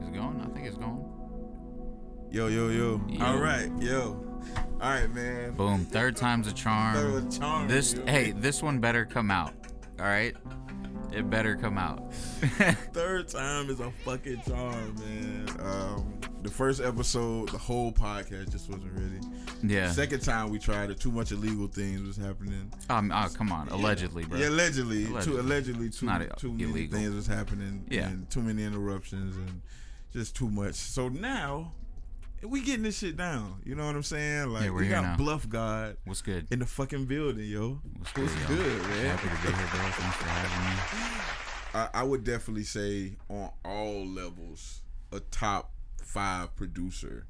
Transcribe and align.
Is 0.00 0.08
it 0.08 0.14
going? 0.14 0.40
I 0.40 0.46
think 0.54 0.66
it's 0.66 0.76
going. 0.76 1.04
Yo, 2.30 2.46
yo, 2.46 2.68
yo. 2.68 3.00
Yo. 3.08 3.24
All 3.24 3.38
right, 3.38 3.70
yo. 3.80 4.24
All 4.80 4.90
right, 4.90 5.12
man. 5.12 5.54
Boom. 5.54 5.84
Third 5.84 6.16
time's 6.16 6.46
a 6.46 6.52
charm. 6.52 6.94
Third 6.94 7.24
was 7.24 7.38
charm, 7.38 7.66
This 7.68 7.94
yo. 7.94 8.06
hey, 8.06 8.30
this 8.32 8.62
one 8.62 8.78
better 8.78 9.04
come 9.04 9.30
out. 9.30 9.52
All 9.98 10.06
right. 10.06 10.36
It 11.12 11.28
better 11.28 11.56
come 11.56 11.78
out. 11.78 12.12
Third 12.92 13.28
time 13.28 13.70
is 13.70 13.80
a 13.80 13.90
fucking 14.04 14.42
charm, 14.46 14.94
man. 14.96 15.48
Um, 15.58 16.17
the 16.42 16.50
first 16.50 16.80
episode, 16.80 17.48
the 17.48 17.58
whole 17.58 17.90
podcast 17.92 18.52
just 18.52 18.68
wasn't 18.70 18.92
ready. 18.92 19.20
yeah. 19.62 19.90
Second 19.90 20.20
time 20.22 20.50
we 20.50 20.58
tried 20.58 20.90
it, 20.90 21.00
too 21.00 21.10
much 21.10 21.32
illegal 21.32 21.66
things 21.66 22.00
was 22.06 22.16
happening. 22.16 22.72
Um, 22.88 23.10
oh, 23.14 23.28
come 23.34 23.50
on. 23.52 23.68
Allegedly, 23.68 24.24
bro. 24.24 24.38
Yeah, 24.38 24.48
allegedly, 24.48 25.06
Allegedly. 25.06 25.24
too 25.24 25.40
allegedly, 25.40 25.90
too, 25.90 26.06
not 26.06 26.38
too 26.38 26.52
many 26.52 26.64
illegal. 26.70 26.98
things 26.98 27.14
was 27.14 27.26
happening. 27.26 27.84
Yeah. 27.90 28.08
and 28.08 28.30
too 28.30 28.40
many 28.42 28.62
interruptions 28.64 29.36
and 29.36 29.62
just 30.12 30.36
too 30.36 30.48
much. 30.48 30.74
So 30.74 31.08
now 31.08 31.72
we 32.42 32.60
getting 32.62 32.84
this 32.84 32.98
shit 32.98 33.16
down. 33.16 33.60
You 33.64 33.74
know 33.74 33.84
what 33.86 33.96
I'm 33.96 34.02
saying? 34.04 34.50
Like 34.50 34.64
Yeah, 34.64 34.70
we're 34.70 34.78
we 34.78 34.86
here 34.86 34.94
got 34.94 35.02
now. 35.02 35.16
Bluff 35.16 35.48
God 35.48 35.96
What's 36.04 36.22
good? 36.22 36.46
in 36.52 36.60
the 36.60 36.66
fucking 36.66 37.06
building, 37.06 37.44
yo. 37.46 37.80
What's 37.98 38.14
What's 38.16 38.34
y'all? 38.36 38.46
good, 38.56 38.82
man? 38.82 39.16
Happy 39.16 39.28
to 39.28 39.34
be 39.34 39.56
here, 39.58 39.66
bro. 39.72 39.80
Thanks 39.90 40.16
for 40.16 40.28
having 40.28 40.70
me. 40.70 41.22
I, 41.74 41.88
I 41.94 42.02
would 42.04 42.22
definitely 42.24 42.62
say 42.62 43.16
on 43.28 43.50
all 43.64 44.06
levels 44.06 44.82
a 45.12 45.18
top 45.20 45.72
five 46.08 46.56
producer 46.56 47.26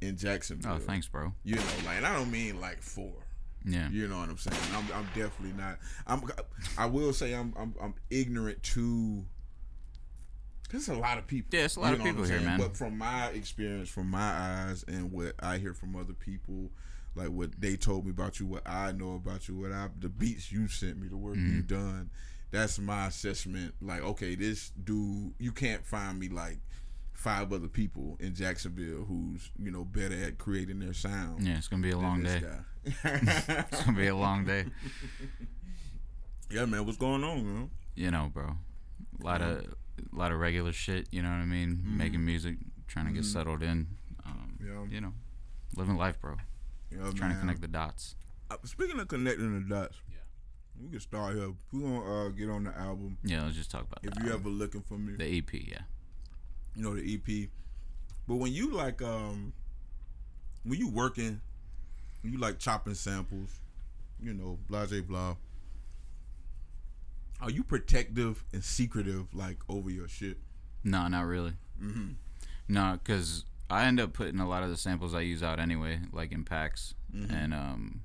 in 0.00 0.16
Jacksonville. 0.16 0.74
Oh, 0.76 0.78
thanks, 0.78 1.08
bro. 1.08 1.32
You 1.44 1.56
know, 1.56 1.62
like 1.86 1.96
and 1.96 2.06
I 2.06 2.14
don't 2.14 2.30
mean 2.30 2.60
like 2.60 2.82
four. 2.82 3.12
Yeah. 3.64 3.88
You 3.90 4.08
know 4.08 4.18
what 4.18 4.28
I'm 4.30 4.38
saying? 4.38 4.56
I'm, 4.74 4.86
I'm 4.94 5.04
definitely 5.14 5.52
not. 5.56 5.78
I'm. 6.06 6.22
I 6.78 6.86
will 6.86 7.12
say 7.12 7.32
I'm. 7.34 7.52
I'm, 7.58 7.74
I'm 7.82 7.94
ignorant 8.10 8.62
to. 8.74 9.24
There's 10.70 10.88
a 10.88 10.94
lot 10.94 11.18
of 11.18 11.26
people. 11.26 11.58
Yeah, 11.58 11.64
it's 11.64 11.76
a 11.76 11.80
lot 11.80 11.88
You 11.88 11.92
of 11.94 11.98
know 11.98 12.04
what 12.04 12.10
people 12.12 12.24
here, 12.24 12.36
saying? 12.38 12.46
man. 12.46 12.58
But 12.60 12.76
from 12.76 12.96
my 12.96 13.26
experience, 13.28 13.88
from 13.88 14.08
my 14.10 14.20
eyes, 14.20 14.84
and 14.86 15.10
what 15.10 15.34
I 15.40 15.58
hear 15.58 15.74
from 15.74 15.96
other 15.96 16.12
people, 16.12 16.70
like 17.16 17.28
what 17.28 17.60
they 17.60 17.76
told 17.76 18.04
me 18.04 18.12
about 18.12 18.38
you, 18.38 18.46
what 18.46 18.62
I 18.68 18.92
know 18.92 19.14
about 19.16 19.48
you, 19.48 19.56
what 19.58 19.72
I 19.72 19.88
the 19.98 20.08
beats 20.08 20.52
you 20.52 20.68
sent 20.68 20.98
me, 21.00 21.08
the 21.08 21.16
work 21.16 21.34
Mm-hmm. 21.36 21.56
you've 21.56 21.66
done. 21.66 22.10
That's 22.52 22.78
my 22.78 23.06
assessment. 23.08 23.74
Like, 23.80 24.02
okay, 24.02 24.34
this 24.36 24.70
dude, 24.70 25.34
you 25.38 25.52
can't 25.52 25.84
find 25.84 26.18
me 26.18 26.28
like 26.28 26.58
five 27.20 27.52
other 27.52 27.68
people 27.68 28.16
in 28.18 28.34
Jacksonville 28.34 29.04
who's 29.04 29.50
you 29.58 29.70
know 29.70 29.84
better 29.84 30.14
at 30.24 30.38
creating 30.38 30.78
their 30.80 30.94
sound. 30.94 31.46
Yeah, 31.46 31.58
it's 31.58 31.68
gonna 31.68 31.82
be 31.82 31.90
a 31.90 31.98
long 31.98 32.22
day. 32.22 32.40
It's 33.04 33.84
gonna 33.84 33.96
be 33.98 34.06
a 34.06 34.16
long 34.16 34.46
day. 34.46 34.64
yeah, 36.50 36.64
man, 36.64 36.86
what's 36.86 36.96
going 36.98 37.22
on, 37.22 37.44
man? 37.44 37.70
You 37.94 38.10
know, 38.10 38.30
bro. 38.32 38.56
A 39.20 39.24
lot 39.24 39.42
of, 39.42 39.58
a 40.12 40.16
lot 40.16 40.32
of 40.32 40.38
regular 40.40 40.72
shit. 40.72 41.08
You 41.10 41.22
know 41.22 41.28
what 41.28 41.36
I 41.36 41.44
mean? 41.44 41.82
Making 41.84 42.24
music, 42.24 42.56
trying 42.88 43.06
to 43.06 43.12
get 43.12 43.24
settled 43.26 43.62
in. 43.62 43.86
Um, 44.24 44.58
Yeah. 44.64 44.86
You 44.90 45.00
know, 45.02 45.12
living 45.76 45.96
life, 45.98 46.18
bro. 46.20 46.36
Yeah, 46.90 47.10
Trying 47.14 47.34
to 47.34 47.38
connect 47.40 47.60
the 47.60 47.68
dots. 47.68 48.16
Uh, 48.50 48.56
speaking 48.64 48.98
of 48.98 49.08
connecting 49.08 49.62
the 49.62 49.74
dots, 49.74 50.00
Yeah. 50.10 50.16
we 50.82 50.88
can 50.90 51.00
start 51.00 51.36
here. 51.36 51.52
We're 51.72 51.80
gonna 51.82 52.26
uh, 52.26 52.28
get 52.30 52.48
on 52.48 52.64
the 52.64 52.76
album. 52.76 53.18
Yeah, 53.22 53.44
let's 53.44 53.56
just 53.56 53.70
talk 53.70 53.82
about 53.82 54.00
it. 54.02 54.08
If 54.08 54.14
that. 54.14 54.24
you 54.24 54.32
ever 54.32 54.48
looking 54.48 54.80
for 54.80 54.96
me, 54.98 55.14
the 55.16 55.38
EP, 55.38 55.52
yeah. 55.52 55.82
You 56.74 56.82
know 56.82 56.94
the 56.94 57.14
EP. 57.14 57.48
But 58.28 58.36
when 58.36 58.52
you 58.52 58.70
like, 58.72 59.02
um, 59.02 59.52
when 60.64 60.78
you 60.78 60.88
working, 60.88 61.40
you 62.22 62.38
like 62.38 62.58
chopping 62.58 62.94
samples, 62.94 63.50
you 64.22 64.32
know, 64.34 64.58
blah 64.68 64.86
blah 64.86 65.00
blah. 65.00 65.36
Are 67.40 67.50
you 67.50 67.62
protective 67.64 68.44
and 68.52 68.62
secretive 68.62 69.34
like 69.34 69.58
over 69.68 69.90
your 69.90 70.08
shit? 70.08 70.36
No, 70.84 71.08
not 71.08 71.24
really. 71.26 71.54
Mm-hmm. 71.82 72.10
No, 72.68 72.98
because 73.02 73.44
I 73.70 73.84
end 73.86 73.98
up 73.98 74.12
putting 74.12 74.40
a 74.40 74.48
lot 74.48 74.62
of 74.62 74.68
the 74.68 74.76
samples 74.76 75.14
I 75.14 75.20
use 75.20 75.42
out 75.42 75.58
anyway, 75.58 76.00
like 76.12 76.32
in 76.32 76.44
packs, 76.44 76.94
Mm-hmm. 77.14 77.34
and 77.34 77.52
um, 77.54 78.02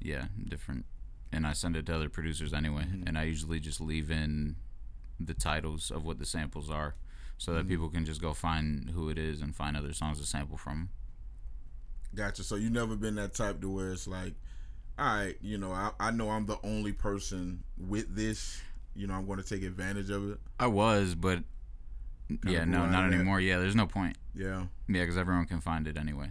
yeah, 0.00 0.26
different. 0.48 0.86
And 1.30 1.46
I 1.46 1.52
send 1.52 1.76
it 1.76 1.84
to 1.86 1.94
other 1.94 2.08
producers 2.08 2.54
anyway, 2.54 2.84
Mm-hmm. 2.84 3.08
and 3.08 3.18
I 3.18 3.24
usually 3.24 3.60
just 3.60 3.80
leave 3.80 4.10
in 4.10 4.56
the 5.20 5.34
titles 5.34 5.90
of 5.90 6.04
what 6.04 6.18
the 6.18 6.24
samples 6.26 6.70
are, 6.70 6.94
so 7.44 7.52
Mm-hmm. 7.52 7.58
that 7.58 7.68
people 7.68 7.88
can 7.88 8.04
just 8.04 8.20
go 8.22 8.32
find 8.32 8.90
who 8.90 9.08
it 9.10 9.18
is 9.18 9.40
and 9.42 9.54
find 9.54 9.76
other 9.76 9.92
songs 9.92 10.18
to 10.20 10.26
sample 10.26 10.56
from. 10.56 10.88
Gotcha. 12.14 12.42
So 12.44 12.56
you 12.56 12.70
never 12.70 12.96
been 12.96 13.16
that 13.16 13.34
type 13.34 13.60
to 13.60 13.70
where 13.70 13.92
it's 13.92 14.06
like, 14.06 14.34
all 14.98 15.04
right, 15.06 15.36
you 15.40 15.58
know, 15.58 15.72
I, 15.72 15.90
I 15.98 16.10
know 16.12 16.30
I'm 16.30 16.46
the 16.46 16.58
only 16.62 16.92
person 16.92 17.64
with 17.76 18.14
this. 18.14 18.60
You 18.94 19.08
know, 19.08 19.14
I'm 19.14 19.26
going 19.26 19.42
to 19.42 19.44
take 19.48 19.64
advantage 19.64 20.08
of 20.10 20.30
it. 20.30 20.38
I 20.60 20.68
was, 20.68 21.16
but 21.16 21.40
yeah, 22.46 22.64
no, 22.64 22.86
not 22.86 23.04
of 23.06 23.10
that. 23.10 23.16
anymore. 23.16 23.40
Yeah, 23.40 23.58
there's 23.58 23.74
no 23.74 23.86
point. 23.88 24.16
Yeah. 24.34 24.66
Yeah, 24.88 25.02
because 25.02 25.18
everyone 25.18 25.46
can 25.46 25.60
find 25.60 25.88
it 25.88 25.96
anyway. 25.98 26.30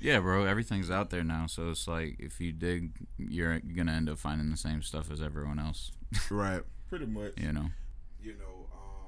Yeah, 0.00 0.20
bro, 0.20 0.46
everything's 0.46 0.90
out 0.90 1.10
there 1.10 1.22
now, 1.22 1.46
so 1.46 1.68
it's 1.68 1.86
like 1.86 2.16
if 2.18 2.40
you 2.40 2.52
dig, 2.52 2.92
you're 3.18 3.60
gonna 3.60 3.92
end 3.92 4.08
up 4.08 4.18
finding 4.18 4.48
the 4.50 4.56
same 4.56 4.80
stuff 4.80 5.10
as 5.10 5.20
everyone 5.20 5.58
else. 5.58 5.92
Right. 6.30 6.62
Pretty 6.88 7.04
much. 7.06 7.34
You 7.36 7.52
know. 7.52 7.66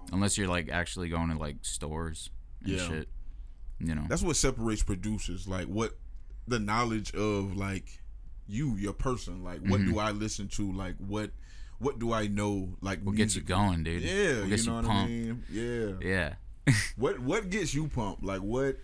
You 0.09 0.15
unless 0.15 0.37
you're 0.39 0.49
like 0.49 0.69
actually 0.71 1.09
going 1.09 1.31
to 1.31 1.37
like 1.39 1.57
stores 1.63 2.31
and 2.63 2.73
Yeah. 2.73 2.89
shit. 2.89 3.09
You 3.79 3.95
know, 3.97 4.05
that's 4.09 4.23
what 4.23 4.37
separates 4.37 4.83
producers. 4.83 5.49
Like 5.49 5.67
what 5.67 5.97
the 6.47 6.59
knowledge 6.61 7.13
of 7.15 7.57
like 7.57 8.01
you, 8.47 8.77
your 8.77 8.93
person. 8.93 9.43
Like 9.43 9.61
what 9.61 9.81
Mm-hmm. 9.81 9.93
do 9.93 9.99
I 9.99 10.11
listen 10.13 10.49
to? 10.49 10.73
Like 10.73 10.97
what 10.99 11.31
what 11.79 11.99
do 11.99 12.13
I 12.13 12.29
know? 12.29 12.77
Like 12.81 13.03
what 13.03 13.17
gets 13.17 13.35
you 13.35 13.43
going, 13.43 13.83
dude? 13.83 14.03
Yeah, 14.03 14.13
what 14.41 14.45
you 14.45 14.49
gets 14.51 14.67
know 14.67 14.73
you 14.73 14.77
what 14.77 14.85
I 14.85 14.89
pumped? 14.89 15.11
mean. 15.11 15.45
Yeah. 15.51 16.35
Yeah, 16.67 16.75
What 16.97 17.19
what 17.19 17.51
gets 17.51 17.75
you 17.75 17.89
pumped? 17.89 18.23
Like 18.23 18.41
what? 18.41 18.77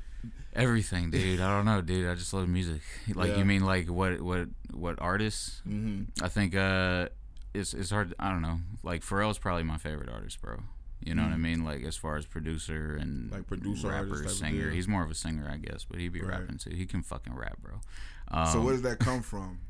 everything, 0.54 1.10
dude. 1.10 1.38
I 1.40 1.48
don't 1.56 1.64
know, 1.64 1.80
dude. 1.80 2.08
I 2.08 2.14
just 2.16 2.32
love 2.34 2.48
music. 2.48 2.80
Like 3.14 3.30
Yeah. 3.30 3.38
you 3.38 3.44
mean 3.44 3.64
like 3.64 3.88
what 3.88 4.20
what 4.20 4.48
what 4.72 4.96
artists? 5.00 5.60
hmm 5.64 6.04
I 6.20 6.28
think 6.28 6.56
uh, 6.56 7.08
it's 7.54 7.72
it's 7.74 7.90
hard. 7.90 8.14
I 8.18 8.30
don't 8.30 8.42
know. 8.42 8.58
Like 8.82 9.02
Pharrell's 9.02 9.38
probably 9.38 9.62
my 9.62 9.78
favorite 9.78 10.08
artist, 10.08 10.40
bro. 10.42 10.62
You 11.00 11.14
know 11.14 11.22
what 11.22 11.32
I 11.32 11.36
mean? 11.36 11.64
Like 11.64 11.84
as 11.84 11.96
far 11.96 12.16
as 12.16 12.26
producer 12.26 12.96
and 13.00 13.30
Mm. 13.30 13.32
Like 13.32 13.46
producer, 13.46 13.88
rapper, 13.88 14.28
singer. 14.28 14.70
He's 14.70 14.88
more 14.88 15.02
of 15.04 15.10
a 15.10 15.14
singer, 15.14 15.48
I 15.50 15.56
guess, 15.58 15.84
but 15.84 15.98
he 16.00 16.08
be 16.08 16.20
Right. 16.20 16.40
rapping 16.40 16.58
too. 16.58 16.70
He 16.70 16.86
can 16.86 17.02
fucking 17.02 17.34
rap, 17.34 17.58
bro. 17.62 17.80
Um, 18.28 18.46
So 18.48 18.60
where 18.60 18.72
does 18.72 18.82
that 18.82 18.98
come 18.98 19.22
from? 19.22 19.60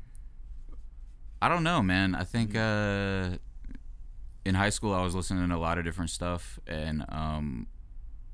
I 1.41 1.47
don't 1.47 1.63
know, 1.63 1.81
man. 1.81 2.15
I 2.15 2.23
think 2.25 2.55
uh, 2.55 3.37
in 4.45 4.55
high 4.55 4.69
school 4.71 4.93
I 4.93 5.03
was 5.03 5.15
listening 5.15 5.47
to 5.49 5.55
a 5.55 5.57
lot 5.57 5.77
of 5.77 5.85
different 5.85 6.09
stuff, 6.09 6.59
and 6.67 7.05
um, 7.09 7.67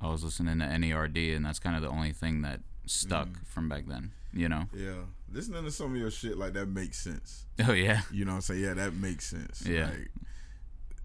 I 0.02 0.08
was 0.08 0.24
listening 0.24 0.60
to 0.60 0.66
NERD, 0.66 1.36
and 1.36 1.46
that's 1.46 1.60
kind 1.60 1.76
of 1.76 1.82
the 1.82 1.90
only 1.90 2.14
thing 2.14 2.42
that 2.42 2.62
stuck 2.86 3.28
Mm. 3.28 3.46
from 3.48 3.70
back 3.70 3.86
then. 3.88 4.12
You 4.34 4.50
know? 4.50 4.68
Yeah, 4.74 5.04
listening 5.32 5.64
to 5.64 5.72
some 5.72 5.92
of 5.92 5.98
your 5.98 6.12
shit 6.12 6.38
like 6.38 6.54
that 6.54 6.68
makes 6.68 6.98
sense. 6.98 7.46
Oh 7.68 7.72
yeah. 7.74 8.02
You 8.12 8.26
know 8.26 8.32
what 8.32 8.36
I'm 8.38 8.42
saying? 8.42 8.62
Yeah, 8.64 8.74
that 8.74 8.94
makes 8.94 9.26
sense. 9.26 9.64
Yeah. 9.66 9.86
Like, 9.90 10.12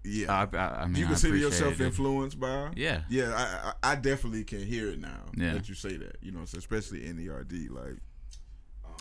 yeah. 0.03 0.31
I, 0.53 0.57
I, 0.57 0.81
I 0.83 0.87
mean, 0.87 0.97
you 0.97 1.07
consider 1.07 1.35
yourself 1.37 1.79
it, 1.79 1.85
influenced 1.85 2.39
by? 2.39 2.71
Yeah. 2.75 3.01
Yeah, 3.09 3.33
I, 3.35 3.89
I 3.89 3.91
I 3.91 3.95
definitely 3.95 4.43
can 4.43 4.65
hear 4.65 4.89
it 4.89 4.99
now 4.99 5.21
Yeah. 5.35 5.53
that 5.53 5.69
you 5.69 5.75
say 5.75 5.97
that. 5.97 6.17
You 6.21 6.31
know, 6.31 6.45
so 6.45 6.57
especially 6.57 7.05
in 7.05 7.17
NERD, 7.17 7.69
like 7.69 7.97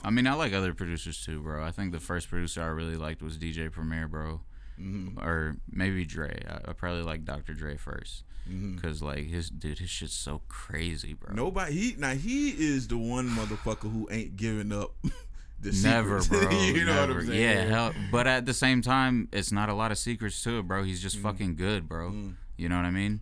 I 0.03 0.10
mean, 0.10 0.27
I 0.27 0.34
like 0.34 0.53
other 0.53 0.72
producers 0.72 1.22
too, 1.25 1.41
bro. 1.41 1.62
I 1.65 1.71
think 1.71 1.93
the 1.93 2.00
first 2.00 2.28
producer 2.28 2.62
I 2.62 2.66
really 2.66 2.97
liked 2.97 3.22
was 3.22 3.37
DJ 3.37 3.71
Premier, 3.71 4.09
bro, 4.09 4.41
mm-hmm, 4.81 5.19
or 5.19 5.56
maybe 5.71 6.05
Dre. 6.05 6.43
I, 6.49 6.71
I 6.71 6.72
probably 6.72 7.03
like 7.03 7.25
Dr. 7.25 7.53
Dre 7.53 7.77
first, 7.77 8.25
mm-hmm. 8.49 8.78
cause 8.78 9.03
like 9.03 9.27
his 9.27 9.50
dude, 9.50 9.78
his 9.78 9.91
shit's 9.91 10.15
so 10.15 10.41
crazy, 10.49 11.12
bro. 11.12 11.34
nobody 11.34 11.72
he 11.72 11.94
now 11.99 12.15
he 12.15 12.50
is 12.50 12.89
the 12.89 12.97
one 12.97 13.28
motherfucker 13.28 13.93
who 13.93 14.09
ain't 14.10 14.37
giving 14.37 14.72
up 14.72 14.94
the 15.60 15.72
Never, 15.82 16.21
secrets. 16.21 16.44
bro. 16.48 16.59
you 16.60 16.84
know 16.84 16.94
never. 16.94 17.15
what 17.15 17.21
I'm 17.22 17.26
saying? 17.28 17.41
Yeah, 17.41 17.65
hell, 17.65 17.94
but 18.10 18.26
at 18.26 18.47
the 18.47 18.54
same 18.54 18.81
time, 18.82 19.28
it's 19.32 19.53
not 19.53 19.69
a 19.69 19.75
lot 19.75 19.91
of 19.93 19.98
secrets 19.98 20.43
to 20.44 20.59
it, 20.59 20.62
bro. 20.69 20.82
He's 20.84 21.00
Mm. 21.00 21.03
just 21.03 21.19
fucking 21.19 21.56
good, 21.56 21.88
bro. 21.88 22.15
You 22.57 22.68
know 22.68 22.77
what 22.77 22.84
I 22.84 22.91
mean? 22.91 23.21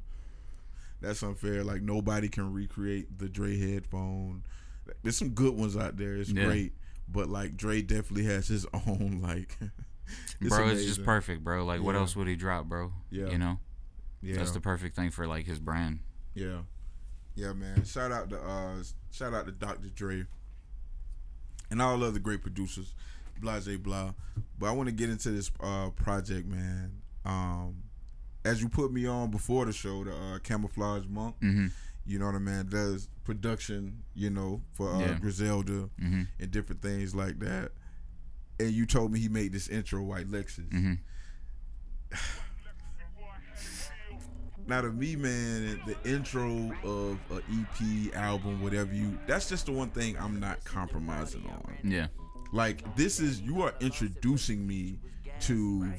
That's 1.01 1.23
unfair. 1.23 1.63
Like 1.65 1.83
nobody 1.83 2.29
can 2.29 2.53
recreate 2.53 3.19
the 3.19 3.29
Dre 3.29 3.57
headphone. 3.59 4.43
There's 5.03 5.17
some 5.17 5.31
good 5.31 5.55
ones 5.55 5.77
out 5.77 5.97
there. 5.97 6.15
It's 6.17 6.31
Yeah. 6.31 6.45
great, 6.47 6.73
but 7.09 7.29
like 7.29 7.57
Dre 7.57 7.83
definitely 7.83 8.25
has 8.25 8.49
his 8.49 8.67
own 8.87 9.21
like. 9.23 9.57
it's 10.41 10.49
bro, 10.49 10.69
it's 10.69 10.85
just 10.85 11.05
perfect, 11.05 11.45
bro. 11.45 11.65
Like, 11.65 11.83
what 11.83 11.95
Yeah. 11.95 12.01
else 12.01 12.17
would 12.17 12.27
he 12.29 12.37
drop, 12.37 12.67
bro? 12.67 12.93
Yeah. 13.11 13.29
You 13.31 13.39
know, 13.39 13.59
Yeah, 14.23 14.37
that's 14.37 14.51
the 14.53 14.61
perfect 14.61 14.97
thing 14.97 15.11
for 15.11 15.27
like 15.27 15.47
his 15.47 15.59
brand. 15.59 16.01
yeah, 16.35 16.63
yeah, 17.35 17.53
man. 17.53 17.85
Shout 17.85 18.11
out 18.11 18.31
to 18.31 18.41
uh, 18.41 18.83
shout 19.11 19.35
out 19.35 19.47
to 19.47 19.53
Dr. 19.53 19.89
Dre 19.91 20.27
and 21.71 21.81
all 21.83 22.03
other 22.05 22.19
great 22.19 22.43
producers. 22.43 22.95
blah, 23.41 23.61
blah. 23.61 23.77
blah. 23.77 24.13
But 24.59 24.67
I 24.67 24.73
want 24.73 24.89
to 24.89 24.95
get 24.95 25.11
into 25.11 25.31
this 25.31 25.51
uh 25.61 25.91
project, 25.91 26.47
man. 26.49 27.03
Um, 27.25 27.83
as 28.45 28.63
you 28.63 28.69
put 28.69 28.93
me 28.93 29.07
on 29.07 29.31
before 29.31 29.67
the 29.67 29.73
show, 29.73 30.05
the 30.05 30.13
uh, 30.13 30.39
Camoflauge 30.39 31.09
Monk. 31.09 31.37
hmm 31.41 31.67
You 32.07 32.19
know 32.19 32.27
what 32.27 32.35
I 32.35 32.39
mean? 32.39 32.67
Does 32.69 33.09
production, 33.25 34.03
you 34.15 34.31
know, 34.31 34.63
for 34.73 34.91
uh, 34.95 35.01
Yeah. 35.01 35.19
Griselda 35.19 35.91
hmm 36.01 36.23
and 36.41 36.51
different 36.51 36.81
things 36.83 37.15
like 37.15 37.39
that. 37.41 37.73
And 38.61 38.73
you 38.73 38.87
told 38.87 39.13
me 39.13 39.21
he 39.21 39.29
made 39.29 39.53
this 39.53 39.69
intro, 39.69 40.03
White 40.03 40.29
Lexus. 40.29 40.69
hmm 40.73 40.93
now 44.69 44.81
to 44.83 44.91
me, 44.91 45.17
man, 45.17 45.81
the 45.87 45.97
intro 46.09 46.71
of 46.85 47.19
a 47.31 47.37
EP 47.37 48.15
album, 48.15 48.63
whatever 48.63 48.93
you, 48.95 49.19
that's 49.27 49.49
just 49.49 49.67
the 49.67 49.73
one 49.73 49.91
thing 49.91 50.17
I'm 50.19 50.39
not 50.39 50.63
compromising 50.65 51.45
on. 51.49 51.77
Yeah. 51.83 52.09
Like 52.53 52.97
this 52.97 53.21
is 53.21 53.41
you 53.41 53.63
are 53.63 53.75
introducing 53.81 54.67
me 54.67 54.99
to 55.41 55.93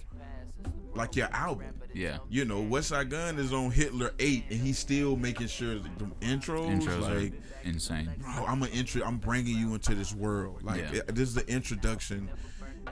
like 0.95 1.15
your 1.15 1.27
album. 1.31 1.73
Yeah. 1.93 2.17
You 2.29 2.45
know, 2.45 2.61
Westside 2.63 3.09
Gunn 3.09 3.39
is 3.39 3.53
on 3.53 3.71
Hitler 3.71 4.11
Eight, 4.19 4.45
and 4.49 4.59
he's 4.59 4.77
still 4.77 5.15
making 5.15 5.47
sure 5.47 5.75
the 5.75 5.89
intros, 6.21 6.81
Intros 6.81 7.01
like, 7.01 7.31
are 7.33 7.67
insane. 7.67 8.09
bro, 8.19 8.45
I'm 8.45 8.61
an 8.63 8.69
intro. 8.69 9.03
I'm 9.03 9.17
bringing 9.17 9.57
you 9.57 9.73
into 9.73 9.95
this 9.95 10.13
world. 10.13 10.63
Like 10.63 10.81
Yeah. 10.81 10.99
it- 11.07 11.15
this 11.15 11.29
is 11.29 11.35
the 11.35 11.47
introduction 11.47 12.29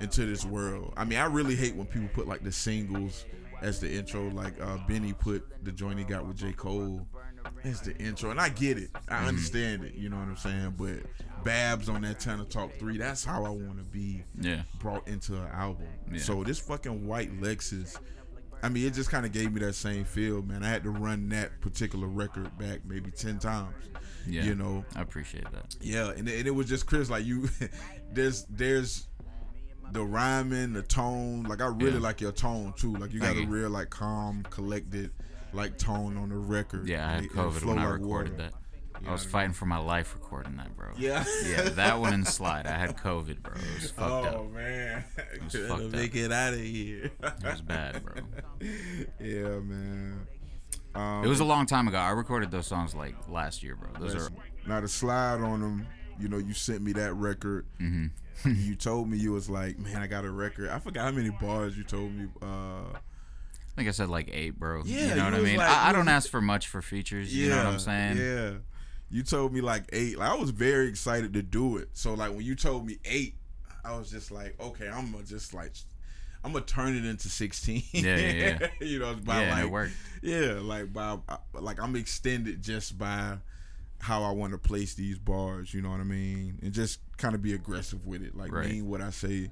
into 0.01 0.25
this 0.25 0.45
world. 0.45 0.94
I 0.97 1.06
mean, 1.06 1.18
I 1.19 1.25
really 1.25 1.56
hate 1.56 1.75
when 1.75 1.88
people 1.88 2.09
put 2.13 2.27
like 2.27 2.44
the 2.44 2.51
singles 2.51 3.25
as 3.62 3.80
the 3.80 3.92
intro. 3.92 4.30
Like 4.30 4.59
uh, 4.62 4.77
Benny 4.88 5.13
put 5.13 5.44
the 5.63 5.71
joint 5.71 6.00
he 6.00 6.06
got 6.06 6.25
with 6.27 6.38
J 6.38 6.54
Cole 6.54 7.06
as 7.63 7.81
the 7.81 7.95
intro, 7.98 8.31
and 8.31 8.39
I 8.39 8.50
get 8.50 8.77
it. 8.77 8.89
I 9.09 9.15
Mm-hmm. 9.18 9.27
understand 9.27 9.83
it. 9.83 9.95
You 9.95 10.09
know 10.09 10.18
what 10.18 10.27
I'm 10.27 10.38
saying? 10.38 10.75
But 10.77 11.44
Babs 11.44 11.88
on 11.89 12.01
that 12.01 12.19
Tana 12.19 12.45
Talk 12.45 12.74
Three, 12.80 12.98
that's 12.98 13.24
how 13.24 13.45
I 13.45 13.50
want 13.50 13.77
to 13.77 13.83
be 13.86 14.24
Yeah. 14.39 14.63
brought 14.80 15.07
into 15.07 15.36
an 15.36 15.48
album. 15.54 15.88
Yeah. 16.12 16.19
So 16.19 16.44
this 16.44 16.59
fucking 16.59 17.07
white 17.07 17.31
Lexus, 17.42 17.98
I 18.63 18.69
mean, 18.69 18.86
it 18.88 18.94
just 18.94 19.09
kind 19.12 19.25
of 19.25 19.31
gave 19.31 19.54
me 19.54 19.60
that 19.62 19.74
same 19.75 20.03
feel, 20.03 20.42
man. 20.42 20.63
I 20.63 20.69
had 20.69 20.83
to 20.83 20.89
run 20.89 21.30
that 21.30 21.62
particular 21.62 22.07
record 22.07 22.57
back 22.57 22.80
maybe 22.86 23.12
ten 23.12 23.39
times. 23.39 23.74
Yeah. 24.25 24.44
You 24.44 24.56
know, 24.56 24.83
I 24.95 25.01
appreciate 25.03 25.50
that. 25.51 25.75
yeah, 25.80 26.10
and, 26.10 26.27
and 26.27 26.48
it 26.48 26.51
was 26.53 26.68
just 26.68 26.86
Chris. 26.86 27.10
Like 27.10 27.24
you, 27.24 27.48
there's 28.12 28.44
there's 28.50 29.06
the 29.92 30.04
rhyming, 30.04 30.74
the 30.74 30.81
tone. 30.84 31.44
Like 31.44 31.62
I 31.62 31.68
really 31.68 31.94
Yeah. 31.94 32.00
like 32.00 32.22
your 32.22 32.31
tone 32.31 32.74
too. 32.78 32.94
Like 32.95 33.13
you 33.13 33.19
got 33.19 33.36
Thank 33.36 33.48
a 33.48 33.51
real 33.51 33.69
like 33.69 33.89
calm, 33.89 34.44
collected, 34.50 35.12
like 35.54 35.78
tone 35.78 36.18
on 36.18 36.30
the 36.30 36.38
record. 36.38 36.88
Yeah, 36.88 37.07
I 37.07 37.12
had 37.13 37.24
it- 37.24 37.25
it 37.28 37.31
COVID 37.34 37.54
flow 37.54 37.69
when 37.75 37.80
I 37.80 37.86
like 37.86 37.94
recorded 38.00 38.31
water. 38.34 38.44
that. 38.44 38.54
You 39.01 39.10
I 39.10 39.12
was 39.12 39.22
know 39.22 39.28
what 39.28 39.31
fighting 39.31 39.54
for 39.54 39.68
my 39.68 39.78
life 39.78 40.16
recording 40.16 40.56
that, 40.57 40.75
bro. 40.75 40.88
Yeah. 40.98 41.24
Yeah, 41.45 41.62
that 41.69 42.00
one 42.00 42.13
and 42.13 42.28
slide. 42.28 42.66
I 42.66 42.78
had 42.78 42.98
COVID, 42.98 43.44
bro. 43.44 43.54
It 43.54 43.81
was 43.81 43.92
fucked 43.92 44.10
oh 44.10 44.24
up. 44.24 44.36
Oh 44.39 44.44
man, 44.50 45.04
was 45.44 45.54
Gotta 45.56 45.68
fucked 45.68 45.81
up. 45.84 45.92
make 45.92 46.16
it 46.16 46.31
out 46.31 46.54
of 46.54 46.60
here. 46.60 47.12
It 47.22 47.44
was 47.44 47.62
bad, 47.62 48.04
bro. 48.04 48.16
yeah, 49.19 49.60
man. 49.60 50.28
Um, 50.95 51.24
It 51.24 51.28
was 51.28 51.39
a 51.42 51.45
long 51.45 51.68
time 51.68 51.88
ago. 51.88 51.98
I 51.98 52.10
recorded 52.10 52.50
those 52.50 52.66
songs 52.66 52.95
like 52.95 53.16
last 53.30 53.62
year, 53.62 53.75
bro. 53.75 53.89
Those 54.00 54.16
are 54.16 54.30
now 54.66 54.80
to 54.80 54.88
slide 54.88 55.42
on 55.42 55.62
them. 55.62 55.88
You 56.19 56.27
know, 56.29 56.37
you 56.37 56.53
sent 56.53 56.81
me 56.81 56.93
that 56.93 57.13
record. 57.13 57.65
Mm-hmm. 57.79 58.51
you 58.55 58.75
told 58.75 59.09
me 59.09 59.17
you 59.17 59.31
was 59.31 59.49
like, 59.49 59.77
man, 59.79 59.97
I 60.01 60.07
got 60.07 60.25
a 60.25 60.29
record. 60.31 60.69
I 60.69 60.79
forgot 60.79 61.05
how 61.05 61.11
many 61.11 61.29
bars 61.31 61.77
you 61.77 61.83
told 61.83 62.11
me. 62.13 62.27
Uh, 62.41 62.45
I 62.93 63.75
think 63.75 63.87
I 63.87 63.91
said 63.91 64.09
like 64.09 64.29
eight, 64.33 64.57
bro. 64.59 64.83
Yeah, 64.85 65.09
you 65.09 65.15
know 65.15 65.25
what 65.25 65.33
I 65.35 65.39
mean. 65.41 65.57
like- 65.57 65.69
I, 65.69 65.89
I 65.89 65.93
don't 65.93 66.07
ask 66.07 66.29
for 66.29 66.41
much 66.41 66.67
for 66.67 66.81
features. 66.81 67.35
yeah, 67.35 67.43
You 67.43 67.49
know 67.49 67.57
what 67.57 67.65
I'm 67.73 67.79
saying? 67.79 68.17
Yeah. 68.17 68.51
You 69.09 69.23
told 69.23 69.53
me 69.53 69.61
like 69.61 69.83
eight. 69.93 70.17
Like, 70.17 70.29
I 70.29 70.35
was 70.35 70.49
very 70.49 70.87
excited 70.87 71.33
to 71.33 71.41
do 71.41 71.77
it. 71.77 71.89
So 71.93 72.13
like 72.13 72.31
when 72.31 72.41
you 72.41 72.55
told 72.55 72.85
me 72.85 72.97
eight, 73.05 73.35
I 73.85 73.97
was 73.97 74.11
just 74.11 74.31
like, 74.31 74.59
okay, 74.59 74.89
I'm 74.89 75.11
gonna 75.11 75.23
just 75.23 75.53
like, 75.53 75.71
I'm 76.43 76.51
gonna 76.51 76.65
turn 76.65 76.95
it 76.95 77.05
into 77.05 77.29
sixteen. 77.29 77.83
Yeah, 77.93 78.17
yeah, 78.17 78.57
yeah. 78.61 78.67
you 78.85 78.99
know, 78.99 79.15
by 79.15 79.43
Yeah, 79.43 79.51
like, 79.53 79.63
it 79.63 79.71
worked. 79.71 79.93
Yeah, 80.21 80.59
like 80.61 80.91
by 80.91 81.17
like 81.53 81.81
I'm 81.81 81.95
extended 81.95 82.61
just 82.61 82.97
by 82.97 83.37
how 83.99 84.23
I 84.23 84.31
want 84.31 84.51
to 84.53 84.57
place 84.57 84.94
these 84.94 85.17
bars. 85.19 85.73
You 85.73 85.81
know 85.81 85.89
what 85.89 85.99
I 85.99 86.03
mean, 86.05 86.59
and 86.61 86.71
just 86.73 86.99
kind 87.17 87.33
of 87.35 87.41
be 87.41 87.53
aggressive 87.53 88.05
with 88.05 88.21
it, 88.21 88.35
like 88.35 88.51
Right. 88.51 88.69
mean 88.69 88.88
what 88.88 89.01
I 89.01 89.09
say 89.09 89.51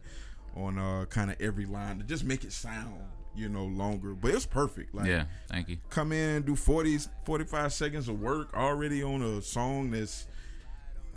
on 0.55 0.77
uh 0.77 1.05
kind 1.05 1.29
of 1.31 1.39
every 1.41 1.65
line 1.65 1.97
to 1.97 2.03
just 2.05 2.23
make 2.23 2.43
it 2.43 2.51
sound 2.53 3.01
you 3.35 3.49
know 3.49 3.65
longer. 3.65 4.13
But 4.13 4.31
it's 4.33 4.45
perfect. 4.45 4.95
Like 4.95 5.07
Yeah. 5.07 5.25
Thank 5.49 5.67
you. 5.69 5.77
come 5.89 6.11
in 6.11 6.43
do 6.43 6.55
40 6.55 6.99
45 7.25 7.73
seconds 7.73 8.07
of 8.07 8.21
work 8.21 8.53
already 8.55 9.03
on 9.03 9.21
a 9.21 9.41
song 9.41 9.91
that's 9.91 10.27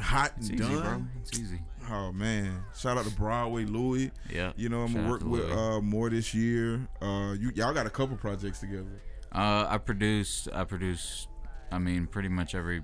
hot 0.00 0.32
and 0.36 0.44
easy, 0.44 0.56
done. 0.56 0.82
bro. 0.82 1.04
It's 1.22 1.38
easy. 1.38 1.60
Oh 1.90 2.12
man! 2.12 2.64
Shout 2.76 2.98
out 2.98 3.06
to 3.06 3.10
Broadway 3.12 3.64
Louis. 3.64 4.10
Yeah. 4.30 4.52
You 4.56 4.68
know 4.68 4.82
I'm 4.82 4.92
gonna 4.92 5.08
work 5.08 5.22
with 5.24 5.50
uh 5.50 5.80
more 5.80 6.10
this 6.10 6.34
year. 6.34 6.86
Uh, 7.00 7.34
you 7.38 7.50
y'all 7.54 7.72
got 7.72 7.86
a 7.86 7.90
couple 7.90 8.14
projects 8.16 8.58
together. 8.60 9.00
Uh, 9.32 9.66
I 9.68 9.78
produced. 9.78 10.48
I 10.52 10.64
produced. 10.64 11.28
I 11.72 11.78
mean, 11.78 12.06
pretty 12.06 12.28
much 12.28 12.54
every 12.54 12.82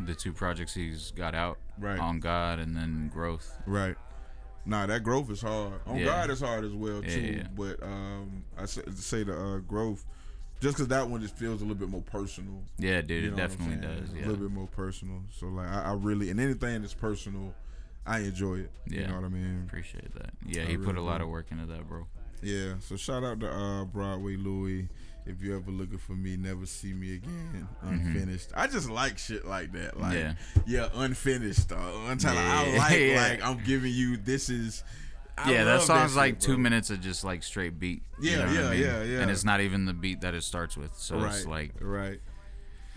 the 0.00 0.14
two 0.14 0.32
projects 0.32 0.74
he's 0.74 1.10
got 1.12 1.34
out. 1.34 1.58
Right. 1.78 1.98
On 1.98 2.20
God 2.20 2.58
and 2.58 2.76
then 2.76 3.10
Growth. 3.12 3.56
Right. 3.66 3.96
Nah, 4.64 4.86
that 4.86 5.04
growth 5.04 5.30
is 5.30 5.40
hard. 5.42 5.74
On 5.86 5.96
Yeah. 5.96 6.06
God 6.06 6.30
is 6.30 6.40
hard 6.40 6.64
as 6.64 6.72
well 6.72 7.00
too. 7.02 7.20
yeah, 7.20 7.36
yeah. 7.36 7.46
But 7.56 7.82
um, 7.82 8.44
I 8.58 8.66
say, 8.66 8.82
say 8.96 9.22
the 9.22 9.32
uh, 9.38 9.58
growth, 9.58 10.04
just 10.60 10.74
because 10.76 10.88
that 10.88 11.08
one 11.08 11.20
just 11.20 11.36
feels 11.36 11.60
a 11.60 11.64
little 11.64 11.76
bit 11.76 11.88
more 11.88 12.02
personal. 12.02 12.64
Yeah, 12.78 13.00
dude. 13.00 13.22
You 13.22 13.28
it 13.32 13.36
know 13.36 13.42
I'm 13.44 13.48
definitely 13.48 13.76
does. 13.76 14.10
A 14.10 14.16
little 14.16 14.36
bit 14.48 14.50
more 14.50 14.66
personal. 14.66 15.20
So 15.38 15.46
like, 15.46 15.68
I, 15.68 15.82
I 15.82 15.92
really 15.92 16.30
and 16.30 16.40
anything 16.40 16.80
that's 16.80 16.94
personal, 16.94 17.54
I 18.04 18.20
enjoy 18.20 18.56
it. 18.56 18.70
Yeah, 18.88 19.02
You 19.02 19.06
know 19.06 19.14
what 19.16 19.24
I 19.24 19.28
mean? 19.28 19.64
Appreciate 19.68 20.12
that. 20.14 20.30
Yeah, 20.44 20.62
I 20.62 20.66
he 20.66 20.76
put 20.78 20.96
a 20.96 21.00
lot 21.02 21.18
do. 21.18 21.24
of 21.24 21.30
work 21.30 21.46
into 21.52 21.66
that, 21.66 21.86
bro. 21.86 22.06
Yeah. 22.42 22.74
So 22.80 22.96
shout 22.96 23.22
out 23.22 23.38
to 23.40 23.48
uh, 23.48 23.84
Broadway 23.84 24.34
Louis. 24.36 24.88
If 25.26 25.42
you're 25.42 25.56
ever 25.56 25.70
looking 25.70 25.98
for 25.98 26.12
me, 26.12 26.36
never 26.36 26.66
see 26.66 26.92
me 26.92 27.14
again. 27.16 27.66
Unfinished. 27.82 28.50
I 28.54 28.66
just 28.68 28.88
like 28.88 29.18
shit 29.18 29.44
like 29.46 29.72
that. 29.72 29.98
Like 30.00 30.14
yeah, 30.14 30.34
Mm-hmm. 30.54 30.60
Yeah. 30.70 30.88
unfinished. 30.94 31.72
Uh, 31.72 31.76
until 32.08 32.30
I 32.36 32.76
like 32.76 33.00
yeah. 33.00 33.16
like 33.28 33.42
I'm 33.42 33.62
giving 33.64 33.92
you 33.92 34.16
this 34.16 34.48
is. 34.48 34.84
I 35.38 35.52
yeah, 35.52 35.64
that 35.64 35.82
song's 35.82 36.12
shit, 36.12 36.16
like 36.16 36.40
two 36.40 36.52
bro. 36.54 36.62
minutes 36.62 36.88
of 36.90 37.00
just 37.02 37.22
like 37.24 37.42
straight 37.42 37.78
beat. 37.78 38.02
you 38.20 38.30
Yeah, 38.30 38.36
know 38.36 38.44
what 38.46 38.50
I 38.50 38.54
yeah, 38.62 38.70
mean? 38.70 38.80
yeah, 38.80 39.02
yeah. 39.02 39.20
And 39.20 39.30
it's 39.30 39.44
not 39.44 39.60
even 39.60 39.84
the 39.84 39.92
beat 39.92 40.22
that 40.22 40.32
it 40.34 40.42
starts 40.44 40.76
with. 40.78 40.94
So 40.96 41.18
right, 41.18 41.34
it's 41.34 41.44
like 41.46 41.72
right. 41.80 42.20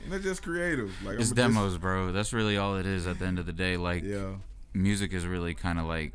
And 0.06 0.14
it's 0.14 0.24
just 0.24 0.44
creative. 0.44 0.90
Like 1.04 1.16
it's 1.20 1.31
I'm 1.31 1.36
just- 1.36 1.36
demos, 1.36 1.78
bro. 1.78 2.12
That's 2.14 2.31
really 2.31 2.58
all 2.58 2.78
it 2.78 2.86
is 2.86 3.08
at 3.08 3.20
the 3.20 3.26
end 3.26 3.40
of 3.40 3.46
the 3.46 3.52
day. 3.54 3.76
Like 3.76 4.04
Yeah. 4.04 4.36
music 4.74 5.12
is 5.14 5.26
really 5.26 5.54
kind 5.54 5.80
of 5.80 5.86
like 5.86 6.14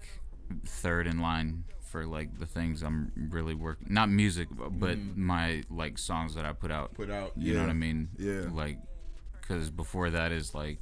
third 0.64 1.06
in 1.06 1.18
line 1.20 1.64
for 1.94 2.04
like 2.06 2.40
the 2.40 2.46
things 2.46 2.82
I'm 2.82 3.12
really 3.30 3.54
working. 3.54 3.86
Not 3.88 4.10
music, 4.10 4.50
bu- 4.50 4.68
but 4.68 4.98
my 5.14 5.62
like 5.70 5.96
songs 5.96 6.34
that 6.34 6.44
I 6.44 6.52
put 6.52 6.72
out. 6.72 6.86
Mm-hmm. 6.94 7.02
Put 7.04 7.10
out. 7.12 7.32
You 7.36 7.52
yeah. 7.52 7.58
know 7.58 7.64
what 7.66 7.70
I 7.70 7.74
mean? 7.74 8.08
Yeah. 8.18 8.46
Like, 8.52 8.78
because 9.40 9.70
before 9.70 10.10
that 10.10 10.32
is 10.32 10.56
like 10.56 10.80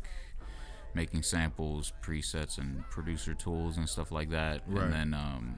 making 0.95 1.23
samples, 1.23 1.93
presets, 2.03 2.57
and 2.57 2.89
producer 2.89 3.35
tools 3.35 3.77
and 3.77 3.87
stuff 3.87 4.11
like 4.11 4.31
that. 4.31 4.63
Right. 4.67 4.85
And 4.85 4.93
then 4.95 5.13
um, 5.13 5.57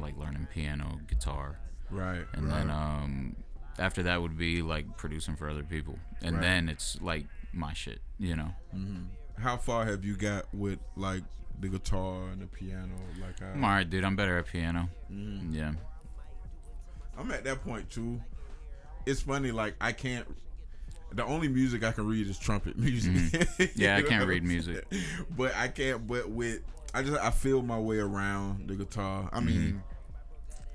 like 0.00 0.18
learning 0.18 0.48
piano, 0.52 0.98
guitar, 1.06 1.56
Right. 1.88 2.24
and 2.32 2.48
right. 2.48 2.54
then 2.66 2.70
um, 2.70 3.36
after 3.78 4.02
that 4.02 4.20
would 4.20 4.36
be 4.36 4.60
like 4.60 4.96
producing 4.96 5.36
for 5.36 5.48
other 5.48 5.62
people, 5.62 6.00
and 6.20 6.34
Right. 6.34 6.42
then 6.42 6.68
it's 6.68 7.00
like 7.00 7.26
my 7.52 7.72
shit. 7.74 8.00
You 8.18 8.34
know? 8.34 8.50
How 9.38 9.56
far 9.56 9.84
have 9.86 10.04
you 10.04 10.16
got 10.16 10.52
with 10.52 10.80
like 10.96 11.22
the 11.60 11.68
guitar 11.68 12.28
and 12.30 12.40
the 12.40 12.46
piano? 12.46 12.94
Like 13.20 13.40
how, 13.40 13.46
I'm 13.46 13.64
alright, 13.64 13.88
dude. 13.88 14.04
I'm 14.04 14.16
better 14.16 14.38
at 14.38 14.46
piano. 14.46 14.88
Mm-hmm. 15.12 15.54
Yeah. 15.54 15.72
I'm 17.18 17.30
at 17.30 17.44
that 17.44 17.64
point 17.64 17.88
too. 17.90 18.20
It's 19.06 19.22
funny, 19.22 19.50
like 19.52 19.74
I 19.80 19.92
can't. 19.92 20.26
The 21.12 21.24
only 21.24 21.48
music 21.48 21.84
I 21.84 21.92
can 21.92 22.06
read 22.06 22.26
is 22.28 22.38
trumpet 22.38 22.76
music. 22.78 23.12
Mm-hmm. 23.12 23.64
Yeah, 23.80 23.96
I 23.96 24.02
can't 24.02 24.26
read 24.26 24.42
music. 24.44 24.84
but 25.36 25.54
I 25.56 25.68
can't. 25.68 26.06
But 26.06 26.28
with 26.28 26.60
I 26.92 27.02
just 27.02 27.18
I 27.20 27.30
feel 27.30 27.62
my 27.62 27.78
way 27.78 27.98
around 27.98 28.68
the 28.68 28.74
guitar. 28.74 29.28
I 29.32 29.40
mean, 29.40 29.82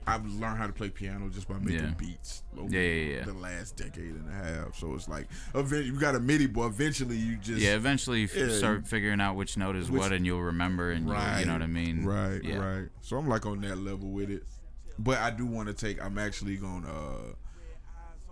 I've 0.07 0.25
learned 0.25 0.57
how 0.57 0.65
to 0.67 0.73
play 0.73 0.89
piano 0.89 1.29
just 1.29 1.47
by 1.47 1.55
making 1.59 1.77
Mm-hmm. 1.77 1.85
Yeah. 1.85 1.93
beats 1.93 2.43
over 2.57 2.69
Yeah, 2.73 2.81
yeah, 2.81 3.15
yeah. 3.17 3.23
the 3.25 3.33
last 3.33 3.77
decade 3.77 4.15
and 4.15 4.27
a 4.27 4.33
half. 4.33 4.75
So 4.77 4.95
it's 4.95 5.07
like, 5.07 5.27
eventually, 5.53 5.85
you 5.85 5.99
got 5.99 6.15
a 6.15 6.19
MIDI, 6.19 6.47
but 6.47 6.63
eventually 6.63 7.15
you 7.17 7.37
just 7.37 7.61
Yeah, 7.61 7.75
eventually 7.75 8.21
you 8.21 8.27
Yeah. 8.35 8.49
start 8.49 8.87
figuring 8.87 9.21
out 9.21 9.35
which 9.35 9.57
note 9.57 9.75
is 9.75 9.91
Which- 9.91 9.99
what, 9.99 10.11
and 10.11 10.25
you'll 10.25 10.41
remember, 10.41 10.91
and 10.91 11.07
Right. 11.09 11.39
you 11.41 11.45
know 11.45 11.53
what 11.53 11.61
I 11.61 11.67
mean. 11.67 12.03
Right, 12.03 12.43
Yeah. 12.43 12.57
right. 12.57 12.89
So 13.01 13.17
I'm 13.17 13.27
like 13.27 13.45
on 13.45 13.61
that 13.61 13.77
level 13.77 14.09
with 14.09 14.29
it. 14.31 14.43
But 14.97 15.19
I 15.19 15.29
do 15.31 15.45
want 15.45 15.67
to 15.67 15.73
take 15.73 16.03
I'm 16.03 16.17
actually 16.17 16.57
gonna 16.57 16.87
uh 16.91 17.33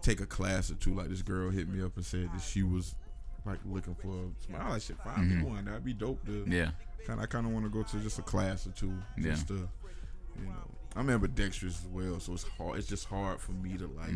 take 0.01 0.21
a 0.21 0.25
class 0.25 0.71
or 0.71 0.75
two. 0.75 0.93
Like 0.95 1.09
this 1.09 1.21
girl 1.21 1.49
hit 1.51 1.67
me 1.69 1.81
up 1.83 1.95
and 1.95 2.05
said 2.05 2.29
that 2.33 2.41
she 2.41 2.63
was 2.63 2.95
like 3.45 3.59
looking 3.65 3.95
for 3.95 4.09
a 4.09 4.43
smile. 4.45 4.73
I 4.73 4.79
should 4.79 4.97
find 4.97 5.29
me 5.37 5.43
one. 5.43 5.65
That'd 5.65 5.83
be 5.83 5.93
dope 5.93 6.25
to 6.25 6.31
Mm-hmm. 6.31 6.51
Yeah, 6.51 6.71
kinda 7.05 7.21
I 7.23 7.25
kinda 7.27 7.49
wanna 7.49 7.69
go 7.69 7.83
to 7.83 7.99
just 7.99 8.17
a 8.19 8.21
class 8.23 8.65
or 8.67 8.71
two. 8.71 8.93
Yeah. 9.17 9.31
Just 9.31 9.47
to 9.49 9.69
you 10.37 10.45
know 10.45 10.71
I'm 10.95 11.09
ambidextrous 11.09 11.79
as 11.79 11.87
well, 11.87 12.19
so 12.19 12.33
it's 12.33 12.43
hard 12.57 12.77
it's 12.79 12.87
just 12.87 13.05
hard 13.05 13.39
for 13.39 13.51
me 13.53 13.77
to 13.77 13.87
like 13.87 14.11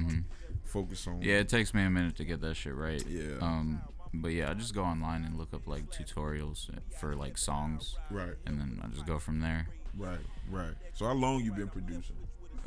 focus 0.65 1.05
on 1.07 1.15
Mm-hmm. 1.15 1.23
yeah. 1.23 1.35
It 1.35 1.49
takes 1.49 1.73
me 1.73 1.83
a 1.83 1.89
minute 1.89 2.15
to 2.17 2.25
get 2.25 2.41
that 2.41 2.55
shit 2.55 2.73
right. 2.75 3.03
Yeah. 3.07 3.37
Um, 3.41 3.81
but 4.13 4.29
yeah, 4.31 4.49
I 4.49 4.53
just 4.53 4.73
go 4.75 4.83
online 4.83 5.23
and 5.25 5.37
look 5.37 5.53
up 5.53 5.67
like 5.67 5.89
tutorials 5.91 6.69
for 6.99 7.15
like 7.15 7.37
songs, 7.37 7.95
Right, 8.11 8.35
and 8.45 8.59
then 8.59 8.79
I 8.83 8.87
just 8.87 9.05
go 9.05 9.17
from 9.19 9.39
there. 9.39 9.67
right, 9.97 10.19
right. 10.51 10.73
So 10.93 11.05
how 11.05 11.13
long 11.13 11.43
you 11.43 11.51
been 11.51 11.67
producing? 11.69 12.15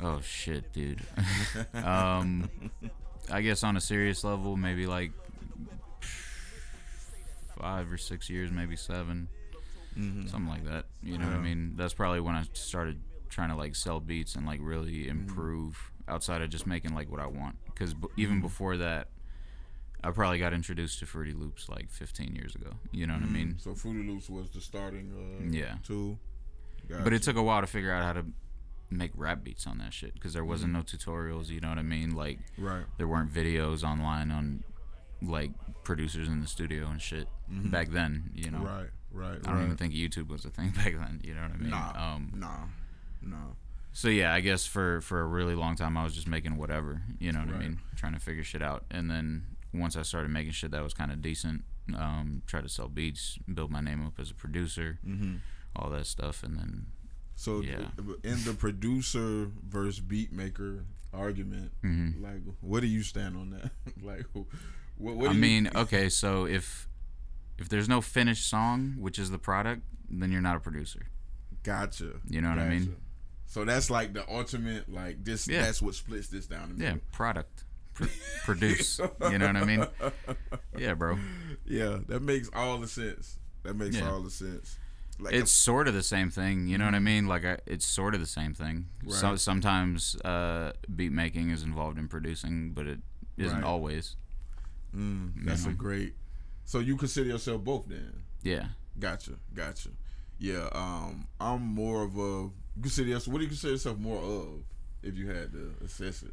Oh 0.01 0.19
shit, 0.21 0.71
dude. 0.73 1.01
um, 1.73 2.49
I 3.31 3.41
guess 3.41 3.63
on 3.63 3.75
a 3.77 3.81
serious 3.81 4.23
level, 4.23 4.55
maybe 4.57 4.87
like 4.87 5.11
five 7.59 7.91
or 7.91 7.97
six 7.97 8.29
years, 8.29 8.51
maybe 8.51 8.75
7 8.75 9.27
something 10.27 10.47
like 10.47 10.63
that. 10.65 10.85
You 11.01 11.17
know 11.17 11.25
what 11.25 11.35
I 11.37 11.39
mean? 11.41 11.73
That's 11.75 11.93
probably 11.95 12.19
when 12.19 12.35
I 12.35 12.43
started 12.53 12.99
trying 13.29 13.49
to 13.49 13.55
like 13.55 13.75
sell 13.75 13.99
beats 13.99 14.35
and 14.35 14.45
like 14.45 14.59
really 14.61 15.05
mm-hmm. 15.05 15.11
improve 15.11 15.91
outside 16.07 16.41
of 16.41 16.49
just 16.49 16.67
making 16.67 16.93
like 16.93 17.09
what 17.11 17.19
I 17.19 17.27
want. 17.27 17.57
Because 17.65 17.93
b- 17.93 18.07
even 18.17 18.35
mm-hmm. 18.35 18.43
before 18.43 18.77
that, 18.77 19.09
I 20.03 20.11
probably 20.11 20.39
got 20.39 20.53
introduced 20.53 20.99
to 20.99 21.05
Fruity 21.05 21.33
Loops 21.33 21.69
like 21.69 21.89
15 21.91 22.35
years 22.35 22.55
ago. 22.55 22.71
You 22.91 23.07
know 23.07 23.13
what 23.13 23.23
I 23.23 23.27
mean? 23.27 23.47
Mm-hmm. 23.49 23.69
So 23.69 23.75
Fruity 23.75 24.07
Loops 24.07 24.29
was 24.29 24.49
the 24.49 24.61
starting. 24.61 25.11
Uh, 25.13 25.49
Yeah. 25.49 25.75
Tool. 25.85 26.19
But 27.03 27.11
it 27.11 27.21
took 27.21 27.35
a 27.35 27.43
while 27.43 27.59
to 27.59 27.67
figure 27.67 27.91
out 27.91 28.03
how 28.03 28.13
to 28.13 28.25
make 28.89 29.11
rap 29.15 29.43
beats 29.43 29.67
on 29.67 29.77
that 29.79 29.93
shit 29.93 30.13
because 30.13 30.33
there 30.33 30.45
wasn't 30.45 30.71
no 30.71 30.79
tutorials. 30.79 31.49
You 31.49 31.59
know 31.59 31.69
what 31.69 31.77
I 31.77 31.83
mean? 31.83 32.15
Like 32.15 32.39
right. 32.57 32.85
there 32.97 33.07
weren't 33.07 33.33
videos 33.33 33.83
online 33.83 34.31
on 34.31 34.63
like 35.21 35.51
producers 35.83 36.27
in 36.27 36.41
the 36.41 36.47
studio 36.47 36.87
and 36.87 37.01
shit 37.01 37.27
back 37.49 37.89
then. 37.89 38.31
You 38.33 38.51
know, 38.51 38.59
Right. 38.59 38.87
Right. 39.11 39.39
I 39.43 39.49
don't 39.49 39.55
right. 39.55 39.63
even 39.65 39.77
think 39.77 39.93
YouTube 39.93 40.29
was 40.29 40.45
a 40.45 40.49
thing 40.49 40.69
back 40.75 40.93
then. 40.93 41.21
You 41.23 41.33
know 41.33 41.41
what 41.41 41.51
I 41.51 41.57
mean? 41.57 41.69
Nah. 41.69 42.13
Um, 42.15 42.31
Nah. 42.35 42.65
Nah. 43.21 43.53
so 43.93 44.07
yeah, 44.09 44.33
I 44.33 44.39
guess 44.41 44.65
for 44.65 45.01
for 45.01 45.19
a 45.21 45.25
really 45.25 45.55
long 45.55 45.75
time 45.75 45.97
I 45.97 46.03
was 46.03 46.13
just 46.15 46.27
making 46.27 46.55
whatever. 46.57 47.01
You 47.19 47.31
know 47.31 47.39
what 47.39 47.49
I 47.55 47.59
mean? 47.59 47.79
Trying 47.95 48.13
to 48.13 48.19
figure 48.19 48.43
shit 48.43 48.61
out, 48.61 48.85
and 48.91 49.09
then 49.09 49.43
once 49.73 49.95
I 49.97 50.01
started 50.03 50.29
making 50.31 50.53
shit 50.53 50.71
that 50.71 50.83
was 50.83 50.93
kind 50.93 51.11
of 51.11 51.21
decent, 51.21 51.63
um, 51.95 52.41
try 52.47 52.61
to 52.61 52.69
sell 52.69 52.87
beats, 52.87 53.37
build 53.53 53.69
my 53.71 53.81
name 53.81 54.05
up 54.05 54.19
as 54.19 54.31
a 54.31 54.33
producer, 54.35 54.99
Mm-hmm. 55.05 55.35
all 55.75 55.89
that 55.91 56.05
stuff, 56.07 56.43
and 56.43 56.57
then 56.57 56.87
So 57.35 57.61
Yeah. 57.61 57.89
in 58.23 58.43
the 58.45 58.55
producer 58.57 59.49
versus 59.67 59.99
beat 59.99 60.31
maker 60.31 60.85
argument, 61.13 61.71
mhm. 61.83 62.19
like, 62.21 62.41
what 62.61 62.79
do 62.81 62.87
you 62.87 63.03
stand 63.03 63.35
on 63.37 63.49
that? 63.51 63.71
like, 64.03 64.25
what? 64.33 65.15
what 65.15 65.29
I 65.29 65.33
do 65.33 65.35
you- 65.35 65.41
mean, 65.41 65.69
okay, 65.75 66.09
so 66.09 66.45
if 66.45 66.87
if 67.59 67.69
there's 67.69 67.89
no 67.89 68.01
finished 68.01 68.47
song, 68.47 68.95
which 68.99 69.17
is 69.19 69.29
the 69.31 69.39
product, 69.39 69.81
then 70.09 70.31
you're 70.31 70.41
not 70.41 70.55
a 70.55 70.59
producer. 70.59 71.07
gotcha. 71.63 72.13
You 72.29 72.41
know 72.41 72.49
what 72.49 72.59
I 72.59 72.69
mean? 72.69 72.95
So 73.47 73.63
that's 73.65 73.89
like 73.89 74.13
the 74.13 74.29
ultimate, 74.29 74.91
like 74.91 75.23
this. 75.23 75.47
Yeah. 75.47 75.61
That's 75.61 75.81
what 75.81 75.95
splits 75.95 76.27
this 76.27 76.45
down. 76.47 76.75
Yeah, 76.77 76.95
product. 77.11 77.63
Pr- 77.93 78.05
produce. 78.45 78.99
You 79.31 79.37
know 79.39 79.47
what 79.47 79.55
I 79.55 79.65
mean? 79.65 79.87
Yeah, 80.77 80.93
bro. 80.93 81.17
Yeah, 81.65 81.99
that 82.07 82.21
makes 82.21 82.49
all 82.53 82.77
the 82.77 82.87
sense. 82.87 83.39
That 83.63 83.75
makes 83.75 83.95
Yeah. 83.97 84.09
all 84.11 84.21
the 84.21 84.29
sense. 84.29 84.77
Like 85.19 85.33
It's 85.33 85.49
sort 85.51 85.87
of 85.87 85.95
the 85.95 86.03
same 86.03 86.29
thing. 86.29 86.67
You 86.67 86.77
know 86.77 86.85
what 86.85 86.93
I 86.93 86.99
mean? 86.99 87.25
Like, 87.25 87.43
I, 87.43 87.57
it's 87.65 87.85
sort 87.87 88.13
of 88.13 88.19
the 88.19 88.27
same 88.27 88.53
thing. 88.53 88.85
So 89.09 89.35
sometimes 89.35 90.15
uh, 90.23 90.73
beat 90.95 91.11
making 91.11 91.49
is 91.49 91.63
involved 91.63 91.97
in 91.97 92.07
producing, 92.07 92.71
but 92.73 92.85
it 92.85 92.99
isn't 93.37 93.55
Right. 93.57 93.63
always. 93.63 94.15
mm, 94.95 95.31
that's 95.45 95.65
a 95.65 95.69
know. 95.69 95.75
great. 95.75 96.13
So 96.65 96.79
you 96.79 96.97
consider 96.97 97.29
yourself 97.29 97.63
both 97.63 97.87
then? 97.87 98.23
Yeah. 98.43 98.67
Gotcha, 98.99 99.31
gotcha. 99.55 99.89
Yeah, 100.37 100.69
um, 100.73 101.27
I'm 101.39 101.61
more 101.61 102.03
of 102.03 102.15
a. 102.17 102.49
You 102.77 102.81
consider 102.83 103.09
yourself. 103.09 103.27
What 103.33 103.39
do 103.39 103.43
you 103.43 103.49
consider 103.49 103.73
yourself 103.73 103.97
more 103.97 104.19
of? 104.23 104.47
If 105.03 105.15
you 105.17 105.27
had 105.27 105.51
to 105.53 105.73
assess 105.85 106.23
it, 106.23 106.31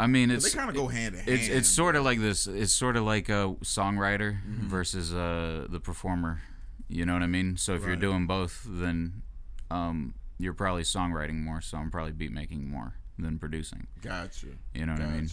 I 0.00 0.06
mean, 0.06 0.30
it's 0.30 0.50
they 0.52 0.56
kind 0.56 0.70
of 0.70 0.76
go 0.76 0.86
hand 0.88 1.14
in 1.14 1.20
hand. 1.20 1.28
it's 1.32 1.48
it's 1.48 1.68
sort 1.68 1.96
of 1.96 2.04
like 2.04 2.20
this. 2.20 2.46
It's 2.46 2.72
sort 2.72 2.96
of 2.96 3.04
like 3.04 3.28
a 3.28 3.54
songwriter 3.62 4.38
Mm-hmm. 4.42 4.68
versus 4.68 5.12
uh, 5.14 5.66
the 5.68 5.80
performer. 5.80 6.40
You 6.88 7.04
know 7.04 7.12
what 7.14 7.22
I 7.22 7.26
mean? 7.26 7.56
So 7.56 7.74
if 7.74 7.84
you're 7.84 7.96
doing 7.96 8.26
both, 8.26 8.64
then 8.66 9.22
um, 9.70 10.14
you're 10.38 10.54
probably 10.54 10.82
songwriting 10.84 11.42
more. 11.42 11.60
So 11.60 11.76
I'm 11.78 11.90
probably 11.90 12.12
beat 12.12 12.32
making 12.32 12.68
more 12.68 12.94
than 13.18 13.38
producing. 13.38 13.86
Gotcha. 14.02 14.46
You 14.74 14.86
know 14.86 14.92
what 14.92 15.02
I 15.02 15.06
mean? 15.10 15.30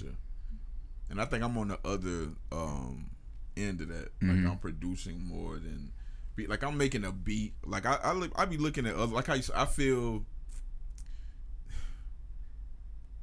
And 1.09 1.21
I 1.21 1.25
think 1.25 1.43
I'm 1.43 1.57
on 1.57 1.67
the 1.69 1.79
other 1.85 2.29
um, 2.51 3.11
end 3.55 3.79
of 3.81 3.87
that. 3.89 4.09
Like 4.21 4.37
I'm 4.51 4.57
producing 4.57 5.23
more 5.23 5.53
than 5.53 5.91
beat. 6.35 6.49
Like 6.49 6.63
I'm 6.63 6.77
making 6.77 7.03
a 7.05 7.11
beat. 7.11 7.53
Like 7.65 7.85
I 7.85 7.95
I, 8.03 8.11
look, 8.13 8.31
I 8.35 8.45
be 8.45 8.57
looking 8.57 8.85
at 8.85 8.95
other. 8.95 9.13
Like 9.13 9.29
I 9.29 9.41
I 9.55 9.65
feel. 9.65 10.25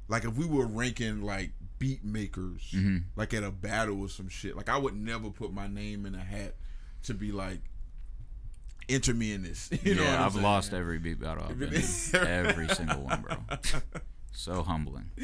Like 0.08 0.24
if 0.24 0.34
we 0.36 0.46
were 0.46 0.66
ranking 0.66 1.22
like 1.22 1.52
beat 1.78 2.04
makers, 2.04 2.68
hmm 2.70 2.98
like 3.16 3.32
at 3.34 3.42
a 3.42 3.50
battle 3.50 4.00
or 4.02 4.08
some 4.08 4.28
shit, 4.28 4.56
like 4.56 4.68
I 4.68 4.76
would 4.76 4.94
never 4.96 5.30
put 5.30 5.52
my 5.52 5.66
name 5.66 6.04
in 6.06 6.14
a 6.14 6.20
hat 6.20 6.54
to 7.04 7.14
be 7.14 7.32
like, 7.32 7.60
enter 8.88 9.14
me 9.14 9.32
in 9.32 9.42
this. 9.42 9.70
You 9.82 9.94
know, 9.94 10.02
yeah, 10.02 10.16
I'm 10.18 10.26
I've 10.26 10.32
saying? 10.32 10.44
lost 10.44 10.74
every 10.74 10.98
beat 10.98 11.20
battle 11.20 11.46
I've 11.48 11.58
been 11.58 11.72
in. 11.72 11.82
every 12.14 12.68
single 12.68 13.02
one, 13.02 13.22
bro. 13.22 13.36
So 14.34 14.62
humbling. 14.62 15.10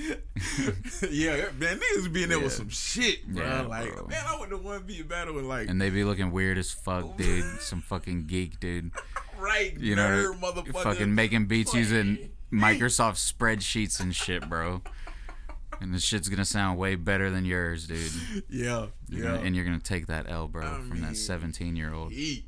yeah, 1.10 1.46
man, 1.58 1.80
niggas 1.80 2.12
being 2.12 2.28
there 2.28 2.38
with 2.38 2.52
some 2.52 2.68
shit, 2.68 3.26
bro. 3.26 3.42
Yeah, 3.44 3.62
like, 3.62 3.94
bro. 3.94 4.06
man, 4.06 4.22
I 4.26 4.38
would 4.38 4.50
the 4.50 4.58
one 4.58 4.82
beat 4.82 5.08
battle 5.08 5.38
and 5.38 5.48
like, 5.48 5.68
And 5.68 5.80
they 5.80 5.88
be 5.90 6.04
looking 6.04 6.30
weird 6.30 6.58
as 6.58 6.70
fuck, 6.70 7.16
dude. 7.16 7.60
Some 7.60 7.80
fucking 7.80 8.26
geek, 8.26 8.60
dude. 8.60 8.90
right, 9.38 9.76
You 9.78 9.96
know, 9.96 10.34
fucking 10.74 11.14
making 11.14 11.46
beats 11.46 11.72
using 11.74 12.30
Microsoft 12.52 13.16
spreadsheets 13.32 13.98
and 13.98 14.14
shit, 14.14 14.48
bro. 14.48 14.82
And 15.80 15.94
the 15.94 15.98
shit's 16.00 16.28
gonna 16.28 16.44
sound 16.44 16.78
way 16.78 16.94
better 16.96 17.30
than 17.30 17.44
yours, 17.44 17.86
dude. 17.86 18.10
Yeah, 18.50 18.86
You're 19.08 19.20
yeah. 19.20 19.22
gonna- 19.22 19.40
and 19.42 19.56
you're 19.56 19.64
gonna 19.64 19.78
take 19.78 20.08
that 20.08 20.28
L, 20.28 20.48
bro, 20.48 20.66
I 20.66 20.74
from 20.80 20.90
mean, 20.90 21.02
that 21.02 21.16
17 21.16 21.76
year 21.76 21.94
old. 21.94 22.12
Eat. 22.12 22.44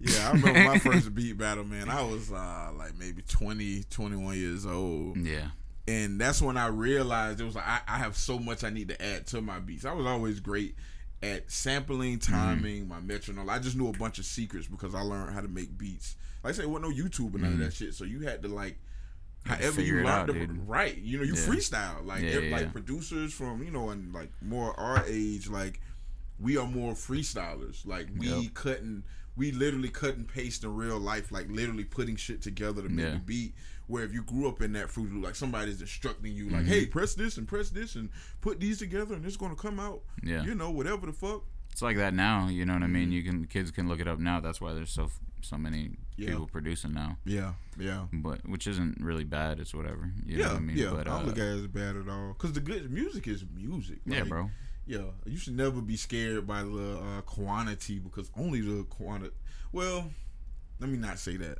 Yeah, 0.00 0.28
I 0.28 0.32
remember 0.32 0.64
my 0.64 0.78
first 0.80 1.14
beat 1.14 1.38
battle, 1.38 1.62
man. 1.64 1.88
I 1.88 2.02
was 2.02 2.32
uh, 2.32 2.70
like 2.76 2.98
maybe 2.98 3.22
20, 3.22 3.84
21 3.84 4.36
years 4.36 4.66
old. 4.66 5.16
Yeah. 5.16 5.48
And 5.88 6.20
that's 6.20 6.40
when 6.40 6.56
I 6.56 6.66
realized 6.68 7.40
it 7.40 7.44
was 7.44 7.54
like 7.56 7.66
I, 7.66 7.80
I 7.88 7.98
have 7.98 8.16
so 8.16 8.38
much 8.38 8.62
I 8.64 8.70
need 8.70 8.88
to 8.88 9.02
add 9.04 9.26
to 9.28 9.40
my 9.40 9.58
beats. 9.58 9.84
I 9.84 9.92
was 9.92 10.06
always 10.06 10.40
great 10.40 10.74
at 11.22 11.50
sampling, 11.50 12.18
Mm-hmm. 12.18 12.32
timing, 12.32 12.88
my 12.88 13.00
metronome. 13.00 13.48
I 13.50 13.58
just 13.58 13.76
knew 13.76 13.88
a 13.88 13.92
bunch 13.92 14.18
of 14.18 14.24
secrets 14.24 14.66
because 14.68 14.94
I 14.94 15.00
learned 15.02 15.34
how 15.34 15.40
to 15.40 15.48
make 15.48 15.76
beats. 15.78 16.16
Like 16.44 16.54
I 16.54 16.56
said, 16.56 16.66
wasn't 16.66 16.90
no 16.96 17.04
YouTube 17.04 17.34
and 17.34 17.42
none 17.42 17.52
of 17.54 17.58
that 17.60 17.72
shit. 17.72 17.94
So 17.94 18.04
you 18.04 18.20
had 18.20 18.42
to 18.42 18.48
like, 18.48 18.78
Mm-hmm. 19.44 19.60
however 19.60 19.80
you 19.82 20.04
learned 20.04 20.28
to 20.28 20.60
right. 20.66 20.96
You 20.98 21.18
know, 21.18 21.24
you 21.24 21.34
Yeah. 21.34 21.40
freestyle. 21.46 22.06
Like 22.06 22.22
Yeah, 22.22 22.38
yeah, 22.38 22.56
like 22.56 22.72
producers 22.72 23.32
from 23.32 23.64
you 23.64 23.72
know 23.72 23.90
and 23.90 24.12
like 24.14 24.30
more 24.40 24.78
our 24.78 25.04
age, 25.08 25.48
like 25.50 25.80
we 26.38 26.56
are 26.56 26.66
more 26.66 26.92
freestylers. 26.92 27.84
Like 27.84 28.06
we 28.16 28.28
Yep. 28.28 28.54
couldn't. 28.54 29.04
We 29.36 29.50
literally 29.50 29.88
cut 29.88 30.14
and 30.16 30.28
paste 30.28 30.62
in 30.62 30.76
real 30.76 30.98
life, 30.98 31.32
like 31.32 31.48
literally 31.50 31.84
putting 31.84 32.14
shit 32.16 32.40
together 32.42 32.82
to 32.82 32.88
make 32.88 33.14
a 33.14 33.18
beat. 33.18 33.54
Where 33.92 34.04
if 34.04 34.12
you 34.14 34.22
grew 34.22 34.48
up 34.48 34.62
in 34.62 34.72
that 34.72 34.88
fruit 34.88 35.12
loop, 35.12 35.22
like 35.24 35.34
somebody's 35.34 35.80
instructing 35.82 36.32
you, 36.34 36.46
Mm-hmm. 36.46 36.54
like, 36.56 36.64
"Hey, 36.66 36.86
press 36.86 37.14
this 37.14 37.36
and 37.36 37.46
press 37.46 37.68
this 37.68 37.94
and 37.94 38.08
put 38.40 38.58
these 38.58 38.78
together, 38.78 39.14
and 39.14 39.24
it's 39.26 39.36
gonna 39.36 39.54
come 39.54 39.78
out." 39.78 40.00
Yeah. 40.22 40.42
You 40.44 40.54
know, 40.54 40.70
whatever 40.70 41.06
the 41.06 41.12
fuck. 41.12 41.42
It's 41.72 41.82
like 41.82 41.96
that 41.98 42.14
now. 42.14 42.48
You 42.48 42.64
know 42.66 42.72
what 42.74 42.82
I 42.82 42.86
mean? 42.86 43.12
You 43.12 43.22
can 43.22 43.46
kids 43.46 43.70
can 43.70 43.88
look 43.88 44.00
it 44.00 44.08
up 44.08 44.18
now. 44.18 44.40
That's 44.40 44.60
why 44.62 44.72
there's 44.72 44.90
so 44.90 45.10
so 45.42 45.58
many 45.58 45.90
Yeah. 46.16 46.30
people 46.30 46.46
producing 46.46 46.92
now. 46.94 47.18
Yeah, 47.24 47.52
yeah, 47.78 48.06
But 48.12 48.48
which 48.48 48.66
isn't 48.66 48.98
really 49.00 49.24
bad. 49.24 49.58
It's 49.60 49.74
whatever. 49.74 50.10
You 50.24 50.36
know 50.38 50.42
yeah, 50.44 50.48
what 50.52 50.56
I 50.56 50.60
mean? 50.60 50.76
yeah. 50.78 50.90
But, 50.90 51.00
I 51.08 51.10
don't 51.10 51.22
uh, 51.24 51.26
look 51.26 51.38
at 51.38 51.44
it 51.44 51.58
as 51.60 51.66
bad 51.66 51.96
at 51.96 52.08
all. 52.08 52.34
Cause 52.38 52.52
the 52.52 52.60
good 52.60 52.90
music 52.90 53.26
is 53.28 53.44
music. 53.54 53.98
yeah, 54.06 54.22
bro. 54.24 54.50
Yeah, 54.86 55.06
you 55.26 55.36
should 55.36 55.56
never 55.56 55.80
be 55.82 55.96
scared 55.96 56.46
by 56.46 56.62
the 56.62 56.98
uh, 56.98 57.20
quantity 57.22 57.98
because 57.98 58.30
only 58.36 58.60
the 58.62 58.84
quantity. 58.84 59.34
Well, 59.72 60.10
let 60.80 60.88
me 60.90 60.98
not 60.98 61.18
say 61.18 61.36
that. 61.38 61.58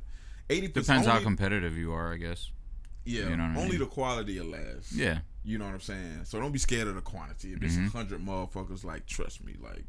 Eighty 0.49 0.67
Depends 0.67 0.87
percent. 0.89 1.07
how 1.07 1.19
competitive 1.19 1.77
you 1.77 1.93
are, 1.93 2.13
I 2.13 2.17
guess. 2.17 2.51
Yeah, 3.05 3.29
you 3.29 3.37
know 3.37 3.43
what 3.43 3.57
I 3.57 3.61
only 3.61 3.71
mean? 3.71 3.79
the 3.79 3.85
quality 3.85 4.39
will 4.39 4.47
last. 4.47 4.93
Yeah. 4.93 5.19
You 5.43 5.57
know 5.57 5.65
what 5.65 5.73
I'm 5.73 5.81
saying? 5.81 6.21
So 6.23 6.39
don't 6.39 6.51
be 6.53 6.59
scared 6.59 6.87
of 6.87 6.95
the 6.95 7.01
quantity. 7.01 7.53
If 7.53 7.59
there's 7.59 7.75
a 7.75 7.81
Mhm. 7.81 7.91
hundred 7.91 8.25
motherfuckers, 8.25 8.83
like 8.85 9.05
trust 9.05 9.43
me, 9.43 9.55
like 9.61 9.83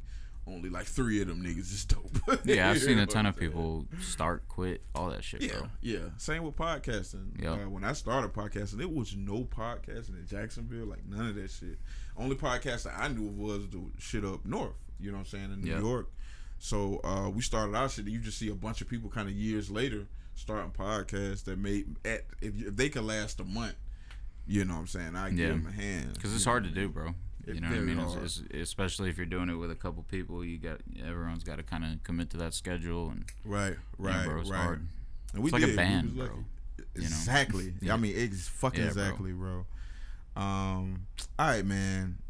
only 0.46 0.68
like 0.68 0.84
three 0.86 1.22
of 1.22 1.28
them 1.28 1.42
niggas 1.42 1.72
is 1.72 1.84
dope. 1.84 2.10
Yeah, 2.44 2.70
I've 2.70 2.80
seen 2.80 2.98
a 2.98 3.06
ton 3.06 3.24
of 3.26 3.36
people 3.36 3.86
start, 4.00 4.46
quit, 4.48 4.82
all 4.94 5.10
that 5.10 5.22
shit, 5.24 5.42
Yeah, 5.42 5.58
bro. 5.58 5.68
yeah. 5.80 5.98
Same 6.18 6.42
with 6.42 6.56
podcasting. 6.56 7.40
Yeah. 7.40 7.52
Uh, 7.52 7.68
when 7.68 7.84
I 7.84 7.92
started 7.92 8.32
podcasting, 8.32 8.78
there 8.78 8.88
was 8.88 9.14
no 9.16 9.44
podcasting 9.44 10.18
in 10.18 10.26
Jacksonville, 10.26 10.86
like 10.86 11.06
none 11.06 11.28
of 11.28 11.34
that 11.36 11.50
shit. 11.50 11.78
Only 12.16 12.34
podcast 12.36 12.82
that 12.84 12.98
I 12.98 13.08
knew 13.08 13.28
of 13.28 13.36
was 13.38 13.68
the 13.68 13.80
shit 13.98 14.24
up 14.24 14.44
north. 14.44 14.74
You 14.98 15.12
know 15.12 15.18
what 15.18 15.20
I'm 15.20 15.26
saying 15.30 15.52
in 15.52 15.60
New 15.62 15.70
Yeah. 15.70 15.80
York. 15.80 16.10
So 16.58 17.00
uh, 17.04 17.30
we 17.30 17.42
started 17.42 17.74
our 17.76 17.88
shit. 17.88 18.06
You 18.08 18.18
just 18.18 18.38
see 18.38 18.48
a 18.50 18.54
bunch 18.54 18.80
of 18.80 18.88
people 18.88 19.08
kind 19.08 19.28
of 19.28 19.34
years 19.34 19.70
later 19.70 20.06
starting 20.36 20.70
podcasts 20.72 21.44
that 21.44 21.58
may 21.58 21.84
at 22.04 22.24
if, 22.40 22.60
if 22.60 22.76
they 22.76 22.88
could 22.88 23.04
last 23.04 23.40
a 23.40 23.44
month. 23.44 23.74
You 24.46 24.64
know 24.66 24.74
what 24.74 24.80
I'm 24.80 24.86
saying? 24.88 25.16
I 25.16 25.30
give 25.30 25.38
Yeah. 25.38 25.48
them 25.48 25.66
a 25.66 25.72
hand 25.72 26.12
Because 26.14 26.34
it's 26.34 26.44
hard 26.44 26.64
to 26.64 26.70
do, 26.70 26.88
bro. 26.90 27.14
It's 27.46 27.54
You 27.54 27.60
know 27.62 27.68
what 27.70 27.78
I 27.78 27.80
mean? 27.82 27.98
It's, 27.98 28.42
it's, 28.50 28.54
especially 28.54 29.08
if 29.10 29.16
you're 29.16 29.26
doing 29.26 29.48
it 29.48 29.54
with 29.54 29.70
a 29.70 29.74
couple 29.74 30.02
people, 30.02 30.44
you 30.44 30.58
got 30.58 30.80
everyone's 31.06 31.44
got 31.44 31.56
to 31.56 31.62
kind 31.62 31.84
of 31.84 32.02
commit 32.02 32.30
to 32.30 32.36
that 32.38 32.52
schedule, 32.54 33.10
and 33.10 33.24
Right, 33.44 33.76
right, 33.98 34.24
bro, 34.26 34.40
it's 34.40 34.50
right. 34.50 34.56
hard. 34.62 34.86
And 35.34 35.42
we 35.42 35.48
It's 35.48 35.52
like 35.54 35.62
a 35.62 35.66
did. 35.66 35.76
Band, 35.76 36.14
bro. 36.16 36.24
lucky. 36.26 36.36
you 36.94 37.00
know? 37.02 37.06
Exactly. 37.06 37.74
Yeah. 37.80 37.94
I 37.94 37.96
mean, 37.96 38.12
it's 38.16 38.48
fucking 38.48 38.84
Yeah, 38.84 38.92
bro. 38.92 39.02
exactly, 39.02 39.32
bro. 39.32 39.66
Um. 40.36 41.06
All 41.38 41.46
right, 41.48 41.64
man. 41.64 42.18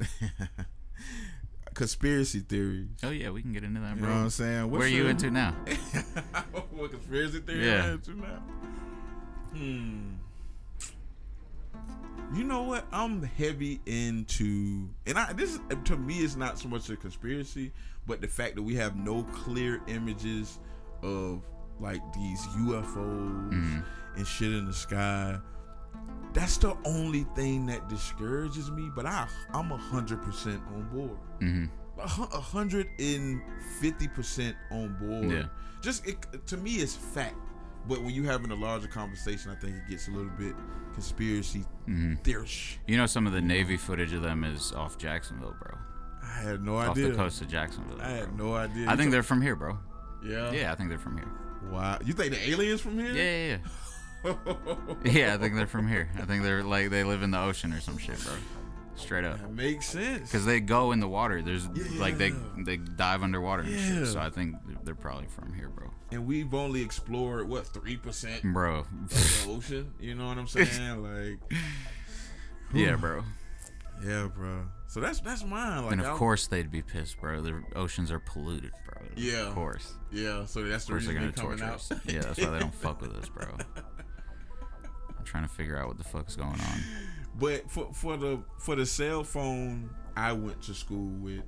Conspiracy 1.74 2.40
theories. 2.40 2.86
Oh 3.02 3.10
yeah, 3.10 3.30
we 3.30 3.42
can 3.42 3.52
get 3.52 3.64
into 3.64 3.80
that, 3.80 3.98
Bro. 3.98 4.02
You 4.08 4.14
know 4.14 4.18
what 4.20 4.24
I'm 4.24 4.30
saying? 4.30 4.70
Where 4.70 4.82
are 4.82 4.86
you 4.86 5.06
into 5.08 5.30
now? 5.30 5.52
what 6.72 6.90
conspiracy 6.92 7.40
theory 7.40 7.66
Yeah. 7.66 7.92
into 7.92 8.12
now? 8.14 8.42
Hmm. 9.52 10.10
You 12.34 12.44
know 12.44 12.62
what? 12.62 12.86
I'm 12.92 13.22
heavy 13.22 13.80
into, 13.86 14.88
and 15.06 15.18
I 15.18 15.32
this 15.32 15.58
to 15.84 15.96
me 15.96 16.20
is 16.20 16.36
not 16.36 16.58
so 16.58 16.68
much 16.68 16.88
a 16.90 16.96
conspiracy, 16.96 17.72
but 18.06 18.20
the 18.20 18.28
fact 18.28 18.54
that 18.56 18.62
we 18.62 18.74
have 18.76 18.96
no 18.96 19.24
clear 19.24 19.80
images 19.88 20.58
of 21.02 21.42
like 21.80 22.00
these 22.12 22.40
UFOs 22.58 23.50
Mhm. 23.52 23.84
and 24.16 24.26
shit 24.26 24.52
in 24.52 24.64
the 24.66 24.72
sky. 24.72 25.38
That's 26.32 26.56
the 26.56 26.76
only 26.84 27.24
thing 27.36 27.66
that 27.66 27.88
discourages 27.88 28.70
me. 28.70 28.90
But 28.94 29.06
I, 29.06 29.28
I'm 29.52 29.70
a 29.70 29.76
hundred 29.76 30.22
percent 30.22 30.62
on 30.74 30.88
board. 30.92 31.18
Hmm 31.40 31.66
A 31.98 32.06
hundred 32.06 32.88
and 32.98 33.40
fifty 33.80 34.08
percent 34.08 34.56
on 34.70 34.96
board. 35.00 35.30
Yeah. 35.30 35.44
Just 35.82 36.06
it, 36.06 36.46
to 36.46 36.56
me, 36.56 36.76
it's 36.76 36.94
fact. 36.96 37.36
But 37.86 38.00
when 38.00 38.14
you're 38.14 38.24
having 38.24 38.50
a 38.50 38.54
larger 38.54 38.88
conversation, 38.88 39.50
I 39.50 39.54
think 39.56 39.76
it 39.76 39.90
gets 39.90 40.08
a 40.08 40.10
little 40.10 40.30
bit 40.38 40.54
conspiracy 40.94 41.64
theorish. 42.22 42.78
You 42.86 42.96
know, 42.96 43.04
some 43.06 43.26
of 43.26 43.32
the 43.34 43.42
Navy 43.42 43.76
footage 43.76 44.12
of 44.14 44.22
them 44.22 44.42
is 44.44 44.72
off 44.72 44.96
Jacksonville, 44.96 45.54
bro. 45.60 45.76
I 46.22 46.40
had 46.40 46.62
no 46.64 46.78
Off 46.78 46.92
idea. 46.92 47.08
the 47.10 47.14
coast 47.16 47.42
of 47.42 47.48
Jacksonville. 47.48 48.00
I 48.00 48.08
had 48.08 48.36
bro. 48.36 48.46
no 48.46 48.54
idea. 48.54 48.88
I 48.88 48.96
think 48.96 49.10
they're 49.10 49.22
from 49.22 49.42
here, 49.42 49.54
bro. 49.54 49.78
Yeah. 50.24 50.50
Yeah, 50.52 50.72
I 50.72 50.74
think 50.74 50.88
they're 50.88 50.98
from 50.98 51.18
here. 51.18 51.28
Wow. 51.70 51.98
You 52.04 52.14
think 52.14 52.32
the 52.32 52.48
aliens 52.50 52.80
from 52.80 52.98
here? 52.98 53.12
Yeah, 53.12 53.36
yeah, 53.36 53.56
yeah. 53.56 53.58
Yeah, 55.04 55.34
I 55.34 55.36
think 55.36 55.54
they're 55.54 55.66
from 55.66 55.86
here. 55.86 56.08
I 56.18 56.24
think 56.24 56.42
they're 56.42 56.64
like 56.64 56.88
they 56.88 57.04
live 57.04 57.22
in 57.22 57.30
the 57.30 57.38
ocean 57.40 57.74
or 57.74 57.80
some 57.80 57.98
shit, 57.98 58.18
bro. 58.24 58.32
Straight 58.96 59.24
up. 59.24 59.40
That 59.40 59.52
makes 59.52 59.86
sense. 59.86 60.30
Because 60.30 60.44
they 60.46 60.60
go 60.60 60.92
in 60.92 61.00
the 61.00 61.08
water. 61.08 61.42
There's 61.42 61.66
like 61.98 62.16
they 62.16 62.32
they 62.58 62.76
dive 62.76 63.22
underwater 63.22 63.62
and 63.62 63.70
Yeah. 63.72 63.88
shit. 63.88 64.06
So 64.08 64.20
I 64.20 64.30
think 64.30 64.56
they're 64.84 64.94
probably 64.94 65.26
from 65.26 65.52
here, 65.52 65.68
bro. 65.68 65.90
and 66.12 66.26
we've 66.26 66.54
only 66.54 66.80
explored 66.82 67.48
what 67.48 67.66
three 67.66 67.96
percent 67.96 68.42
Bro. 68.44 68.80
of 68.80 69.08
the 69.08 69.50
ocean. 69.50 69.92
You 69.98 70.14
know 70.14 70.28
what 70.28 70.38
I'm 70.38 70.46
saying? 70.48 71.02
Like, 71.02 71.40
yeah, 72.72 72.96
bro. 72.96 73.24
yeah, 74.04 74.28
bro. 74.34 74.62
So 74.86 75.00
that's 75.00 75.20
that's 75.20 75.44
mine. 75.44 75.82
Like, 75.84 75.92
And 75.92 76.00
of 76.00 76.06
I- 76.14 76.16
course 76.16 76.46
they'd 76.46 76.70
be 76.70 76.82
pissed, 76.82 77.20
bro. 77.20 77.40
The 77.40 77.62
oceans 77.74 78.12
are 78.12 78.20
polluted, 78.20 78.70
bro. 78.86 79.02
Yeah. 79.16 79.48
Of 79.48 79.54
course. 79.54 79.92
yeah. 80.12 80.44
So 80.46 80.62
that's 80.62 80.84
the 80.84 80.92
course 80.92 81.04
they're 81.06 81.14
gonna 81.14 81.32
torture 81.32 81.64
out. 81.64 81.74
us. 81.74 81.90
Yeah, 82.06 82.20
that's 82.20 82.38
why 82.38 82.50
they 82.50 82.58
don't 82.60 82.74
fuck 82.74 83.00
with 83.00 83.12
us, 83.16 83.28
bro. 83.28 83.46
I'm 85.18 85.24
trying 85.24 85.42
to 85.48 85.52
figure 85.52 85.76
out 85.78 85.88
what 85.88 85.98
the 85.98 86.04
fuck's 86.04 86.36
going 86.36 86.50
on. 86.50 86.80
But 87.38 87.70
for 87.70 87.92
for 87.92 88.16
the 88.16 88.38
for 88.58 88.76
the 88.76 88.86
cell 88.86 89.24
phone 89.24 89.90
I 90.16 90.32
went 90.32 90.62
to 90.62 90.74
school 90.74 91.10
with, 91.20 91.42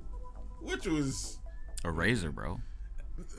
which 0.61 0.85
was 0.85 1.37
A 1.85 1.87
Razr, 1.87 2.33
bro. 2.33 2.59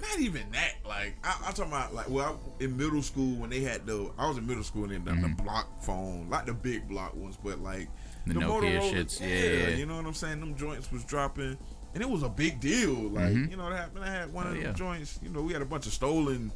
not 0.01 0.19
even 0.19 0.51
that. 0.53 0.75
Like 0.87 1.17
I, 1.23 1.37
I'm 1.45 1.53
talking 1.53 1.73
about 1.73 1.95
like 1.95 2.09
well 2.09 2.41
I, 2.61 2.65
in 2.65 2.77
middle 2.77 3.03
school 3.03 3.37
when 3.37 3.51
they 3.51 3.61
had 3.61 3.87
the 3.87 4.11
I 4.19 4.27
was 4.29 4.39
in 4.39 4.47
middle 4.47 4.63
school 4.65 4.85
and 4.85 4.93
then 4.93 5.05
the, 5.05 5.11
Mm-hmm. 5.13 5.37
the 5.37 5.43
block 5.43 5.83
phone, 5.83 6.29
like 6.31 6.47
the 6.47 6.55
big 6.55 6.89
block 6.89 7.15
ones, 7.15 7.37
but 7.43 7.61
like 7.61 7.89
The 8.27 8.35
Nokia 8.35 8.81
shits, 8.81 9.21
yeah, 9.21 9.69
yeah. 9.69 9.77
You 9.77 9.87
know 9.87 9.97
what 9.97 10.07
I'm 10.07 10.15
saying? 10.15 10.41
Them 10.41 10.57
joints 10.57 10.91
was 10.91 11.05
dropping, 11.05 11.57
and 11.95 12.03
it 12.03 12.09
was 12.09 12.23
a 12.23 12.29
big 12.31 12.61
deal. 12.61 12.95
Like 12.95 13.33
Mhm. 13.35 13.51
you 13.51 13.57
know 13.59 13.65
what 13.65 13.75
happened? 13.75 14.05
I 14.05 14.11
had 14.11 14.33
one 14.33 14.47
Oh, 14.47 14.51
of 14.51 14.55
them 14.57 14.65
yeah. 14.65 14.73
joints. 14.73 15.19
You 15.23 15.29
know 15.29 15.43
we 15.43 15.53
had 15.53 15.61
a 15.63 15.67
bunch 15.67 15.87
of 15.87 15.93
stolen. 15.93 16.51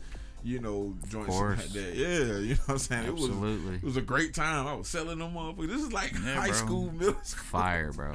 You 0.44 0.58
know, 0.60 0.94
joints 1.08 1.28
like 1.38 1.58
that. 1.68 1.94
Yeah, 1.94 2.08
you 2.38 2.54
know 2.54 2.60
what 2.66 2.72
I'm 2.74 2.78
saying? 2.78 3.06
It 3.06 3.14
was 3.14 3.28
it 3.28 3.84
was 3.84 3.96
a 3.96 4.02
great 4.02 4.34
time. 4.34 4.66
I 4.66 4.74
was 4.74 4.88
selling 4.88 5.18
them 5.18 5.34
motherfuckers. 5.34 5.68
This 5.68 5.82
is 5.82 5.92
like 5.92 6.12
Yeah, 6.12 6.34
high 6.34 6.48
bro. 6.48 6.56
school, 6.56 6.92
middle 6.92 7.22
school. 7.22 7.44
Fire, 7.44 7.92
bro. 7.92 8.12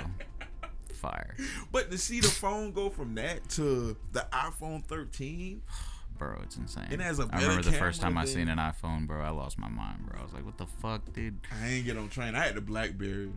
Fire. 0.93 1.35
But 1.71 1.91
to 1.91 1.97
see 1.97 2.19
the 2.19 2.27
phone 2.27 2.71
go 2.71 2.89
from 2.89 3.15
that 3.15 3.47
to 3.51 3.95
the 4.11 4.25
iPhone 4.33 4.83
13, 4.83 5.61
Bro, 6.17 6.39
it's 6.41 6.57
insane. 6.57 6.87
It 6.89 6.99
has 6.99 7.19
a 7.19 7.29
I 7.31 7.39
remember 7.39 7.61
the 7.61 7.73
first 7.73 8.01
time 8.01 8.17
I 8.17 8.25
seen 8.25 8.47
an 8.49 8.57
iPhone, 8.57 9.05
bro. 9.05 9.21
I 9.21 9.29
lost 9.29 9.59
my 9.59 9.69
mind, 9.69 10.07
bro. 10.07 10.19
I 10.19 10.23
was 10.23 10.33
like, 10.33 10.43
"What 10.43 10.57
the 10.57 10.65
fuck, 10.65 11.13
dude?" 11.13 11.37
I 11.61 11.67
ain't 11.67 11.85
get 11.85 11.95
on 11.95 12.09
train. 12.09 12.33
I 12.33 12.43
had 12.43 12.55
the 12.55 12.61
BlackBerry. 12.61 13.29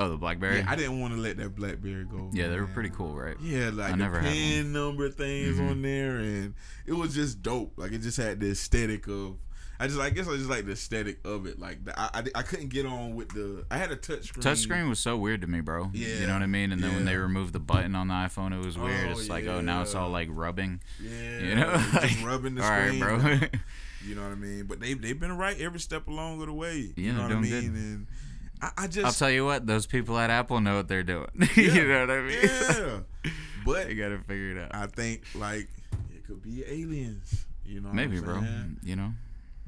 Oh, 0.00 0.08
the 0.08 0.16
BlackBerry. 0.16 0.58
Yeah, 0.58 0.66
I 0.68 0.74
didn't 0.76 1.00
want 1.00 1.14
to 1.14 1.20
let 1.20 1.36
that 1.36 1.54
BlackBerry 1.54 2.04
go. 2.04 2.30
Yeah, 2.32 2.48
they 2.48 2.58
were 2.58 2.66
pretty 2.66 2.90
cool, 2.90 3.14
right? 3.14 3.36
Yeah, 3.40 3.70
like 3.72 3.94
I 3.94 3.96
the 3.96 4.18
pin 4.20 4.72
number 4.72 5.08
things 5.08 5.58
Mhm. 5.58 5.70
on 5.70 5.82
there, 5.82 6.16
and 6.16 6.54
it 6.86 6.92
was 6.94 7.14
just 7.14 7.42
dope. 7.42 7.74
Like 7.76 7.92
it 7.92 7.98
just 8.02 8.16
had 8.16 8.40
the 8.40 8.50
aesthetic 8.50 9.06
of. 9.06 9.36
I 9.78 9.88
just, 9.88 9.98
I 9.98 10.10
guess, 10.10 10.28
I 10.28 10.36
just 10.36 10.48
like 10.48 10.66
the 10.66 10.72
aesthetic 10.72 11.18
of 11.26 11.46
it. 11.46 11.58
Like 11.58 11.84
the, 11.84 11.98
I, 11.98 12.08
I, 12.14 12.24
I 12.36 12.42
couldn't 12.42 12.68
get 12.68 12.86
on 12.86 13.16
with 13.16 13.28
the. 13.30 13.64
I 13.72 13.76
had 13.76 13.90
a 13.90 13.96
touch 13.96 14.24
screen. 14.28 14.42
Touchscreen 14.44 14.88
was 14.88 15.00
so 15.00 15.16
weird 15.16 15.40
to 15.40 15.48
me, 15.48 15.60
bro. 15.60 15.90
Yeah, 15.92 16.20
You 16.20 16.26
know 16.28 16.32
what 16.34 16.42
I 16.42 16.46
mean? 16.46 16.70
And 16.70 16.80
then 16.80 16.94
when 16.94 17.04
they 17.04 17.16
removed 17.16 17.52
the 17.52 17.58
button 17.60 17.96
on 17.96 18.06
the 18.06 18.14
iPhone, 18.14 18.52
it 18.56 18.64
was 18.64 18.78
weird. 18.78 19.08
Oh, 19.08 19.10
it's 19.18 19.28
like, 19.28 19.46
oh, 19.46 19.60
now 19.60 19.82
it's 19.82 19.96
all 19.96 20.10
like 20.10 20.28
rubbing. 20.30 20.80
Yeah, 21.02 21.38
You 21.40 21.54
know? 21.56 21.72
just 21.72 21.94
Like, 22.02 22.24
rubbing 22.24 22.54
the 22.54 22.62
all 22.62 22.70
right, 22.70 22.86
screen. 22.86 23.00
bro. 23.00 23.38
You 24.06 24.14
know 24.14 24.22
what 24.22 24.32
I 24.32 24.34
mean? 24.34 24.66
But 24.66 24.80
they 24.80 24.92
they've 24.92 25.18
been 25.18 25.34
right 25.38 25.58
every 25.58 25.80
step 25.80 26.08
along 26.08 26.38
of 26.42 26.46
the 26.48 26.52
way. 26.52 26.92
Yeah, 26.94 27.04
you 27.06 27.12
know 27.14 27.22
what 27.22 27.32
I 27.32 27.40
mean? 27.40 27.50
good. 27.50 27.64
And 27.64 28.06
I, 28.76 28.84
I 28.84 28.88
I'll 29.04 29.12
tell 29.12 29.30
you 29.30 29.44
what, 29.44 29.66
those 29.66 29.86
people 29.86 30.18
at 30.18 30.30
Apple 30.30 30.60
know 30.60 30.76
what 30.76 30.88
they're 30.88 31.02
doing. 31.02 31.28
Yeah. 31.56 31.62
you 31.74 31.88
know 31.88 32.00
what 32.00 32.10
I 32.10 32.20
mean? 32.22 32.38
yeah. 32.42 32.98
But 33.64 33.86
they 33.88 33.94
gotta 33.94 34.18
figure 34.18 34.52
it 34.52 34.58
out. 34.58 34.74
I 34.74 34.86
think 34.86 35.22
like 35.34 35.68
it 36.14 36.24
could 36.26 36.42
be 36.42 36.64
aliens. 36.66 37.46
You 37.64 37.80
know, 37.80 37.90
Maybe, 37.92 38.20
bro. 38.20 38.42
You 38.82 38.96
know, 38.96 39.12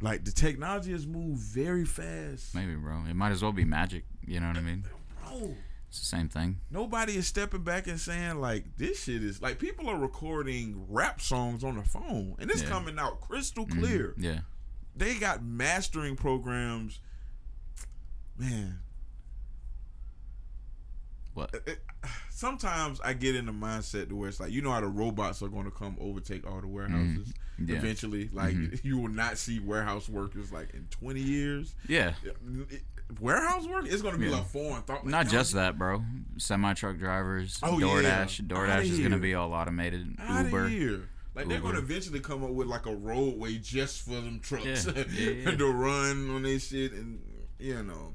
Like 0.02 0.24
the 0.24 0.30
technology 0.32 0.92
has 0.92 1.06
moved 1.06 1.40
very 1.40 1.84
fast. 1.86 2.54
maybe, 2.54 2.74
bro. 2.74 3.04
It 3.08 3.14
might 3.16 3.30
as 3.32 3.42
well 3.42 3.52
be 3.52 3.64
magic. 3.64 4.04
You 4.26 4.40
know 4.40 4.48
what 4.48 4.56
I 4.58 4.60
mean? 4.60 4.84
Bro, 5.24 5.54
It's 5.88 6.00
the 6.00 6.04
same 6.06 6.28
thing. 6.28 6.58
nobody 6.70 7.16
is 7.16 7.26
stepping 7.26 7.62
back 7.62 7.86
and 7.86 7.98
saying 7.98 8.36
like 8.40 8.76
this 8.76 9.04
shit 9.04 9.22
is 9.22 9.40
like 9.40 9.58
people 9.58 9.88
are 9.88 9.96
recording 9.98 10.84
rap 10.88 11.20
songs 11.22 11.64
on 11.64 11.76
the 11.76 11.82
phone 11.84 12.36
and 12.38 12.50
it's 12.50 12.62
Yeah. 12.62 12.68
coming 12.68 12.98
out 12.98 13.20
crystal 13.22 13.64
Mhm. 13.66 13.78
clear. 13.80 14.14
Yeah. 14.18 14.40
They 14.94 15.14
got 15.14 15.42
mastering 15.42 16.16
programs. 16.16 17.00
Man, 18.38 18.80
What? 21.36 21.54
it- 21.66 21.80
sometimes 22.30 23.00
I 23.00 23.12
get 23.14 23.34
in 23.34 23.46
the 23.46 23.52
mindset 23.52 24.08
to 24.08 24.16
where 24.16 24.28
it's 24.28 24.40
like 24.40 24.50
you 24.50 24.62
know 24.62 24.70
how 24.72 24.80
the 24.80 24.86
robots 24.88 25.42
are 25.42 25.48
going 25.48 25.64
to 25.64 25.70
come 25.70 25.96
overtake 26.00 26.46
all 26.46 26.60
the 26.60 26.66
warehouses 26.66 27.32
Mm-hmm. 27.60 27.70
Yeah. 27.72 27.76
eventually. 27.78 28.28
Like 28.32 28.54
Mhm. 28.54 28.80
you 28.84 28.98
will 28.98 29.08
not 29.08 29.38
see 29.38 29.58
warehouse 29.60 30.08
workers 30.08 30.52
like 30.52 30.74
in 30.74 30.86
twenty 30.90 31.20
years. 31.22 31.74
Yeah. 31.88 32.12
It- 32.70 32.82
warehouse 33.20 33.66
work 33.66 33.86
is 33.86 34.02
going 34.02 34.14
to 34.14 34.20
be 34.20 34.26
Yeah. 34.26 34.32
like 34.38 34.46
foreign 34.48 34.82
thought. 34.82 35.06
Not 35.06 35.28
just 35.28 35.52
that, 35.54 35.78
bro. 35.78 36.02
Semi 36.38 36.74
truck 36.74 36.98
drivers, 36.98 37.58
Oh, 37.62 37.78
yeah. 37.78 37.86
DoorDash. 37.86 38.40
Outta 38.40 38.54
DoorDash 38.54 38.90
is 38.90 38.98
gonna 39.00 39.18
be 39.18 39.34
all 39.34 39.52
automated. 39.54 40.16
out 40.18 40.44
Uber. 40.46 40.68
here. 40.68 41.08
Like 41.34 41.48
they're 41.48 41.58
Uber. 41.58 41.72
going 41.72 41.74
to 41.76 41.80
eventually 41.82 42.20
come 42.20 42.42
up 42.44 42.50
with 42.50 42.66
like 42.66 42.86
a 42.86 42.94
roadway 42.94 43.56
just 43.58 44.02
for 44.02 44.12
them 44.20 44.40
trucks 44.40 44.86
Yeah. 44.86 45.04
Yeah, 45.12 45.30
yeah. 45.30 45.50
to 45.56 45.72
run 45.72 46.30
on 46.30 46.42
their 46.42 46.58
shit, 46.58 46.92
and 46.92 47.20
you 47.58 47.82
know. 47.82 48.12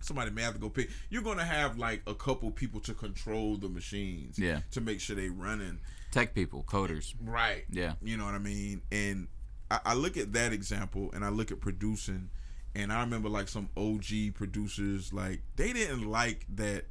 Somebody 0.00 0.30
may 0.30 0.42
have 0.42 0.54
to 0.54 0.60
go 0.60 0.68
pick. 0.70 0.90
You're 1.10 1.22
gonna 1.22 1.44
have 1.44 1.78
like 1.78 2.02
a 2.06 2.14
couple 2.14 2.50
people 2.50 2.80
to 2.80 2.94
control 2.94 3.56
the 3.56 3.68
machines, 3.68 4.38
Yeah. 4.38 4.60
to 4.72 4.80
make 4.80 5.00
sure 5.00 5.16
they're 5.16 5.30
running 5.32 5.80
Tech 6.12 6.34
people, 6.34 6.64
coders. 6.66 7.14
right. 7.22 7.64
Yeah. 7.70 7.94
You 8.02 8.16
know 8.16 8.24
what 8.24 8.34
I 8.34 8.38
mean? 8.38 8.82
And 8.92 9.28
I, 9.70 9.80
I 9.86 9.94
look 9.94 10.16
at 10.16 10.32
that 10.32 10.52
example 10.52 11.10
and 11.12 11.24
I 11.24 11.28
look 11.28 11.50
at 11.50 11.60
producing 11.60 12.30
and 12.74 12.92
I 12.92 13.00
remember 13.00 13.28
like 13.28 13.48
some 13.48 13.68
OG 13.76 14.34
producers, 14.34 15.12
like 15.12 15.40
they 15.56 15.72
didn't 15.72 16.08
like 16.08 16.46
that 16.54 16.84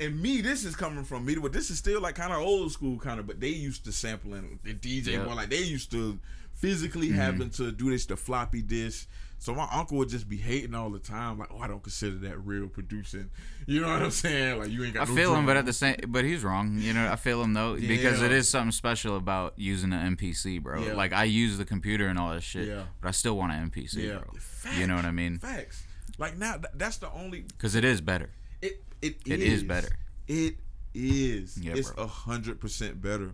and 0.00 0.20
me, 0.20 0.42
this 0.42 0.64
is 0.66 0.76
coming 0.76 1.02
from 1.04 1.24
me, 1.24 1.34
but 1.36 1.52
this 1.52 1.70
is 1.70 1.78
still 1.78 2.00
like 2.00 2.14
kind 2.16 2.32
of 2.32 2.40
old 2.40 2.70
school 2.72 2.98
kind 2.98 3.18
of, 3.18 3.26
but 3.26 3.40
they 3.40 3.48
used 3.48 3.84
to 3.86 3.92
sampling 3.92 4.58
the 4.62 4.74
DJ 4.74 5.12
Yeah. 5.12 5.24
more 5.24 5.34
like 5.34 5.48
they 5.48 5.62
used 5.62 5.90
to 5.92 6.18
physically 6.52 7.08
Mm-hmm. 7.08 7.16
having 7.16 7.50
to 7.50 7.72
do 7.72 7.90
this 7.90 8.04
the 8.06 8.16
floppy 8.16 8.60
disk. 8.60 9.08
So 9.42 9.52
my 9.56 9.66
uncle 9.72 9.98
would 9.98 10.08
just 10.08 10.28
be 10.28 10.36
hating 10.36 10.72
all 10.72 10.88
the 10.88 11.00
time, 11.00 11.36
like, 11.36 11.48
oh, 11.52 11.58
I 11.58 11.66
don't 11.66 11.82
consider 11.82 12.14
that 12.28 12.38
real 12.46 12.68
producing. 12.68 13.28
You 13.66 13.80
know 13.80 13.88
what 13.88 14.00
I'm 14.00 14.12
saying? 14.12 14.60
Like 14.60 14.70
you 14.70 14.84
ain't 14.84 14.94
got 14.94 15.08
I 15.08 15.10
no 15.10 15.16
feel 15.16 15.34
him, 15.34 15.46
but 15.46 15.56
at 15.56 15.66
the 15.66 15.72
same, 15.72 15.96
but 16.06 16.24
he's 16.24 16.44
wrong. 16.44 16.78
You 16.78 16.92
know, 16.92 17.10
I 17.10 17.16
feel 17.16 17.42
him 17.42 17.52
though 17.52 17.74
because 17.74 18.22
it 18.22 18.30
is 18.30 18.48
something 18.48 18.70
special 18.70 19.16
about 19.16 19.54
using 19.56 19.92
an 19.92 20.14
MPC, 20.16 20.62
bro. 20.62 20.84
Yeah. 20.84 20.92
Like 20.94 21.12
I 21.12 21.24
use 21.24 21.58
the 21.58 21.64
computer 21.64 22.06
and 22.06 22.20
all 22.20 22.30
that 22.30 22.44
shit, 22.44 22.68
Yeah. 22.68 22.84
but 23.00 23.08
I 23.08 23.10
still 23.10 23.36
want 23.36 23.50
an 23.50 23.68
MPC, 23.68 23.94
Yeah. 24.04 24.18
bro. 24.18 24.32
You 24.78 24.86
know 24.86 24.94
what 24.94 25.06
I 25.06 25.10
mean? 25.10 25.40
Facts. 25.40 25.82
Like 26.18 26.38
now, 26.38 26.52
th- 26.52 26.66
that's 26.76 26.98
the 26.98 27.10
only 27.10 27.40
Because 27.40 27.74
it 27.74 27.84
is 27.84 28.00
better. 28.00 28.30
It 28.60 28.84
it, 29.00 29.16
It 29.26 29.40
is 29.40 29.64
better. 29.64 29.88
It 30.28 30.54
is. 30.94 31.58
Yeah, 31.58 31.72
it's 31.74 31.90
a 31.98 32.06
hundred 32.06 32.60
percent 32.60 33.02
better. 33.02 33.32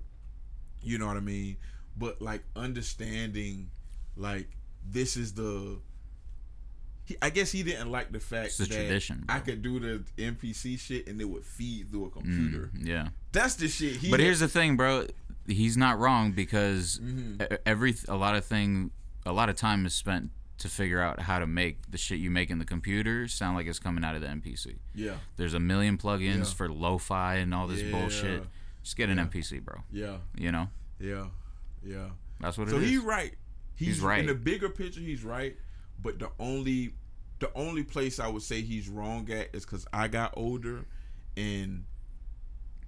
You 0.80 0.96
know 0.96 1.06
what 1.06 1.18
I 1.18 1.20
mean? 1.20 1.58
But 1.98 2.22
like 2.22 2.44
understanding, 2.56 3.70
like 4.16 4.48
this 4.90 5.14
is 5.18 5.34
the. 5.34 5.80
He, 7.08 7.16
I 7.22 7.30
guess 7.30 7.50
he 7.50 7.62
didn't 7.62 7.90
like 7.90 8.12
the 8.12 8.20
fact 8.20 8.48
It's 8.48 8.58
the 8.58 8.66
that 8.66 8.74
tradition, 8.74 9.24
I 9.30 9.38
could 9.40 9.62
do 9.62 9.80
the 9.80 10.04
MPC 10.22 10.78
shit 10.78 11.08
and 11.08 11.18
it 11.20 11.24
would 11.24 11.42
feed 11.44 11.90
through 11.90 12.04
a 12.06 12.10
computer. 12.10 12.70
Mm, 12.76 12.86
yeah. 12.86 13.08
That's 13.32 13.54
the 13.54 13.66
shit. 13.68 13.96
He 13.96 14.10
But 14.10 14.20
here's 14.20 14.40
the 14.40 14.48
thing, 14.48 14.76
bro. 14.76 15.06
He's 15.46 15.78
not 15.78 15.98
wrong 15.98 16.32
because 16.32 17.00
Mhm. 17.02 17.40
e- 17.50 17.56
every 17.64 17.94
a 18.08 18.16
lot 18.16 18.34
of 18.36 18.44
thing, 18.44 18.90
a 19.24 19.32
lot 19.32 19.48
of 19.48 19.56
time 19.56 19.86
is 19.86 19.94
spent 19.94 20.30
to 20.58 20.68
figure 20.68 21.00
out 21.00 21.20
how 21.22 21.38
to 21.38 21.46
make 21.46 21.90
the 21.90 21.96
shit 21.96 22.18
you 22.18 22.30
make 22.30 22.50
in 22.50 22.58
the 22.58 22.64
computer 22.66 23.26
sound 23.28 23.56
like 23.56 23.66
it's 23.66 23.78
coming 23.78 24.04
out 24.04 24.14
of 24.14 24.20
the 24.20 24.26
MPC. 24.28 24.76
yeah, 24.94 25.14
There's 25.36 25.54
a 25.54 25.60
million 25.60 25.96
plugins 25.96 26.36
Yeah. 26.38 26.44
for 26.44 26.68
lo-fi 26.68 27.36
and 27.36 27.54
all 27.54 27.66
this 27.68 27.80
Yeah. 27.80 27.90
bullshit. 27.92 28.44
Just 28.82 28.96
get 28.96 29.08
an 29.08 29.16
Yeah. 29.18 29.22
MPC, 29.24 29.58
bro. 29.60 29.84
yeah, 29.90 30.18
You 30.36 30.52
know, 30.52 30.68
yeah, 31.00 31.28
yeah. 31.82 32.10
that's 32.40 32.58
what 32.58 32.68
it 32.68 32.74
is. 32.74 32.80
So 32.82 32.86
he's 32.86 32.98
right. 32.98 33.34
He's, 33.76 33.88
He's 33.88 34.00
right. 34.00 34.18
In 34.20 34.26
the 34.26 34.34
bigger 34.34 34.68
picture, 34.68 35.00
he's 35.00 35.22
right. 35.22 35.56
But 36.00 36.18
the 36.18 36.30
only 36.38 36.92
the 37.40 37.50
only 37.54 37.82
place 37.84 38.18
I 38.18 38.28
would 38.28 38.42
say 38.42 38.62
he's 38.62 38.88
wrong 38.88 39.30
at 39.30 39.54
is 39.54 39.64
because 39.64 39.86
I 39.92 40.08
got 40.08 40.34
older 40.36 40.84
and 41.36 41.84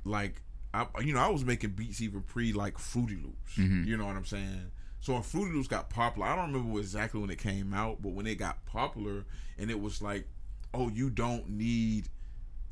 like 0.05 0.43
I 0.73 0.87
you 1.01 1.13
know 1.13 1.21
I 1.21 1.29
was 1.29 1.45
making 1.45 1.71
beats 1.71 2.01
even 2.01 2.23
pre 2.23 2.53
like 2.53 2.79
Fruity 2.79 3.17
Loops. 3.17 3.57
Mhm. 3.57 3.87
You 3.87 3.97
know 3.97 4.07
what 4.07 4.17
I'm 4.17 4.25
saying? 4.25 4.71
So 5.01 5.15
when 5.15 5.23
Fruity 5.23 5.53
Loops 5.55 5.69
got 5.69 5.89
popular, 5.91 6.29
I 6.29 6.37
don't 6.37 6.53
remember 6.53 6.79
exactly 6.79 7.21
when 7.21 7.31
it 7.31 7.39
came 7.39 7.73
out, 7.73 8.03
but 8.03 8.13
when 8.13 8.27
it 8.27 8.37
got 8.37 8.65
popular, 8.67 9.25
and 9.59 9.71
it 9.71 9.81
was 9.81 10.03
like, 10.03 10.27
oh, 10.75 10.91
you 10.91 11.09
don't 11.09 11.49
need 11.49 12.09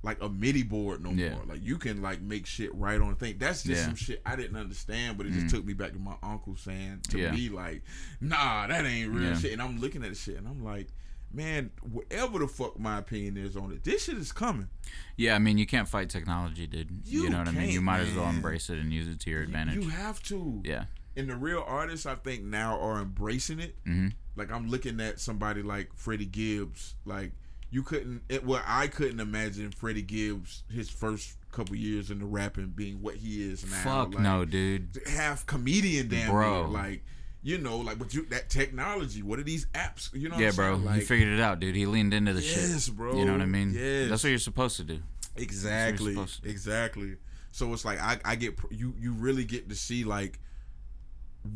like 0.03 0.23
a 0.23 0.29
MIDI 0.29 0.63
board 0.63 1.03
no 1.03 1.11
Yeah. 1.11 1.35
more. 1.35 1.45
Like 1.45 1.63
you 1.65 1.77
can 1.77 2.01
like 2.03 2.21
make 2.21 2.47
shit 2.47 2.73
right 2.75 3.01
on 3.01 3.11
the 3.11 3.15
thing. 3.17 3.37
That's 3.39 3.63
just 3.65 3.81
Yeah. 3.81 3.87
some 3.87 3.97
shit 3.97 4.23
I 4.25 4.37
didn't 4.37 4.57
understand, 4.57 5.19
but 5.19 5.27
it 5.27 5.33
just 5.33 5.47
Mhm. 5.47 5.51
took 5.51 5.65
me 5.65 5.73
back 5.73 5.93
to 5.93 5.99
my 5.99 6.15
uncle 6.23 6.57
saying 6.57 7.01
to 7.09 7.19
Yeah. 7.19 7.33
me 7.33 7.49
like, 7.49 7.83
nah, 8.21 8.67
that 8.69 8.85
ain't 8.87 9.11
real 9.13 9.35
shit. 9.37 9.53
And 9.53 9.61
I'm 9.63 9.81
looking 9.81 10.03
at 10.05 10.11
the 10.11 10.15
shit 10.15 10.37
and 10.37 10.47
I'm 10.47 10.63
like, 10.63 10.89
man, 11.33 11.71
whatever 11.83 12.39
the 12.39 12.49
fuck 12.49 12.79
my 12.79 12.99
opinion 12.99 13.37
is 13.37 13.57
on 13.57 13.73
it, 13.73 13.83
this 13.85 14.05
shit 14.05 14.17
is 14.17 14.33
coming. 14.33 14.69
Yeah, 15.17 15.35
I 15.35 15.39
mean, 15.41 15.59
you 15.59 15.67
can't 15.67 15.89
fight 15.89 16.09
technology, 16.11 16.67
dude. 16.67 17.03
You, 17.05 17.25
You 17.25 17.31
know 17.31 17.39
what 17.39 17.49
I 17.49 17.53
mean? 17.53 17.71
You 17.71 17.81
might 17.83 18.01
as 18.01 18.15
well 18.15 18.31
embrace 18.31 18.71
it 18.71 18.79
and 18.79 18.93
use 18.93 19.09
it 19.09 19.21
to 19.21 19.31
your 19.31 19.43
advantage. 19.43 19.75
You 19.75 19.91
have 19.91 20.23
to. 20.25 20.63
yeah. 20.65 20.85
And 21.17 21.29
the 21.29 21.37
real 21.37 21.65
artists, 21.67 22.07
I 22.07 22.15
think 22.15 22.45
now 22.45 22.79
are 22.81 23.03
embracing 23.03 23.59
it. 23.59 23.77
hmm 23.85 24.09
Like 24.37 24.53
I'm 24.53 24.69
looking 24.69 25.01
at 25.01 25.19
somebody 25.19 25.63
like 25.63 25.91
Freddie 25.97 26.25
Gibbs. 26.27 26.95
Like 27.05 27.33
you 27.71 27.83
couldn't. 27.83 28.23
It, 28.29 28.45
well, 28.45 28.63
I 28.67 28.87
couldn't 28.87 29.21
imagine 29.21 29.71
Freddie 29.73 30.03
Gibbs 30.03 30.63
his 30.73 30.89
first 30.89 31.37
couple 31.53 31.77
years 31.77 32.11
in 32.11 32.19
the 32.19 32.25
rapping 32.27 32.69
being 32.69 33.01
what 33.03 33.17
he 33.17 33.43
is 33.51 33.65
now. 33.71 33.77
Fuck 33.83 34.15
like, 34.15 34.23
no, 34.23 34.45
dude. 34.45 35.01
half 35.07 35.45
comedian 35.47 36.09
damn 36.09 36.31
Bro. 36.31 36.67
near. 36.67 36.69
Like 36.83 37.05
you 37.43 37.57
know, 37.59 37.79
like 37.79 37.99
but 37.99 38.13
you 38.15 38.25
that 38.31 38.49
technology. 38.51 39.23
What 39.23 39.39
are 39.39 39.43
these 39.45 39.67
apps? 39.75 40.13
You 40.15 40.29
know? 40.29 40.35
What 40.37 40.43
Yeah, 40.43 40.49
I'm 40.51 40.55
bro. 40.57 40.77
Like, 40.77 40.95
he 40.97 41.01
figured 41.03 41.29
it 41.29 41.41
out, 41.41 41.61
dude. 41.61 41.75
He 41.77 41.87
leaned 41.87 42.13
into 42.15 42.33
the 42.33 42.43
Yes, 42.43 42.87
shit. 42.87 42.97
bro. 42.97 43.17
You 43.17 43.25
know 43.25 43.33
what 43.33 43.41
I 43.43 43.47
mean? 43.47 43.73
Yes. 43.75 44.09
That's 44.11 44.23
what 44.25 44.31
you're 44.31 44.39
supposed 44.39 44.77
to 44.79 44.85
do. 44.85 45.01
Exactly. 45.37 46.15
to 46.15 46.25
do. 46.27 46.49
Exactly. 46.49 47.17
So 47.53 47.73
it's 47.73 47.85
like 47.85 48.01
I, 48.01 48.19
I 48.25 48.35
get 48.35 48.59
you 48.71 48.95
you 48.99 49.13
really 49.13 49.45
get 49.45 49.69
to 49.69 49.75
see 49.75 50.05
like 50.05 50.39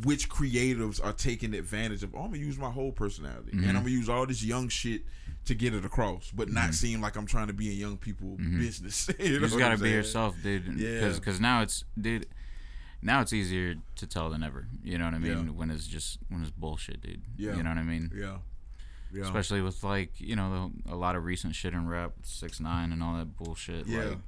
which 0.05 0.29
creatives 0.29 1.05
are 1.05 1.13
taking 1.13 1.55
advantage 1.55 2.03
of. 2.03 2.15
Oh, 2.15 2.21
I'm 2.21 2.27
gonna 2.31 2.39
use 2.39 2.57
my 2.59 2.71
whole 2.71 2.93
personality, 2.93 3.51
Mhm. 3.53 3.69
and 3.69 3.71
I'm 3.77 3.83
gonna 3.83 3.91
use 3.91 4.09
all 4.09 4.25
this 4.27 4.43
young 4.43 4.69
shit 4.69 5.03
to 5.47 5.55
get 5.55 5.75
it 5.75 5.85
across, 5.85 6.31
but 6.31 6.49
not 6.49 6.73
seem 6.75 7.01
like 7.01 7.17
I'm 7.17 7.27
trying 7.27 7.49
to 7.49 7.53
be 7.53 7.69
a 7.69 7.73
young 7.73 7.97
people 7.97 8.37
Mhm. 8.39 8.59
business. 8.61 9.09
you 9.19 9.27
You 9.27 9.41
know 9.41 9.47
just 9.49 9.59
gotta 9.59 9.77
be 9.77 9.83
saying? 9.83 9.95
yourself, 9.95 10.37
dude. 10.43 10.79
Yeah. 10.79 11.09
Because 11.15 11.41
now 11.41 11.63
it's, 11.63 11.85
dude. 12.01 12.27
Now 13.05 13.21
it's 13.21 13.33
easier 13.33 13.75
to 13.97 14.07
tell 14.07 14.31
than 14.31 14.45
ever. 14.45 14.69
You 14.85 14.97
know 14.99 15.07
what 15.07 15.15
I 15.15 15.19
mean? 15.19 15.47
Yeah. 15.47 15.53
When 15.53 15.71
it's 15.73 15.89
just 15.89 16.19
when 16.29 16.43
it's 16.43 16.53
bullshit, 16.53 17.03
dude. 17.03 17.23
Yeah. 17.37 17.57
You 17.57 17.65
know 17.65 17.71
what 17.71 17.79
I 17.79 17.83
mean? 17.83 18.13
Yeah. 18.15 18.37
Yeah. 19.13 19.25
Especially 19.25 19.61
with 19.61 19.83
like 19.83 20.21
you 20.21 20.37
know 20.37 20.71
the, 20.87 20.93
a 20.93 20.97
lot 20.97 21.17
of 21.17 21.25
recent 21.25 21.55
shit 21.57 21.75
in 21.75 21.89
rap, 21.89 22.13
six 22.23 22.61
nine 22.61 22.93
and 22.93 23.03
all 23.03 23.17
that 23.19 23.37
bullshit. 23.37 23.87
Yeah. 23.89 24.05
Like, 24.05 24.19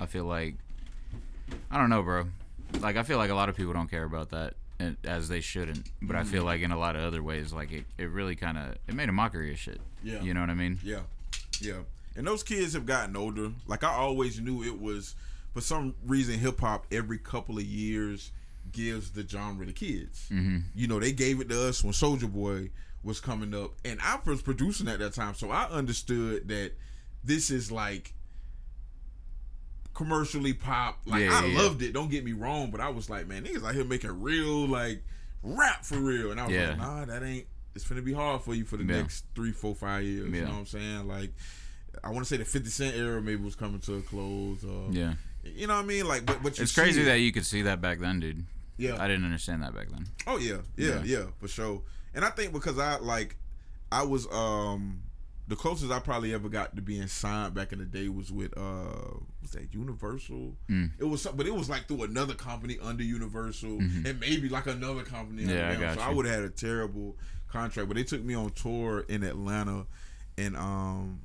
I 0.00 0.06
feel 0.06 0.24
like 0.24 0.56
I 1.70 1.78
don't 1.78 1.90
know, 1.90 2.02
bro. 2.02 2.26
Like 2.80 2.96
I 2.96 3.04
feel 3.04 3.18
like 3.18 3.30
a 3.30 3.34
lot 3.34 3.48
of 3.48 3.54
people 3.56 3.72
don't 3.72 3.88
care 3.88 4.02
about 4.04 4.30
that 4.30 4.54
as 5.04 5.28
they 5.28 5.40
shouldn't. 5.40 5.86
But 6.02 6.16
I 6.16 6.24
feel 6.24 6.40
Mm-hmm. 6.40 6.46
like 6.46 6.60
in 6.62 6.70
a 6.72 6.78
lot 6.78 6.96
of 6.96 7.02
other 7.02 7.22
ways, 7.22 7.52
like 7.52 7.72
it, 7.72 7.84
it 7.98 8.08
really 8.10 8.36
kind 8.36 8.56
of 8.58 8.76
it 8.88 8.94
made 8.94 9.08
a 9.08 9.12
mockery 9.12 9.52
of 9.52 9.58
shit. 9.58 9.80
Yeah. 10.02 10.20
You 10.22 10.34
know 10.34 10.40
what 10.40 10.50
I 10.50 10.54
mean? 10.54 10.78
Yeah, 10.82 11.00
yeah. 11.60 11.80
And 12.16 12.26
those 12.26 12.42
kids 12.42 12.74
have 12.74 12.86
gotten 12.86 13.16
older. 13.16 13.50
Like 13.66 13.82
I 13.84 13.92
always 13.92 14.40
knew 14.40 14.62
it 14.62 14.80
was 14.80 15.14
for 15.52 15.60
some 15.60 15.94
reason 16.06 16.38
hip 16.38 16.60
hop 16.60 16.86
every 16.92 17.18
couple 17.18 17.58
of 17.58 17.64
years 17.64 18.30
gives 18.72 19.10
the 19.10 19.26
genre 19.28 19.64
to 19.66 19.72
kids. 19.72 20.26
hmm 20.28 20.58
You 20.74 20.86
know, 20.88 20.98
they 21.00 21.12
gave 21.12 21.40
it 21.40 21.48
to 21.50 21.68
us 21.68 21.82
when 21.84 21.92
Soulja 21.92 22.30
Boy 22.32 22.70
was 23.02 23.20
coming 23.20 23.54
up, 23.54 23.72
and 23.84 24.00
I 24.02 24.18
was 24.24 24.40
producing 24.42 24.88
at 24.88 24.98
that 25.00 25.12
time, 25.12 25.34
so 25.34 25.50
I 25.50 25.64
understood 25.68 26.48
that 26.48 26.72
this 27.22 27.50
is 27.50 27.70
like 27.70 28.14
commercially 29.94 30.52
pop. 30.52 30.98
Like 31.06 31.22
Yeah, 31.22 31.40
I 31.40 31.46
yeah, 31.46 31.58
loved 31.62 31.82
it. 31.82 31.92
Don't 31.92 32.10
get 32.10 32.24
me 32.24 32.32
wrong, 32.32 32.70
but 32.70 32.80
I 32.80 32.88
was 32.90 33.08
like, 33.08 33.26
man, 33.28 33.44
niggas 33.44 33.64
out 33.66 33.74
here 33.74 33.84
making 33.84 34.20
real 34.20 34.66
like 34.66 35.02
rap 35.42 35.84
for 35.84 35.98
real, 35.98 36.30
and 36.30 36.40
I 36.40 36.46
was 36.46 36.54
Yeah. 36.54 36.68
like, 36.70 36.78
nah, 36.78 37.04
that 37.06 37.22
ain't. 37.22 37.46
It's 37.74 37.88
gonna 37.88 38.02
be 38.02 38.12
hard 38.12 38.42
for 38.42 38.54
you 38.54 38.64
for 38.64 38.76
the 38.76 38.84
next 38.84 39.24
three, 39.34 39.50
four, 39.52 39.74
five 39.74 40.04
years. 40.04 40.30
You 40.30 40.42
know 40.42 40.50
what 40.50 40.58
I'm 40.58 40.66
saying? 40.66 41.08
Like, 41.08 41.32
I 42.02 42.08
want 42.10 42.20
to 42.20 42.24
say 42.24 42.36
the 42.36 42.44
50 42.44 42.70
Cent 42.70 42.96
era 42.96 43.20
maybe 43.20 43.42
was 43.42 43.56
coming 43.56 43.80
to 43.80 43.94
a 43.96 44.02
close. 44.02 44.64
Or, 44.64 44.90
Yeah. 44.92 45.14
You 45.44 45.66
know 45.66 45.74
what 45.74 45.84
I 45.84 45.86
mean? 45.86 46.06
Like, 46.08 46.24
but 46.24 46.42
but 46.42 46.58
It's 46.58 46.74
crazy 46.74 47.02
it. 47.02 47.04
that 47.06 47.18
you 47.20 47.30
could 47.32 47.44
see 47.44 47.62
that 47.62 47.80
back 47.80 47.98
then, 47.98 48.20
dude. 48.20 48.44
yeah. 48.76 48.96
I 49.02 49.06
didn't 49.08 49.24
understand 49.24 49.62
that 49.62 49.74
back 49.74 49.88
then. 49.90 50.06
Oh 50.26 50.38
yeah, 50.38 50.58
yeah, 50.76 51.02
Yeah. 51.02 51.02
yeah, 51.04 51.24
for 51.38 51.48
sure. 51.48 51.82
And 52.14 52.24
I 52.24 52.30
think 52.30 52.52
because 52.52 52.78
I 52.78 52.96
like, 52.98 53.36
I 53.92 54.02
was 54.04 54.26
um 54.32 55.02
the 55.46 55.56
closest 55.56 55.92
I 55.92 55.98
probably 55.98 56.32
ever 56.32 56.48
got 56.48 56.74
to 56.76 56.82
being 56.82 57.06
signed 57.06 57.52
back 57.54 57.72
in 57.72 57.78
the 57.78 57.84
day 57.84 58.08
was 58.08 58.32
with 58.32 58.56
uh 58.56 59.18
was 59.42 59.50
that 59.52 59.72
Universal? 59.74 60.56
Mm. 60.70 60.90
It 60.98 61.04
was 61.04 61.26
but 61.26 61.46
it 61.46 61.54
was 61.54 61.68
like 61.68 61.86
through 61.86 62.04
another 62.04 62.34
company 62.34 62.78
under 62.82 63.02
Universal 63.04 63.70
Mhm. 63.78 64.06
and 64.06 64.20
maybe 64.20 64.48
like 64.48 64.66
another 64.66 65.02
company. 65.02 65.42
under 65.42 65.54
Yeah, 65.54 65.70
I 65.70 65.74
got 65.80 65.96
so 65.98 66.02
I 66.02 66.10
would 66.10 66.24
have 66.26 66.34
had 66.36 66.44
a 66.44 66.50
terrible 66.50 67.16
contract, 67.48 67.88
but 67.88 67.96
they 67.96 68.04
took 68.04 68.22
me 68.24 68.34
on 68.34 68.50
tour 68.50 69.00
in 69.08 69.22
Atlanta, 69.22 69.86
and 70.38 70.56
um. 70.56 71.20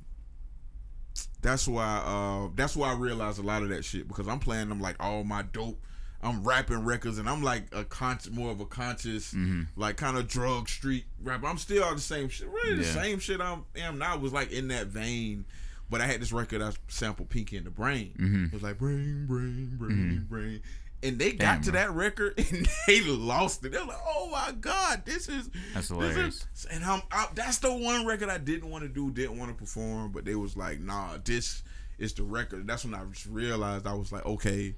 That's 1.42 1.66
why 1.66 1.96
uh 2.04 2.50
that's 2.54 2.76
why 2.76 2.90
I 2.92 2.94
realized 2.94 3.38
a 3.38 3.42
lot 3.42 3.62
of 3.62 3.70
that 3.70 3.84
shit 3.84 4.06
because 4.06 4.28
I'm 4.28 4.38
playing 4.38 4.68
them 4.68 4.80
like 4.80 4.96
all 5.00 5.24
my 5.24 5.42
dope 5.42 5.80
I'm 6.22 6.44
rapping 6.44 6.84
records 6.84 7.18
and 7.18 7.28
I'm 7.28 7.42
like 7.42 7.64
a 7.72 7.84
con 7.84 8.18
more 8.32 8.50
of 8.50 8.60
a 8.60 8.66
conscious 8.66 9.32
hmm 9.32 9.62
like 9.76 9.96
kind 9.96 10.16
of 10.18 10.28
drug 10.28 10.68
street 10.68 11.04
rap. 11.22 11.42
I'm 11.44 11.56
still 11.58 11.82
all 11.84 11.94
the 11.94 12.00
same 12.00 12.28
shit. 12.28 12.48
Really 12.48 12.76
the 12.76 12.82
Yeah. 12.84 12.92
same 13.02 13.18
shit 13.18 13.40
I'm 13.40 13.64
am 13.76 13.98
now 13.98 14.16
was 14.18 14.32
like 14.32 14.52
in 14.52 14.68
that 14.68 14.88
vein. 14.88 15.44
But 15.88 16.00
I 16.00 16.06
had 16.06 16.20
this 16.20 16.30
record 16.32 16.62
I 16.62 16.70
sampled 16.88 17.30
Pinky 17.30 17.56
in 17.56 17.64
the 17.64 17.70
Brain. 17.70 18.12
hmm 18.16 18.44
It 18.44 18.52
was 18.52 18.62
like 18.62 18.78
brain, 18.78 19.26
brain, 19.26 19.74
brain, 19.76 20.26
brain. 20.28 20.60
And 21.02 21.18
they 21.18 21.32
got 21.32 21.38
Damn, 21.54 21.62
to 21.62 21.72
bro. 21.72 21.80
that 21.80 21.90
record 21.92 22.34
and 22.52 22.68
they 22.86 23.00
lost 23.00 23.64
it. 23.64 23.72
They're 23.72 23.82
like, 23.84 23.96
"Oh 24.06 24.28
my 24.30 24.52
god, 24.52 25.02
this 25.06 25.28
is 25.30 25.48
That's 25.72 25.88
this 25.88 25.88
hilarious. 25.88 26.46
is." 26.54 26.66
And 26.70 26.84
I'm, 26.84 27.00
I, 27.10 27.26
that's 27.34 27.58
the 27.58 27.72
one 27.74 28.04
record 28.04 28.28
I 28.28 28.36
didn't 28.36 28.68
want 28.68 28.82
to 28.84 28.88
do, 28.88 29.10
didn't 29.10 29.38
want 29.38 29.50
to 29.50 29.56
perform. 29.56 30.12
But 30.12 30.26
they 30.26 30.34
was 30.34 30.58
like, 30.58 30.78
"Nah, 30.78 31.16
this 31.24 31.62
is 31.98 32.12
the 32.12 32.22
record." 32.24 32.66
That's 32.66 32.84
when 32.84 32.94
I 32.94 33.02
just 33.06 33.24
realized 33.26 33.86
I 33.86 33.94
was 33.94 34.12
like, 34.12 34.26
"Okay, 34.26 34.74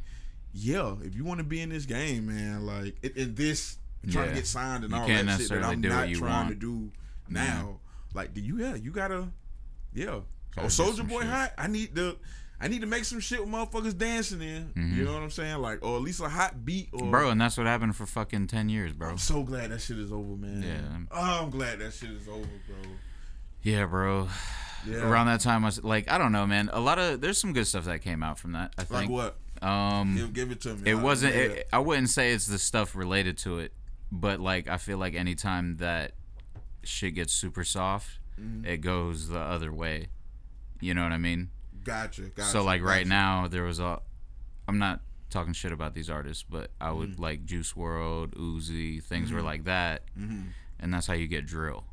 yeah, 0.52 0.94
if 1.02 1.14
you 1.14 1.24
want 1.24 1.38
to 1.38 1.44
be 1.44 1.60
in 1.60 1.68
this 1.70 1.86
game, 1.86 2.26
man, 2.26 2.66
like 2.66 2.96
in, 3.02 3.10
in 3.16 3.34
this 3.34 3.78
trying 4.10 4.24
Yeah. 4.26 4.30
to 4.30 4.36
get 4.36 4.46
signed 4.46 4.84
and 4.84 4.92
You 4.92 4.98
all 4.98 5.06
that 5.06 5.38
shit 5.40 5.48
that 5.50 5.62
I'm 5.64 5.80
not 5.80 6.08
trying 6.14 6.48
to 6.48 6.54
do 6.54 6.90
now. 7.28 7.78
Like, 8.14 8.34
do 8.34 8.40
you? 8.40 8.58
Yeah, 8.58 8.74
you 8.74 8.90
gotta. 8.90 9.28
Yeah. 9.94 10.20
Gotta 10.54 10.66
Oh, 10.66 10.66
Soulja 10.66 11.08
Boy 11.08 11.20
shit. 11.22 11.30
hot. 11.30 11.52
I 11.56 11.66
need 11.66 11.94
the 11.94 12.16
I 12.60 12.68
need 12.68 12.82
to 12.82 12.86
make 12.86 13.04
some 13.04 13.18
shit 13.18 13.40
with 13.40 13.48
motherfuckers 13.48 13.96
dancing 13.98 14.40
in. 14.40 14.72
Mhm. 14.76 14.96
You 14.96 15.04
know 15.04 15.14
what 15.14 15.22
I'm 15.22 15.30
saying? 15.30 15.56
Like, 15.58 15.82
or 15.84 15.96
at 15.96 16.02
least 16.02 16.20
a 16.20 16.28
hot 16.28 16.64
beat. 16.64 16.90
Or 16.92 17.10
Bro, 17.10 17.30
and 17.30 17.40
that's 17.40 17.56
what 17.56 17.66
happened 17.66 17.96
for 17.96 18.06
fucking 18.06 18.46
ten 18.46 18.68
years, 18.68 18.92
bro. 18.92 19.08
I'm 19.10 19.18
so 19.18 19.42
glad 19.42 19.70
that 19.72 19.80
shit 19.80 19.98
is 19.98 20.12
over, 20.12 20.36
man. 20.36 20.62
Yeah. 20.62 20.98
Oh, 21.10 21.42
I'm 21.44 21.50
glad 21.50 21.80
that 21.80 21.92
shit 21.92 22.10
is 22.10 22.28
over, 22.28 22.46
bro. 22.68 22.76
Yeah, 23.62 23.86
bro. 23.86 24.28
Yeah. 24.86 24.96
Around 25.08 25.26
that 25.26 25.40
time, 25.40 25.64
I 25.64 25.68
was 25.68 25.82
like, 25.82 26.10
I 26.10 26.18
don't 26.18 26.32
know, 26.32 26.46
man. 26.46 26.68
A 26.72 26.80
lot 26.80 26.98
of 26.98 27.20
there's 27.20 27.38
some 27.38 27.52
good 27.52 27.66
stuff 27.66 27.84
that 27.86 28.00
came 28.02 28.22
out 28.22 28.38
from 28.38 28.52
that. 28.52 28.74
I 28.78 28.82
like 28.82 28.88
think. 28.88 29.10
what? 29.10 29.38
Um, 29.62 30.16
Give, 30.16 30.32
give 30.32 30.50
it 30.50 30.60
to 30.62 30.74
me. 30.74 30.90
it 30.90 30.94
wasn't. 30.96 31.34
yeah. 31.34 31.40
It, 31.42 31.68
I 31.72 31.78
wouldn't 31.78 32.10
say 32.10 32.32
it's 32.32 32.46
the 32.46 32.58
stuff 32.58 32.94
related 32.96 33.38
to 33.38 33.58
it, 33.60 33.72
but 34.10 34.40
like 34.40 34.68
I 34.68 34.76
feel 34.78 34.98
like 34.98 35.14
anytime 35.14 35.76
that 35.76 36.12
shit 36.82 37.14
gets 37.14 37.32
super 37.32 37.64
soft, 37.64 38.18
Mhm. 38.40 38.66
it 38.66 38.78
goes 38.78 39.28
the 39.28 39.38
other 39.38 39.72
way. 39.72 40.08
You 40.80 40.94
know 40.94 41.02
what 41.04 41.12
I 41.12 41.18
mean? 41.18 41.50
Gotcha. 41.84 42.22
Gotcha. 42.22 42.48
so 42.48 42.62
like 42.64 42.82
right 42.82 43.06
now 43.06 43.46
there 43.48 43.62
was 43.64 43.78
a. 43.78 44.00
I'm 44.68 44.78
not 44.78 45.00
talking 45.30 45.52
shit 45.52 45.72
about 45.72 45.94
these 45.94 46.10
artists, 46.10 46.44
but 46.48 46.70
I 46.80 46.90
would 46.92 47.12
Mm-hmm. 47.12 47.22
like 47.22 47.44
Juice 47.44 47.72
WRLD, 47.74 48.34
Uzi, 48.34 49.02
things 49.02 49.32
were 49.32 49.40
Mhm. 49.40 49.44
like 49.44 49.64
that, 49.64 50.02
Mhm. 50.18 50.48
and 50.80 50.92
that's 50.92 51.06
how 51.06 51.14
you 51.14 51.26
get 51.26 51.46
drill. 51.46 51.84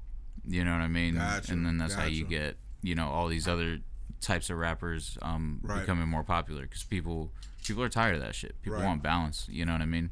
You 0.47 0.63
know 0.65 0.71
what 0.71 0.81
I 0.81 0.87
mean? 0.87 1.15
Gotcha, 1.15 1.51
And 1.53 1.65
then 1.65 1.77
that's 1.77 1.93
how 1.93 2.05
you 2.05 2.25
get 2.25 2.57
you 2.81 2.95
know 2.95 3.09
all 3.09 3.27
these 3.27 3.47
other 3.47 3.79
types 4.21 4.49
of 4.49 4.57
rappers 4.57 5.17
um 5.21 5.59
Right. 5.63 5.81
becoming 5.81 6.07
more 6.07 6.23
popular 6.23 6.61
because 6.63 6.83
people 6.83 7.33
people 7.65 7.83
are 7.83 7.89
tired 7.89 8.15
of 8.15 8.21
that 8.21 8.35
shit. 8.35 8.55
People 8.61 8.79
Right. 8.79 8.85
want 8.85 9.03
balance. 9.03 9.47
You 9.49 9.65
know 9.65 9.73
what 9.73 9.81
I 9.81 9.85
mean? 9.85 10.09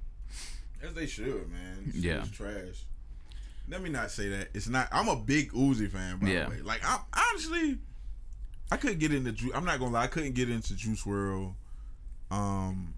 As 0.83 0.93
they 0.93 1.07
should, 1.07 1.49
man. 1.51 1.91
Shit 1.93 2.03
Yeah. 2.03 2.23
trash. 2.31 2.83
Let 3.69 3.81
me 3.81 3.89
not 3.89 4.11
say 4.11 4.29
that. 4.29 4.49
It's 4.53 4.67
not. 4.67 4.87
I'm 4.91 5.07
a 5.09 5.15
big 5.15 5.51
Uzi 5.51 5.89
fan, 5.91 6.19
by 6.19 6.29
Yeah. 6.29 6.43
the 6.45 6.49
way. 6.51 6.61
Like, 6.61 6.81
I 6.85 6.99
honestly, 7.31 7.79
I 8.71 8.77
couldn't 8.77 8.99
get 8.99 9.13
into. 9.13 9.53
I'm 9.53 9.65
not 9.65 9.79
gonna 9.79 9.91
lie. 9.91 10.03
I 10.03 10.07
couldn't 10.07 10.33
get 10.33 10.49
into 10.49 10.75
Juice 10.75 11.03
WRLD. 11.03 11.55
Um, 12.31 12.93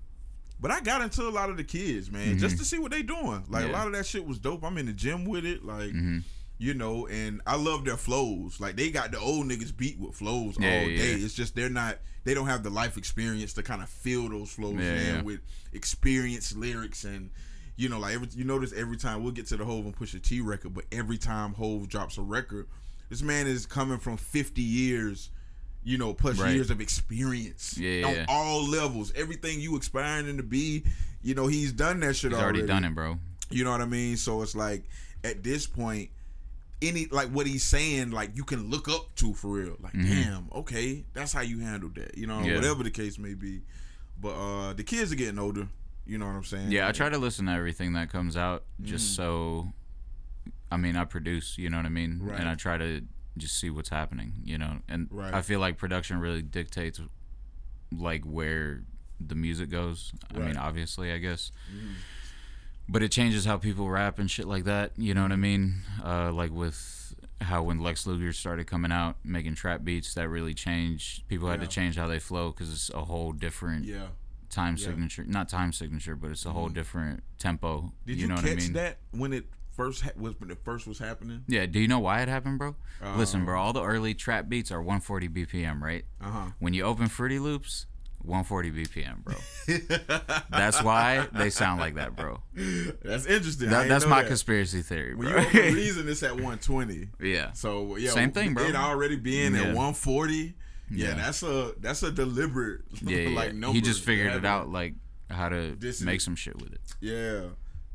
but 0.60 0.72
I 0.72 0.82
got 0.82 1.02
into 1.02 1.24
a 1.24 1.30
lot 1.30 1.50
of 1.50 1.58
the 1.58 1.64
kids, 1.64 2.12
man, 2.12 2.36
Mhm. 2.36 2.40
just 2.40 2.58
to 2.58 2.66
see 2.66 2.78
what 2.80 2.92
they 2.92 3.02
doing. 3.02 3.44
Like 3.48 3.66
a 3.66 3.70
lot 3.70 3.88
of 3.88 3.94
that 3.94 4.06
shit 4.06 4.26
was 4.26 4.40
dope. 4.40 4.64
I'm 4.64 4.78
in 4.78 4.86
the 4.88 4.94
gym 4.94 5.26
with 5.26 5.46
it, 5.46 5.64
like 5.64 5.92
hmm 5.92 6.20
you 6.60 6.74
know, 6.76 7.08
and 7.08 7.42
I 7.48 7.56
love 7.56 7.86
their 7.86 7.98
flows. 7.98 8.60
Like 8.60 8.76
they 8.76 8.92
got 8.92 9.12
the 9.12 9.20
old 9.20 9.48
niggas 9.48 9.76
beat 9.76 9.98
with 10.00 10.14
flows 10.16 10.56
Yeah, 10.60 10.68
all 10.82 10.86
day. 10.88 11.16
yeah. 11.16 11.26
It's 11.26 11.34
just 11.34 11.56
they're 11.56 11.70
not. 11.70 11.98
They 12.26 12.34
don't 12.36 12.48
have 12.48 12.62
the 12.64 12.70
life 12.70 12.98
experience 12.98 13.54
to 13.54 13.64
kind 13.64 13.82
of 13.82 13.90
feel 13.90 14.30
those 14.30 14.52
flows 14.52 14.76
Yeah, 14.80 15.22
with 15.24 15.40
experienced 15.74 16.56
lyrics 16.56 17.04
and. 17.04 17.32
You 17.76 17.88
know, 17.88 17.98
like 17.98 18.14
every 18.14 18.28
you 18.36 18.44
notice 18.44 18.74
every 18.74 18.98
time 18.98 19.24
we'll 19.24 19.32
get 19.32 19.46
to 19.48 19.56
the 19.56 19.64
Hove 19.64 19.86
and 19.86 19.98
Pusha 19.98 20.22
T 20.22 20.42
record, 20.42 20.74
but 20.74 20.84
every 20.92 21.18
time 21.18 21.54
Hove 21.54 21.88
drops 21.88 22.18
a 22.18 22.22
record, 22.22 22.68
this 23.08 23.22
man 23.22 23.48
is 23.48 23.66
coming 23.66 24.00
from 24.00 24.18
fifty 24.18 24.62
years, 24.62 25.30
you 25.82 25.98
know, 25.98 26.14
plus 26.14 26.38
Right. 26.38 26.54
years 26.56 26.72
of 26.72 26.82
experience 26.82 27.78
Yeah, 27.78 28.06
on 28.06 28.26
all 28.28 28.68
levels. 28.68 29.14
Everything 29.16 29.62
you 29.62 29.78
aspiring 29.78 30.36
to 30.36 30.44
be, 30.44 30.84
you 31.22 31.36
know, 31.36 31.48
he's 31.48 31.72
done 31.72 32.02
that 32.02 32.18
shit 32.18 32.34
already. 32.34 32.60
He's 32.60 32.70
already 32.70 32.82
done 32.82 32.84
it, 32.84 32.94
bro. 32.96 33.18
You 33.50 33.64
know 33.64 33.72
what 33.72 33.80
I 33.80 33.86
mean? 33.86 34.18
So 34.18 34.42
it's 34.42 34.56
like 34.58 34.84
at 35.24 35.42
this 35.42 35.66
point, 35.66 36.10
any 36.82 37.06
like 37.08 37.30
what 37.30 37.46
he's 37.48 37.64
saying, 37.64 38.12
like 38.12 38.36
you 38.36 38.44
can 38.44 38.70
look 38.70 38.88
up 38.88 39.14
to 39.16 39.34
for 39.34 39.48
real. 39.50 39.76
Like, 39.82 39.94
damn, 39.94 40.48
okay, 40.54 41.04
that's 41.14 41.34
how 41.34 41.42
you 41.42 41.60
handled 41.60 41.96
that. 41.96 42.18
You 42.18 42.28
know, 42.28 42.36
Mm-hmm. 42.40 42.50
Yeah. 42.50 42.56
whatever 42.56 42.84
the 42.84 42.92
case 42.92 43.18
may 43.18 43.34
be. 43.34 43.62
But 44.22 44.30
uh 44.36 44.74
the 44.74 44.84
kids 44.84 45.12
are 45.12 45.16
getting 45.16 45.40
older. 45.40 45.68
You 46.06 46.18
know 46.18 46.26
what 46.26 46.36
I'm 46.36 46.44
saying? 46.44 46.72
Yeah, 46.72 46.88
I 46.88 46.92
try 46.92 47.10
to 47.10 47.18
listen 47.18 47.46
to 47.46 47.52
everything 47.52 47.94
that 47.94 48.10
comes 48.10 48.36
out 48.38 48.64
just 48.82 49.16
so 49.16 49.68
I 50.72 50.78
mean, 50.78 50.96
I 50.96 51.06
produce, 51.06 51.58
you 51.58 51.70
know 51.70 51.78
what 51.78 51.86
I 51.86 51.90
mean? 51.90 52.20
Right. 52.22 52.40
And 52.40 52.48
I 52.48 52.56
try 52.56 52.78
to 52.78 53.02
just 53.38 53.60
see 53.60 53.70
what's 53.70 53.90
happening, 53.90 54.34
you 54.44 54.58
know. 54.58 54.78
And 54.88 55.08
Right. 55.12 55.34
I 55.34 55.42
feel 55.42 55.60
like 55.60 55.78
production 55.78 56.20
really 56.20 56.42
dictates 56.42 57.00
like 57.92 58.24
where 58.24 58.84
the 59.20 59.36
music 59.36 59.70
goes. 59.70 60.12
I 60.34 60.40
mean, 60.40 60.58
obviously, 60.58 61.12
I 61.12 61.18
guess. 61.18 61.52
But 62.92 63.04
it 63.04 63.12
changes 63.12 63.46
how 63.46 63.58
people 63.58 63.88
rap 63.90 64.18
and 64.20 64.30
shit 64.30 64.48
like 64.48 64.64
that, 64.66 64.92
you 64.98 65.14
know 65.14 65.22
what 65.22 65.32
I 65.32 65.36
mean? 65.38 65.82
Uh 66.04 66.32
like 66.32 66.52
with 66.52 66.96
how 67.42 67.64
when 67.64 67.80
Lex 67.80 68.06
Luger 68.06 68.34
started 68.34 68.68
coming 68.68 68.92
out 68.92 69.16
making 69.24 69.56
trap 69.56 69.84
beats 69.84 70.14
that 70.16 70.28
really 70.28 70.54
changed 70.54 71.28
people 71.30 71.48
had 71.50 71.62
Yeah. 71.62 71.68
to 71.68 71.72
change 71.72 71.96
how 71.96 72.08
they 72.08 72.20
flow 72.20 72.52
cuz 72.52 72.72
it's 72.72 72.90
a 72.90 73.06
whole 73.06 73.32
different 73.32 73.86
Yeah. 73.86 74.08
time 74.50 74.76
Yeah. 74.78 74.88
signature 74.88 75.24
not 75.24 75.48
time 75.48 75.72
signature 75.72 76.16
but 76.18 76.32
it's 76.32 76.46
a 76.46 76.52
whole 76.52 76.68
different 76.68 77.24
tempo 77.38 77.94
Did 78.06 78.18
you, 78.18 78.24
you, 78.24 78.28
know 78.28 78.36
catch 78.36 78.44
what 78.44 78.52
i 78.52 78.56
mean 78.56 78.74
that 78.74 78.98
when 79.12 79.32
it 79.32 79.46
first 79.72 80.02
ha- 80.02 80.12
was 80.18 80.34
when 80.40 80.52
it 80.52 80.58
first 80.66 80.86
was 80.86 81.00
happening? 81.00 81.46
yeah 81.48 81.66
do 81.66 81.80
you 81.80 81.88
know 81.88 82.00
why 82.00 82.22
it 82.22 82.28
happened 82.28 82.58
bro 82.60 82.76
listen 83.16 83.40
Um, 83.42 83.46
bro 83.46 83.58
all 83.62 83.72
the 83.72 83.84
early 83.86 84.14
trap 84.14 84.50
beats 84.50 84.70
are 84.70 84.82
140 84.82 85.30
bpm 85.30 85.80
right 85.82 86.04
Uh 86.20 86.32
huh. 86.32 86.46
when 86.60 86.74
you 86.74 86.84
open 86.84 87.08
fruity 87.08 87.40
loops 87.40 87.86
140 88.24 88.72
bpm 88.72 89.24
bro 89.24 89.36
that's 90.52 90.84
why 90.84 91.28
they 91.34 91.50
sound 91.50 91.80
like 91.80 91.96
that 91.96 92.16
bro 92.16 92.42
That's 93.04 93.26
interesting. 93.26 93.70
That, 93.70 93.88
that's 93.88 94.06
my 94.06 94.22
that. 94.22 94.28
conspiracy 94.28 94.82
theory 94.82 95.16
When 95.16 95.28
bro 95.32 95.40
you 95.42 95.48
open 95.48 95.74
Reason, 95.74 96.08
it's 96.10 96.24
at 96.24 96.32
120. 96.32 97.10
yeah 97.22 97.52
So 97.54 97.96
yeah, 97.96 98.12
Same 98.12 98.32
thing, 98.32 98.54
bro. 98.54 98.66
It 98.66 98.76
already 98.76 99.16
being 99.16 99.56
at 99.56 99.68
140. 99.68 100.56
Yeah, 100.92 101.10
Yeah. 101.10 101.14
that's 101.16 101.44
a 101.44 101.74
that's 101.80 102.04
a 102.04 102.12
deliberate 102.12 102.82
yeah, 103.02 103.18
yeah. 103.18 103.36
like 103.36 103.54
number. 103.54 103.74
he 103.76 103.82
just 103.82 104.04
figured 104.04 104.34
it 104.34 104.46
out 104.46 104.70
like 104.70 104.96
how 105.30 105.50
to 105.50 105.76
This 105.78 106.02
make 106.02 106.22
some 106.22 106.36
shit 106.36 106.56
with 106.62 106.74
it 106.74 106.82
Yeah. 107.00 107.42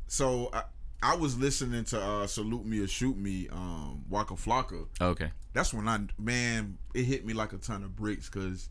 So 0.07 0.49
I, 0.53 0.63
I 1.03 1.15
was 1.15 1.37
listening 1.37 1.83
to 1.85 2.01
uh, 2.01 2.25
"Salute 2.27 2.65
Me 2.65 2.79
or 2.79 2.87
Shoot 2.87 3.17
Me," 3.17 3.47
um, 3.51 4.03
Waka 4.09 4.33
Flocka. 4.35 4.87
okay 5.01 5.31
That's 5.53 5.73
when 5.73 5.87
I 5.87 5.99
man, 6.17 6.77
it 6.95 7.03
hit 7.03 7.25
me 7.25 7.33
like 7.33 7.53
a 7.53 7.57
ton 7.57 7.83
of 7.83 7.95
bricks 7.95 8.29
because. 8.29 8.69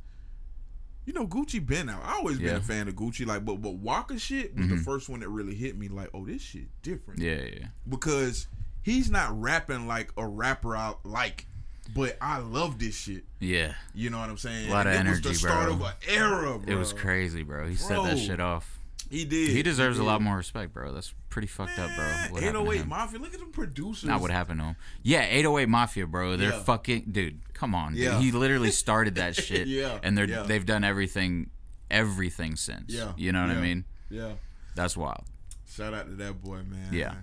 You 1.07 1.13
know 1.13 1.27
Gucci 1.27 1.65
been 1.65 1.89
out. 1.89 2.03
I 2.05 2.15
always 2.15 2.39
been 2.39 2.57
a 2.57 2.61
fan 2.61 2.89
of 2.89 2.95
Gucci, 2.95 3.27
like, 3.27 3.45
but 3.45 3.61
but 3.61 3.75
Waka 3.75 4.19
shit 4.19 4.57
was 4.57 4.69
the 4.69 4.75
mm-hmm. 4.75 4.85
first 4.85 5.09
one 5.09 5.21
that 5.21 5.29
really 5.29 5.55
hit 5.55 5.77
me. 5.77 5.89
Like, 5.89 6.11
oh, 6.15 6.25
this 6.25 6.43
shit 6.43 6.69
different. 6.83 7.21
yeah 7.21 7.37
yeah, 7.37 7.51
yeah. 7.61 7.67
because 7.89 8.49
he's 8.83 9.11
not 9.11 9.39
rapping 9.41 9.87
like 9.87 10.11
a 10.17 10.27
rapper 10.27 10.77
I 10.77 10.95
like, 11.05 11.47
but 11.95 12.17
I 12.21 12.39
love 12.39 12.79
this 12.79 12.97
shit. 12.97 13.25
yeah 13.41 13.75
You 13.95 14.11
know 14.11 14.19
what 14.19 14.31
I'm 14.31 14.39
saying? 14.39 14.69
A 14.69 14.73
Lot 14.73 14.87
of 14.87 14.95
And 14.95 15.09
it 15.09 15.11
was 15.11 15.19
energy, 15.19 15.29
the 15.29 15.35
start 15.35 15.65
bro. 15.67 15.75
of 15.75 15.81
an 15.83 15.93
era, 16.09 16.59
bro. 16.59 16.73
it 16.73 16.77
was 16.77 16.93
crazy 16.93 17.43
bro 17.43 17.67
he 17.67 17.77
set 17.77 18.03
that 18.03 18.19
shit 18.19 18.41
off 18.41 18.79
He 19.15 19.25
did. 19.25 19.51
he 19.51 19.63
deserves 19.63 19.99
a 19.99 20.01
did. 20.03 20.07
lot 20.07 20.21
more 20.23 20.37
respect 20.37 20.73
bro 20.73 20.93
that's 20.93 21.15
pretty 21.31 21.47
fucked 21.49 21.79
up 21.79 21.91
bro 21.97 22.05
Man, 22.05 22.33
what 22.33 22.43
happened 22.43 22.67
to 22.67 22.73
808 22.73 22.81
him? 22.81 22.89
Mafia. 22.89 23.19
Look 23.21 23.35
at 23.35 23.41
them 23.41 23.53
producers. 23.53 24.05
Not 24.05 24.21
what 24.21 24.31
happened 24.31 24.61
to 24.61 24.67
him. 24.67 24.77
Yeah, 25.03 25.23
808 25.25 25.69
Mafia, 25.69 26.07
bro. 26.07 26.37
They're 26.37 26.51
Yeah. 26.51 26.63
fucking 26.63 27.05
dude. 27.13 27.41
Come 27.55 27.75
on, 27.75 27.93
dude. 27.95 28.03
Yeah. 28.03 28.19
He 28.21 28.33
literally 28.45 28.71
started 28.71 29.15
that 29.17 29.37
shit. 29.37 29.67
Yeah, 29.69 29.99
and 30.03 30.17
they're 30.19 30.29
yeah. 30.29 30.43
they've 30.43 30.67
done 30.67 30.85
everything, 30.85 31.51
everything 31.91 32.57
since. 32.57 32.93
Yeah, 32.93 33.13
you 33.17 33.33
know 33.33 33.43
what 33.43 33.53
yeah. 33.53 33.59
I 33.59 33.63
mean. 33.63 33.85
Yeah. 34.11 34.33
That's 34.75 34.97
wild. 34.97 35.25
Shout 35.71 35.95
out 35.95 36.07
to 36.07 36.15
that 36.17 36.43
boy, 36.43 36.63
man. 36.69 36.89
Yeah. 36.93 37.15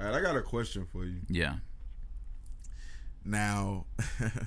All 0.00 0.06
right, 0.06 0.14
I 0.16 0.20
got 0.20 0.36
a 0.36 0.42
question 0.42 0.86
for 0.90 1.04
you. 1.04 1.20
Yeah, 1.28 1.56
Now, 3.24 3.86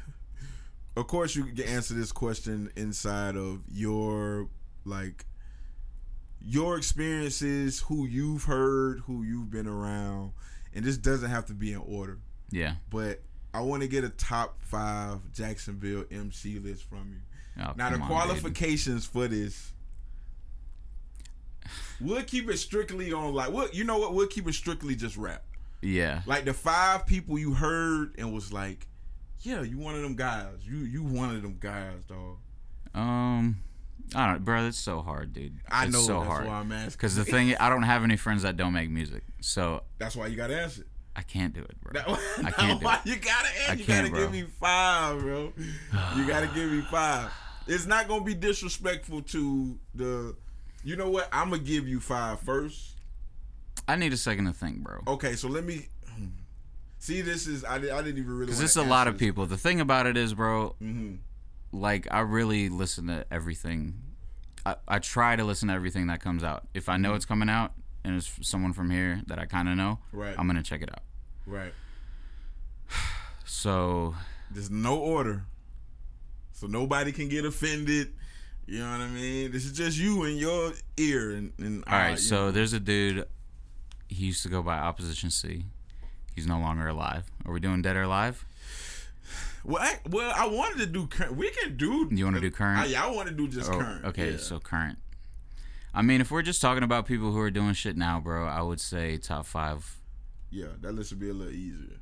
of 0.97 1.07
course, 1.07 1.35
you 1.35 1.45
can 1.45 1.61
answer 1.65 1.93
this 1.93 2.11
question 2.11 2.69
inside 2.75 3.35
of 3.37 3.61
your 3.71 4.49
like 4.83 5.25
your 6.45 6.77
experiences, 6.77 7.79
who 7.79 8.05
you've 8.05 8.43
heard, 8.43 8.99
who 9.07 9.23
you've 9.23 9.49
been 9.49 9.67
around, 9.67 10.31
and 10.73 10.85
this 10.85 10.97
doesn't 10.97 11.29
have 11.29 11.45
to 11.47 11.53
be 11.53 11.73
in 11.73 11.79
order. 11.79 12.19
yeah. 12.51 12.75
But 12.89 13.21
I 13.53 13.61
want 13.61 13.81
to 13.83 13.87
get 13.87 14.03
a 14.03 14.09
top 14.09 14.57
five 14.61 15.19
Jacksonville 15.33 16.03
MC 16.11 16.59
list 16.59 16.83
from 16.83 17.09
you. 17.13 17.63
Oh, 17.63 17.71
Now 17.77 17.89
the 17.89 17.95
come 17.97 18.01
on, 18.03 18.07
qualifications 18.09 19.05
for 19.05 19.27
this. 19.27 19.71
We'll 22.01 22.23
keep 22.23 22.49
it 22.49 22.57
strictly 22.57 23.13
on 23.13 23.33
like 23.33 23.51
what 23.51 23.73
you 23.73 23.83
know 23.85 23.97
what 23.97 24.13
we'll 24.13 24.27
keep 24.27 24.47
it 24.47 24.53
strictly 24.53 24.95
just 24.95 25.15
rap. 25.17 25.43
Yeah, 25.81 26.21
Like 26.25 26.45
the 26.45 26.53
five 26.53 27.05
people 27.05 27.37
you 27.37 27.53
heard 27.53 28.15
and 28.17 28.33
was 28.33 28.51
like, 28.51 28.87
yeah, 29.41 29.61
you 29.61 29.77
one 29.77 29.95
of 29.95 30.01
them 30.01 30.15
guys. 30.15 30.55
You 30.63 30.77
you 30.77 31.03
one 31.03 31.33
of 31.35 31.41
them 31.41 31.57
guys, 31.59 32.03
dog. 32.07 32.37
um, 32.93 33.57
I 34.13 34.27
don't, 34.33 34.45
bro. 34.45 34.67
It's 34.67 34.77
so 34.77 35.01
hard, 35.01 35.33
dude. 35.33 35.57
I 35.69 35.85
it's 35.85 35.93
know 35.93 36.01
so 36.01 36.13
that's 36.19 36.27
hard. 36.27 36.47
why 36.47 36.53
I'm 36.59 36.71
asking. 36.71 36.91
Because 36.91 37.15
the 37.15 37.25
thing, 37.25 37.55
I 37.57 37.69
don't 37.69 37.83
have 37.83 38.03
any 38.03 38.17
friends 38.17 38.43
that 38.43 38.55
don't 38.57 38.73
make 38.73 38.89
music, 38.89 39.23
so 39.41 39.83
That's 39.97 40.15
why 40.15 40.27
you 40.27 40.35
gotta 40.35 40.59
answer. 40.61 40.85
I 41.15 41.21
can't 41.21 41.53
do 41.53 41.61
it, 41.61 41.79
bro. 41.81 41.93
That, 41.93 42.19
I 42.45 42.51
can't 42.57 42.79
do 42.81 42.85
why 42.85 42.95
it. 43.05 43.09
you 43.09 43.15
gotta 43.15 43.47
answer. 43.69 43.75
You 43.75 43.85
gotta 43.87 44.09
give 44.09 44.31
me 44.31 44.43
five, 44.59 45.19
bro. 45.21 45.53
You 46.17 46.27
gotta 46.27 46.47
give 46.47 46.71
me 46.71 46.81
five. 46.91 47.31
It's 47.67 47.85
not 47.85 48.07
gonna 48.07 48.23
be 48.23 48.33
disrespectful 48.35 49.21
to 49.23 49.79
the. 49.95 50.35
You 50.83 50.95
know 50.97 51.09
what? 51.09 51.27
I'm 51.31 51.49
gonna 51.49 51.63
give 51.63 51.87
you 51.87 51.99
five 51.99 52.41
first. 52.41 52.91
I 53.87 53.95
need 53.95 54.13
a 54.13 54.17
second 54.17 54.45
to 54.45 54.53
think, 54.53 54.79
bro. 54.79 55.01
Okay, 55.07 55.35
so 55.35 55.47
let 55.47 55.63
me 55.63 55.87
see. 56.99 57.21
This 57.21 57.47
is 57.47 57.63
I, 57.63 57.75
I 57.75 57.79
didn't 57.79 58.17
even 58.17 58.27
really. 58.33 58.45
Because 58.47 58.61
it's 58.61 58.75
a 58.75 58.83
lot 58.83 59.07
of 59.07 59.17
people. 59.17 59.45
The 59.45 59.57
thing 59.57 59.79
about 59.81 60.05
it 60.07 60.17
is, 60.17 60.33
bro, 60.33 60.75
Mm-hmm. 60.81 61.15
Like 61.79 62.07
I 62.11 62.19
really 62.21 62.69
listen 62.69 63.07
to 63.07 63.25
everything. 63.31 64.01
I, 64.65 64.75
I 64.87 64.99
try 64.99 65.35
to 65.35 65.43
listen 65.43 65.67
to 65.67 65.73
everything 65.75 66.07
that 66.07 66.21
comes 66.21 66.43
out. 66.43 66.67
If 66.73 66.89
I 66.89 66.97
know 66.97 67.09
Mm-hmm. 67.09 67.15
it's 67.17 67.25
coming 67.25 67.49
out 67.49 67.73
and 68.03 68.15
it's 68.15 68.31
someone 68.47 68.73
from 68.73 68.89
here 68.89 69.21
that 69.27 69.37
I 69.39 69.45
kind 69.45 69.69
of 69.69 69.75
know, 69.75 69.99
Right. 70.11 70.35
I'm 70.37 70.47
gonna 70.47 70.63
check 70.63 70.81
it 70.81 70.89
out. 70.91 71.03
Right. 71.45 71.73
So 73.47 74.15
There's 74.51 74.69
no 74.71 74.97
order, 74.97 75.43
so 76.51 76.67
nobody 76.67 77.11
can 77.11 77.29
get 77.29 77.45
offended. 77.45 78.13
You 78.65 78.79
know 78.79 78.89
what 78.91 79.01
I 79.01 79.07
mean? 79.07 79.51
This 79.51 79.65
is 79.65 79.71
just 79.73 79.97
you 79.97 80.23
and 80.23 80.37
your 80.37 80.73
ear. 80.97 81.31
And, 81.31 81.53
and 81.59 81.83
all 81.85 81.93
right, 81.97 82.17
so 82.19 82.49
there's 82.51 82.73
a 82.73 82.79
dude. 82.79 83.25
He 84.07 84.25
used 84.25 84.41
to 84.43 84.49
go 84.49 84.63
by 84.63 84.77
Opposition 84.79 85.29
C. 85.29 85.65
He's 86.35 86.47
no 86.47 86.59
longer 86.59 86.87
alive. 86.87 87.25
Are 87.45 87.53
we 87.53 87.59
doing 87.59 87.81
Dead 87.83 87.95
or 87.95 88.01
Alive? 88.03 88.43
Well, 89.63 89.81
I, 89.81 89.99
well, 90.09 90.31
I 90.35 90.47
wanted 90.47 90.79
to 90.79 90.85
do. 90.85 91.07
Current. 91.07 91.35
We 91.35 91.49
can 91.51 91.77
do. 91.77 92.07
You 92.11 92.25
wanna 92.25 92.39
do 92.41 92.51
current? 92.51 92.79
I, 92.79 92.85
yeah, 92.85 93.05
I 93.05 93.11
want 93.11 93.27
to 93.29 93.33
do 93.33 93.47
just 93.47 93.69
Or- 93.69 93.79
current. 93.81 94.05
okay, 94.05 94.31
yeah. 94.31 94.37
so 94.37 94.59
current. 94.59 94.97
I 95.93 96.01
mean, 96.01 96.19
if 96.21 96.29
we're 96.31 96.41
just 96.41 96.61
talking 96.61 96.83
about 96.83 97.05
people 97.05 97.31
who 97.31 97.39
are 97.39 97.49
doing 97.51 97.73
shit 97.73 97.95
now, 97.95 98.19
bro, 98.19 98.45
I 98.45 98.61
would 98.61 98.81
say 98.81 99.17
top 99.17 99.45
five. 99.45 99.97
yeah, 100.51 100.67
that 100.81 100.93
list 100.93 101.11
would 101.11 101.19
be 101.19 101.29
a 101.29 101.33
little 101.33 101.53
easier. 101.53 101.99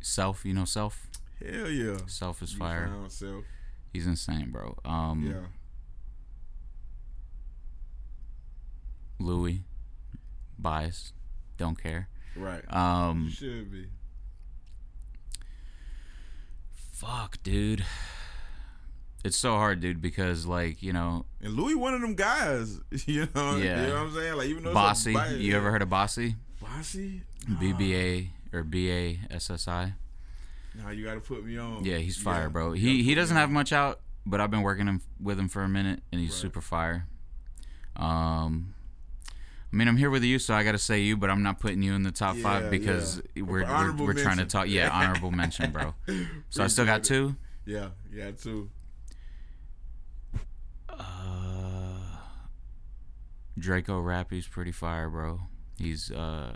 Self, 0.00 0.44
you 0.44 0.54
know, 0.54 0.64
Self. 0.64 1.06
Hell 1.44 1.68
yeah. 1.70 1.96
Self 2.06 2.42
is 2.42 2.52
You 2.52 2.58
fire. 2.58 2.90
self. 3.08 3.44
He's 3.92 4.06
insane, 4.06 4.50
bro. 4.50 4.76
Um, 4.84 5.26
Yeah. 5.26 5.46
Louis, 9.18 9.62
bias, 10.58 11.12
don't 11.56 11.80
care. 11.80 12.08
Right. 12.36 12.64
Um, 12.72 13.24
you 13.24 13.30
should 13.30 13.70
be. 13.70 13.86
Fuck, 17.04 17.42
dude. 17.42 17.84
It's 19.24 19.36
so 19.38 19.52
hard, 19.52 19.80
dude, 19.80 20.00
because 20.02 20.44
like 20.46 20.82
you 20.82 20.92
know, 20.92 21.24
And 21.42 21.54
Louis, 21.54 21.74
one 21.74 21.94
of 21.94 22.00
them 22.00 22.14
guys. 22.14 22.78
You 23.06 23.26
know. 23.34 23.56
Yeah. 23.56 23.80
You 23.82 23.86
know 23.88 23.94
what 23.94 24.02
I'm 24.08 24.14
saying? 24.14 24.36
Like 24.36 24.48
even 24.48 24.64
though 24.64 24.74
Bossy. 24.74 25.14
bias- 25.14 25.40
You 25.40 25.56
ever 25.56 25.70
heard 25.70 25.82
of 25.82 25.88
Bossy? 25.90 26.36
Bossy? 26.60 27.22
B 27.60 27.72
B 27.72 27.94
A 27.96 28.30
or 28.56 28.62
B 28.62 28.90
A 28.90 29.18
S 29.30 29.50
S 29.50 29.66
I. 29.68 29.94
Nah, 30.76 30.90
you 30.90 31.04
got 31.04 31.14
to 31.14 31.20
put 31.20 31.44
me 31.44 31.56
on. 31.56 31.84
Yeah, 31.84 31.98
he's 31.98 32.16
fire, 32.16 32.42
Yeah, 32.42 32.48
bro. 32.48 32.72
He 32.72 33.02
he 33.02 33.14
doesn't 33.14 33.36
have 33.36 33.50
much 33.50 33.72
out, 33.72 34.00
but 34.26 34.40
I've 34.40 34.50
been 34.50 34.62
working 34.62 34.86
him 34.86 35.00
with 35.20 35.38
him 35.38 35.48
for 35.48 35.62
a 35.62 35.68
minute, 35.68 36.02
and 36.12 36.20
he's 36.20 36.30
Right. 36.32 36.40
super 36.40 36.60
fire. 36.60 37.06
Um, 37.96 38.73
I 39.74 39.76
mean, 39.76 39.88
I'm 39.88 39.96
here 39.96 40.08
with 40.10 40.22
you, 40.22 40.38
so 40.38 40.54
I 40.54 40.62
got 40.62 40.72
to 40.72 40.78
say 40.78 41.00
you, 41.00 41.16
but 41.16 41.30
I'm 41.30 41.42
not 41.42 41.58
putting 41.58 41.82
you 41.82 41.94
in 41.94 42.04
the 42.04 42.12
top 42.12 42.36
Yeah, 42.36 42.42
five 42.44 42.70
because 42.70 43.20
yeah. 43.34 43.42
we're 43.42 43.64
we're, 43.64 43.92
we're 44.06 44.14
trying 44.14 44.36
to 44.36 44.44
talk. 44.44 44.68
Yeah, 44.68 44.88
honorable 44.92 45.32
mention, 45.32 45.72
bro. 45.72 45.94
So 46.48 46.62
I 46.62 46.68
still 46.68 46.86
got 46.86 47.02
two. 47.02 47.34
Yeah, 47.66 47.88
yeah, 48.12 48.30
two. 48.30 48.70
Uh, 50.88 51.98
Draco 53.58 53.98
Rap, 53.98 54.30
he's 54.30 54.46
pretty 54.46 54.70
fire, 54.70 55.10
bro. 55.10 55.40
He's 55.76 56.08
uh, 56.12 56.54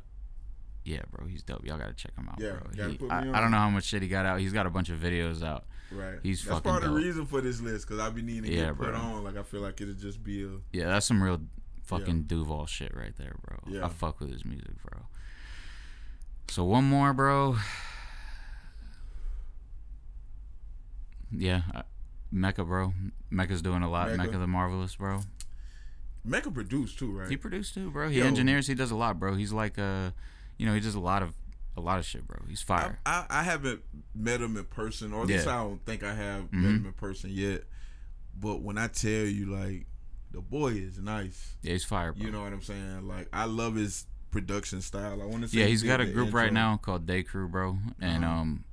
yeah, 0.85 1.01
bro, 1.11 1.27
he's 1.27 1.43
dope. 1.43 1.67
Y'all 1.67 1.77
gotta 1.77 1.95
check 1.95 2.13
him 2.17 2.29
out, 2.29 2.39
Yeah, 2.39 2.53
bro. 2.77 2.89
He- 2.89 2.99
put 2.99 3.11
I, 3.11 3.19
I 3.33 3.41
don't 3.41 3.51
know 3.51 3.59
how 3.59 3.71
much 3.71 3.85
shit 3.87 4.01
he 4.03 4.07
got 4.07 4.27
out. 4.27 4.39
He's 4.39 4.53
got 4.53 4.67
a 4.67 4.71
bunch 4.71 4.91
of 4.91 5.01
videos 5.01 5.43
out. 5.43 5.65
Right. 5.91 6.21
He's 6.23 6.45
That's 6.45 6.59
fucking 6.59 6.71
part 6.71 6.85
of 6.85 6.91
the 6.91 6.97
reason 6.97 7.27
for 7.27 7.41
this 7.41 7.61
list 7.61 7.89
because 7.89 7.99
I 7.99 8.11
be 8.11 8.23
needing 8.23 8.45
to 8.45 8.53
Yeah, 8.57 8.67
get 8.67 8.77
put 8.77 8.87
bro. 8.91 8.95
on. 8.97 9.25
Like 9.25 9.37
I 9.37 9.43
feel 9.43 9.61
like 9.61 9.81
it'll 9.81 9.95
just 9.95 10.23
be 10.23 10.45
a 10.45 10.51
Yeah, 10.73 10.87
that's 10.87 11.07
some 11.07 11.21
real 11.21 11.41
fucking 11.89 12.23
Duval 12.25 12.67
shit 12.67 12.95
right 12.95 13.17
there, 13.17 13.35
bro. 13.43 13.59
Yeah. 13.67 13.87
I 13.87 13.89
fuck 13.89 14.21
with 14.21 14.31
his 14.31 14.45
music, 14.45 14.83
bro. 14.83 15.03
So 16.49 16.65
one 16.65 16.85
more, 16.85 17.13
bro. 17.13 17.57
Yeah, 21.31 21.63
uh, 21.75 21.83
Mecca, 22.33 22.65
bro. 22.65 22.95
Mecca's 23.31 23.61
doing 23.63 23.83
a 23.83 23.91
lot. 23.91 24.09
Mecca. 24.09 24.23
Mecca, 24.23 24.39
the 24.39 24.47
Marvelous, 24.47 24.97
bro. 24.97 25.21
Mecca 26.25 26.51
produced 26.51 26.99
too, 26.99 27.13
right? 27.13 27.29
He 27.29 27.37
produced 27.37 27.75
too, 27.75 27.91
bro. 27.91 28.09
He 28.09 28.19
Yo. 28.21 28.27
engineers. 28.27 28.67
He 28.67 28.75
does 28.75 28.91
a 28.91 28.97
lot, 28.97 29.19
bro. 29.19 29.35
He's 29.35 29.53
like, 29.53 29.79
uh, 29.79 30.11
you 30.57 30.67
know, 30.67 30.75
he 30.75 30.81
does 30.81 30.95
a 30.95 31.01
lot 31.01 31.23
of 31.23 31.35
a 31.77 31.81
lot 31.81 31.99
of 31.99 32.05
shit, 32.07 32.27
bro. 32.27 32.39
He's 32.49 32.63
I, 32.63 32.67
fire. 32.67 32.99
I, 33.07 33.27
I 33.31 33.43
haven't 33.43 33.83
met 34.15 34.41
him 34.41 34.57
in 34.57 34.65
person, 34.65 35.13
or 35.13 35.23
at 35.23 35.29
least 35.29 35.47
I 35.47 35.63
don't 35.63 35.85
think 35.85 36.03
I 36.03 36.15
have 36.15 36.51
met 36.53 36.63
Mhm. 36.65 36.77
him 36.79 36.87
in 36.87 36.93
person 36.95 37.31
yet. 37.31 37.65
But 38.41 38.63
when 38.63 38.79
I 38.79 38.89
tell 38.89 39.11
you, 39.11 39.47
like, 39.47 39.87
the 40.39 40.43
boy 40.43 40.69
is 40.69 40.99
nice. 41.01 41.57
yeah, 41.63 41.73
he's 41.73 41.85
fire, 41.85 42.13
bro. 42.13 42.25
You 42.25 42.31
know 42.31 42.43
what 42.43 42.53
I'm 42.53 42.63
saying? 42.63 43.09
Like, 43.09 43.29
I 43.33 43.47
love 43.47 43.75
his 43.75 44.07
production 44.31 44.81
style. 44.83 45.21
I 45.21 45.25
want 45.25 45.43
to 45.43 45.49
say 45.49 45.59
yeah, 45.59 45.65
he 45.65 45.71
he's 45.71 45.83
got 45.83 46.01
a 46.01 46.07
group 46.07 46.33
right 46.33 46.53
now 46.53 46.77
called 46.77 47.07
Day 47.07 47.23
Crew, 47.25 47.49
bro. 47.49 47.77
And 48.01 48.25
Uh-huh. 48.25 48.35
um, 48.35 48.65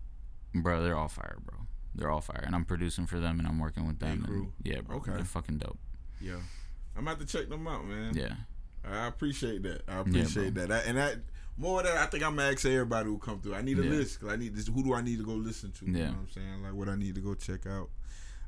bro, 0.54 0.84
they're 0.84 0.96
all 0.96 1.08
fire, 1.08 1.38
bro. 1.44 1.58
They're 1.96 2.12
all 2.12 2.22
fire, 2.22 2.44
and 2.46 2.54
I'm 2.54 2.66
producing 2.66 3.08
for 3.08 3.20
them, 3.20 3.40
and 3.40 3.48
I'm 3.48 3.58
working 3.58 3.88
with 3.88 3.98
Day 3.98 4.08
them. 4.10 4.18
and- 4.20 4.26
Crew. 4.28 4.54
yeah, 4.64 4.82
bro. 4.82 4.98
Okay. 4.98 5.14
They're 5.14 5.24
fucking 5.26 5.58
dope. 5.58 5.80
Yeah, 6.22 6.36
I'm 6.96 7.08
about 7.08 7.20
to 7.20 7.26
check 7.26 7.50
them 7.50 7.68
out, 7.68 7.86
man. 7.88 8.16
Yeah, 8.16 8.36
I 8.84 9.08
appreciate 9.08 9.64
that. 9.64 9.82
I 9.88 10.00
appreciate 10.02 10.54
bro. 10.54 10.68
that. 10.68 10.86
I, 10.86 10.88
and 10.90 10.98
that 10.98 11.16
more 11.58 11.82
that, 11.82 11.98
I 11.98 12.06
think 12.08 12.24
I'm 12.24 12.36
gonna 12.36 12.52
ask 12.52 12.64
everybody 12.66 13.08
who 13.10 13.18
come 13.18 13.40
through. 13.42 13.56
I 13.56 13.62
need 13.62 13.80
a 13.80 13.84
Yeah. 13.84 13.90
list 13.92 14.20
'cause 14.20 14.30
I 14.30 14.36
need 14.36 14.54
this. 14.56 14.68
Who 14.68 14.84
do 14.84 14.94
I 14.94 15.02
need 15.02 15.18
to 15.20 15.26
go 15.26 15.34
listen 15.34 15.72
to? 15.72 15.86
You 15.86 15.94
Yeah. 15.94 16.06
know 16.08 16.12
what 16.12 16.20
I'm 16.20 16.30
saying? 16.32 16.62
Like 16.64 16.74
what 16.74 16.90
I 16.90 16.96
need 16.96 17.16
to 17.16 17.22
go 17.22 17.34
check 17.34 17.66
out. 17.66 17.90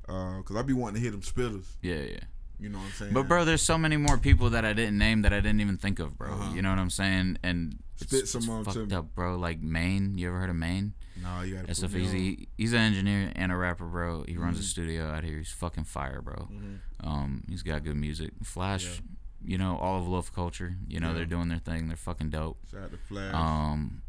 Uh, 0.10 0.42
cause 0.44 0.56
I 0.56 0.62
be 0.62 0.72
wanting 0.74 0.96
to 0.96 1.02
hear 1.02 1.12
them 1.12 1.22
spitters. 1.22 1.66
yeah, 1.82 2.02
yeah. 2.02 2.20
You 2.60 2.70
know 2.70 2.80
what 2.80 2.86
I'm 2.86 2.92
saying? 2.94 3.14
But 3.14 3.28
bro, 3.28 3.46
there's 3.46 3.62
so 3.62 3.78
many 3.78 3.98
more 3.98 4.18
people 4.18 4.50
that 4.52 4.66
I 4.66 4.74
didn't 4.74 4.98
name 4.98 5.22
that 5.22 5.32
I 5.34 5.40
didn't 5.42 5.62
even 5.62 5.78
think 5.78 6.00
of, 6.00 6.18
bro. 6.18 6.34
Uh-huh. 6.34 6.54
You 6.56 6.62
know 6.64 6.70
what 6.70 6.80
I'm 6.80 6.90
saying? 6.90 7.38
And 7.44 7.78
it's, 8.00 8.10
Spit 8.10 8.22
it's 8.24 8.32
some 8.32 8.50
on 8.50 8.66
to 8.66 8.72
fucked 8.72 8.94
up, 8.94 9.14
bro. 9.14 9.36
Like 9.38 9.62
Maine, 9.62 10.18
you 10.18 10.28
ever 10.30 10.40
heard 10.40 10.50
of 10.50 10.56
Maine? 10.56 10.94
no, 11.22 11.42
you 11.42 11.56
gotta. 11.56 11.68
SF 11.68 11.82
put 11.82 11.94
me 12.14 12.38
on. 12.40 12.46
He's 12.58 12.74
an 12.74 12.80
engineer 12.80 13.32
and 13.36 13.52
a 13.52 13.56
rapper, 13.56 13.86
bro. 13.86 14.24
He 14.28 14.38
runs 14.38 14.58
a 14.60 14.62
Mhm. 14.62 14.66
studio 14.66 15.06
out 15.08 15.24
here. 15.24 15.38
He's 15.38 15.52
fucking 15.52 15.84
fire, 15.86 16.22
bro. 16.22 16.50
Mhm. 16.52 16.80
Um, 17.02 17.44
he's 17.50 17.64
got 17.64 17.84
good 17.84 17.96
music. 17.96 18.32
Flash, 18.44 18.86
Yeah. 18.86 19.02
you 19.44 19.58
know, 19.60 19.78
all 19.78 20.00
of 20.00 20.08
Love 20.08 20.34
Culture. 20.34 20.78
You 20.88 21.00
know, 21.00 21.08
Yeah. 21.10 21.14
they're 21.14 21.26
doing 21.26 21.50
their 21.50 21.60
thing. 21.60 21.88
They're 21.88 21.98
fucking 21.98 22.30
dope. 22.32 22.60
Shout 22.72 22.84
out 22.84 22.92
to 22.92 22.98
Flash. 22.98 23.34
Um, 23.34 24.02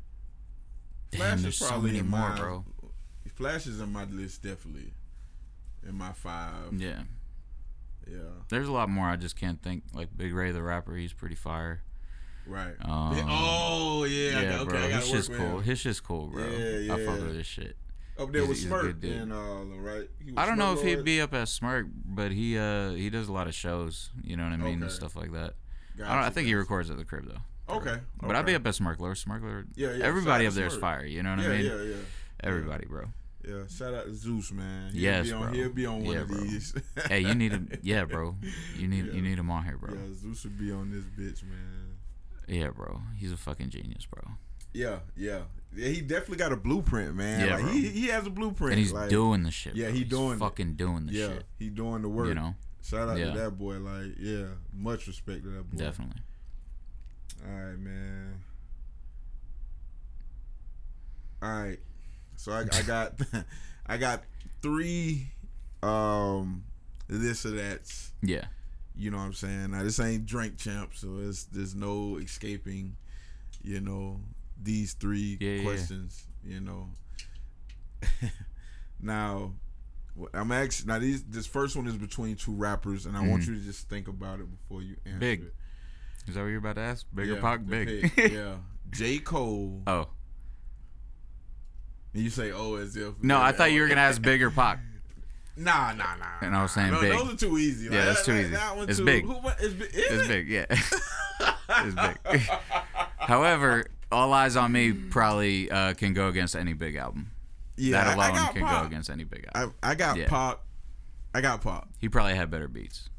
Flash 1.12 1.20
damn, 1.30 1.42
there's 1.42 1.54
is 1.54 1.58
so 1.60 1.68
probably 1.68 1.92
many 1.92 2.02
more, 2.02 2.28
my, 2.30 2.36
bro. 2.38 2.64
Flash 3.34 3.66
is 3.66 3.80
in 3.80 3.92
my 3.92 4.04
list 4.04 4.42
definitely. 4.42 4.92
In 5.88 5.94
my 5.96 6.12
five. 6.12 6.72
Yeah, 6.72 7.04
Yeah. 8.10 8.18
there's 8.48 8.68
a 8.68 8.72
lot 8.72 8.88
more. 8.88 9.06
I 9.06 9.16
just 9.16 9.36
can't 9.36 9.62
think. 9.62 9.84
Like 9.92 10.08
Big 10.16 10.32
Ray, 10.34 10.50
the 10.52 10.62
rapper, 10.62 10.94
he's 10.96 11.12
pretty 11.12 11.34
fire. 11.34 11.82
Right. 12.46 12.74
Um, 12.82 13.26
oh 13.28 14.04
yeah. 14.04 14.40
yeah, 14.40 14.60
okay, 14.60 14.64
bro. 14.70 14.80
Gotta 14.80 14.94
His 14.96 15.06
shit's 15.08 15.28
cool. 15.28 15.58
him. 15.58 15.62
His 15.62 15.78
shit's 15.80 16.00
cool, 16.00 16.28
bro. 16.28 16.48
Yeah, 16.48 16.78
yeah. 16.78 16.94
I 16.94 17.04
fuck 17.04 17.20
with 17.20 17.34
his 17.36 17.46
shit. 17.46 17.76
Up 18.18 18.32
there 18.32 18.40
He's- 18.42 18.48
with 18.48 18.58
Smirk 18.58 19.04
and 19.04 19.32
uh, 19.32 19.36
right. 19.80 20.08
He 20.24 20.32
was 20.32 20.38
I 20.38 20.46
don't 20.46 20.58
know 20.58 20.72
if 20.72 20.82
he'd 20.82 21.04
be 21.04 21.20
up 21.20 21.34
at 21.34 21.46
Smirk, 21.48 21.86
but 22.06 22.32
he 22.32 22.58
uh 22.58 22.90
he 22.92 23.10
does 23.10 23.28
a 23.28 23.32
lot 23.32 23.46
of 23.46 23.54
shows. 23.54 24.10
You 24.24 24.36
know 24.36 24.44
what 24.44 24.52
I 24.52 24.56
mean 24.56 24.76
Okay. 24.76 24.82
and 24.82 24.90
stuff 24.90 25.14
like 25.14 25.32
that. 25.32 25.54
I, 25.96 25.98
don't, 25.98 26.06
I 26.08 26.14
Gotcha, 26.22 26.34
think 26.34 26.46
he 26.48 26.54
records 26.54 26.90
at 26.90 26.96
the 26.96 27.04
crib 27.04 27.26
though. 27.28 27.74
Okay. 27.76 27.98
But 28.22 28.34
I'd 28.34 28.46
be 28.46 28.54
up 28.54 28.66
at 28.66 28.74
Smirk 28.74 28.98
Lord. 28.98 29.18
Smirk 29.18 29.42
Lord. 29.42 29.68
Yeah, 29.76 29.92
yeah. 29.92 30.04
Everybody 30.04 30.46
up 30.46 30.54
there 30.54 30.66
is 30.66 30.76
fire. 30.76 31.04
You 31.04 31.22
know 31.22 31.30
what 31.36 31.40
Yeah, 31.44 31.48
I 31.50 31.56
mean? 31.58 31.66
yeah, 31.66 31.82
yeah. 31.82 31.96
Everybody, 32.42 32.86
bro. 32.86 33.04
Yeah, 33.48 33.62
shout 33.68 33.94
out 33.94 34.04
to 34.04 34.14
Zeus, 34.14 34.52
man. 34.52 34.92
He'll 34.92 35.00
Yes, 35.00 35.26
be 35.28 35.32
on, 35.32 35.42
bro. 35.42 35.52
He'll 35.52 35.68
be 35.72 35.86
on 35.86 36.04
one 36.04 36.14
Yeah, 36.14 36.20
of 36.22 36.28
bro. 36.28 36.40
these. 36.40 36.74
hey, 37.08 37.20
you 37.20 37.34
need 37.34 37.52
him. 37.52 37.70
Yeah, 37.82 38.04
bro. 38.04 38.36
You 38.76 38.88
need 38.88 39.06
Yeah. 39.06 39.12
you 39.14 39.22
need 39.22 39.38
him 39.38 39.50
on 39.50 39.64
here, 39.64 39.78
bro. 39.78 39.94
Yeah, 39.94 40.14
Zeus 40.14 40.44
would 40.44 40.58
be 40.58 40.70
on 40.70 40.90
this 40.90 41.04
bitch, 41.04 41.42
man. 41.44 41.96
Yeah, 42.46 42.68
bro. 42.68 43.00
He's 43.16 43.32
a 43.32 43.36
fucking 43.38 43.70
genius, 43.70 44.04
bro. 44.06 44.22
Yeah, 44.74 44.98
yeah, 45.16 45.42
yeah. 45.74 45.88
He 45.88 46.02
definitely 46.02 46.36
got 46.36 46.52
a 46.52 46.56
blueprint, 46.56 47.14
man. 47.14 47.46
Yeah, 47.46 47.54
like, 47.54 47.64
bro. 47.64 47.72
He 47.72 47.88
he 47.88 48.06
has 48.08 48.26
a 48.26 48.30
blueprint, 48.30 48.72
And 48.74 48.80
he's 48.80 48.92
like, 48.92 49.08
doing 49.08 49.42
the 49.44 49.50
shit. 49.50 49.74
yeah, 49.74 49.86
bro. 49.86 49.92
he 49.94 49.98
He's 50.00 50.08
doing 50.10 50.32
it. 50.36 50.38
fucking 50.40 50.74
doing 50.74 51.06
the 51.06 51.12
Yeah, 51.12 51.28
shit. 51.28 51.44
he 51.58 51.70
doing 51.70 52.02
the 52.02 52.08
work. 52.08 52.28
You 52.28 52.34
know, 52.34 52.54
Shout 52.82 53.08
out 53.08 53.18
Yeah. 53.18 53.32
to 53.32 53.38
that 53.38 53.58
boy. 53.58 53.78
Like, 53.78 54.14
yeah, 54.18 54.46
much 54.74 55.06
respect 55.06 55.42
to 55.44 55.50
that 55.50 55.70
boy. 55.70 55.78
definitely. 55.78 56.20
All 57.46 57.52
right, 57.54 57.78
man. 57.78 58.40
All 61.42 61.48
right, 61.62 61.78
so 62.38 62.52
I, 62.52 62.64
I 62.72 62.82
got 62.82 63.12
I 63.86 63.96
got 63.98 64.22
three 64.62 65.28
um 65.82 66.64
this 67.08 67.44
or 67.44 67.50
that's. 67.50 68.12
Yeah. 68.22 68.44
You 68.96 69.10
know 69.10 69.18
what 69.18 69.24
I'm 69.24 69.32
saying? 69.32 69.70
Now 69.72 69.82
this 69.82 70.00
ain't 70.00 70.24
drink 70.26 70.56
champ, 70.58 70.90
so 70.94 71.18
it's 71.20 71.44
there's 71.44 71.74
no 71.74 72.16
escaping. 72.16 72.96
You 73.62 73.80
know 73.80 74.20
these 74.62 74.94
three 74.94 75.36
Yeah, 75.40 75.50
yeah, 75.50 75.56
yeah. 75.56 75.62
questions. 75.64 76.26
You 76.44 76.60
know. 76.60 76.88
now, 79.00 79.52
I'm 80.34 80.50
actually 80.52 80.86
now 80.88 80.98
these 80.98 81.22
this 81.24 81.46
first 81.46 81.76
one 81.76 81.86
is 81.86 81.96
between 81.96 82.36
two 82.36 82.52
rappers, 82.54 83.06
and 83.06 83.16
I 83.16 83.20
want 83.26 83.42
Mhm. 83.42 83.48
you 83.48 83.54
to 83.56 83.60
just 83.60 83.88
think 83.88 84.08
about 84.08 84.40
it 84.40 84.50
before 84.50 84.82
you 84.82 84.96
answer 85.06 85.18
Big. 85.18 85.42
it. 85.42 85.54
Is 86.26 86.34
that 86.34 86.40
what 86.42 86.48
you're 86.48 86.58
about 86.58 86.74
to 86.76 86.82
ask? 86.82 87.06
Bigger 87.14 87.34
Yeah, 87.34 87.40
Pac, 87.40 87.66
big. 87.66 88.12
Pig, 88.14 88.32
yeah, 88.32 88.56
J 88.90 89.18
Cole. 89.18 89.82
oh 89.86 90.08
And 92.18 92.24
you 92.24 92.30
say, 92.30 92.50
"Oh, 92.50 92.74
as 92.74 92.96
if." 92.96 93.14
no, 93.22 93.40
I 93.40 93.52
thought 93.52 93.70
you 93.70 93.80
were 93.80 93.86
gonna 93.86 94.00
ask 94.00 94.20
Bigger 94.20 94.50
Pac. 94.50 94.80
Nah, 95.60 95.92
nah, 95.92 96.14
nah. 96.14 96.24
And 96.40 96.54
I 96.54 96.62
was 96.62 96.70
saying 96.70 96.92
no, 96.92 97.00
big. 97.00 97.10
Those 97.18 97.32
are 97.34 97.36
too 97.36 97.58
easy. 97.58 97.86
Yeah, 97.86 98.04
that's 98.04 98.24
too 98.24 98.32
easy. 98.32 98.54
one 98.54 98.88
It's 98.88 98.98
too- 98.98 99.04
big. 99.04 99.24
Who, 99.24 99.40
it's 99.58 99.74
big. 99.74 99.90
It's 99.92 100.24
it? 100.24 100.28
big, 100.28 100.48
yeah. 100.48 100.66
it's 101.68 101.94
big. 102.30 102.40
However, 103.18 103.86
All 104.12 104.30
Eyez 104.30 104.60
on 104.60 104.70
Me 104.70 104.92
probably 104.92 105.68
uh, 105.68 105.94
can 105.94 106.12
go 106.12 106.28
against 106.28 106.54
any 106.54 106.74
big 106.74 106.94
album. 106.94 107.32
Yeah, 107.76 108.04
that 108.04 108.16
alone 108.16 108.52
can 108.54 108.62
Pac. 108.64 108.82
go 108.82 108.86
against 108.86 109.10
any 109.10 109.24
big 109.24 109.46
album. 109.52 109.74
I, 109.82 109.90
I 109.90 109.94
got 109.96 110.16
Yeah. 110.16 110.28
Pop. 110.28 110.64
I 111.34 111.40
got 111.40 111.60
Pop. 111.60 111.88
He 111.98 112.08
probably 112.08 112.36
had 112.36 112.52
better 112.52 112.68
beats 112.68 113.10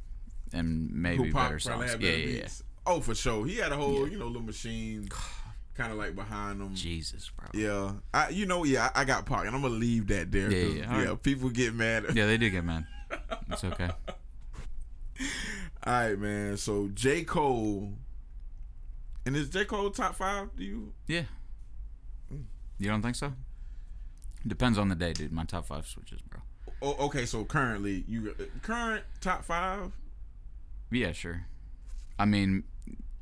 and 0.53 0.89
maybe 0.93 1.31
better 1.31 1.59
songs. 1.59 1.91
Yeah, 1.91 1.95
better 1.97 2.05
yeah, 2.07 2.25
yeah. 2.25 2.41
beats. 2.43 2.63
Oh, 2.85 3.01
for 3.01 3.15
sure. 3.15 3.45
He 3.45 3.57
had 3.57 3.73
a 3.73 3.75
whole, 3.75 4.07
you 4.07 4.17
know, 4.17 4.27
little 4.27 4.41
machine, 4.43 5.09
kind 5.79 5.93
of 5.93 5.97
like 5.97 6.13
behind 6.13 6.59
them. 6.59 6.75
Jesus, 6.75 7.31
bro. 7.35 7.47
Yeah, 7.53 7.93
I, 8.13 8.29
you 8.29 8.45
know, 8.45 8.65
yeah, 8.65 8.91
I, 8.93 9.01
I 9.01 9.05
got 9.05 9.25
Pac, 9.25 9.45
and 9.45 9.55
I'm 9.55 9.61
gonna 9.61 9.73
leave 9.73 10.07
that 10.07 10.29
there. 10.31 10.51
Yeah, 10.51 10.65
yeah, 10.65 10.99
yeah. 10.99 11.09
right. 11.09 11.23
People 11.23 11.49
get 11.49 11.73
mad. 11.73 12.05
Yeah, 12.13 12.25
they 12.25 12.37
did 12.37 12.49
get 12.49 12.65
mad. 12.65 12.85
It's 13.49 13.63
okay. 13.63 13.89
All 15.83 15.93
right, 15.93 16.19
man. 16.19 16.57
So 16.57 16.89
J 16.93 17.23
Cole, 17.23 17.93
and 19.25 19.35
is 19.37 19.49
J 19.49 19.63
Cole 19.63 19.89
top 19.89 20.15
five? 20.15 20.49
Do 20.57 20.63
you? 20.65 20.93
Yeah. 21.07 21.23
Mm. 22.33 22.43
You 22.77 22.89
don't 22.89 23.01
think 23.01 23.15
so? 23.15 23.31
Depends 24.45 24.77
on 24.77 24.89
the 24.89 24.95
day, 24.95 25.13
dude. 25.13 25.31
My 25.31 25.45
top 25.45 25.65
five 25.65 25.87
switches, 25.87 26.21
bro. 26.21 26.41
Oh, 26.81 27.05
okay. 27.05 27.25
So 27.25 27.45
currently, 27.45 28.03
you 28.05 28.35
uh, 28.37 28.43
current 28.61 29.05
top 29.21 29.45
five. 29.45 29.93
Yeah, 30.91 31.13
sure. 31.13 31.45
I 32.17 32.25
mean, 32.25 32.65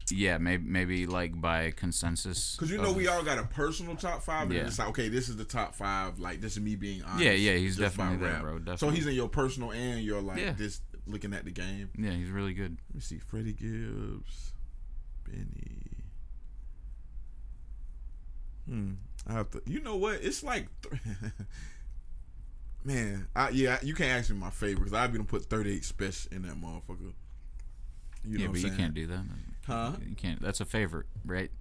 yeah, 0.10 0.38
maybe 0.38 0.63
maybe 0.67 1.06
like 1.08 1.39
by 1.39 1.72
consensus. 1.72 2.56
Because 2.56 2.72
you 2.72 2.78
know 2.82 2.93
we 2.93 3.08
all 3.08 3.24
got 3.24 3.38
a 3.38 3.43
personal 3.43 3.96
top 3.96 4.24
five, 4.24 4.43
and 4.43 4.54
Yeah. 4.54 4.65
it's 4.67 4.80
like 4.80 4.89
okay, 4.89 5.10
this 5.10 5.30
is 5.30 5.36
the 5.38 5.43
top 5.46 5.76
five. 5.76 6.20
Like 6.20 6.41
this 6.41 6.54
is 6.54 6.62
me 6.62 6.76
being 6.76 7.04
honest. 7.04 7.24
Yeah, 7.24 7.32
yeah, 7.32 7.54
he's 7.56 7.78
definitely 7.78 8.17
there, 8.17 8.39
bro, 8.41 8.76
So 8.78 8.89
he's 8.89 9.06
in 9.08 9.13
your 9.15 9.30
personal 9.30 9.72
and 9.72 10.02
your 10.02 10.22
like 10.22 10.39
Yeah. 10.39 10.54
this 10.54 10.82
looking 11.06 11.34
at 11.34 11.46
the 11.46 11.52
game. 11.52 11.89
Yeah, 11.98 12.12
he's 12.12 12.30
really 12.30 12.54
good. 12.54 12.78
Let 12.89 12.96
me 12.96 13.02
see, 13.02 13.17
Freddie 13.20 13.54
Gibbs, 13.54 14.54
Benny. 15.26 15.84
Hmm. 18.67 18.93
I 19.26 19.34
have 19.34 19.50
to. 19.52 19.62
You 19.65 19.80
know 19.82 19.96
what? 19.96 20.20
It's 20.22 20.43
like, 20.43 20.67
man. 22.84 23.28
I 23.36 23.50
yeah. 23.50 23.78
You 23.82 23.93
can't 23.93 24.12
ask 24.20 24.30
me 24.30 24.38
my 24.38 24.50
favorite 24.50 24.86
because 24.86 24.93
I'd 24.93 25.12
be 25.12 25.17
gonna 25.17 25.28
put 25.28 25.46
thirty 25.46 25.74
eight 25.74 25.86
special 25.86 26.32
in 26.34 26.41
that 26.43 26.56
motherfucker. 26.56 27.13
You 28.26 28.38
know 28.39 28.43
yeah, 28.46 28.52
but 28.52 28.60
you 28.62 28.72
can't 28.72 28.93
do 28.93 29.08
that. 29.08 29.24
Huh? 29.68 29.92
You 30.08 30.16
can't. 30.16 30.42
That's 30.42 30.62
a 30.62 30.66
favorite, 30.66 31.06
right? 31.26 31.52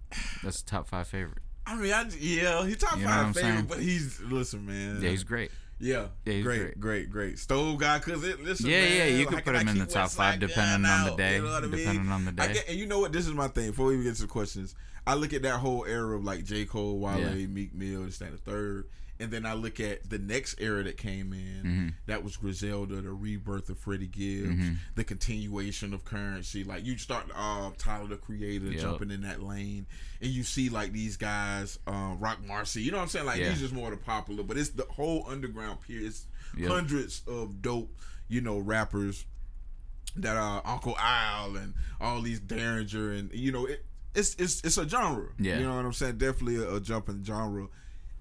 That's 0.43 0.61
a 0.61 0.65
top 0.65 0.89
five 0.89 1.07
favorite. 1.09 1.39
I 1.67 1.75
mean, 1.77 1.93
I 1.93 2.05
yeah. 2.21 2.65
He's 2.65 2.77
top 2.79 2.97
You 2.97 3.05
know 3.05 3.11
five 3.11 3.35
favorite, 3.35 3.53
saying? 3.53 3.65
but 3.67 3.79
he's 3.81 4.21
listen, 4.21 4.65
man. 4.67 5.01
Yeah, 5.03 5.11
he's 5.11 5.25
great. 5.25 5.51
Yeah, 5.79 6.07
Yeah, 6.25 6.41
great, 6.41 6.43
great. 6.43 6.81
great, 6.81 7.11
great, 7.11 7.39
Stove 7.39 7.79
guy, 7.79 7.99
cause 7.99 8.25
it. 8.25 8.43
Listen, 8.43 8.71
Yeah, 8.71 8.81
man, 8.81 8.91
yeah, 8.93 8.97
yeah, 8.97 9.05
you 9.11 9.27
like, 9.27 9.35
could 9.35 9.45
put 9.45 9.57
him 9.57 9.69
in 9.69 9.79
the 9.79 9.85
top 9.85 10.09
five 10.11 10.41
depending 10.41 10.89
on 10.91 11.05
the 11.11 11.17
day. 11.17 11.35
You 11.37 11.43
know 11.43 11.51
what 11.53 11.65
I 11.65 11.67
mean? 11.67 11.79
Depending 11.81 12.09
on 12.09 12.25
the 12.25 12.31
I 12.43 12.47
day. 12.47 12.53
get, 12.55 12.69
and 12.71 12.79
you 12.79 12.87
know 12.87 13.01
what? 13.01 13.13
This 13.13 13.27
is 13.27 13.35
my 13.35 13.49
thing. 13.49 13.71
Before 13.73 13.87
we 13.89 13.93
even 13.95 14.07
get 14.07 14.15
to 14.17 14.23
the 14.23 14.29
questions, 14.29 14.75
I 15.07 15.15
look 15.17 15.35
at 15.35 15.43
that 15.43 15.59
whole 15.59 15.85
era 15.85 16.17
of 16.17 16.25
like 16.25 16.45
J. 16.45 16.65
Cole, 16.65 16.99
Wale, 16.99 17.19
Yeah. 17.37 17.47
Meek 17.47 17.75
Mill, 17.75 18.05
this, 18.05 18.21
and 18.23 18.33
the 18.33 18.39
third. 18.39 18.87
And 19.19 19.31
then 19.31 19.47
I 19.47 19.55
look 19.55 19.81
at 19.81 20.11
the 20.11 20.19
next 20.19 20.61
era 20.61 20.83
that 20.83 20.99
came 20.99 21.33
in. 21.33 21.63
Mhm. 21.65 21.95
That 22.07 22.23
was 22.23 22.37
Griselda, 22.37 23.01
the 23.01 23.13
rebirth 23.13 23.71
of 23.71 23.79
Freddie 23.79 24.09
Gibbs, 24.09 24.49
Mhm. 24.49 24.77
the 24.95 25.05
continuation 25.05 25.95
of 25.95 26.05
Curren$y. 26.05 26.65
Like 26.67 26.85
you 26.85 26.99
start 26.99 27.31
uh, 27.35 27.71
Tyler 27.79 28.09
the 28.09 28.17
Creator 28.17 28.73
Yep. 28.73 28.81
jumping 28.81 29.11
in 29.11 29.23
that 29.23 29.43
lane, 29.43 29.87
and 30.21 30.31
you 30.31 30.43
see 30.43 30.69
like 30.69 30.93
these 30.93 31.17
guys, 31.17 31.79
uh, 31.87 32.15
Rock 32.19 32.45
Marcy. 32.47 32.83
You 32.83 32.91
know 32.91 32.99
what 32.99 33.05
I'm 33.05 33.09
saying? 33.09 33.27
Like 33.27 33.41
Yeah. 33.41 33.49
these 33.51 33.61
just 33.61 33.73
more 33.75 33.91
the 33.91 33.97
popular, 33.97 34.43
but 34.43 34.59
it's 34.59 34.71
the 34.71 34.85
whole 34.85 35.25
underground 35.29 35.81
period. 35.81 36.09
It's 36.09 36.27
Yep. 36.57 36.69
hundreds 36.71 37.23
of 37.27 37.63
dope, 37.63 37.99
you 38.29 38.41
know, 38.43 38.59
rappers 38.59 39.25
that 40.17 40.37
uh 40.37 40.61
Uncle 40.65 40.97
Al 40.99 41.57
and 41.57 41.75
all 42.01 42.23
these 42.23 42.41
Derringer 42.41 43.13
and 43.13 43.33
you 43.33 43.53
know 43.53 43.67
it, 43.67 43.85
it's 44.15 44.35
it's 44.39 44.63
it's 44.63 44.79
a 44.79 44.89
genre. 44.89 45.29
Yeah. 45.39 45.59
you 45.59 45.65
know 45.65 45.77
what 45.77 45.85
I'm 45.85 45.93
saying. 45.93 46.19
Definitely 46.19 46.57
a, 46.57 46.75
a 46.77 46.81
jump 46.81 47.09
in 47.09 47.23
genre. 47.25 47.69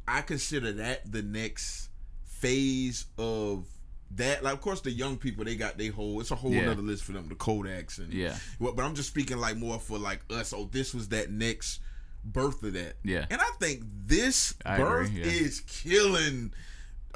I 0.08 0.22
consider 0.22 0.72
that 0.74 1.12
the 1.12 1.22
next 1.22 1.90
phase 2.26 3.06
of 3.18 3.66
that. 4.12 4.44
Like, 4.44 4.54
of 4.54 4.62
course, 4.62 4.82
the 4.82 4.92
young 4.92 5.18
people 5.18 5.44
they 5.46 5.56
got 5.56 5.78
they 5.78 5.88
whole. 5.88 6.22
It's 6.22 6.32
a 6.32 6.36
whole 6.36 6.52
Yeah. 6.54 6.70
other 6.72 6.82
list 6.82 7.04
for 7.04 7.12
them. 7.14 7.28
The 7.28 7.36
Kodaks 7.36 7.98
and 7.98 8.14
Yeah. 8.14 8.38
Well, 8.60 8.74
but 8.74 8.86
I'm 8.86 8.96
just 8.96 9.10
speaking 9.10 9.38
like 9.38 9.58
more 9.58 9.80
for 9.80 9.98
like 9.98 10.22
us. 10.30 10.54
Oh, 10.54 10.70
this 10.72 10.94
was 10.94 11.10
that 11.10 11.32
next 11.32 11.80
birth 12.24 12.64
of 12.64 12.74
that. 12.74 12.96
Yeah. 13.04 13.26
And 13.30 13.42
I 13.42 13.50
think 13.60 13.84
this 14.06 14.54
I 14.66 14.78
birth 14.78 15.08
agree, 15.10 15.22
yeah. 15.22 15.28
is 15.28 15.60
killing. 15.62 16.54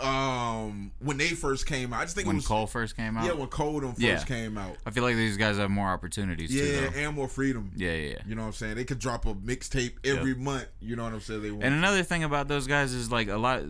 Um, 0.01 0.91
when 0.99 1.17
they 1.17 1.29
first 1.29 1.65
came 1.65 1.93
out, 1.93 2.01
I 2.01 2.03
just 2.03 2.15
think 2.15 2.25
it 2.25 2.29
When 2.29 2.37
was 2.37 2.47
Cole 2.47 2.67
first 2.67 2.95
came 2.95 3.17
out, 3.17 3.25
yeah, 3.25 3.33
when 3.33 3.47
Cole 3.47 3.79
them 3.81 3.89
first 3.91 4.01
Yeah. 4.01 4.23
came 4.23 4.57
out. 4.57 4.77
I 4.85 4.91
feel 4.91 5.03
like 5.03 5.15
these 5.15 5.37
guys 5.37 5.57
have 5.57 5.69
more 5.69 5.89
opportunities 5.89 6.49
too. 6.49 6.57
Yeah, 6.57 6.89
Though. 6.89 6.97
and 6.99 7.15
more 7.15 7.27
freedom. 7.27 7.71
Yeah, 7.75 7.91
yeah, 7.93 8.09
yeah. 8.11 8.17
You 8.27 8.35
know 8.35 8.41
what 8.43 8.47
I'm 8.47 8.53
saying? 8.53 8.75
They 8.75 8.85
could 8.85 8.99
drop 8.99 9.25
a 9.25 9.33
mixtape 9.35 9.93
every 10.03 10.35
month. 10.35 10.67
You 10.79 10.95
know 10.95 11.03
what 11.03 11.13
I'm 11.13 11.19
saying? 11.21 11.41
They. 11.41 11.49
And 11.49 11.63
another 11.75 12.03
thing 12.03 12.23
about 12.23 12.47
those 12.47 12.67
guys 12.67 12.93
is 12.93 13.11
like 13.11 13.27
a 13.27 13.37
lot. 13.37 13.63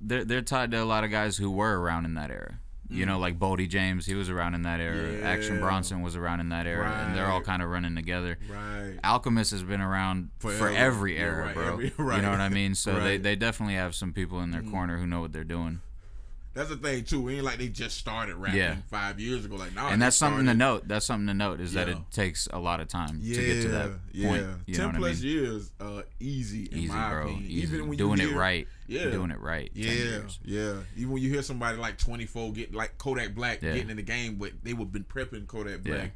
They're 0.00 0.24
they're 0.24 0.42
tied 0.42 0.70
to 0.72 0.82
a 0.82 0.84
lot 0.84 1.04
of 1.04 1.10
guys 1.10 1.36
who 1.36 1.50
were 1.50 1.80
around 1.80 2.04
in 2.04 2.14
that 2.14 2.30
era. 2.30 2.58
You 2.90 3.04
know, 3.04 3.18
like 3.18 3.38
Boldy 3.38 3.68
James, 3.68 4.06
he 4.06 4.14
was 4.14 4.30
around 4.30 4.54
in 4.54 4.62
that 4.62 4.80
era. 4.80 5.20
Action 5.22 5.56
Mm. 5.58 5.60
Bronson 5.60 6.00
was 6.00 6.16
around 6.16 6.40
in 6.40 6.48
that 6.48 6.66
era, 6.66 6.90
and 7.06 7.14
they're 7.14 7.26
all 7.26 7.42
kind 7.42 7.62
of 7.62 7.68
running 7.68 7.94
together. 7.94 8.38
right. 8.50 8.98
Alchemist 9.04 9.50
has 9.50 9.62
been 9.62 9.80
around 9.80 10.30
for 10.38 10.50
Forever. 10.52 10.76
every 10.76 11.14
Yeah, 11.16 11.20
era, 11.22 11.44
right, 11.46 11.54
bro. 11.54 11.72
every- 11.74 11.92
You 11.98 12.22
know 12.22 12.30
what 12.30 12.40
I 12.40 12.48
mean? 12.48 12.74
So 12.74 12.94
they, 12.94 13.00
Right. 13.00 13.20
Mm. 13.20 13.22
they 13.24 13.36
definitely 13.36 13.74
have 13.74 13.94
some 13.94 14.12
people 14.12 14.40
in 14.40 14.50
their 14.52 14.62
corner 14.62 14.98
who 14.98 15.06
know 15.06 15.20
what 15.20 15.32
they're 15.32 15.44
doing. 15.44 15.80
That's 16.58 16.70
the 16.70 16.76
thing 16.76 17.04
too. 17.04 17.28
It 17.28 17.36
ain't 17.36 17.44
like 17.44 17.58
they 17.58 17.68
just 17.68 17.96
started 17.96 18.34
rapping 18.34 18.58
Yeah. 18.58 18.76
five 18.90 19.20
years 19.20 19.44
ago. 19.44 19.54
Like 19.54 19.74
now, 19.76 19.90
and 19.90 20.02
that's 20.02 20.16
something 20.16 20.44
to 20.46 20.54
note. 20.54 20.88
That's 20.88 21.06
something 21.06 21.28
to 21.28 21.34
note 21.34 21.60
is 21.60 21.74
that 21.74 21.88
it 21.88 21.98
takes 22.10 22.48
a 22.52 22.58
lot 22.58 22.80
of 22.80 22.88
time 22.88 23.20
Yeah, 23.22 23.36
to 23.36 23.46
get 23.46 23.62
to 23.62 23.68
that 23.68 23.90
yeah. 24.12 24.28
point. 24.28 24.46
You 24.66 24.74
Ten 24.74 24.86
what 24.86 24.94
I 24.96 24.98
plus 24.98 25.22
mean? 25.22 25.30
years, 25.32 25.70
uh, 25.80 26.02
easy. 26.18 26.64
In 26.64 26.78
Easy, 26.78 26.88
my 26.92 27.10
bro. 27.10 27.22
Opinion. 27.28 27.44
Easy. 27.50 27.62
Even 27.62 27.88
when 27.88 27.96
doing 27.96 28.18
you 28.20 28.30
it 28.30 28.34
right. 28.34 28.66
Yeah. 28.88 29.10
Doing 29.10 29.30
it 29.30 29.38
right. 29.40 29.70
Yeah, 29.72 30.20
yeah. 30.44 30.74
Even 30.96 31.10
when 31.12 31.22
you 31.22 31.30
hear 31.30 31.42
somebody 31.42 31.78
like 31.78 31.96
24 31.96 32.52
get 32.54 32.74
like 32.74 32.98
Kodak 32.98 33.36
Black 33.36 33.62
Yeah. 33.62 33.74
getting 33.74 33.90
in 33.90 33.96
the 33.96 34.02
game, 34.02 34.34
but 34.34 34.50
they 34.64 34.72
would 34.72 34.92
been 34.92 35.04
prepping 35.04 35.46
Kodak 35.46 35.80
Yeah. 35.84 35.94
Black. 35.94 36.12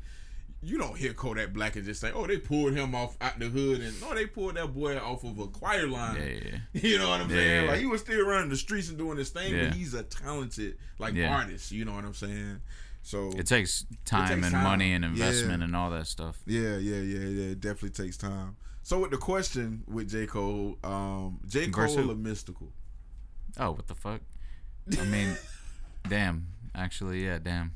You 0.65 0.79
don't 0.79 0.97
hear 0.97 1.13
Kodak 1.13 1.53
Black 1.53 1.75
and 1.75 1.85
just 1.85 2.01
say, 2.01 2.13
"Oh, 2.15 2.25
they 2.27 2.37
pulled 2.39 2.75
him 2.75 2.95
off 2.95 3.17
out 3.21 3.39
the 3.41 3.49
hood," 3.49 3.81
and 3.81 4.01
no, 4.01 4.15
they 4.15 4.27
pulled 4.27 4.55
that 4.55 4.73
boy 4.73 4.97
off 4.97 5.25
of 5.25 5.37
a 5.41 5.49
choir 5.49 5.89
line. 5.89 6.17
Yeah. 6.17 6.59
You 6.81 6.99
know 6.99 7.09
what 7.09 7.21
I'm 7.21 7.31
Yeah, 7.31 7.37
saying? 7.37 7.67
Like 7.67 7.81
he 7.81 7.87
was 7.87 8.01
still 8.03 8.25
running 8.27 8.49
the 8.49 8.57
streets 8.57 8.89
and 8.89 8.97
doing 8.97 9.19
his 9.19 9.31
thing, 9.31 9.53
Yeah. 9.55 9.65
but 9.69 9.75
he's 9.77 9.93
a 9.95 10.05
talented 10.05 10.79
like 11.01 11.17
artist. 11.19 11.73
You 11.73 11.85
know 11.85 11.95
what 11.95 12.05
I'm 12.05 12.15
saying? 12.15 12.61
So 13.03 13.31
It 13.37 13.47
takes 13.49 13.85
time 14.05 14.29
takes 14.29 14.45
and 14.47 14.53
time. 14.55 14.63
money 14.63 14.93
and 14.93 15.05
investment 15.05 15.65
and 15.65 15.75
all 15.75 15.91
that 15.91 16.07
stuff. 16.07 16.39
yeah, 16.47 16.77
yeah, 16.77 17.01
yeah, 17.01 17.27
yeah. 17.27 17.45
It 17.51 17.61
definitely 17.61 17.91
takes 17.91 18.17
time. 18.17 18.57
So 18.85 19.01
with 19.01 19.11
the 19.11 19.17
question 19.17 19.83
with 19.89 20.11
J 20.11 20.27
Cole, 20.27 20.79
um, 20.85 21.41
J 21.49 21.69
Cole 21.71 22.11
or 22.13 22.15
Mystikal? 22.15 22.69
Oh, 23.59 23.73
what 23.73 23.89
the 23.89 23.97
fuck? 23.97 24.21
I 24.97 25.05
mean, 25.07 25.37
damn. 26.09 26.47
Actually, 26.75 27.25
yeah, 27.25 27.39
damn. 27.39 27.75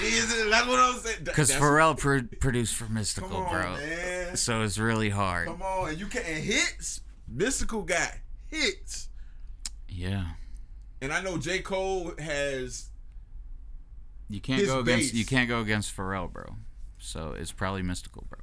That's 0.00 0.66
what 0.66 0.78
I'm 0.78 0.98
saying. 0.98 1.18
Because 1.24 1.50
Pharrell 1.50 1.96
pro- 1.98 2.22
produced 2.40 2.74
for 2.74 2.86
Mystikal, 2.86 3.32
on, 3.34 3.50
bro. 3.52 3.76
man. 3.76 4.36
So 4.36 4.62
it's 4.62 4.78
really 4.78 5.10
hard. 5.10 5.46
Come 5.48 5.62
on, 5.62 5.90
and 5.90 5.98
you 6.00 6.06
can 6.06 6.22
and 6.24 6.42
hits. 6.42 7.00
Mystikal 7.34 7.86
got 7.86 8.12
hits, 8.48 9.08
Yeah. 9.88 10.24
and 11.00 11.12
I 11.12 11.20
know 11.22 11.38
J 11.38 11.60
Cole 11.60 12.12
has. 12.18 12.90
You 14.28 14.40
can't 14.40 14.64
go 14.66 14.80
against 14.80 15.12
base. 15.12 15.14
you 15.14 15.24
can't 15.26 15.48
go 15.48 15.60
against 15.60 15.94
Pharrell, 15.96 16.32
bro. 16.32 16.56
So 16.98 17.34
it's 17.38 17.52
probably 17.52 17.82
Mystikal, 17.82 18.28
bro. 18.28 18.38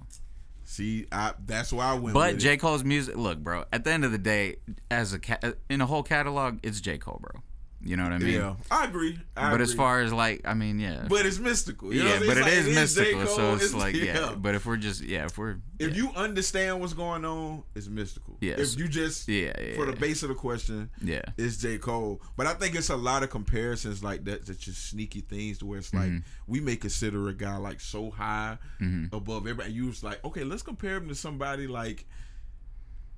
See, 0.63 1.05
I 1.11 1.33
that's 1.45 1.73
why 1.73 1.87
I 1.91 1.93
went. 1.95 2.13
But 2.13 2.37
J. 2.37 2.55
Cole's 2.55 2.83
music, 2.83 3.17
look, 3.17 3.39
bro. 3.39 3.65
At 3.73 3.83
the 3.83 3.91
end 3.91 4.05
of 4.05 4.11
the 4.13 4.17
day, 4.17 4.57
as 4.89 5.11
a 5.11 5.19
ca- 5.19 5.39
in 5.69 5.81
a 5.81 5.85
whole 5.85 6.03
catalog, 6.03 6.59
it's 6.63 6.79
J 6.79 6.97
Cole, 6.97 7.19
bro. 7.21 7.41
You 7.83 7.97
know 7.97 8.03
what 8.03 8.11
I 8.13 8.19
mean? 8.19 8.33
yeah, 8.35 8.55
I 8.69 8.85
agree. 8.85 9.17
I 9.35 9.49
But 9.49 9.59
as 9.61 9.73
far 9.73 10.01
as 10.01 10.13
like, 10.13 10.41
I 10.45 10.53
mean, 10.53 10.79
yeah. 10.79 11.05
but 11.09 11.25
it's 11.25 11.39
Mystikal. 11.39 11.91
You 11.93 12.03
yeah, 12.03 12.19
but 12.19 12.37
it 12.37 12.45
is 12.47 12.67
It's 12.67 12.95
like, 12.97 13.07
J. 13.07 13.13
Mystikal, 13.13 13.27
so 13.27 13.35
Cole, 13.37 13.55
it's 13.55 13.73
like, 13.73 13.95
yeah. 13.95 14.35
But 14.37 14.53
if 14.53 14.65
we're 14.67 14.77
just, 14.77 15.01
yeah, 15.01 15.25
if 15.25 15.37
we're, 15.37 15.57
If 15.79 15.89
yeah. 15.89 15.95
you 16.03 16.11
understand 16.15 16.79
what's 16.79 16.93
going 16.93 17.25
on, 17.25 17.63
it's 17.73 17.87
Mystikal. 17.87 18.37
Yes. 18.39 18.73
If 18.73 18.79
you 18.79 18.87
just 18.87 19.27
Yeah, 19.27 19.53
yeah, 19.59 19.75
for 19.75 19.87
the 19.87 19.93
base 19.93 20.21
of 20.21 20.29
the 20.29 20.35
question, 20.35 20.91
yeah, 21.01 21.21
it's 21.37 21.57
J. 21.57 21.79
Cole. 21.79 22.21
But 22.37 22.45
I 22.45 22.53
think 22.53 22.75
it's 22.75 22.89
a 22.89 22.95
lot 22.95 23.23
of 23.23 23.31
comparisons 23.31 24.03
like 24.03 24.25
that 24.25 24.45
that 24.45 24.59
just 24.59 24.85
sneaky 24.89 25.21
things 25.21 25.57
to 25.59 25.65
where 25.65 25.79
it's 25.79 25.91
like 25.93 26.11
Mhm. 26.11 26.23
we 26.45 26.59
may 26.59 26.75
consider 26.75 27.29
a 27.29 27.33
guy 27.33 27.57
like 27.57 27.79
so 27.81 28.11
high 28.11 28.59
hmm 28.77 29.05
above 29.11 29.47
everybody. 29.47 29.73
You 29.73 29.87
was 29.87 30.03
like, 30.03 30.23
okay, 30.23 30.43
let's 30.43 30.61
compare 30.61 30.97
him 30.97 31.07
to 31.07 31.15
somebody 31.15 31.65
like 31.65 32.05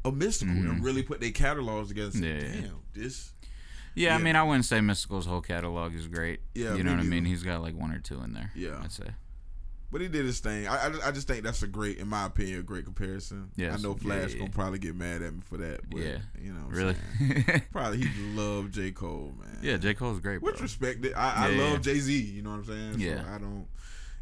a 0.06 0.12
Mystikal 0.12 0.64
Mhm. 0.64 0.70
and 0.70 0.84
really 0.84 1.04
put 1.04 1.20
their 1.20 1.32
catalogs 1.32 1.90
together. 1.90 2.12
And 2.14 2.24
say, 2.24 2.28
Yeah, 2.30 2.56
yeah. 2.56 2.62
Damn, 2.62 2.80
this 2.94 3.33
yeah. 3.96 4.16
I 4.16 4.18
mean, 4.20 4.36
I 4.36 4.44
wouldn't 4.44 4.66
say 4.66 4.80
Mystikal's 4.80 5.26
whole 5.26 5.42
catalog 5.42 5.94
is 5.96 6.08
great. 6.08 6.40
Yeah, 6.56 6.76
you 6.76 6.84
know 6.84 6.92
what 6.92 7.00
I 7.00 7.04
mean. 7.04 7.26
He's 7.26 7.44
got 7.44 7.62
like 7.62 7.76
one 7.76 7.92
or 7.92 8.00
two 8.00 8.22
in 8.22 8.34
there. 8.34 8.52
Yeah. 8.56 8.80
I'd 8.84 8.92
say. 8.92 9.08
But 9.92 10.02
he 10.02 10.08
did 10.08 10.26
his 10.26 10.40
thing. 10.40 10.68
I, 10.68 10.88
I, 10.88 10.90
just- 10.90 11.06
I 11.08 11.12
just 11.12 11.28
think 11.28 11.44
that's 11.44 11.62
a 11.62 11.68
great, 11.68 12.00
in 12.00 12.08
my 12.08 12.26
opinion, 12.26 12.60
a 12.60 12.64
great 12.64 12.84
comparison. 12.84 13.52
Yes. 13.56 13.76
I 13.78 13.82
know 13.84 13.92
Yeah, 13.92 14.04
Flash 14.04 14.34
yeah, 14.34 14.40
gonna 14.40 14.50
probably 14.50 14.80
get 14.80 14.96
mad 14.96 15.22
at 15.22 15.34
me 15.36 15.42
for 15.46 15.58
that. 15.58 15.88
But, 15.88 16.00
Yeah. 16.00 16.18
you 16.42 16.52
know, 16.52 16.66
Really? 16.68 16.96
Probably 17.72 18.00
he 18.00 18.10
love 18.36 18.72
J 18.72 18.90
Cole, 18.92 19.34
man. 19.40 19.60
yeah, 19.62 19.78
J 19.78 19.94
Cole's 19.94 20.20
great, 20.20 20.42
bro. 20.42 20.52
Which 20.52 20.62
respect 20.62 21.06
it. 21.06 21.14
I, 21.16 21.46
I 21.46 21.48
love 21.50 21.74
yeah. 21.74 21.78
Jay 21.78 22.00
Z. 22.00 22.12
You 22.22 22.42
know 22.42 22.50
what 22.50 22.56
I'm 22.60 22.66
saying? 22.66 23.00
Yeah. 23.00 23.24
So 23.24 23.30
I 23.30 23.38
don't. 23.38 23.68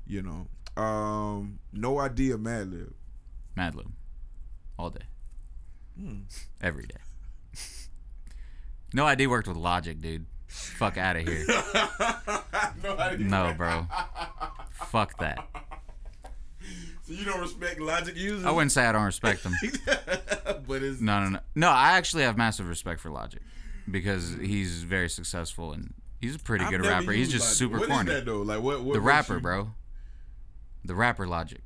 You 0.06 0.22
know. 0.24 0.82
Um. 0.84 1.60
No 1.72 2.00
idea. 2.00 2.38
Madlib. 2.38 2.92
Madlib, 3.58 3.92
all 4.78 4.90
day, 4.90 5.06
Hmm. 5.98 6.22
every 6.62 6.86
day. 6.86 6.96
No 8.94 9.06
idea 9.06 9.30
worked 9.30 9.48
with 9.48 9.58
Logic, 9.58 10.00
dude. 10.00 10.26
Fuck 10.48 10.98
out 10.98 11.16
of 11.16 11.28
here. 11.28 11.46
no 12.84 12.98
idea. 12.98 13.26
No, 13.28 13.54
bro. 13.58 13.88
Fuck 14.74 15.18
that. 15.20 15.48
So 17.04 17.14
you 17.14 17.24
don't 17.26 17.40
respect 17.40 17.80
Logic 17.80 18.16
users? 18.16 18.46
I 18.46 18.52
wouldn't 18.52 18.72
say 18.72 18.86
I 18.86 18.92
don't 18.92 19.06
respect 19.06 19.44
him. 19.44 19.54
but 20.68 20.84
it's 20.84 21.00
No, 21.02 21.24
no, 21.24 21.30
no. 21.30 21.40
No, 21.56 21.70
I 21.70 21.92
actually 21.92 22.24
have 22.24 22.38
massive 22.38 22.68
respect 22.68 23.00
for 23.00 23.10
Logic 23.10 23.42
because 23.90 24.36
he's 24.42 24.84
very 24.84 25.10
successful 25.10 25.72
and 25.74 25.94
he's 26.20 26.36
a 26.36 26.40
pretty 26.40 26.66
I've 26.66 26.72
good 26.72 26.86
rapper. 26.86 27.12
He's 27.12 27.32
just 27.32 27.46
Logic. 27.46 27.58
super 27.58 27.80
What 27.80 27.90
is 27.90 27.96
corny. 27.96 28.12
that 28.12 28.26
though? 28.26 28.42
Like 28.42 28.62
what? 28.62 28.84
what 28.84 28.94
the 28.94 29.02
rapper, 29.02 29.36
you- 29.36 29.40
bro. 29.42 29.72
The 30.84 30.96
rapper 30.96 31.28
Logic. 31.28 31.62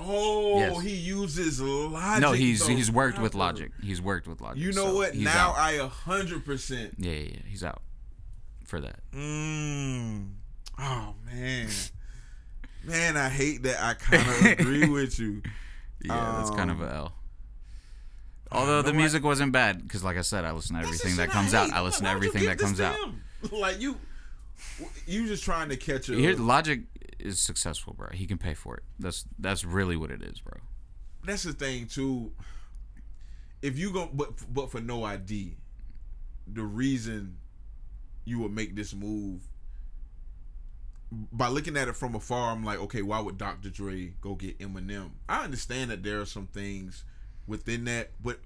Oh, 0.00 0.58
Yes. 0.60 0.82
he 0.82 0.94
uses 0.94 1.60
Logic. 1.60 2.20
No, 2.22 2.32
he's 2.32 2.60
though. 2.66 2.74
he's 2.74 2.90
worked 2.90 3.18
with 3.18 3.34
Logic. 3.34 3.72
He's 3.82 4.00
worked 4.00 4.28
with 4.28 4.40
Logic. 4.40 4.62
You 4.62 4.72
know 4.72 4.86
so 4.86 4.94
what? 4.94 5.14
Now 5.16 5.50
out. 5.50 5.58
I 5.58 5.72
a 5.72 5.88
hundred 5.88 6.44
percent. 6.44 6.94
yeah, 6.98 7.12
yeah, 7.12 7.18
yeah, 7.32 7.38
he's 7.46 7.64
out 7.64 7.82
for 8.64 8.80
that. 8.80 9.00
Mm. 9.12 10.34
Oh 10.78 11.14
man, 11.26 11.68
man, 12.84 13.16
I 13.16 13.28
hate 13.28 13.62
that. 13.64 13.82
I 13.82 13.94
kind 13.94 14.22
of 14.28 14.60
agree 14.60 14.88
with 14.90 15.18
you. 15.18 15.42
Yeah, 16.04 16.34
that's 16.38 16.50
kind 16.50 16.70
of 16.70 16.80
Um, 16.80 16.88
a 16.88 16.92
L. 16.94 17.12
Although 18.52 18.82
the 18.82 18.90
I- 18.90 18.96
music 18.96 19.24
wasn't 19.24 19.52
bad, 19.52 19.82
because 19.82 20.04
like 20.04 20.16
I 20.16 20.22
said, 20.22 20.44
I 20.44 20.52
listen 20.52 20.76
to 20.76 20.82
everything 20.82 21.16
that 21.16 21.30
comes 21.30 21.52
out. 21.54 21.72
I 21.72 21.80
listen 21.82 22.04
to 22.04 22.10
everything 22.10 22.44
that 22.46 22.58
comes 22.58 22.80
out. 22.80 22.96
Like 23.52 23.80
you, 23.80 23.96
you 25.06 25.26
just 25.26 25.42
trying 25.44 25.68
to 25.70 25.76
catch 25.76 26.08
a. 26.08 26.14
Here, 26.14 26.34
Logic 26.36 26.80
is 27.18 27.38
successful, 27.40 27.94
bro. 27.94 28.08
He 28.12 28.26
can 28.26 28.38
pay 28.38 28.54
for 28.54 28.76
it. 28.76 28.82
That's 28.98 29.24
that's 29.38 29.64
really 29.64 29.96
what 29.96 30.10
it 30.10 30.22
is, 30.22 30.40
bro. 30.40 30.54
that's 31.24 31.42
the 31.42 31.52
thing 31.52 31.86
too. 31.86 32.32
If 33.62 33.78
you 33.78 33.92
go, 33.92 34.08
but 34.12 34.52
but 34.52 34.70
for 34.70 34.80
no 34.80 35.04
ID, 35.04 35.56
the 36.46 36.62
reason 36.62 37.38
you 38.24 38.38
would 38.40 38.52
make 38.52 38.76
this 38.76 38.94
move 38.94 39.42
by 41.10 41.48
looking 41.48 41.76
at 41.76 41.88
it 41.88 41.96
from 41.96 42.14
afar, 42.14 42.52
I'm 42.52 42.64
like, 42.64 42.78
okay, 42.80 43.02
why 43.02 43.20
would 43.20 43.38
Dr. 43.38 43.70
Dre 43.70 44.12
go 44.20 44.34
get 44.34 44.58
Eminem? 44.58 45.10
I 45.28 45.44
understand 45.44 45.90
that 45.90 46.02
there 46.02 46.20
are 46.20 46.26
some 46.26 46.46
things 46.46 47.04
within 47.46 47.84
that, 47.86 48.10
but 48.22 48.40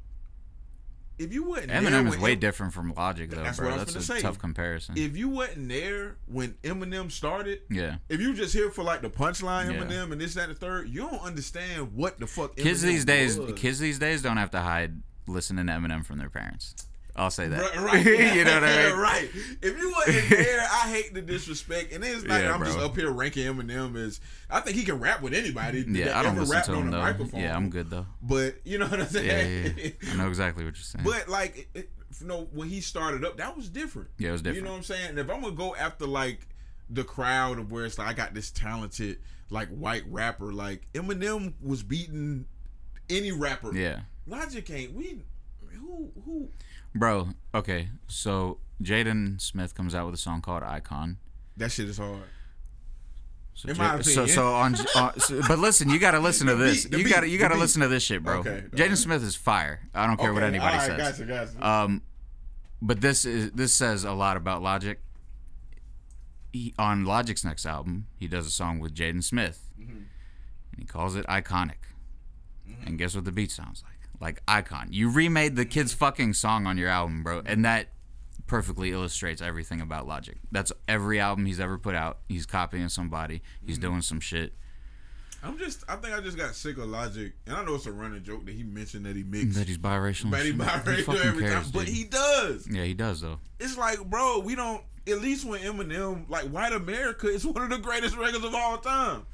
if 1.18 1.32
you 1.32 1.54
there 1.54 1.66
Eminem 1.66 2.08
is 2.08 2.18
way 2.18 2.34
different 2.34 2.72
from 2.72 2.92
Logic, 2.94 3.30
though, 3.30 3.42
That's 3.42 3.58
bro. 3.58 3.68
what 3.70 3.80
I 3.80 3.84
was 3.84 3.94
That's 3.94 4.08
a 4.08 4.14
say. 4.14 4.20
tough 4.22 4.38
comparison. 4.38 4.96
if 4.96 5.16
you 5.16 5.28
wasn't 5.28 5.68
there 5.68 6.16
when 6.26 6.54
Eminem 6.62 7.10
started, 7.12 7.60
yeah. 7.70 7.96
if 8.08 8.20
you 8.20 8.34
just 8.34 8.52
here 8.54 8.70
for 8.70 8.82
like 8.82 9.02
the 9.02 9.10
punchline 9.10 9.72
Yeah. 9.72 9.80
Eminem 9.82 10.12
and 10.12 10.20
this 10.20 10.34
that 10.34 10.48
and 10.48 10.56
the 10.56 10.58
third, 10.60 10.88
you 10.88 11.00
don't 11.08 11.22
understand 11.22 11.94
what 11.94 12.18
the 12.18 12.26
fuck 12.26 12.56
Kids 12.56 12.82
Eminem 12.82 12.86
these 12.86 13.04
days, 13.04 13.38
was. 13.38 13.52
kids 13.54 13.78
these 13.78 13.98
days 13.98 14.22
don't 14.22 14.36
have 14.38 14.50
to 14.52 14.60
hide 14.60 15.02
listening 15.26 15.66
to 15.66 15.72
Eminem 15.72 16.04
from 16.04 16.18
their 16.18 16.30
parents. 16.30 16.74
I'll 17.14 17.30
say 17.30 17.48
that. 17.48 17.60
Right, 17.60 17.76
right. 17.76 18.06
you 18.34 18.44
know 18.44 18.54
what 18.54 18.64
I 18.64 18.88
mean? 18.88 18.96
right. 18.98 19.28
If 19.60 19.78
you 19.78 19.92
wasn't 19.92 20.30
there, 20.30 20.60
I 20.60 20.88
hate 20.88 21.12
the 21.12 21.20
disrespect. 21.22 21.92
And 21.92 22.02
it's 22.02 22.24
not 22.24 22.40
Yeah, 22.40 22.54
I'm 22.54 22.64
just 22.64 22.78
up 22.78 22.96
here 22.96 23.10
ranking 23.10 23.46
Eminem 23.46 23.96
as 23.96 24.20
I 24.48 24.60
think 24.60 24.76
he 24.76 24.84
can 24.84 24.98
rap 24.98 25.20
with 25.20 25.34
anybody. 25.34 25.84
Yeah, 25.86 26.18
I 26.18 26.22
don't 26.22 26.38
listen 26.38 26.62
to 26.62 26.72
on 26.72 26.82
him 26.84 26.90
though. 26.90 27.00
microphone. 27.00 27.40
Yeah, 27.40 27.54
I'm 27.54 27.68
good 27.70 27.90
though. 27.90 28.06
But 28.22 28.56
you 28.64 28.78
know 28.78 28.86
what 28.86 29.00
I'm 29.00 29.06
saying? 29.06 29.66
yeah, 29.76 29.84
yeah. 29.84 30.12
I 30.12 30.16
know 30.16 30.28
exactly 30.28 30.64
what 30.64 30.74
you're 30.76 30.82
saying. 30.84 31.04
But 31.04 31.28
like, 31.28 31.68
it, 31.74 31.90
you 32.20 32.26
know, 32.26 32.48
when 32.52 32.68
he 32.68 32.80
started 32.80 33.24
up, 33.24 33.36
that 33.36 33.56
was 33.56 33.68
different. 33.68 34.08
yeah, 34.18 34.30
it 34.30 34.32
was 34.32 34.42
different. 34.42 34.56
You 34.56 34.64
know 34.64 34.70
what 34.70 34.78
I'm 34.78 34.82
saying? 34.84 35.10
And 35.10 35.18
if 35.18 35.30
I'm 35.30 35.42
gonna 35.42 35.54
go 35.54 35.74
after 35.74 36.06
like 36.06 36.46
the 36.88 37.04
crowd 37.04 37.58
of 37.58 37.72
where 37.72 37.84
it's 37.84 37.98
like 37.98 38.08
I 38.08 38.12
got 38.12 38.34
this 38.34 38.50
talented 38.50 39.18
like 39.50 39.68
white 39.68 40.04
rapper. 40.08 40.52
Like 40.52 40.86
Eminem 40.94 41.54
was 41.62 41.82
beating 41.82 42.46
any 43.08 43.32
rapper. 43.32 43.74
Yeah. 43.74 44.00
Logic 44.26 44.68
ain't 44.70 44.94
we 44.94 45.22
who 45.78 46.10
who 46.24 46.48
Bro, 46.94 47.28
okay. 47.54 47.88
So 48.08 48.58
Jaden 48.82 49.40
Smith 49.40 49.74
comes 49.74 49.94
out 49.94 50.06
with 50.06 50.14
a 50.14 50.18
song 50.18 50.42
called 50.42 50.62
Icon. 50.62 51.18
that 51.56 51.70
shit 51.72 51.88
is 51.88 51.98
hard. 51.98 52.22
So, 53.54 53.68
In 53.68 53.76
my 53.76 54.00
so, 54.00 54.10
opinion. 54.22 54.28
so 54.34 54.54
on, 54.54 54.74
uh, 54.94 55.12
so- 55.18 55.42
but 55.46 55.58
listen, 55.58 55.90
you 55.90 55.98
gotta 55.98 56.18
listen 56.20 56.46
to 56.46 56.56
this. 56.56 56.84
beat, 56.86 56.92
the 56.92 56.98
you 57.02 57.08
gotta, 57.08 57.28
you 57.28 57.38
gotta 57.38 57.56
listen 57.56 57.82
to 57.82 57.88
this 57.88 58.02
shit, 58.02 58.22
bro. 58.22 58.38
Okay, 58.38 58.64
Jaden. 58.72 58.96
Smith 58.96 59.22
is 59.22 59.36
fire. 59.36 59.80
I 59.94 60.06
don't 60.06 60.16
care 60.18 60.32
what 60.32 60.42
Okay, 60.42 60.56
anybody 60.56 60.78
alright, 60.78 61.00
says. 61.00 61.18
Gotcha, 61.28 61.50
gotcha. 61.52 61.66
Um, 61.66 62.02
but 62.80 63.00
this 63.02 63.24
is 63.26 63.52
this 63.52 63.72
says 63.74 64.04
a 64.04 64.12
lot 64.12 64.36
about 64.38 64.62
Logic. 64.62 64.98
He, 66.52 66.74
on 66.78 67.04
Logic's 67.04 67.44
next 67.44 67.64
album, 67.66 68.06
he 68.18 68.26
does 68.26 68.46
a 68.46 68.50
song 68.50 68.78
with 68.78 68.94
Jaden 68.94 69.22
Smith, 69.22 69.68
Mm-hmm. 69.80 69.90
and 69.96 70.78
he 70.78 70.84
calls 70.84 71.14
it 71.16 71.26
Iconic. 71.26 71.76
And 72.86 72.98
guess 72.98 73.14
what 73.14 73.24
the 73.24 73.32
beat 73.32 73.50
sounds 73.50 73.82
like? 73.84 74.01
Like 74.22 74.40
Icon. 74.48 74.88
You 74.92 75.10
remade 75.10 75.56
the 75.56 75.64
kid's 75.66 75.92
fucking 75.92 76.34
song 76.34 76.66
on 76.66 76.78
your 76.78 76.88
album, 76.88 77.22
bro, 77.24 77.42
and 77.44 77.64
that 77.64 77.88
perfectly 78.46 78.92
illustrates 78.92 79.42
everything 79.42 79.80
about 79.80 80.06
Logic. 80.06 80.38
That's 80.52 80.72
every 80.86 81.18
album 81.20 81.44
he's 81.46 81.58
ever 81.60 81.76
put 81.76 81.94
out. 81.94 82.18
He's 82.28 82.46
copying 82.46 82.88
somebody. 82.88 83.42
He's 83.66 83.78
Mm-hmm. 83.78 83.88
doing 83.88 84.02
some 84.02 84.20
shit. 84.20 84.54
I'm 85.44 85.58
just 85.58 85.82
I 85.88 85.96
think 85.96 86.14
I 86.14 86.20
just 86.20 86.36
got 86.36 86.54
sick 86.54 86.78
of 86.78 86.84
Logic, 86.88 87.32
and 87.48 87.56
I 87.56 87.64
know 87.64 87.74
it's 87.74 87.86
a 87.86 87.92
running 87.92 88.22
joke 88.22 88.46
that 88.46 88.54
he 88.54 88.62
mentioned 88.62 89.06
that 89.06 89.16
he 89.16 89.24
mixed. 89.24 89.58
That 89.58 89.66
he's 89.66 89.76
biracial. 89.78 90.22
and 90.22 90.30
But 90.30 90.44
he 90.46 90.52
biracial 90.52 91.04
fucking 91.04 91.20
every 91.22 91.42
cares, 91.42 91.62
time. 91.64 91.70
But 91.72 91.86
dude? 91.86 91.94
he 91.96 92.04
does. 92.04 92.68
Yeah, 92.70 92.84
he 92.84 92.94
does 92.94 93.20
though. 93.22 93.40
It's 93.58 93.76
like, 93.76 93.98
bro, 94.08 94.38
we 94.38 94.54
don't. 94.54 94.82
At 95.08 95.20
least 95.20 95.44
when 95.44 95.60
Eminem, 95.62 96.30
like 96.30 96.44
White 96.44 96.72
America, 96.72 97.26
is 97.26 97.44
one 97.46 97.60
of 97.60 97.70
the 97.70 97.78
greatest 97.78 98.16
records 98.16 98.44
of 98.44 98.54
all 98.54 98.78
time. 98.78 99.26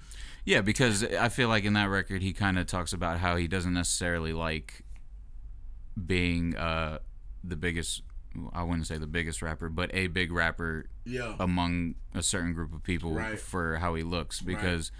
Yeah, 0.48 0.62
because 0.62 1.04
I 1.04 1.28
feel 1.28 1.48
like 1.48 1.64
in 1.64 1.74
that 1.74 1.90
record 1.90 2.22
he 2.22 2.32
kind 2.32 2.58
of 2.58 2.66
talks 2.66 2.94
about 2.94 3.18
how 3.18 3.36
he 3.36 3.46
doesn't 3.48 3.74
necessarily 3.74 4.32
like 4.32 4.82
being 6.06 6.56
uh 6.56 6.98
the 7.44 7.56
biggest 7.56 8.02
I 8.52 8.62
wouldn't 8.62 8.86
say 8.86 8.96
the 8.98 9.06
biggest 9.06 9.42
rapper, 9.42 9.68
but 9.68 9.90
a 9.94 10.06
big 10.06 10.32
rapper 10.32 10.86
Yeah. 11.04 11.34
among 11.38 11.96
a 12.14 12.22
certain 12.22 12.52
group 12.54 12.72
of 12.72 12.82
people 12.82 13.12
Right. 13.12 13.38
for 13.38 13.76
how 13.76 13.94
he 13.94 14.02
looks 14.02 14.40
because 14.40 14.90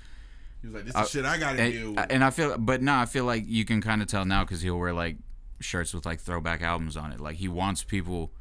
he 0.61 0.67
was 0.69 0.75
like, 0.75 0.85
this 0.87 0.95
is 1.03 1.11
shit 1.11 1.25
I 1.25 1.39
gotta 1.39 1.71
deal 1.71 1.87
and, 1.89 1.97
with. 1.97 2.07
and 2.11 2.25
I 2.25 2.31
feel 2.31 2.59
but 2.59 2.83
no, 2.83 2.97
I 2.97 3.07
feel 3.07 3.25
like 3.25 3.45
you 3.47 3.65
can 3.65 3.81
kind 3.81 4.03
of 4.03 4.09
tell 4.09 4.25
now 4.27 4.45
cuz 4.45 4.61
he'll 4.63 4.79
wear 4.79 4.93
like 4.93 5.17
shirts 5.61 5.95
with 5.95 6.05
like 6.05 6.21
throwback 6.21 6.61
albums 6.63 6.97
on 6.97 7.11
it. 7.13 7.21
Like 7.21 7.37
he 7.37 7.49
wants 7.49 7.83
people 7.85 8.33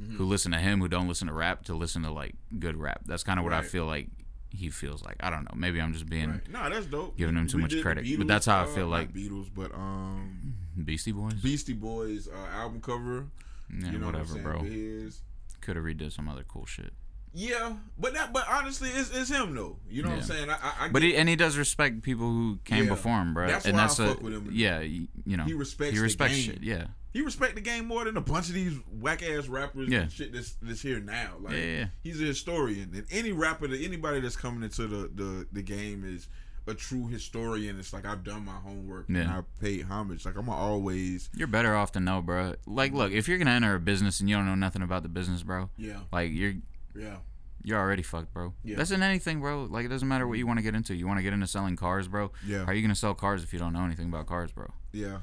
Mm-hmm. 0.00 0.16
who 0.16 0.24
listen 0.26 0.52
to 0.52 0.58
him 0.58 0.78
who 0.80 0.86
don't 0.86 1.08
listen 1.08 1.26
to 1.26 1.34
rap 1.34 1.64
to 1.64 1.74
listen 1.74 2.02
to 2.04 2.10
like 2.12 2.36
good 2.60 2.76
rap. 2.76 3.00
That's 3.06 3.24
kind 3.24 3.38
of 3.40 3.44
what 3.44 3.52
I 3.52 3.62
feel 3.62 3.84
like 3.84 4.08
he 4.50 4.70
feels 4.70 5.02
like. 5.04 5.16
I 5.20 5.30
don't 5.30 5.44
know. 5.44 5.54
Maybe 5.56 5.80
I'm 5.80 5.92
just 5.92 6.06
being 6.08 6.30
Right. 6.30 6.50
Nah, 6.50 6.68
that's 6.68 6.86
dope. 6.86 7.16
Giving 7.16 7.36
him 7.36 7.46
too 7.46 7.56
We 7.58 7.62
much 7.64 7.80
credit, 7.82 8.06
but 8.18 8.26
that's 8.26 8.46
how 8.46 8.58
I 8.60 8.62
uh, 8.62 8.66
feel 8.66 8.86
like- 8.86 9.12
Beatles, 9.12 9.48
but 9.54 9.72
um, 9.74 10.54
Beastie 10.84 11.12
Boys. 11.12 11.34
Beastie 11.34 11.72
Boys 11.74 12.28
uh, 12.28 12.56
album 12.56 12.80
cover. 12.80 13.26
Yeah, 13.70 13.90
you 13.92 13.98
know 13.98 14.06
whatever, 14.06 14.34
what 14.34 14.42
bro. 14.42 14.52
saying? 14.60 14.64
with 14.64 14.72
His. 15.04 15.20
Could 15.60 15.76
have 15.76 15.84
redid 15.84 16.12
some 16.12 16.28
other 16.28 16.44
cool 16.46 16.64
shit. 16.66 16.92
Yeah, 17.34 17.74
but 17.98 18.14
that, 18.14 18.32
but 18.32 18.46
honestly, 18.48 18.88
it's, 18.88 19.10
it's 19.14 19.28
him 19.30 19.54
though. 19.54 19.76
You 19.90 20.02
know 20.02 20.08
what 20.08 20.18
I'm 20.20 20.24
saying? 20.24 20.48
I, 20.50 20.54
I, 20.54 20.72
I 20.86 20.88
But 20.88 21.02
he 21.02 21.14
and 21.14 21.28
he 21.28 21.36
does 21.36 21.58
respect 21.58 22.02
people 22.02 22.26
who 22.26 22.58
came 22.64 22.84
Yeah. 22.84 22.90
before 22.90 23.20
him, 23.20 23.34
bro. 23.34 23.46
That's 23.48 23.66
and 23.66 23.74
why 23.76 23.82
I 23.82 23.86
that's 23.86 23.98
a 23.98 24.06
fuck 24.08 24.22
with 24.22 24.32
him. 24.32 24.48
yeah, 24.52 24.80
you 24.80 25.08
know. 25.36 25.44
He 25.44 25.52
respects 25.52 25.92
He 25.94 26.00
respects 26.00 26.36
shit. 26.36 26.62
Yeah. 26.62 26.86
He 27.18 27.24
respect 27.24 27.56
the 27.56 27.60
game 27.60 27.84
more 27.86 28.04
than 28.04 28.16
a 28.16 28.20
bunch 28.20 28.48
of 28.48 28.54
these 28.54 28.74
whack 29.00 29.22
ass 29.22 29.48
rappers 29.48 29.88
Yeah. 29.88 30.02
and 30.02 30.12
shit 30.12 30.32
that's 30.32 30.52
that's 30.62 30.80
here 30.82 31.00
now. 31.00 31.32
Like 31.40 31.54
Yeah, 31.54 31.58
yeah, 31.58 31.78
yeah. 31.78 31.86
he's 32.02 32.20
a 32.22 32.24
historian, 32.24 32.90
and 32.94 33.04
any 33.10 33.32
rapper 33.32 33.66
that 33.66 33.80
anybody 33.80 34.20
that's 34.20 34.36
coming 34.36 34.62
into 34.62 34.86
the 34.86 35.10
the, 35.14 35.46
the 35.52 35.62
game 35.62 36.04
is 36.06 36.28
a 36.68 36.74
true 36.74 37.08
historian. 37.08 37.78
It's 37.78 37.92
like 37.92 38.04
I've 38.06 38.22
done 38.22 38.44
my 38.44 38.52
homework 38.52 39.08
and 39.08 39.18
I 39.28 39.40
paid 39.60 39.82
homage. 39.86 40.24
Like 40.26 40.36
I'm 40.36 40.48
always 40.48 41.28
You're 41.34 41.48
better 41.48 41.74
off 41.74 41.92
to 41.92 42.00
know, 42.00 42.20
bro. 42.22 42.54
Like, 42.66 42.92
look, 42.92 43.10
if 43.10 43.26
you're 43.26 43.38
gonna 43.38 43.50
enter 43.52 43.74
a 43.74 43.80
business 43.80 44.20
and 44.20 44.28
you 44.30 44.36
don't 44.36 44.46
know 44.46 44.54
nothing 44.54 44.82
about 44.82 45.02
the 45.02 45.08
business, 45.08 45.42
bro, 45.42 45.70
yeah 45.76 46.00
like 46.12 46.30
you're 46.32 46.54
yeah 46.94 47.16
you're 47.64 47.78
already 47.78 48.02
fucked, 48.02 48.32
bro. 48.32 48.54
Yeah. 48.62 48.76
That's 48.76 48.92
in 48.92 49.02
anything, 49.02 49.40
bro. 49.40 49.64
Like 49.64 49.84
it 49.84 49.88
doesn't 49.88 50.06
matter 50.06 50.28
what 50.28 50.38
you 50.38 50.46
want 50.46 50.58
to 50.58 50.62
get 50.62 50.74
into. 50.76 50.94
You 50.94 51.06
want 51.08 51.18
to 51.18 51.22
get 51.22 51.32
into 51.32 51.46
selling 51.48 51.74
cars, 51.74 52.06
bro. 52.06 52.30
Yeah. 52.46 52.60
How 52.60 52.66
are 52.70 52.74
you 52.74 52.82
gonna 52.82 52.94
sell 52.94 53.14
cars 53.14 53.42
if 53.42 53.52
you 53.52 53.58
don't 53.58 53.72
know 53.72 53.84
anything 53.84 54.06
about 54.06 54.26
cars, 54.26 54.52
bro? 54.52 54.66
yeah. 54.92 55.18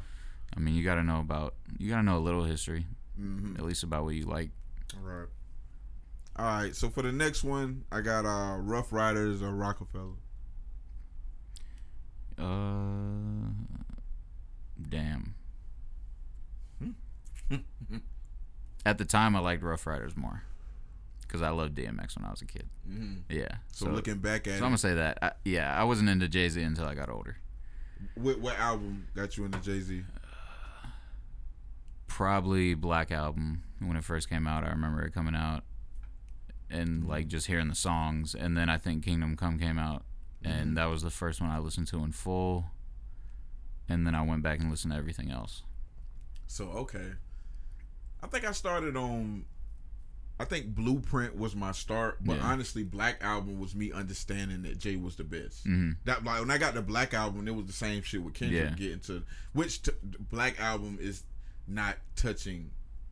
I 0.55 0.59
mean, 0.59 0.75
you 0.75 0.83
gotta 0.83 1.03
know 1.03 1.19
about 1.19 1.53
you 1.77 1.89
gotta 1.89 2.03
know 2.03 2.17
a 2.17 2.19
little 2.19 2.43
history, 2.43 2.85
Mm-hmm. 3.19 3.55
at 3.57 3.63
least 3.65 3.83
about 3.83 4.03
what 4.03 4.15
you 4.15 4.23
like. 4.25 4.49
All 4.95 5.01
right. 5.03 5.27
All 6.37 6.45
right. 6.45 6.75
So 6.75 6.89
for 6.89 7.01
the 7.01 7.11
next 7.11 7.43
one, 7.43 7.83
I 7.91 8.01
got 8.01 8.25
uh 8.25 8.57
Ruff 8.57 8.91
Ryders 8.91 9.41
or 9.41 9.51
Roc-A-Fella. 9.51 10.13
Uh, 12.37 13.51
damn. 14.89 15.33
At 18.85 18.97
the 18.97 19.05
time, 19.05 19.35
I 19.35 19.39
liked 19.39 19.63
Ruff 19.63 19.87
Ryders 19.87 20.15
more 20.17 20.43
because 21.21 21.41
I 21.41 21.49
loved 21.49 21.75
DMX 21.75 22.17
when 22.17 22.25
I 22.25 22.31
was 22.31 22.41
a 22.41 22.45
kid. 22.45 22.67
Mm-hmm. 22.89 23.15
Yeah. 23.29 23.47
So, 23.71 23.87
looking 23.89 24.17
back 24.19 24.47
at 24.47 24.51
so 24.51 24.57
it, 24.57 24.57
I'm 24.57 24.61
gonna 24.63 24.77
say 24.77 24.93
that. 24.95 25.17
I, 25.21 25.31
yeah, 25.43 25.73
I 25.79 25.83
wasn't 25.85 26.09
into 26.09 26.27
Jay 26.27 26.49
Z 26.49 26.61
until 26.61 26.85
I 26.85 26.93
got 26.93 27.09
older. 27.09 27.37
what, 28.15 28.39
what 28.39 28.59
album 28.59 29.07
got 29.15 29.37
you 29.37 29.45
into 29.45 29.59
Jay 29.59 29.79
Z? 29.79 30.03
Probably 32.15 32.75
Black 32.75 33.11
Album 33.11 33.63
when 33.79 33.97
it 33.97 34.03
first 34.05 34.29
came 34.29 34.47
out. 34.47 34.63
I 34.63 34.69
remember 34.69 35.01
it 35.05 35.13
coming 35.13 35.35
out 35.35 35.63
and 36.69 37.01
Mm-hmm. 37.01 37.09
like 37.09 37.27
just 37.27 37.47
hearing 37.47 37.67
the 37.67 37.75
songs, 37.75 38.33
and 38.33 38.55
then 38.57 38.69
I 38.69 38.77
think 38.77 39.03
Kingdom 39.03 39.35
Come 39.35 39.59
came 39.59 39.77
out, 39.77 40.05
Mm-hmm. 40.41 40.51
and 40.59 40.77
that 40.77 40.85
was 40.85 41.01
the 41.01 41.09
first 41.09 41.41
one 41.41 41.49
I 41.49 41.59
listened 41.59 41.87
to 41.87 41.97
in 42.05 42.13
full. 42.13 42.67
And 43.89 44.07
then 44.07 44.15
I 44.15 44.21
went 44.21 44.43
back 44.43 44.59
and 44.59 44.71
listened 44.71 44.93
to 44.93 44.97
everything 44.97 45.29
else. 45.29 45.63
So 46.47 46.69
okay, 46.69 47.11
I 48.23 48.27
think 48.27 48.45
I 48.45 48.53
started 48.53 48.95
on. 48.95 49.43
I 50.39 50.45
think 50.45 50.67
Blueprint 50.67 51.37
was 51.37 51.53
my 51.55 51.71
start, 51.73 52.19
but 52.23 52.37
Yeah. 52.37 52.43
honestly, 52.43 52.83
Black 52.83 53.21
Album 53.23 53.59
was 53.59 53.75
me 53.75 53.91
understanding 53.91 54.61
that 54.63 54.77
Jay 54.77 54.95
was 54.95 55.17
the 55.17 55.23
best. 55.25 55.63
hmm 55.63 55.91
That 56.05 56.23
like 56.23 56.39
when 56.39 56.49
I 56.51 56.57
got 56.57 56.75
the 56.75 56.81
Black 56.81 57.13
Album, 57.13 57.45
it 57.49 57.55
was 57.55 57.65
the 57.65 57.73
same 57.73 58.03
shit 58.03 58.23
with 58.23 58.33
Kendrick 58.35 58.69
Yeah. 58.71 58.75
getting 58.75 58.99
to 59.01 59.23
which 59.53 59.81
t- 59.81 59.91
Black 60.29 60.59
Album 60.61 60.97
is 61.01 61.23
not 61.67 61.97
touching 62.15 62.71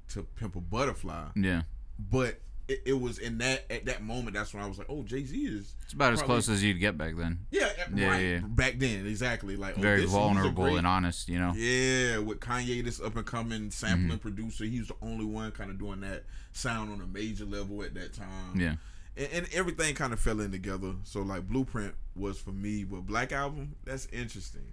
to 0.10 0.24
Pimp 0.24 0.56
a 0.56 0.62
Butterfly, 0.62 1.30
Yeah. 1.36 1.64
but 1.98 2.40
it, 2.68 2.82
it 2.86 2.94
was 3.02 3.18
in 3.20 3.40
that 3.40 3.66
at 3.70 3.86
that 3.86 4.04
moment. 4.04 4.36
That's 4.36 4.54
when 4.54 4.64
I 4.64 4.68
was 4.68 4.78
like, 4.78 4.88
oh, 4.90 5.04
Jay 5.04 5.26
Z 5.26 5.38
is 5.38 5.76
It's 5.84 5.94
about 5.94 6.14
as 6.14 6.22
close 6.22 6.48
as 6.48 6.64
you'd 6.64 6.80
get 6.80 6.98
back 6.98 7.18
then. 7.18 7.40
yeah, 7.52 7.70
Yeah, 7.94 8.10
right 8.10 8.20
yeah. 8.22 8.40
back 8.40 8.76
then 8.78 9.06
exactly 9.06 9.58
like 9.58 9.78
oh, 9.78 9.82
Very 9.82 10.02
this- 10.02 10.12
vulnerable 10.12 10.64
great- 10.66 10.78
and 10.78 10.88
honest, 10.88 11.28
you 11.28 11.40
know. 11.40 11.54
Yeah, 11.54 12.20
with 12.20 12.40
Kanye, 12.40 12.84
this 12.84 13.02
up 13.02 13.16
and 13.18 13.26
coming 13.26 13.70
sampling 13.72 14.08
mm-hmm. 14.10 14.18
producer, 14.18 14.64
he 14.66 14.80
was 14.80 14.88
the 14.90 14.96
only 15.02 15.26
one 15.26 15.52
kind 15.52 15.72
of 15.72 15.78
doing 15.78 16.00
that 16.02 16.24
sound 16.54 16.92
on 16.92 17.02
a 17.02 17.08
major 17.08 17.46
level 17.46 17.84
at 17.84 17.94
that 17.96 18.14
time. 18.14 18.54
Yeah. 18.56 18.76
and, 19.18 19.28
and 19.34 19.48
everything 19.54 19.94
kind 19.96 20.14
of 20.14 20.20
fell 20.20 20.40
in 20.40 20.52
together. 20.52 20.94
So 21.04 21.22
like 21.22 21.48
Blueprint 21.48 21.96
was 22.16 22.40
for 22.40 22.52
me, 22.52 22.84
but 22.86 23.06
Black 23.06 23.32
Album, 23.34 23.76
that's 23.84 24.06
interesting. 24.08 24.72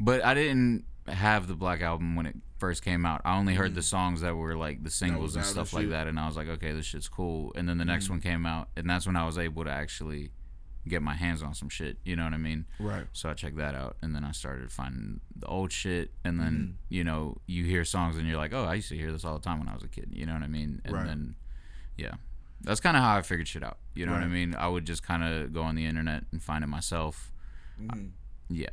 But 0.00 0.24
I 0.24 0.34
didn't 0.34 0.84
have 1.08 1.46
the 1.48 1.54
Black 1.54 1.80
Album 1.82 2.16
when 2.16 2.26
it 2.26 2.36
first 2.58 2.82
came 2.84 3.04
out. 3.06 3.20
I 3.24 3.36
only 3.36 3.54
heard 3.54 3.74
the 3.74 3.82
songs 3.82 4.20
that 4.22 4.34
were 4.36 4.56
like 4.56 4.82
the 4.82 4.90
singles 4.90 5.36
and 5.36 5.44
stuff 5.44 5.72
like 5.72 5.90
that, 5.90 6.06
and 6.06 6.18
I 6.18 6.26
was 6.26 6.36
like, 6.36 6.48
okay, 6.48 6.72
this 6.72 6.86
shit's 6.86 7.08
cool. 7.08 7.52
And 7.56 7.68
then 7.68 7.78
the 7.78 7.84
next 7.84 8.08
one 8.10 8.20
came 8.20 8.46
out, 8.46 8.68
and 8.76 8.88
that's 8.88 9.06
when 9.06 9.16
I 9.16 9.24
was 9.26 9.38
able 9.38 9.64
to 9.64 9.70
actually 9.70 10.30
get 10.88 11.02
my 11.02 11.14
hands 11.14 11.42
on 11.42 11.52
some 11.52 11.68
shit. 11.68 11.98
You 12.04 12.14
know 12.14 12.24
what 12.24 12.32
I 12.32 12.36
mean? 12.38 12.64
Right. 12.78 13.06
So 13.12 13.28
I 13.28 13.34
checked 13.34 13.56
that 13.56 13.74
out, 13.74 13.96
and 14.02 14.14
then 14.14 14.24
I 14.24 14.30
started 14.32 14.70
finding 14.70 15.20
the 15.34 15.46
old 15.46 15.72
shit, 15.72 16.12
and 16.24 16.38
then 16.40 16.52
Mm-hmm. 16.54 16.72
you 16.88 17.04
know 17.04 17.38
you 17.46 17.64
hear 17.64 17.84
songs, 17.84 18.16
and 18.16 18.26
you're 18.26 18.36
like, 18.38 18.52
oh, 18.54 18.64
I 18.64 18.74
used 18.74 18.88
to 18.90 18.96
hear 18.96 19.12
this 19.12 19.24
all 19.24 19.34
the 19.38 19.44
time 19.44 19.58
when 19.58 19.68
I 19.68 19.74
was 19.74 19.82
a 19.82 19.88
kid. 19.88 20.10
You 20.12 20.26
know 20.26 20.32
what 20.34 20.42
I 20.42 20.46
mean? 20.48 20.80
And 20.84 20.94
Right. 20.94 21.06
then, 21.06 21.34
yeah, 21.98 22.14
that's 22.62 22.80
kind 22.80 22.96
of 22.96 23.02
how 23.02 23.16
I 23.16 23.22
figured 23.22 23.48
shit 23.48 23.62
out. 23.64 23.78
You 23.94 24.06
know 24.06 24.12
what 24.12 24.22
I 24.22 24.28
mean? 24.28 24.54
I 24.54 24.68
would 24.68 24.84
just 24.86 25.02
kind 25.02 25.22
of 25.24 25.52
go 25.52 25.62
on 25.62 25.74
the 25.74 25.84
internet 25.86 26.24
and 26.32 26.42
find 26.42 26.62
it 26.64 26.68
myself. 26.68 27.32
Mhm. 27.80 28.10
Yeah, 28.48 28.68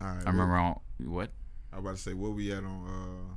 All 0.00 0.08
right. 0.08 0.22
I 0.26 0.30
remember. 0.30 0.56
All, 0.56 0.82
what? 1.04 1.30
I 1.72 1.76
was 1.76 1.84
about 1.84 1.96
to 1.96 2.02
say 2.02 2.12
where 2.14 2.30
we 2.30 2.52
at 2.52 2.64
on. 2.64 2.84
uh 3.30 3.34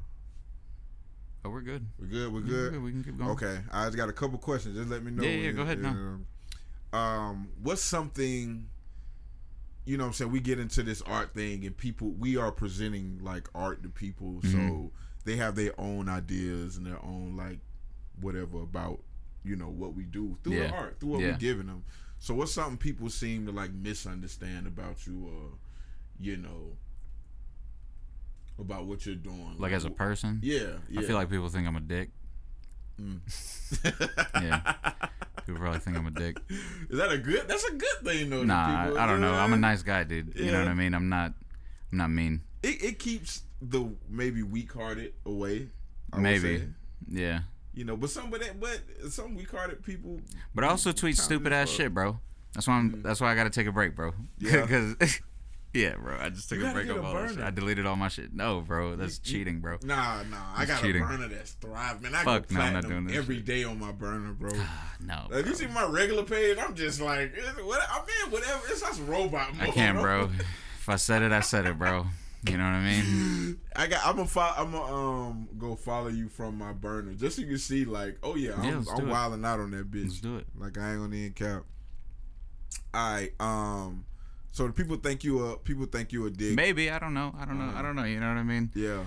Oh, 1.43 1.49
we're 1.49 1.61
good. 1.61 1.85
We're 1.99 2.05
good. 2.07 2.31
We 2.31 2.39
We're 2.41 2.45
good. 2.47 2.83
We 2.83 2.91
can 2.91 3.03
keep 3.03 3.17
going. 3.17 3.31
Okay. 3.31 3.59
I 3.71 3.85
just 3.85 3.97
got 3.97 4.09
a 4.09 4.13
couple 4.13 4.37
questions. 4.37 4.77
Just 4.77 4.89
let 4.89 5.03
me 5.03 5.11
know. 5.11 5.23
Yeah, 5.23 5.29
yeah, 5.47 5.51
go 5.51 5.63
ahead, 5.63 5.79
no. 5.81 6.19
um, 6.97 7.49
what's 7.63 7.81
something? 7.81 8.67
You 9.85 9.97
know, 9.97 10.03
what 10.03 10.07
I'm 10.09 10.13
saying 10.13 10.31
we 10.31 10.39
get 10.39 10.59
into 10.59 10.83
this 10.83 11.01
art 11.01 11.33
thing, 11.33 11.65
and 11.65 11.75
people 11.75 12.09
we 12.11 12.37
are 12.37 12.51
presenting 12.51 13.19
like 13.23 13.49
art 13.55 13.81
to 13.83 13.89
people, 13.89 14.39
so 14.43 14.49
Mhm. 14.57 14.91
they 15.25 15.35
have 15.37 15.55
their 15.55 15.73
own 15.79 16.07
ideas 16.07 16.77
and 16.77 16.85
their 16.85 17.03
own 17.03 17.35
like 17.35 17.59
whatever 18.19 18.61
about 18.61 19.01
you 19.43 19.55
know 19.55 19.69
what 19.69 19.95
we 19.95 20.03
do 20.03 20.37
through 20.43 20.59
the 20.59 20.71
art, 20.71 20.99
through 20.99 21.09
what 21.09 21.21
Yeah. 21.21 21.31
we're 21.31 21.37
giving 21.39 21.65
them. 21.65 21.83
So 22.19 22.35
what's 22.35 22.51
something 22.51 22.77
people 22.77 23.09
seem 23.09 23.47
to 23.47 23.51
like 23.51 23.73
misunderstand 23.73 24.67
about 24.67 25.07
you, 25.07 25.25
or 25.25 25.57
you 26.19 26.37
know, 26.37 26.77
about 28.59 28.85
what 28.85 29.05
you're 29.05 29.15
doing, 29.15 29.55
Like 29.57 29.71
as 29.71 29.85
a 29.85 29.89
person, 29.89 30.39
Yeah, 30.43 30.77
yeah. 30.89 30.99
I 30.99 31.03
feel 31.03 31.15
like 31.15 31.29
people 31.29 31.49
think 31.49 31.67
I'm 31.67 31.75
a 31.75 31.81
dick. 31.81 32.09
Mm. 32.99 33.19
Yeah. 34.41 34.73
People 35.45 35.61
probably 35.61 35.79
think 35.79 35.97
I'm 35.97 36.07
a 36.07 36.11
dick. 36.11 36.37
Is 36.89 36.97
that 36.99 37.11
a 37.11 37.17
good? 37.17 37.47
That's 37.47 37.63
a 37.63 37.73
good 37.73 37.97
thing 38.03 38.29
though. 38.29 38.43
Nah, 38.43 38.85
people, 38.85 38.99
I, 38.99 39.07
don't 39.07 39.21
know. 39.21 39.33
I'm 39.33 39.53
a 39.53 39.57
nice 39.57 39.81
guy, 39.81 40.03
dude. 40.03 40.33
You 40.35 40.51
know 40.51 40.59
what 40.59 40.67
I 40.67 40.73
mean? 40.73 40.93
I'm 40.93 41.09
not. 41.09 41.33
I'm 41.91 41.97
not 41.97 42.09
mean. 42.11 42.41
It, 42.61 42.83
it 42.83 42.99
keeps 42.99 43.43
the 43.61 43.89
maybe 44.07 44.43
weak-hearted 44.43 45.13
away. 45.25 45.69
I 46.13 46.19
Maybe. 46.19 46.67
Yeah. 47.09 47.39
You 47.73 47.85
know, 47.85 47.97
but 47.97 48.09
some 48.09 48.31
of 48.33 48.39
that, 48.39 48.59
but 48.59 48.81
some 49.11 49.35
weak-hearted 49.35 49.83
people. 49.83 50.19
But 50.53 50.63
I 50.63 50.67
also 50.67 50.91
tweet 50.91 51.17
stupid 51.17 51.53
ass 51.53 51.69
shit, 51.69 51.93
bro. 51.93 52.19
That's 52.53 52.67
why 52.67 52.75
I'm. 52.75 53.01
That's 53.01 53.19
why 53.19 53.31
I 53.31 53.35
got 53.35 53.45
to 53.45 53.49
take 53.49 53.67
a 53.67 53.71
break, 53.71 53.95
bro. 53.95 54.13
Yeah. 54.39 54.61
Because. 54.65 55.21
Yeah, 55.73 55.95
bro. 55.95 56.17
I 56.19 56.29
just 56.29 56.49
took 56.49 56.59
You 56.59 56.67
a 56.67 56.73
break 56.73 56.89
of 56.89 57.03
all 57.03 57.13
that 57.13 57.29
shit. 57.31 57.39
I 57.39 57.49
deleted 57.51 57.85
all 57.85 57.95
my 57.95 58.07
shit. 58.07 58.33
No, 58.33 58.61
bro. 58.61 58.95
That's 58.95 59.19
You- 59.23 59.33
cheating, 59.33 59.59
bro. 59.59 59.77
Nah, 59.83 60.23
nah. 60.23 60.37
I 60.55 60.65
got 60.65 60.81
cheating. 60.81 61.01
a 61.01 61.05
burner 61.05 61.27
that's 61.27 61.51
thrive, 61.53 62.01
man. 62.01 62.13
I 62.15 62.23
Fuck, 62.23 62.47
go 62.49 62.55
no, 62.55 62.61
I'm 62.61 62.73
not 62.73 62.87
doing 62.87 63.05
this 63.07 63.17
every 63.17 63.39
day 63.39 63.63
on 63.63 63.79
my 63.79 63.91
burner, 63.91 64.33
bro. 64.33 64.51
No. 65.03 65.27
Like, 65.31 65.45
you 65.47 65.55
see 65.55 65.65
my 65.67 65.85
regular 65.85 66.23
page, 66.23 66.57
I'm 66.59 66.75
just 66.75 67.01
like, 67.01 67.33
eh, 67.35 67.61
what? 67.63 67.81
I 67.89 67.99
mean, 67.99 68.31
whatever. 68.31 68.61
It's 68.69 68.81
just 68.81 69.01
robot 69.07 69.55
mode. 69.55 69.69
I 69.69 69.71
can't, 69.71 69.99
bro. 69.99 70.29
If 70.79 70.89
I 70.89 70.95
said 70.97 71.21
it, 71.23 71.31
I 71.31 71.39
said 71.39 71.65
it, 71.65 71.77
bro. 71.77 72.05
You 72.47 72.57
know 72.57 72.63
what 72.63 72.71
I 72.73 72.83
mean? 72.83 73.59
I 73.75 73.85
got. 73.87 74.05
I'm 74.05 74.15
gonna. 74.15 74.27
Fo- 74.27 74.53
I'm 74.57 74.71
gonna 74.71 74.95
um 74.95 75.49
go 75.59 75.75
follow 75.75 76.07
you 76.07 76.27
from 76.27 76.57
my 76.57 76.73
burner, 76.73 77.13
just 77.13 77.35
so 77.35 77.43
you 77.43 77.47
can 77.49 77.57
see, 77.59 77.85
like, 77.85 78.17
oh 78.23 78.35
yeah, 78.35 78.55
I'm, 78.57 78.63
Yeah, 78.63 78.83
I'm 78.95 79.09
wilding 79.09 79.45
out 79.45 79.59
on 79.59 79.69
that 79.71 79.91
bitch. 79.91 80.05
Let's 80.07 80.21
do 80.21 80.37
it. 80.37 80.47
Like 80.57 80.75
I 80.77 80.91
ain't 80.93 80.99
gonna 81.01 81.15
even 81.15 81.33
cap. 81.33 81.63
All 82.93 83.13
right. 83.13 83.31
Um. 83.39 84.05
So 84.51 84.67
the 84.67 84.73
people 84.73 84.97
think 84.97 85.23
you 85.23 85.45
a 85.45 85.57
people 85.57 85.85
think 85.85 86.11
you 86.11 86.25
a 86.25 86.29
dick. 86.29 86.55
Maybe 86.55 86.89
I 86.91 86.99
don't 86.99 87.13
know. 87.13 87.33
I 87.39 87.45
don't 87.45 87.57
know. 87.57 87.71
I 87.75 87.81
don't 87.81 87.95
know. 87.95 88.03
You 88.03 88.19
know 88.19 88.27
what 88.27 88.37
I 88.37 88.43
mean? 88.43 88.71
Yeah. 88.75 89.03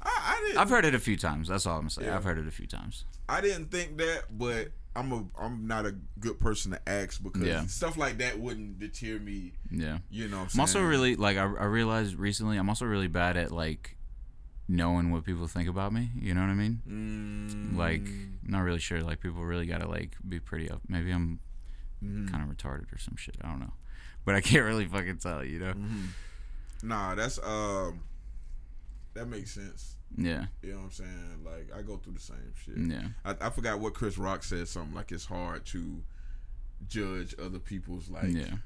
I, 0.00 0.36
I 0.38 0.44
didn't. 0.46 0.58
I've 0.58 0.70
heard 0.70 0.84
it 0.84 0.94
a 0.94 0.98
few 1.00 1.16
times. 1.16 1.48
That's 1.48 1.66
all 1.66 1.78
I'm 1.78 1.88
saying. 1.90 2.08
Yeah. 2.08 2.16
I've 2.16 2.24
heard 2.24 2.38
it 2.38 2.46
a 2.46 2.50
few 2.50 2.66
times. 2.66 3.04
I 3.28 3.40
didn't 3.40 3.70
think 3.70 3.98
that, 3.98 4.24
but 4.36 4.68
I'm 4.94 5.12
a 5.12 5.24
I'm 5.38 5.66
not 5.66 5.86
a 5.86 5.94
good 6.20 6.38
person 6.38 6.72
to 6.72 6.88
ask 6.88 7.22
because 7.22 7.42
Yeah. 7.42 7.66
stuff 7.66 7.96
like 7.96 8.18
that 8.18 8.38
wouldn't 8.38 8.78
deter 8.78 9.18
me. 9.18 9.52
Yeah. 9.70 9.98
You 10.10 10.28
know. 10.28 10.38
What 10.38 10.42
I'm, 10.44 10.50
I'm 10.54 10.60
also 10.60 10.82
really 10.82 11.16
like 11.16 11.36
I, 11.36 11.42
I 11.42 11.64
realized 11.64 12.16
recently 12.16 12.56
I'm 12.56 12.68
also 12.68 12.84
really 12.84 13.08
bad 13.08 13.36
at 13.36 13.50
like 13.52 13.96
knowing 14.68 15.10
what 15.10 15.24
people 15.24 15.46
think 15.48 15.68
about 15.68 15.92
me. 15.92 16.10
You 16.14 16.34
know 16.34 16.40
what 16.40 16.50
I 16.50 16.54
mean? 16.54 16.82
Mm, 16.88 17.76
Like 17.76 18.06
not 18.44 18.60
really 18.60 18.78
sure. 18.80 19.02
Like 19.02 19.20
people 19.20 19.42
really 19.44 19.66
gotta 19.66 19.88
like 19.88 20.16
be 20.28 20.38
pretty 20.40 20.70
up. 20.70 20.82
Maybe 20.88 21.10
I'm 21.10 21.40
mhm, 22.02 22.30
kind 22.30 22.42
of 22.48 22.56
retarded 22.56 22.92
or 22.92 22.98
some 22.98 23.16
shit. 23.16 23.36
I 23.42 23.48
don't 23.48 23.60
know. 23.60 23.72
But 24.24 24.34
I 24.34 24.40
can't 24.40 24.64
really 24.64 24.86
fucking 24.86 25.18
tell. 25.18 25.44
You 25.44 25.58
know? 25.58 25.72
mhm. 25.72 26.06
Nah, 26.82 27.14
that's 27.14 27.38
um. 27.38 28.00
That 29.14 29.26
makes 29.26 29.52
sense. 29.52 29.96
Yeah. 30.16 30.46
You 30.62 30.72
know 30.72 30.78
what 30.78 30.84
I'm 30.84 30.90
saying? 30.90 31.44
Like 31.44 31.68
I 31.76 31.82
go 31.82 31.96
through 31.96 32.14
the 32.14 32.20
same 32.20 32.52
shit. 32.64 32.76
Yeah. 32.78 33.08
I, 33.24 33.46
I 33.46 33.50
forgot 33.50 33.80
what 33.80 33.94
Chris 33.94 34.18
Rock 34.18 34.42
said. 34.42 34.68
Something 34.68 34.94
like 34.94 35.12
it's 35.12 35.26
hard 35.26 35.66
to 35.66 36.02
judge 36.88 37.34
other 37.42 37.58
people's 37.58 38.08
like 38.08 38.28
yeah. 38.30 38.56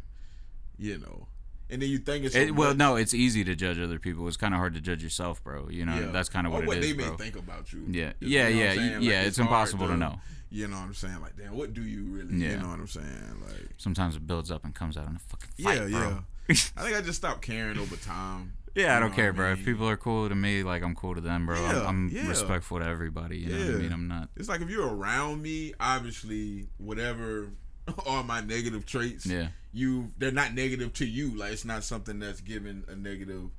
you 0.78 0.98
know. 0.98 1.26
And 1.68 1.82
then 1.82 1.88
you 1.88 1.98
think 1.98 2.24
it's 2.24 2.34
It, 2.34 2.54
well, 2.54 2.74
no, 2.74 2.96
it's 2.96 3.12
easy 3.14 3.42
to 3.44 3.54
judge 3.56 3.78
other 3.78 3.98
people. 3.98 4.28
It's 4.28 4.36
kind 4.36 4.54
of 4.54 4.58
hard 4.58 4.74
to 4.74 4.80
judge 4.80 5.02
yourself, 5.02 5.42
bro. 5.42 5.68
You 5.68 5.84
know, 5.84 5.98
Yeah. 5.98 6.06
that's 6.12 6.28
kind 6.28 6.46
of 6.46 6.52
what, 6.52 6.64
what 6.66 6.76
it 6.78 6.80
they 6.80 6.90
is, 6.90 6.96
may 6.96 7.04
bro. 7.08 7.16
think 7.16 7.36
about 7.36 7.72
you. 7.72 7.84
Yeah, 7.90 8.12
You 8.20 8.28
yeah, 8.28 8.42
know 8.42 8.44
what 8.48 8.56
yeah, 8.56 8.68
Like, 8.94 9.02
yeah. 9.02 9.22
It's 9.22 9.36
hard 9.38 9.46
impossible 9.48 9.88
to 9.88 9.96
know. 9.96 10.20
You 10.48 10.68
know 10.68 10.76
what 10.76 10.84
I'm 10.84 10.94
saying? 10.94 11.20
Like, 11.20 11.36
damn, 11.36 11.56
what 11.56 11.74
do 11.74 11.82
you 11.82 12.04
really? 12.04 12.36
Yeah. 12.36 12.50
You 12.52 12.56
know 12.58 12.68
what 12.68 12.78
I'm 12.78 12.86
saying? 12.86 13.42
Like, 13.44 13.68
Sometimes 13.78 14.14
it 14.14 14.26
builds 14.26 14.50
up 14.52 14.64
and 14.64 14.72
comes 14.74 14.96
out 14.96 15.08
in 15.08 15.16
a 15.16 15.18
fucking 15.18 15.50
yeah, 15.56 15.66
fight, 15.66 15.90
bro. 15.90 16.22
yeah. 16.48 16.54
I 16.76 16.82
think 16.84 16.96
I 16.96 17.00
just 17.00 17.18
stopped 17.18 17.42
caring 17.42 17.78
over 17.78 17.96
time. 17.96 18.52
Yeah, 18.76 18.94
I 18.94 19.00
don't 19.00 19.14
care, 19.14 19.28
I 19.28 19.32
bro. 19.32 19.52
If 19.52 19.64
people 19.64 19.88
are 19.88 19.96
cool 19.96 20.28
to 20.28 20.34
me, 20.34 20.62
like 20.62 20.82
I'm 20.82 20.94
cool 20.94 21.14
to 21.14 21.20
them, 21.22 21.46
bro. 21.46 21.58
Yeah, 21.58 21.80
I'm, 21.80 21.86
I'm 21.86 22.08
yeah. 22.10 22.28
respectful 22.28 22.78
to 22.78 22.84
everybody. 22.84 23.38
You 23.38 23.48
know 23.48 23.64
what 23.68 23.74
I 23.74 23.78
mean? 23.78 23.90
I'm 23.92 24.06
not. 24.06 24.28
It's 24.36 24.50
like 24.50 24.60
if 24.60 24.68
you're 24.68 24.94
around 24.94 25.40
me, 25.40 25.72
obviously, 25.80 26.66
whatever 26.76 27.48
all 28.06 28.22
my 28.22 28.42
negative 28.42 28.84
traits, 28.84 29.24
Yeah, 29.24 29.48
you 29.76 30.08
they're 30.18 30.32
not 30.32 30.54
negative 30.54 30.92
to 30.94 31.06
you. 31.06 31.36
Like 31.36 31.52
it's 31.52 31.64
not 31.64 31.84
something 31.84 32.18
that's 32.18 32.40
giving 32.40 32.84
a 32.88 32.96
negative 32.96 33.50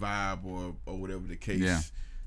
vibe 0.00 0.44
or 0.44 0.74
or 0.86 0.96
whatever 0.96 1.26
the 1.26 1.36
case 1.36 1.60
Yeah. 1.60 1.80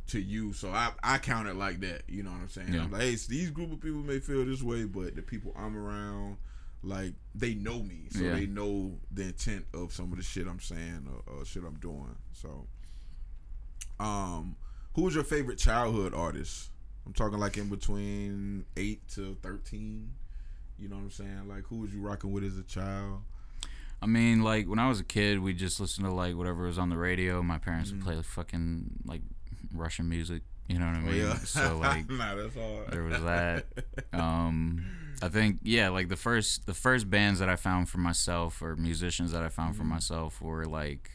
to 0.07 0.19
you. 0.21 0.53
So 0.53 0.69
I 0.69 0.91
I 1.03 1.17
count 1.17 1.47
it 1.47 1.55
like 1.55 1.79
that. 1.81 2.03
You 2.07 2.23
know 2.23 2.31
what 2.31 2.41
I'm 2.41 2.49
saying? 2.49 2.73
Yeah. 2.73 2.83
I'm 2.83 2.91
like, 2.91 3.01
hey, 3.01 3.15
these 3.27 3.49
group 3.49 3.71
of 3.71 3.79
people 3.81 4.01
may 4.01 4.19
feel 4.19 4.45
this 4.45 4.61
way, 4.61 4.83
but 4.85 5.15
the 5.15 5.21
people 5.23 5.53
I'm 5.57 5.75
around, 5.75 6.37
like 6.83 7.13
they 7.33 7.55
know 7.55 7.81
me, 7.81 8.07
so 8.11 8.19
Yeah. 8.21 8.35
they 8.35 8.45
know 8.45 8.99
the 9.11 9.23
intent 9.23 9.65
of 9.73 9.93
some 9.93 10.11
of 10.11 10.17
the 10.17 10.23
shit 10.23 10.47
I'm 10.47 10.59
saying 10.59 11.07
or, 11.27 11.33
or 11.39 11.45
shit 11.45 11.63
I'm 11.63 11.79
doing. 11.79 12.15
So, 12.33 12.67
um, 13.99 14.55
who 14.93 15.03
was 15.03 15.15
your 15.15 15.23
favorite 15.23 15.57
childhood 15.57 16.13
artist? 16.13 16.69
I'm 17.05 17.13
talking 17.13 17.39
like 17.39 17.57
in 17.57 17.69
between 17.69 18.65
eight 18.77 19.07
to 19.15 19.35
thirteen. 19.41 20.11
You 20.77 20.87
know 20.87 20.95
what 20.95 21.03
I'm 21.03 21.11
saying? 21.11 21.47
Like 21.47 21.63
who 21.65 21.77
was 21.77 21.93
you 21.93 22.01
rocking 22.01 22.31
with 22.31 22.43
as 22.43 22.57
a 22.57 22.63
child? 22.63 23.21
I 24.01 24.05
mean, 24.05 24.41
like 24.43 24.67
when 24.67 24.79
I 24.79 24.87
was 24.87 24.99
a 24.99 25.03
kid, 25.03 25.39
we 25.39 25.53
just 25.53 25.79
listened 25.79 26.05
to 26.07 26.13
like 26.13 26.35
whatever 26.35 26.65
was 26.65 26.77
on 26.79 26.89
the 26.89 26.97
radio. 26.97 27.41
My 27.43 27.57
parents 27.57 27.91
would 27.91 27.99
Mhm. 28.01 28.03
play 28.05 28.21
fucking 28.21 29.01
like 29.05 29.21
Russian 29.73 30.07
music. 30.09 30.43
You 30.67 30.77
know 30.79 30.85
what 30.85 30.95
I 30.95 30.99
Oh 30.99 31.05
mean? 31.11 31.17
yeah. 31.17 31.33
So 31.39 31.77
like, 31.81 32.09
nah, 32.09 32.35
that's 32.35 32.55
hard. 32.55 32.91
there 32.91 33.03
was 33.03 33.21
that. 33.21 33.65
um, 34.13 34.85
I 35.21 35.27
think 35.29 35.59
yeah, 35.63 35.89
like 35.89 36.07
the 36.07 36.15
first 36.15 36.65
the 36.65 36.73
first 36.73 37.09
bands 37.09 37.39
that 37.39 37.49
I 37.49 37.55
found 37.55 37.89
for 37.89 37.97
myself 37.97 38.61
or 38.61 38.75
musicians 38.75 39.31
that 39.33 39.43
I 39.43 39.49
found 39.49 39.75
for 39.75 39.83
Mhm. 39.83 39.87
myself 39.87 40.41
were 40.41 40.65
like 40.65 41.11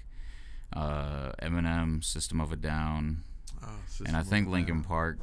uh, 0.75 1.31
Eminem, 1.41 2.03
System 2.05 2.41
of 2.41 2.51
a 2.53 2.57
Down, 2.57 3.23
Oh, 3.63 3.79
and 4.07 4.17
I 4.17 4.23
think 4.23 4.49
Linkin 4.49 4.83
Park. 4.83 5.19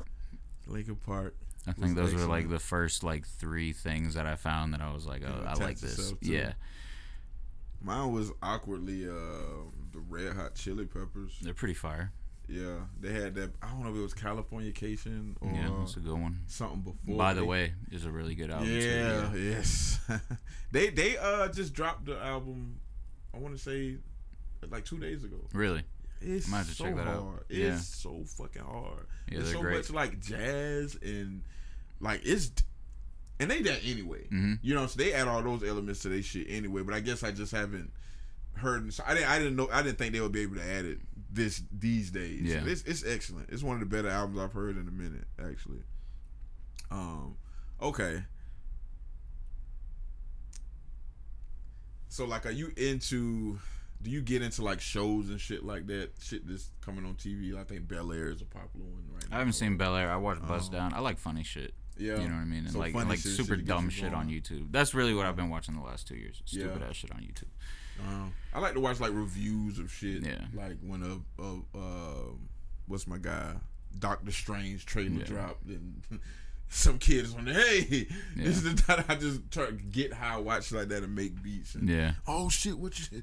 Linkin 0.66 0.96
Park. 0.96 1.36
I 1.68 1.74
think 1.74 1.96
those 1.96 2.14
were 2.16 2.26
like 2.26 2.50
the 2.50 2.58
first 2.60 3.04
like 3.04 3.28
three 3.28 3.72
things 3.74 4.14
that 4.16 4.26
I 4.26 4.36
found 4.36 4.74
that 4.74 4.82
I 4.82 4.92
was 4.94 5.06
like, 5.06 5.22
oh, 5.28 5.42
Yeah, 5.44 5.52
I 5.52 5.54
like 5.56 5.78
this. 5.80 6.14
Yeah, 6.22 6.54
Mine 7.84 8.12
was 8.12 8.32
awkwardly 8.44 9.08
uh 9.08 9.14
the 9.92 10.00
Red 10.10 10.34
Hot 10.36 10.56
Chili 10.56 10.86
Peppers. 10.86 11.38
they're 11.42 11.54
pretty 11.54 11.74
fire. 11.74 12.12
Yeah, 12.48 12.80
they 13.00 13.14
had 13.14 13.36
that. 13.36 13.52
I 13.62 13.70
don't 13.70 13.84
know 13.84 13.92
if 13.92 13.96
it 13.96 14.02
was 14.02 14.14
Californication 14.14 15.36
or 15.42 15.52
yeah, 15.52 15.70
that's 15.80 15.96
a 15.96 16.00
good 16.02 16.20
one. 16.20 16.40
something 16.48 16.82
before. 16.82 17.18
By 17.18 17.34
the 17.34 17.42
They- 17.42 17.48
way, 17.48 17.74
is 17.92 18.06
a 18.06 18.12
really 18.12 18.36
good 18.36 18.52
album. 18.52 18.70
yeah, 18.70 19.30
too, 19.32 19.40
yes. 19.40 20.00
they 20.72 20.90
they 20.90 21.18
uh 21.18 21.48
just 21.50 21.74
dropped 21.74 22.06
the 22.06 22.18
album. 22.22 22.80
I 23.34 23.38
want 23.38 23.56
to 23.56 23.62
say 23.62 23.98
like 24.70 24.86
two 24.86 25.00
days 25.00 25.24
ago. 25.24 25.38
Really? 25.54 25.84
It's 26.20 26.48
Might 26.50 26.66
so 26.66 26.84
check 26.84 26.96
that 26.98 27.08
hard. 27.08 27.18
out. 27.18 27.46
It's 27.50 27.58
Yeah. 27.60 27.78
so 27.78 28.24
fucking 28.38 28.62
hard. 28.64 29.08
Yeah, 29.32 29.40
it's 29.40 29.46
they're 29.46 29.54
so 29.56 29.62
great. 29.62 29.78
much 29.78 29.90
like 29.92 30.20
jazz 30.20 30.96
and 31.02 31.42
like 32.00 32.22
it's 32.26 32.52
and 33.42 33.52
they 33.52 33.62
that 33.64 33.80
anyway. 33.84 34.26
hmm 34.30 34.54
You 34.62 34.74
know, 34.76 34.88
so 34.88 34.98
they 34.98 35.12
add 35.12 35.28
all 35.28 35.42
those 35.42 35.64
elements 35.68 36.00
to 36.02 36.10
their 36.10 36.22
shit 36.22 36.48
anyway. 36.50 36.82
But 36.84 36.94
I 36.94 37.02
guess 37.02 37.24
I 37.24 37.32
just 37.32 37.52
haven't 37.52 37.92
heard. 38.54 38.94
So 38.94 39.04
I 39.06 39.14
didn't. 39.16 39.30
I 39.30 39.38
didn't 39.40 39.56
know. 39.58 39.68
I 39.74 39.82
didn't 39.82 39.98
think 39.98 40.14
they 40.14 40.22
would 40.22 40.32
be 40.32 40.42
able 40.42 40.56
to 40.56 40.64
add 40.64 40.86
it 40.86 41.00
this 41.34 41.62
these 41.78 42.12
days. 42.12 42.42
Yeah. 42.44 42.62
it's 42.66 42.84
it's 42.84 43.06
excellent. 43.06 43.50
It's 43.50 43.64
one 43.64 43.74
of 43.76 43.80
the 43.82 43.86
better 43.86 44.08
albums 44.10 44.40
I've 44.40 44.54
heard 44.54 44.78
in 44.78 44.88
a 44.88 44.92
minute, 44.92 45.26
actually. 45.40 45.82
Um, 46.90 47.36
okay. 47.82 48.24
So 52.10 52.26
like, 52.26 52.46
are 52.46 52.52
you 52.52 52.72
into? 52.78 53.60
Do 54.02 54.10
you 54.10 54.22
get 54.22 54.42
into 54.42 54.64
like 54.64 54.82
shows 54.82 55.30
and 55.30 55.40
shit 55.40 55.64
like 55.64 55.86
that? 55.88 56.10
Shit 56.22 56.48
that's 56.48 56.72
coming 56.82 57.06
on 57.06 57.14
TV. 57.16 57.56
I 57.58 57.64
think 57.64 57.88
Bel 57.88 58.12
Air 58.12 58.30
is 58.30 58.42
a 58.42 58.46
popular 58.46 58.86
one 58.88 59.04
right 59.14 59.30
now. 59.30 59.36
I 59.36 59.40
haven't 59.40 59.54
seen 59.54 59.78
Bel 59.78 59.96
Air. 59.96 60.12
I 60.12 60.18
watched 60.18 60.46
Buzz 60.48 60.70
Oh. 60.70 60.72
Down. 60.72 60.94
I 60.94 61.00
like 61.00 61.20
funny 61.20 61.44
shit. 61.44 61.74
Yeah, 61.98 62.20
You 62.20 62.30
know 62.30 62.36
what 62.36 62.42
I 62.42 62.46
mean? 62.46 62.60
And 62.66 62.72
So 62.72 62.80
like 62.80 62.94
funny 62.94 63.10
like 63.10 63.20
shit- 63.20 63.32
super 63.34 63.56
shit 63.56 63.66
dumb 63.66 63.90
shit 63.90 64.14
on. 64.14 64.28
YouTube. 64.30 64.72
That's 64.72 64.94
really 64.94 65.14
what 65.14 65.26
I've 65.26 65.36
been 65.36 65.50
watching 65.50 65.76
the 65.76 65.82
last 65.82 66.08
two 66.08 66.16
years. 66.16 66.42
Stupid 66.46 66.82
Yeah. 66.82 66.88
ass 66.88 66.96
shit 66.96 67.12
on 67.12 67.20
YouTube. 67.20 67.50
Um, 68.08 68.34
I 68.54 68.60
like 68.60 68.74
to 68.74 68.80
watch 68.80 69.00
like 69.00 69.12
reviews 69.14 69.78
of 69.78 69.92
shit. 69.92 70.24
Yeah. 70.26 70.46
Like 70.54 70.78
when 70.82 71.04
a, 71.04 71.42
a 71.44 71.60
um, 71.76 72.50
what's 72.88 73.06
my 73.08 73.18
guy, 73.18 73.54
Doctor 74.00 74.32
Strange 74.32 74.86
trailer 74.86 75.20
Yeah. 75.20 75.26
dropped 75.26 75.66
and 75.68 76.02
some 76.70 76.98
kids 76.98 77.36
on 77.36 77.46
there. 77.46 77.54
Hey, 77.62 78.08
Yeah. 78.36 78.46
this 78.46 78.58
is 78.58 78.64
the 78.64 78.82
time 78.88 79.04
I 79.08 79.16
just 79.16 79.52
try 79.52 79.68
to 79.68 79.72
get 79.74 80.14
high 80.14 80.38
watch 80.38 80.72
like 80.72 80.88
that 80.88 81.04
and 81.04 81.14
make 81.14 81.44
beats. 81.44 81.76
And, 81.76 81.88
Yeah. 81.88 82.14
Oh 82.26 82.50
shit! 82.50 82.78
What 82.80 82.98
you? 83.12 83.22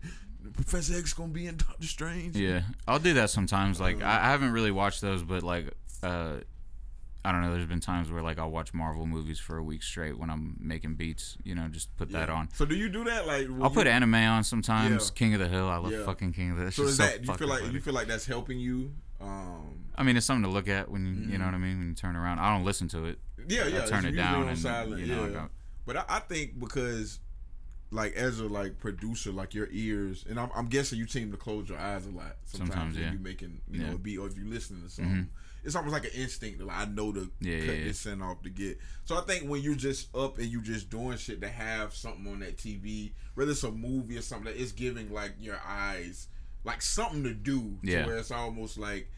Professor 0.53 0.97
X 0.97 1.13
gonna 1.15 1.33
be 1.33 1.47
in 1.47 1.57
Doctor 1.57 1.87
Strange? 1.87 2.37
Yeah. 2.37 2.63
I'll 2.87 3.01
do 3.01 3.15
that 3.15 3.31
sometimes. 3.31 3.81
Like 3.81 4.01
Uh, 4.01 4.07
I, 4.07 4.19
I 4.19 4.31
haven't 4.31 4.53
really 4.53 4.71
watched 4.71 5.01
those, 5.01 5.23
but 5.23 5.43
like 5.43 5.73
uh 6.03 6.37
I 7.29 7.33
don't 7.33 7.43
know, 7.43 7.53
there's 7.53 7.67
been 7.67 7.79
times 7.81 8.11
where 8.11 8.23
like 8.23 8.39
I'll 8.39 8.51
watch 8.51 8.73
Marvel 8.73 9.05
movies 9.05 9.39
for 9.39 9.59
a 9.59 9.63
week 9.63 9.83
straight 9.83 10.19
when 10.19 10.31
I'm 10.31 10.57
making 10.59 10.95
beats, 10.95 11.37
you 11.45 11.55
know, 11.55 11.69
just 11.69 11.95
put 11.99 12.11
that 12.13 12.31
on. 12.31 12.49
So 12.55 12.65
do 12.65 12.75
you 12.75 12.89
do 12.89 13.05
that? 13.05 13.27
Like 13.27 13.47
I'll 13.61 13.69
put 13.69 13.87
anime 13.87 14.15
on 14.15 14.45
sometimes. 14.45 15.11
Yeah. 15.11 15.19
King 15.19 15.35
of 15.35 15.41
the 15.41 15.49
Hill. 15.49 15.69
I 15.69 15.77
love 15.77 15.93
Yeah. 15.93 16.05
fucking 16.07 16.33
King 16.33 16.53
of 16.53 16.57
the 16.57 16.63
Hill. 16.65 16.73
So 16.73 16.83
is 16.85 16.97
so 16.97 17.03
that 17.03 17.23
you 17.27 17.35
feel 17.35 17.49
like 17.49 17.61
funny. 17.61 17.75
you 17.75 17.81
feel 17.81 17.93
like 17.93 18.07
that's 18.07 18.25
helping 18.25 18.59
you? 18.59 18.95
Um, 19.21 19.85
I 19.97 20.05
mean, 20.05 20.17
it's 20.17 20.25
something 20.25 20.45
to 20.45 20.51
look 20.51 20.69
at 20.69 20.91
when 20.91 21.05
you, 21.05 21.13
you 21.33 21.39
know 21.39 21.45
Mhm. 21.45 21.49
what 21.49 21.55
I 21.55 21.59
mean. 21.59 21.79
When 21.81 21.89
you 21.91 21.95
turn 21.95 22.17
around, 22.17 22.39
I 22.39 22.55
don't 22.57 22.65
listen 22.65 22.89
to 22.89 23.05
it. 23.05 23.19
yeah, 23.47 23.67
yeah. 23.67 23.83
I 23.83 23.87
turn 23.87 24.07
it 24.07 24.13
down 24.13 24.49
and 24.49 24.59
silent, 24.59 25.01
you 25.05 25.15
know, 25.15 25.27
yeah. 25.29 25.49
But 25.85 25.97
I, 25.99 26.05
I 26.09 26.19
think 26.21 26.59
because 26.59 27.21
like 27.91 28.15
as 28.15 28.41
a 28.41 28.47
like 28.47 28.79
producer, 28.79 29.33
like 29.33 29.53
your 29.55 29.69
ears, 29.71 30.25
and 30.29 30.39
I'm, 30.41 30.51
I'm 30.55 30.67
guessing 30.69 30.99
you 30.99 31.07
seem 31.07 31.31
to 31.33 31.37
close 31.37 31.69
your 31.69 31.79
eyes 31.79 32.07
a 32.07 32.11
lot 32.11 32.37
sometimes, 32.45 32.71
Sometimes, 32.73 32.95
when 32.97 33.05
yeah. 33.05 33.13
you 33.13 33.19
making 33.19 33.61
you 33.71 33.81
Yeah. 33.81 33.89
know 33.89 33.95
a 33.95 33.99
beat 33.99 34.19
or 34.19 34.27
if 34.29 34.37
you're 34.37 34.47
listening 34.47 34.83
to 34.85 34.89
something. 34.91 35.15
Mhm. 35.15 35.29
It's 35.65 35.75
almost 35.75 35.93
like 35.93 36.05
an 36.05 36.11
instinct. 36.15 36.61
Like 36.63 36.77
I 36.77 36.85
know 36.87 37.13
to 37.13 37.31
Yeah, 37.41 37.59
cut 37.59 37.67
yeah, 37.67 37.73
yeah. 37.73 37.85
this 37.85 37.99
scent 38.01 38.23
off 38.23 38.43
to 38.43 38.51
get. 38.51 38.79
So 39.05 39.17
I 39.17 39.23
think 39.23 39.49
when 39.49 39.61
you're 39.63 39.75
just 39.75 40.15
up 40.15 40.39
and 40.39 40.47
you're 40.47 40.63
just 40.63 40.89
doing 40.91 41.17
shit 41.19 41.41
to 41.41 41.49
have 41.49 41.95
something 41.95 42.27
on 42.31 42.41
that 42.41 42.57
TV, 42.57 43.13
whether 43.35 43.51
it's 43.51 43.63
a 43.65 43.71
movie 43.71 44.17
or 44.19 44.23
something, 44.23 44.53
that 44.53 44.61
it's 44.61 44.73
giving 44.73 45.13
like 45.13 45.33
your 45.41 45.61
eyes 45.67 46.29
like 46.65 46.83
something 46.83 47.23
to 47.25 47.35
do. 47.35 47.77
Yeah. 47.83 48.03
To 48.03 48.09
where 48.09 48.19
it's 48.19 48.31
almost 48.31 48.79
like 48.79 49.11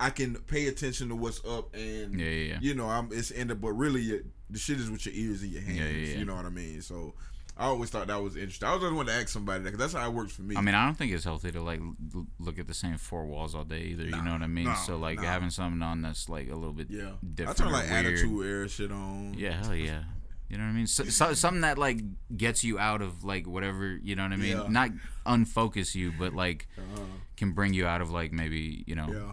I 0.00 0.10
can 0.10 0.36
pay 0.36 0.68
attention 0.68 1.08
to 1.08 1.16
what's 1.16 1.44
up 1.44 1.74
and 1.74 2.18
Yeah, 2.18 2.26
yeah, 2.28 2.52
yeah. 2.54 2.58
you 2.60 2.74
know, 2.74 2.88
I'm 2.88 3.08
it's 3.12 3.32
ended, 3.32 3.60
but 3.60 3.72
really, 3.72 4.02
it, 4.02 4.26
the 4.48 4.58
shit 4.58 4.78
is 4.78 4.90
with 4.90 5.04
your 5.06 5.14
ears 5.14 5.42
and 5.42 5.50
your 5.50 5.62
hands. 5.62 5.78
Yeah, 5.78 5.88
yeah, 5.88 6.06
yeah. 6.12 6.18
You 6.18 6.24
know 6.24 6.36
what 6.36 6.44
I 6.46 6.50
mean? 6.50 6.80
So, 6.82 7.14
I 7.58 7.64
always 7.66 7.90
thought 7.90 8.06
that 8.06 8.22
was 8.22 8.36
interesting. 8.36 8.68
I 8.68 8.72
was 8.74 8.82
just 8.82 8.94
wanted 8.94 9.10
to 9.12 9.18
ask 9.18 9.28
somebody 9.30 9.64
that 9.64 9.70
'cause 9.70 9.78
that's 9.80 9.92
how 9.92 10.08
it 10.08 10.14
works 10.14 10.32
for 10.32 10.42
me. 10.42 10.56
I 10.56 10.60
mean, 10.60 10.76
I 10.76 10.84
don't 10.86 10.94
think 10.96 11.10
it's 11.12 11.24
healthy 11.24 11.50
to 11.50 11.60
like 11.60 11.80
l- 12.14 12.26
look 12.38 12.58
at 12.58 12.68
the 12.68 12.74
same 12.74 12.96
four 12.98 13.26
walls 13.26 13.54
all 13.54 13.64
day 13.64 13.82
either. 13.82 14.04
Nah, 14.04 14.16
you 14.18 14.22
know 14.22 14.32
what 14.32 14.42
I 14.42 14.46
mean? 14.46 14.64
no, 14.66 14.74
so 14.86 14.96
like 14.96 15.16
no. 15.20 15.26
having 15.26 15.50
something 15.50 15.82
on 15.82 16.00
that's 16.02 16.28
like 16.28 16.48
a 16.50 16.54
little 16.54 16.72
bit 16.72 16.86
yeah, 16.88 17.12
different. 17.34 17.60
I 17.60 17.64
turn 17.64 17.72
like 17.72 17.90
weird. 17.90 18.06
attitude 18.06 18.46
era 18.46 18.68
shit 18.68 18.92
on. 18.92 19.34
Yeah, 19.36 19.62
hell 19.64 19.74
yeah. 19.74 20.04
You 20.48 20.56
know 20.56 20.64
what 20.64 20.70
I 20.70 20.72
mean? 20.72 20.86
So, 20.86 21.04
so, 21.04 21.34
something 21.34 21.60
that 21.62 21.76
like 21.78 22.00
gets 22.36 22.62
you 22.64 22.78
out 22.78 23.02
of 23.02 23.24
like 23.24 23.46
whatever. 23.46 23.98
You 24.02 24.14
know 24.16 24.22
what 24.22 24.32
I 24.32 24.36
mean? 24.36 24.56
Yeah. 24.56 24.66
Not 24.68 24.90
unfocus 25.26 25.94
you, 25.94 26.12
but 26.18 26.32
like 26.34 26.68
Uh-huh. 26.78 27.02
can 27.36 27.52
bring 27.52 27.74
you 27.74 27.86
out 27.86 28.00
of 28.00 28.10
like 28.10 28.32
maybe 28.32 28.84
you 28.86 28.94
know. 28.94 29.08
Yeah. 29.12 29.32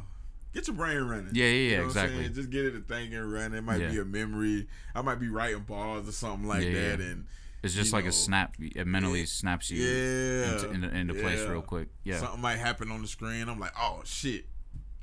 Get 0.53 0.67
your 0.67 0.75
brain 0.77 0.97
running. 1.03 1.29
Yeah, 1.33 1.45
yeah, 1.45 1.51
yeah, 1.51 1.69
You 1.71 1.77
know 1.79 1.85
exactly. 1.85 2.29
Just 2.29 2.49
get 2.49 2.65
it 2.65 2.71
to 2.71 2.79
thinking, 2.81 3.19
running. 3.19 3.57
It 3.57 3.63
might 3.63 3.81
Yeah. 3.81 3.91
be 3.91 3.99
a 3.99 4.05
memory. 4.05 4.67
I 4.95 5.01
might 5.01 5.19
be 5.19 5.27
writing 5.27 5.63
bars 5.63 6.07
or 6.07 6.11
something 6.13 6.47
like 6.47 6.63
Yeah, 6.63 6.95
that, 6.95 6.99
and 7.01 7.25
It's 7.65 7.73
just 7.73 7.93
like 7.93 8.05
know, 8.05 8.09
a 8.09 8.13
snap. 8.13 8.55
It 8.59 8.85
mentally 8.87 9.25
snaps 9.25 9.71
you 9.71 9.83
yeah, 9.83 10.53
into, 10.53 10.71
into, 10.71 10.95
into 10.95 11.13
place 11.15 11.41
real 11.41 11.61
quick. 11.61 11.89
Yeah. 12.03 12.19
something 12.19 12.41
might 12.41 12.57
happen 12.57 12.91
on 12.91 13.01
the 13.01 13.07
screen. 13.07 13.49
I'm 13.49 13.59
like, 13.59 13.73
oh 13.79 14.01
shit, 14.05 14.45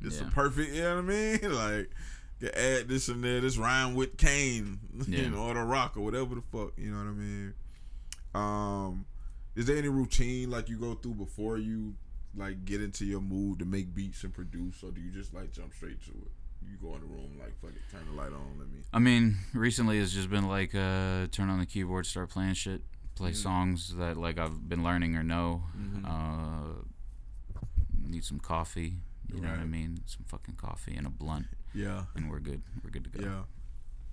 this 0.00 0.20
Yeah. 0.20 0.28
is 0.28 0.32
perfect. 0.34 0.72
You 0.72 0.82
know 0.82 0.96
what 0.96 1.04
I 1.04 1.08
mean? 1.08 1.38
Like, 1.52 1.90
add 2.56 2.88
this 2.88 3.08
and 3.08 3.22
there. 3.22 3.40
This 3.40 3.56
rhyme 3.56 3.94
with 3.94 4.16
Kane, 4.16 4.80
Yeah. 5.08 5.22
you 5.22 5.30
know, 5.30 5.38
or 5.48 5.54
the 5.54 5.62
Rock 5.62 5.96
or 5.96 6.00
whatever 6.00 6.34
the 6.36 6.42
fuck. 6.52 6.72
You 6.76 6.90
know 6.92 6.98
what 6.98 7.08
I 7.08 7.12
mean? 7.12 7.54
Um, 8.34 9.06
is 9.54 9.66
there 9.66 9.76
any 9.76 9.88
routine 9.88 10.50
like 10.50 10.68
you 10.68 10.78
go 10.78 10.94
through 10.94 11.14
before 11.14 11.58
you 11.58 11.94
like 12.34 12.64
get 12.64 12.80
into 12.82 13.04
your 13.04 13.20
mood 13.20 13.58
to 13.58 13.64
make 13.64 13.94
beats 13.94 14.24
and 14.24 14.32
produce, 14.32 14.82
or 14.82 14.90
do 14.90 15.00
you 15.00 15.10
just 15.10 15.34
like 15.34 15.52
jump 15.52 15.74
straight 15.74 16.00
to 16.04 16.10
it? 16.10 16.30
You 16.70 16.76
go 16.80 16.94
in 16.94 17.00
the 17.00 17.06
room 17.06 17.38
like 17.38 17.58
fuck 17.60 17.70
it, 17.70 17.82
turn 17.90 18.04
the 18.06 18.12
light 18.20 18.32
on, 18.32 18.58
let 18.58 18.68
me. 18.68 18.80
I 18.92 18.98
mean, 18.98 19.36
recently 19.54 19.98
it's 19.98 20.12
just 20.12 20.30
been 20.30 20.48
like 20.48 20.74
uh, 20.74 21.26
turn 21.30 21.48
on 21.50 21.58
the 21.58 21.66
keyboard, 21.66 22.06
start 22.06 22.30
playing 22.30 22.54
shit, 22.54 22.82
play 23.14 23.30
Mhm. 23.32 23.36
songs 23.36 23.94
that 23.96 24.16
like 24.16 24.38
I've 24.38 24.68
been 24.68 24.82
learning 24.82 25.16
or 25.16 25.22
know. 25.22 25.64
Mhm. 25.76 26.04
Uh, 26.04 26.82
need 28.06 28.24
some 28.24 28.38
coffee. 28.40 28.96
You 29.32 29.40
know 29.40 29.48
what 29.50 29.60
I 29.60 29.64
mean? 29.64 30.02
Some 30.06 30.24
fucking 30.26 30.56
coffee 30.56 30.94
and 30.94 31.06
a 31.06 31.10
blunt, 31.10 31.46
Yeah, 31.72 32.04
and 32.14 32.28
we're 32.30 32.40
good. 32.40 32.60
We're 32.84 32.90
good 32.90 33.04
to 33.04 33.10
go. 33.10 33.24
yeah. 33.24 33.42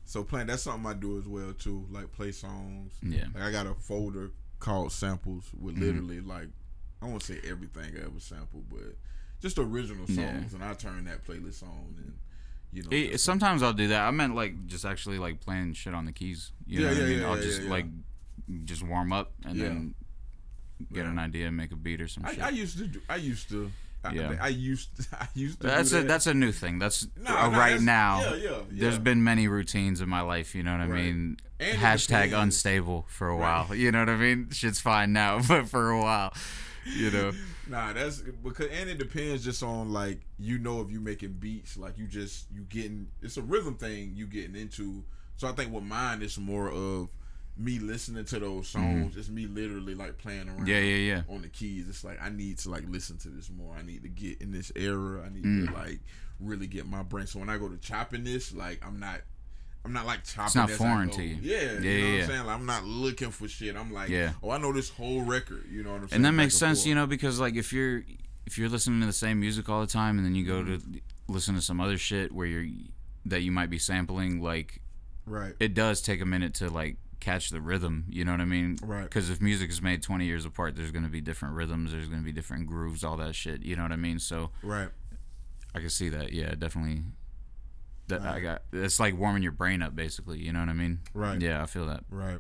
So 0.05 0.23
playing 0.23 0.47
that's 0.47 0.63
something 0.63 0.89
I 0.89 0.93
do 0.93 1.19
as 1.19 1.27
well 1.27 1.53
too, 1.53 1.85
like 1.91 2.11
play 2.13 2.31
songs. 2.31 2.93
Yeah. 3.03 3.25
Like 3.33 3.43
I 3.43 3.51
got 3.51 3.67
a 3.67 3.73
folder 3.75 4.31
called 4.59 4.91
samples 4.93 5.51
with 5.59 5.75
Mhm. 5.75 5.81
literally 5.81 6.21
like 6.21 6.49
I 7.01 7.05
won't 7.05 7.23
say 7.23 7.39
everything 7.43 7.95
I 7.97 8.05
ever 8.05 8.19
sampled, 8.19 8.69
but 8.69 8.97
just 9.41 9.57
original 9.57 10.05
songs, 10.07 10.17
Yeah. 10.17 10.55
and 10.55 10.63
I 10.63 10.73
turn 10.73 11.03
that 11.05 11.25
playlist 11.25 11.63
on 11.63 11.95
and 11.97 12.17
you 12.71 12.83
know. 12.83 12.89
It- 12.91 13.19
sometimes 13.19 13.63
I'll 13.63 13.73
do 13.73 13.87
that. 13.89 14.01
I 14.07 14.11
meant 14.11 14.35
like 14.35 14.67
just 14.67 14.85
actually 14.85 15.17
like 15.19 15.39
playing 15.41 15.73
shit 15.73 15.93
on 15.93 16.05
the 16.05 16.11
keys. 16.11 16.51
You 16.67 16.81
know 16.81 16.85
Yeah, 16.85 16.91
what 16.91 16.97
I 16.97 17.01
yeah, 17.01 17.09
mean? 17.09 17.19
yeah, 17.21 17.27
I'll 17.29 17.37
yeah, 17.37 17.43
just 17.43 17.61
yeah. 17.63 17.69
like 17.69 17.85
just 18.65 18.83
warm 18.83 19.11
up 19.13 19.31
and 19.45 19.55
Yeah. 19.57 19.63
then 19.65 19.95
get 20.93 21.03
Yeah. 21.05 21.11
an 21.11 21.19
idea 21.19 21.47
and 21.47 21.57
make 21.57 21.71
a 21.71 21.75
beat 21.75 22.01
or 22.01 22.07
some 22.07 22.25
I, 22.25 22.33
shit. 22.33 22.43
I 22.43 22.49
used 22.49 22.77
to 22.77 22.87
do. 22.87 23.01
I 23.09 23.15
used 23.17 23.49
to. 23.49 23.71
I, 24.03 24.13
Yeah. 24.13 24.37
I 24.39 24.47
used. 24.47 24.89
I 25.13 25.27
used 25.35 25.59
to. 25.61 25.67
that's 25.67 25.89
do 25.91 25.97
a 25.99 26.03
that's 26.03 26.25
a 26.27 26.33
new 26.33 26.51
thing. 26.53 26.79
That's 26.79 27.05
uh, 27.05 27.31
right 27.33 27.51
that's- 27.51 27.81
now. 27.81 28.21
Yeah, 28.21 28.35
yeah. 28.35 28.49
yeah. 28.49 28.57
There's 28.71 28.97
been 28.99 29.23
many 29.23 29.47
routines 29.47 29.99
in 30.01 30.07
my 30.09 30.21
life, 30.21 30.55
you 30.55 30.63
know 30.63 30.71
what 30.71 30.81
I 30.81 30.87
mean? 30.87 31.37
And 31.59 31.77
Hashtag 31.77 32.31
unstable 32.39 33.05
for 33.09 33.27
a 33.27 33.35
Right. 33.35 33.67
while. 33.67 33.75
You 33.75 33.91
know 33.91 33.99
what 33.99 34.09
I 34.09 34.15
mean? 34.15 34.49
Shit's 34.51 34.79
fine 34.79 35.11
now, 35.11 35.41
but 35.47 35.67
for 35.67 35.89
a 35.89 35.99
while, 35.99 36.33
you 36.97 37.11
know. 37.11 37.31
Nah, 37.67 37.93
that's 37.93 38.19
because 38.43 38.67
and 38.67 38.89
it 38.89 38.97
depends 38.97 39.43
just 39.43 39.61
on 39.63 39.91
like 39.91 40.19
you 40.39 40.57
know 40.57 40.81
if 40.81 40.91
you 40.91 40.99
making 40.99 41.33
beats 41.33 41.77
like 41.77 41.97
you 41.97 42.07
just 42.07 42.47
you 42.51 42.61
getting 42.63 43.07
it's 43.21 43.37
a 43.37 43.41
rhythm 43.41 43.75
thing 43.75 44.13
you 44.15 44.25
getting 44.25 44.55
into. 44.55 45.03
So 45.37 45.47
I 45.47 45.51
think 45.53 45.71
with 45.73 45.83
mine 45.83 46.21
it's 46.21 46.37
more 46.37 46.69
of 46.69 47.09
me 47.57 47.77
listening 47.77 48.23
to 48.25 48.39
those 48.39 48.69
songs. 48.69 49.17
It's 49.17 49.29
me 49.29 49.45
literally 49.45 49.93
like 49.93 50.17
playing 50.17 50.47
around. 50.47 50.59
Mm-hmm. 50.59 50.67
Yeah, 50.67 50.79
yeah, 50.79 51.15
yeah. 51.15 51.21
On 51.35 51.41
the 51.41 51.49
keys, 51.49 51.87
it's 51.89 52.03
like 52.03 52.17
I 52.21 52.29
need 52.29 52.57
to 52.59 52.69
like 52.69 52.83
listen 52.87 53.17
to 53.19 53.29
this 53.29 53.49
more. 53.49 53.75
I 53.77 53.81
need 53.81 54.03
to 54.03 54.09
get 54.09 54.41
in 54.41 54.51
this 54.51 54.71
era. 54.75 55.23
I 55.25 55.29
need 55.33 55.43
Mm. 55.43 55.67
to 55.67 55.73
like 55.73 55.99
really 56.39 56.67
get 56.67 56.87
my 56.87 57.03
brain. 57.03 57.27
So 57.27 57.39
when 57.39 57.49
I 57.49 57.57
go 57.57 57.67
to 57.67 57.77
chopping 57.77 58.23
this, 58.23 58.53
like 58.53 58.81
I'm 58.85 58.99
not. 58.99 59.21
I'm 59.85 59.93
not 59.93 60.05
like 60.05 60.23
chopping. 60.25 60.45
It's 60.45 60.55
not 60.55 60.69
foreign 60.71 61.09
to 61.11 61.23
you. 61.23 61.37
Yeah, 61.41 61.57
Yeah, 61.57 61.71
you 61.71 61.79
know 61.79 61.89
yeah, 61.89 62.11
what. 62.13 62.21
I'm 62.21 62.27
saying. 62.27 62.45
Like 62.45 62.55
I'm 62.59 62.65
not 62.65 62.83
looking 62.85 63.31
for 63.31 63.47
shit. 63.47 63.75
I'm 63.75 63.93
like, 63.93 64.09
Yeah. 64.09 64.33
oh, 64.43 64.51
I 64.51 64.57
know 64.57 64.73
this 64.73 64.89
whole 64.89 65.21
record. 65.23 65.65
You 65.71 65.83
know 65.83 65.91
what 65.93 66.01
I'm 66.01 66.07
saying? 66.09 66.17
And 66.17 66.25
that 66.25 66.33
makes 66.33 66.55
sense, 66.55 66.79
forth. 66.79 66.87
you 66.87 66.95
know, 66.95 67.07
because 67.07 67.39
like 67.39 67.55
if 67.55 67.71
you're 67.73 68.03
if 68.45 68.57
you're 68.57 68.69
listening 68.69 68.99
to 69.01 69.05
the 69.05 69.13
same 69.13 69.39
music 69.39 69.69
all 69.69 69.81
the 69.81 69.87
time 69.87 70.17
and 70.17 70.25
then 70.25 70.35
you 70.35 70.45
go 70.45 70.63
to 70.63 70.77
Mm-hmm. 70.77 70.97
listen 71.33 71.55
to 71.55 71.61
some 71.61 71.79
other 71.79 71.97
shit 71.97 72.31
where 72.31 72.47
you're 72.47 72.65
that 73.25 73.41
you 73.41 73.51
might 73.51 73.69
be 73.69 73.77
sampling, 73.79 74.41
like 74.41 74.81
Right. 75.25 75.53
it 75.59 75.73
does 75.75 76.01
take 76.01 76.21
a 76.21 76.25
minute 76.25 76.55
to 76.55 76.69
like 76.69 76.97
catch 77.19 77.49
the 77.51 77.61
rhythm. 77.61 78.05
You 78.09 78.25
know 78.25 78.31
what 78.31 78.41
I 78.41 78.45
mean? 78.45 78.77
Right. 78.81 79.03
Because 79.03 79.29
if 79.29 79.41
music 79.41 79.69
is 79.69 79.81
made 79.81 80.01
20 80.01 80.25
years 80.25 80.45
apart, 80.45 80.75
there's 80.75 80.91
going 80.91 81.03
to 81.03 81.09
be 81.11 81.21
different 81.21 81.53
rhythms. 81.55 81.91
There's 81.91 82.07
going 82.07 82.21
to 82.21 82.25
be 82.25 82.31
different 82.31 82.65
grooves, 82.65 83.03
all 83.03 83.17
that 83.17 83.35
shit. 83.35 83.61
You 83.61 83.75
know 83.75 83.83
what 83.83 83.91
I 83.91 83.97
mean? 83.97 84.19
So 84.19 84.49
Right. 84.63 84.89
I 85.75 85.79
can 85.79 85.89
see 85.89 86.09
that. 86.09 86.33
Yeah, 86.33 86.55
definitely. 86.57 87.03
That 88.09 88.21
I 88.21 88.39
got. 88.39 88.61
It's 88.73 88.99
like 88.99 89.17
warming 89.17 89.43
your 89.43 89.51
brain 89.51 89.81
up, 89.81 89.95
basically. 89.95 90.39
You 90.39 90.51
know 90.53 90.59
what 90.59 90.69
I 90.69 90.73
mean? 90.73 90.99
Right. 91.13 91.39
Yeah, 91.41 91.63
I 91.63 91.65
feel 91.65 91.85
that. 91.87 92.03
Right. 92.09 92.39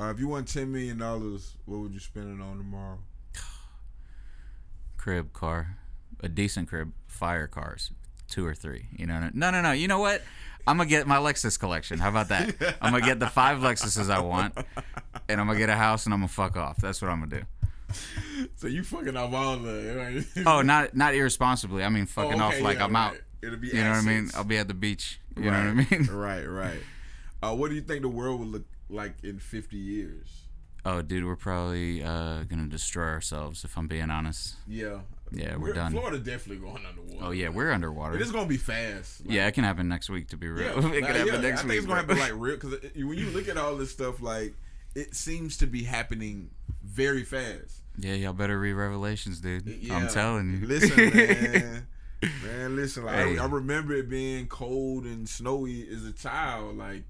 Uh, 0.00 0.10
if 0.10 0.18
you 0.18 0.28
won 0.28 0.44
ten 0.44 0.72
million 0.72 0.98
dollars, 0.98 1.56
what 1.66 1.78
would 1.80 1.92
you 1.92 2.00
spend 2.00 2.38
it 2.38 2.42
on 2.42 2.56
tomorrow? 2.56 2.98
Crib, 4.96 5.32
car, 5.32 5.76
a 6.20 6.28
decent 6.28 6.68
crib, 6.68 6.92
fire 7.08 7.46
cars, 7.46 7.90
two 8.28 8.46
or 8.46 8.54
three. 8.54 8.86
You 8.96 9.06
know? 9.06 9.30
No, 9.34 9.50
no, 9.50 9.60
no. 9.60 9.72
You 9.72 9.88
know 9.88 9.98
what? 9.98 10.22
I'm 10.66 10.76
gonna 10.76 10.88
get 10.88 11.08
my 11.08 11.16
Lexus 11.16 11.58
collection. 11.58 11.98
How 11.98 12.08
about 12.08 12.28
that? 12.28 12.54
I'm 12.80 12.92
gonna 12.92 13.04
get 13.04 13.18
the 13.18 13.26
five 13.26 13.58
Lexuses 13.58 14.08
I 14.10 14.20
want, 14.20 14.56
and 15.28 15.40
I'm 15.40 15.46
gonna 15.48 15.58
get 15.58 15.68
a 15.70 15.76
house, 15.76 16.04
and 16.04 16.14
I'm 16.14 16.20
gonna 16.20 16.28
fuck 16.28 16.56
off. 16.56 16.76
That's 16.76 17.02
what 17.02 17.10
I'm 17.10 17.20
gonna 17.20 17.40
do. 17.40 17.46
So 18.56 18.68
you 18.68 18.82
fucking 18.84 19.16
off 19.18 19.34
all 19.34 19.58
the. 19.58 20.24
Right? 20.34 20.46
Oh, 20.46 20.62
not 20.62 20.96
not 20.96 21.14
irresponsibly. 21.14 21.84
I 21.84 21.90
mean, 21.90 22.06
fucking 22.06 22.40
Oh, 22.40 22.44
off 22.44 22.58
like 22.60 22.78
yeah, 22.78 22.84
I'm 22.84 22.96
out. 22.96 23.16
It'll 23.42 23.58
be. 23.58 23.68
You 23.68 23.74
know 23.84 23.90
what 23.90 23.98
I 23.98 24.02
mean? 24.02 24.30
I'll 24.34 24.44
be 24.44 24.58
at 24.58 24.68
the 24.68 24.74
beach. 24.74 25.20
You 25.36 25.50
right. 25.50 25.64
know 25.64 25.74
what 25.74 25.92
I 25.92 25.96
mean? 25.98 26.06
right. 26.12 26.44
Right. 26.44 26.80
Uh, 27.42 27.54
what 27.54 27.68
do 27.70 27.74
you 27.74 27.80
think 27.80 28.02
the 28.02 28.08
world 28.08 28.40
would 28.40 28.48
look 28.48 28.64
like 28.88 29.14
in 29.22 29.38
fifty 29.38 29.76
years? 29.78 30.28
Oh, 30.84 31.00
dude, 31.00 31.24
we're 31.24 31.36
probably 31.36 32.02
uh, 32.02 32.42
gonna 32.44 32.66
destroy 32.66 33.04
ourselves 33.08 33.64
if 33.64 33.76
I'm 33.76 33.86
being 33.88 34.10
honest. 34.10 34.56
Yeah. 34.66 35.00
Yeah, 35.34 35.56
we're 35.56 35.72
done. 35.72 35.92
Florida 35.92 36.18
definitely 36.18 36.56
going 36.56 36.84
underwater. 36.84 37.24
Oh 37.24 37.30
yeah, 37.30 37.48
we're 37.48 37.72
underwater. 37.72 38.16
It 38.16 38.20
is 38.20 38.30
gonna 38.32 38.46
be 38.46 38.58
fast. 38.58 39.24
Like, 39.24 39.34
Yeah, 39.34 39.46
it 39.46 39.52
can 39.52 39.64
happen 39.64 39.88
next 39.88 40.10
week. 40.10 40.28
To 40.28 40.36
be 40.36 40.48
real, 40.48 40.66
Yeah, 40.66 40.70
it 40.78 40.82
like, 40.82 40.92
can 40.92 41.04
happen 41.04 41.26
yeah, 41.26 41.40
next 41.40 41.60
I 41.60 41.62
think 41.62 41.68
week. 41.70 41.78
it's 41.78 41.86
gonna 41.86 42.00
happen 42.00 42.18
like 42.18 42.32
real 42.34 42.56
because 42.56 42.74
when 42.94 43.16
you 43.18 43.30
look 43.30 43.48
at 43.48 43.56
all 43.56 43.76
this 43.76 43.90
stuff, 43.90 44.20
like 44.20 44.54
it 44.94 45.14
seems 45.14 45.56
to 45.58 45.66
be 45.66 45.84
happening 45.84 46.50
very 46.84 47.24
fast. 47.24 47.80
yeah, 47.96 48.12
y'all 48.12 48.34
better 48.34 48.58
read 48.60 48.74
Revelations, 48.74 49.40
dude. 49.40 49.66
Yeah. 49.66 49.96
I'm 49.96 50.08
telling 50.08 50.60
you. 50.60 50.66
Listen, 50.66 51.14
man. 51.14 51.86
man, 52.44 52.76
listen. 52.76 53.04
Like, 53.04 53.14
Hey. 53.16 53.38
I, 53.38 53.44
I 53.44 53.46
remember 53.46 53.94
it 53.94 54.08
being 54.08 54.46
cold 54.46 55.04
and 55.04 55.28
snowy 55.28 55.86
as 55.88 56.04
a 56.04 56.12
child. 56.12 56.76
Like 56.76 57.02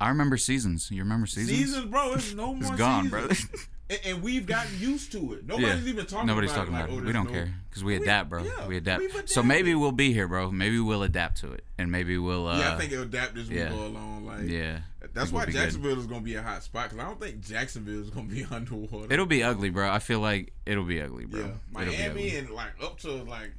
I 0.00 0.08
remember 0.08 0.36
seasons. 0.36 0.90
You 0.90 1.02
remember 1.02 1.26
seasons? 1.26 1.56
seasons, 1.58 1.84
bro. 1.86 2.12
It's 2.14 2.34
no 2.34 2.54
It's 2.60 2.68
more. 2.68 2.76
gone, 2.76 3.04
seasons. 3.04 3.10
brother. 3.10 3.36
And, 3.88 4.00
and 4.04 4.22
we've 4.24 4.46
gotten 4.46 4.76
used 4.80 5.12
to 5.12 5.34
it. 5.34 5.46
Nobody's 5.46 5.86
even 5.86 6.06
talking. 6.06 6.16
About 6.16 6.22
it. 6.22 6.26
Nobody's 6.26 6.50
about 6.50 6.58
talking 6.58 6.74
it. 6.74 6.76
about 6.78 6.88
like, 6.90 6.98
it. 6.98 7.02
oh, 7.02 7.06
we 7.06 7.12
don't 7.12 7.26
no- 7.26 7.30
care 7.30 7.54
because 7.70 7.84
we 7.84 7.96
We- 7.96 8.02
adapt, 8.02 8.28
bro. 8.30 8.42
yeah, 8.42 8.66
we 8.66 8.76
adapt. 8.78 9.28
So 9.28 9.44
maybe 9.44 9.76
we'll 9.76 9.92
be 9.92 10.12
here, 10.12 10.26
bro. 10.26 10.50
Maybe 10.50 10.80
we'll 10.80 11.04
adapt 11.04 11.36
to 11.42 11.52
it, 11.52 11.62
and 11.78 11.92
maybe 11.92 12.18
we'll. 12.18 12.48
Uh, 12.48 12.58
yeah, 12.58 12.74
I 12.74 12.78
think 12.78 12.90
it'll 12.90 13.04
adapt 13.04 13.38
as 13.38 13.48
we 13.48 13.58
yeah. 13.58 13.68
go 13.68 13.86
along. 13.86 14.26
Like, 14.26 14.48
yeah. 14.48 14.80
that's 15.14 15.30
why 15.30 15.46
be 15.46 15.52
good. 15.52 15.58
Jacksonville 15.60 16.00
is 16.00 16.06
gonna 16.08 16.20
be 16.22 16.34
a 16.34 16.42
hot 16.42 16.64
spot 16.64 16.90
because 16.90 16.98
I 16.98 17.06
don't 17.06 17.20
think 17.20 17.42
Jacksonville 17.42 18.00
is 18.02 18.10
gonna 18.10 18.26
be 18.26 18.44
underwater. 18.50 19.06
It'll 19.12 19.24
be 19.24 19.44
ugly, 19.44 19.70
bro. 19.70 19.88
I 19.88 20.00
feel 20.00 20.18
like 20.18 20.52
it'll 20.66 20.82
be 20.82 21.00
ugly, 21.00 21.26
bro. 21.26 21.38
yeah, 21.42 21.46
It'll 21.46 21.92
be 21.92 21.96
Miami 21.98 22.06
ugly. 22.08 22.36
and 22.38 22.50
like 22.50 22.72
up 22.82 22.98
to 23.02 23.12
like 23.12 23.52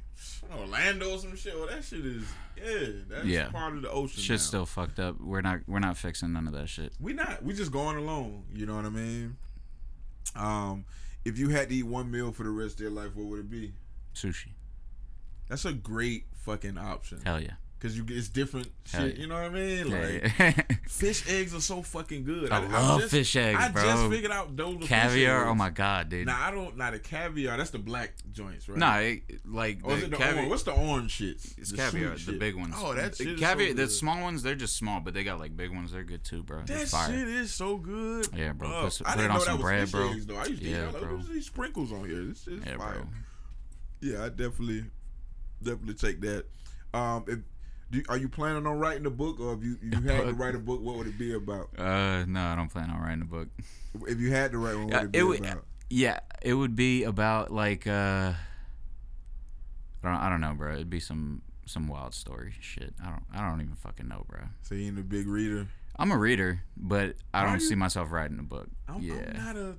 Orlando 0.56 1.10
or 1.14 1.18
some 1.18 1.36
shit. 1.36 1.54
Well, 1.56 1.68
that 1.68 1.84
shit 1.84 2.04
is 2.04 2.24
yeah, 2.56 2.88
that's 3.08 3.24
Yeah. 3.26 3.48
part 3.50 3.76
of 3.76 3.82
the 3.82 3.90
ocean. 3.90 4.20
Shit's 4.22 4.44
now. 4.44 4.48
still 4.48 4.66
fucked 4.66 4.98
up. 4.98 5.20
We're 5.20 5.40
not. 5.40 5.60
We're 5.66 5.78
not 5.78 5.96
fixing 5.96 6.32
none 6.32 6.46
of 6.46 6.54
that 6.54 6.68
shit. 6.68 6.92
We 7.00 7.12
not. 7.12 7.42
We 7.44 7.54
just 7.54 7.70
going 7.72 7.96
alone. 7.96 8.44
You 8.54 8.66
know 8.66 8.76
what 8.76 8.84
I 8.84 8.90
mean? 8.90 9.36
Um, 10.34 10.84
if 11.24 11.38
you 11.38 11.48
had 11.50 11.68
to 11.68 11.74
eat 11.74 11.84
one 11.84 12.10
meal 12.10 12.32
for 12.32 12.42
the 12.44 12.50
rest 12.50 12.74
of 12.76 12.80
your 12.80 12.90
life, 12.90 13.14
what 13.14 13.26
would 13.26 13.40
it 13.40 13.50
be? 13.50 13.72
Sushi. 14.14 14.52
That's 15.48 15.64
a 15.64 15.72
great 15.72 16.24
fucking 16.44 16.76
option. 16.78 17.20
Hell 17.24 17.40
yeah. 17.40 17.52
Cause 17.80 17.96
you 17.96 18.02
get 18.02 18.16
it's 18.16 18.28
different 18.28 18.68
Hell 18.90 19.02
shit. 19.02 19.14
yeah. 19.14 19.20
You 19.22 19.26
know 19.28 19.36
what 19.36 19.44
I 19.44 19.48
mean? 19.50 19.88
Like 19.88 20.22
Yeah, 20.22 20.32
yeah. 20.58 20.76
fish 20.88 21.28
eggs 21.30 21.54
are 21.54 21.60
so 21.60 21.80
fucking 21.82 22.24
good. 22.24 22.50
I 22.50 22.58
love 22.66 23.02
just, 23.02 23.12
fish 23.12 23.36
eggs, 23.36 23.56
I 23.56 23.68
bro. 23.68 23.82
just 23.84 24.08
figured 24.10 24.32
out 24.32 24.56
those 24.56 24.78
caviar. 24.82 25.46
Oh 25.46 25.54
my 25.54 25.70
god, 25.70 26.08
dude. 26.08 26.26
Nah, 26.26 26.34
I 26.40 26.50
don't. 26.50 26.76
Nah, 26.76 26.90
the 26.90 26.98
caviar. 26.98 27.56
That's 27.56 27.70
the 27.70 27.78
black 27.78 28.14
joints, 28.32 28.68
right? 28.68 28.78
Nah, 28.78 28.96
it, 28.96 29.22
like 29.46 29.80
the 29.86 29.94
the 30.08 30.16
caviar. 30.16 30.34
orange? 30.34 30.50
What's 30.50 30.62
the 30.64 30.72
orange 30.72 31.12
shit? 31.12 31.36
It's 31.56 31.70
The 31.70 31.76
caviar, 31.76 32.10
the 32.14 32.18
shit. 32.18 32.38
big 32.40 32.56
ones. 32.56 32.74
Oh, 32.76 32.94
that 32.94 33.12
The 33.16 33.24
shit 33.24 33.38
caviar. 33.38 33.68
so 33.68 33.74
the 33.74 33.88
small 33.88 34.22
ones, 34.22 34.42
they're 34.42 34.56
just 34.56 34.76
small, 34.76 34.98
but 34.98 35.14
they 35.14 35.22
got 35.22 35.38
like 35.38 35.56
big 35.56 35.70
ones. 35.72 35.92
They're 35.92 36.02
good 36.02 36.24
too, 36.24 36.42
bro. 36.42 36.62
That 36.62 36.88
shit 36.88 37.28
is 37.28 37.54
so 37.54 37.76
good. 37.76 38.26
Yeah, 38.36 38.54
bro. 38.54 38.82
Put 38.82 38.92
some- 38.94 39.06
I 39.06 39.14
put 39.14 39.24
it 39.24 39.30
on 39.30 39.40
some 39.42 39.60
bread, 39.60 39.88
bro. 39.92 40.10
eggs. 40.10 40.26
I 40.28 40.46
used 40.46 40.62
to 40.62 40.68
Yeah, 40.68 40.88
eat 40.88 40.92
like, 40.94 41.02
bro. 41.02 41.16
There's 41.16 41.28
these 41.28 41.46
sprinkles 41.46 41.92
on 41.92 42.08
here. 42.08 42.24
This 42.24 42.44
is 42.48 42.60
Yeah, 42.66 42.76
fire. 42.76 43.06
Yeah, 44.00 44.24
I 44.24 44.28
definitely, 44.30 44.84
definitely 45.62 45.94
take 45.94 46.20
that. 46.22 46.44
Um, 46.94 47.24
if 47.28 47.38
do, 47.90 48.02
are 48.08 48.16
you 48.16 48.28
planning 48.28 48.66
on 48.66 48.78
writing 48.78 49.06
a 49.06 49.10
book, 49.10 49.40
or 49.40 49.54
if 49.54 49.62
you 49.62 49.78
you 49.82 50.00
had 50.02 50.26
to 50.26 50.32
write 50.34 50.54
a 50.54 50.58
book, 50.58 50.80
what 50.82 50.96
would 50.96 51.06
it 51.06 51.18
be 51.18 51.34
about? 51.34 51.68
Uh, 51.78 52.24
no, 52.26 52.40
I 52.40 52.54
don't 52.56 52.68
plan 52.68 52.90
on 52.90 53.00
writing 53.00 53.22
a 53.22 53.24
book. 53.24 53.48
If 54.06 54.18
you 54.20 54.30
had 54.30 54.52
to 54.52 54.58
write 54.58 54.74
one, 54.76 54.88
what 54.88 55.00
would 55.00 55.04
it 55.04 55.12
be 55.12 55.18
it 55.18 55.22
would- 55.22 55.40
about? 55.40 55.64
Yeah, 55.90 56.20
it 56.42 56.52
would 56.52 56.76
be 56.76 57.04
about 57.04 57.50
like 57.50 57.86
uh, 57.86 58.32
I 60.04 60.08
don't, 60.10 60.14
I 60.20 60.28
don't 60.28 60.40
know, 60.40 60.54
bro. 60.54 60.74
It'd 60.74 60.90
be 60.90 61.00
some 61.00 61.42
some 61.66 61.88
wild 61.88 62.14
story 62.14 62.54
shit. 62.60 62.94
I 63.02 63.10
don't, 63.10 63.22
I 63.34 63.48
don't 63.48 63.60
even 63.60 63.74
fucking 63.76 64.08
know, 64.08 64.24
bro. 64.28 64.40
So 64.62 64.74
you 64.74 64.86
ain't 64.88 64.98
a 64.98 65.02
big 65.02 65.26
reader. 65.26 65.66
I'm 65.98 66.12
a 66.12 66.16
reader, 66.18 66.62
but 66.76 67.16
I 67.34 67.40
Are 67.42 67.46
don't 67.46 67.54
you? 67.60 67.66
see 67.66 67.74
myself 67.74 68.12
writing 68.12 68.38
a 68.38 68.42
book. 68.42 68.68
I'm, 68.88 69.02
yeah. 69.02 69.14
I'm 69.34 69.44
not 69.44 69.56
a 69.56 69.74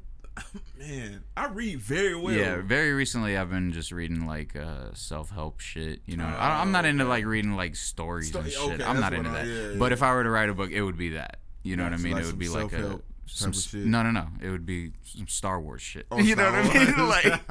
man. 0.78 1.24
I 1.38 1.48
read 1.48 1.80
very 1.80 2.16
well. 2.16 2.34
Yeah, 2.34 2.62
very 2.62 2.92
recently 2.94 3.38
I've 3.38 3.50
been 3.50 3.72
just 3.74 3.92
reading 3.92 4.26
like 4.26 4.56
uh, 4.56 4.94
self 4.94 5.30
help 5.32 5.60
shit. 5.60 6.02
You 6.06 6.18
know, 6.18 6.26
Oh, 6.26 6.38
I, 6.40 6.62
I'm 6.62 6.72
not 6.72 6.86
into 6.86 7.04
okay. 7.04 7.10
like 7.10 7.26
reading 7.26 7.56
like 7.56 7.76
stories 7.76 8.30
Sto- 8.30 8.40
and 8.40 8.52
shit. 8.52 8.60
okay, 8.74 8.84
I'm 8.84 9.00
not 9.00 9.14
into 9.14 9.30
I- 9.30 9.34
that. 9.34 9.48
yeah, 9.48 9.76
But 9.78 9.88
yeah. 9.88 9.94
if 9.94 10.04
I 10.04 10.14
were 10.14 10.24
to 10.24 10.30
write 10.30 10.50
a 10.50 10.54
book, 10.54 10.72
it 10.72 10.82
would 10.82 10.98
be 10.98 11.10
that. 11.10 11.38
You 11.64 11.76
know 11.76 11.84
Yeah, 11.84 11.90
what 11.92 12.00
I 12.00 12.04
mean? 12.04 12.14
like 12.14 12.24
it 12.24 12.28
would 12.28 12.40
be 12.40 12.50
like 12.50 12.72
a 12.74 13.00
some 13.30 13.52
type 13.52 13.58
of 13.58 13.64
s- 13.64 13.70
shit. 13.70 13.86
no 13.86 14.04
no 14.04 14.12
no. 14.12 14.28
It 14.42 14.50
would 14.50 14.66
be 14.66 14.92
some 15.04 15.28
Star 15.28 15.60
Wars 15.62 15.82
shit. 15.82 16.06
Oh, 16.12 16.20
you 16.20 16.36
know 16.36 16.50
Star 16.50 16.64
what 16.64 16.76
I 16.76 16.86
mean? 16.86 16.98
Wars. 16.98 17.10
like 17.26 17.26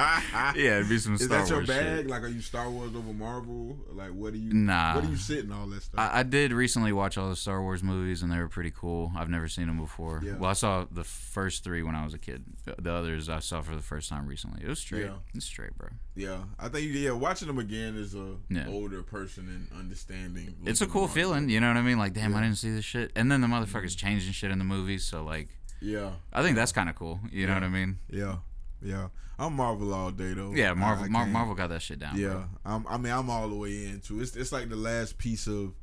yeah, 0.56 0.76
it'd 0.76 0.88
be 0.88 0.98
some 0.98 1.14
Is 1.14 1.24
Star 1.24 1.38
that 1.40 1.48
your 1.48 1.58
Wars 1.58 1.68
bag? 1.68 1.96
shit. 1.98 2.06
Like, 2.08 2.22
are 2.22 2.28
you 2.28 2.40
Star 2.40 2.70
Wars 2.70 2.94
over 2.94 3.12
Marvel? 3.12 3.76
Like, 3.92 4.10
what 4.10 4.32
are 4.34 4.36
you? 4.36 4.52
Nah. 4.52 4.94
What 4.96 5.04
are 5.04 5.08
you 5.10 5.16
sitting 5.16 5.52
all 5.52 5.66
that 5.66 5.82
stuff? 5.82 5.98
I, 5.98 6.20
I 6.20 6.22
did 6.22 6.52
recently 6.52 6.92
watch 6.92 7.16
all 7.18 7.28
the 7.30 7.36
Star 7.36 7.62
Wars 7.62 7.82
movies 7.82 8.22
and 8.22 8.30
they 8.32 8.38
were 8.38 8.48
pretty 8.48 8.72
cool. 8.74 9.12
I've 9.16 9.30
never 9.30 9.48
seen 9.48 9.66
them 9.66 9.78
before. 9.78 10.20
Yeah. 10.24 10.36
Well, 10.36 10.50
I 10.50 10.54
saw 10.54 10.86
the 10.90 11.04
first 11.04 11.64
three 11.64 11.82
when 11.82 11.94
I 11.94 12.04
was 12.04 12.14
a 12.14 12.18
kid. 12.18 12.44
The 12.78 12.92
others 12.92 13.28
I 13.28 13.38
saw 13.40 13.60
for 13.62 13.74
the 13.74 13.82
first 13.82 14.08
time 14.08 14.26
recently. 14.26 14.62
It 14.64 14.68
was 14.68 14.78
straight. 14.78 15.04
Yeah. 15.04 15.14
It's 15.34 15.46
straight, 15.46 15.76
bro. 15.76 15.88
yeah, 16.14 16.38
I 16.58 16.68
think 16.68 16.90
yeah, 16.92 17.12
watching 17.12 17.48
them 17.48 17.58
again 17.58 17.96
is 17.96 18.14
a 18.14 18.36
Yeah. 18.48 18.66
older 18.68 19.02
person 19.02 19.48
and 19.48 19.78
understanding. 19.78 20.54
It's 20.64 20.80
a 20.80 20.86
cool 20.86 21.08
feeling, 21.08 21.48
you 21.48 21.60
know 21.60 21.68
what 21.68 21.76
I 21.76 21.82
mean? 21.82 21.98
Like, 21.98 22.12
damn, 22.12 22.34
I 22.34 22.40
didn't 22.42 22.56
see 22.58 22.70
this 22.70 22.84
shit. 22.84 23.12
And 23.16 23.30
then 23.30 23.40
the 23.40 23.46
motherfuckers 23.46 23.94
mm-hmm. 23.94 24.06
changing 24.06 24.32
shit 24.32 24.50
in 24.50 24.58
the 24.58 24.64
movies, 24.64 25.04
so 25.04 25.22
like, 25.24 25.48
Yeah, 25.80 26.10
I 26.32 26.42
think 26.42 26.56
that's 26.56 26.72
kind 26.72 26.88
of 26.88 26.94
cool. 26.96 27.20
You 27.30 27.46
know 27.46 27.54
what 27.54 27.62
I 27.62 27.68
mean? 27.68 27.98
yeah, 28.10 28.36
yeah. 28.82 29.08
I'm 29.40 29.52
Marvel 29.54 29.94
all 29.94 30.10
day 30.10 30.32
though. 30.34 30.52
Yeah, 30.52 30.74
Marvel, 30.74 31.04
I 31.04 31.08
Mar- 31.08 31.26
Marvel 31.26 31.54
got 31.54 31.68
that 31.68 31.80
shit 31.82 32.00
down. 32.00 32.16
Yeah. 32.18 32.44
I'm, 32.64 32.84
I 32.88 32.96
mean, 32.96 33.12
I'm 33.12 33.30
all 33.30 33.48
the 33.48 33.54
way 33.54 33.86
into 33.86 34.20
it's. 34.20 34.34
It's 34.34 34.50
like 34.50 34.68
the 34.68 34.74
last 34.76 35.16
piece 35.18 35.46
of 35.46 35.74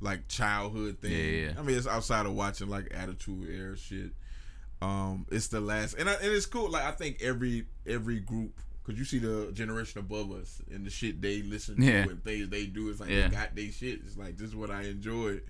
like 0.00 0.28
childhood 0.28 0.98
thing. 1.00 1.10
Yeah, 1.10 1.18
yeah, 1.18 1.46
yeah. 1.48 1.52
I 1.58 1.62
mean, 1.62 1.76
it's 1.76 1.88
outside 1.88 2.26
of 2.26 2.34
watching 2.34 2.68
like 2.68 2.92
Attitude 2.94 3.48
Era 3.50 3.76
shit. 3.76 4.12
Um, 4.80 5.26
it's 5.30 5.48
the 5.48 5.60
last, 5.60 5.94
and 5.94 6.08
I, 6.08 6.14
and 6.14 6.26
it's 6.32 6.46
cool. 6.46 6.70
Like 6.70 6.84
I 6.84 6.92
think 6.92 7.20
every 7.22 7.66
every 7.86 8.20
group, 8.20 8.52
cause 8.84 8.96
you 8.96 9.04
see 9.04 9.18
the 9.18 9.50
generation 9.52 9.98
above 10.00 10.30
us 10.32 10.60
and 10.72 10.84
the 10.86 10.90
shit 10.90 11.20
they 11.20 11.42
listen 11.42 11.76
to 11.76 11.84
Yeah. 11.84 12.02
and 12.02 12.22
things 12.24 12.48
they 12.50 12.66
do. 12.66 12.88
It's 12.90 13.00
like 13.00 13.10
Yeah. 13.10 13.28
they 13.28 13.34
got 13.34 13.54
they 13.56 13.70
shit. 13.70 14.00
It's 14.06 14.16
like 14.16 14.36
this 14.36 14.48
is 14.48 14.56
what 14.56 14.70
I 14.70 14.82
enjoy. 14.82 15.40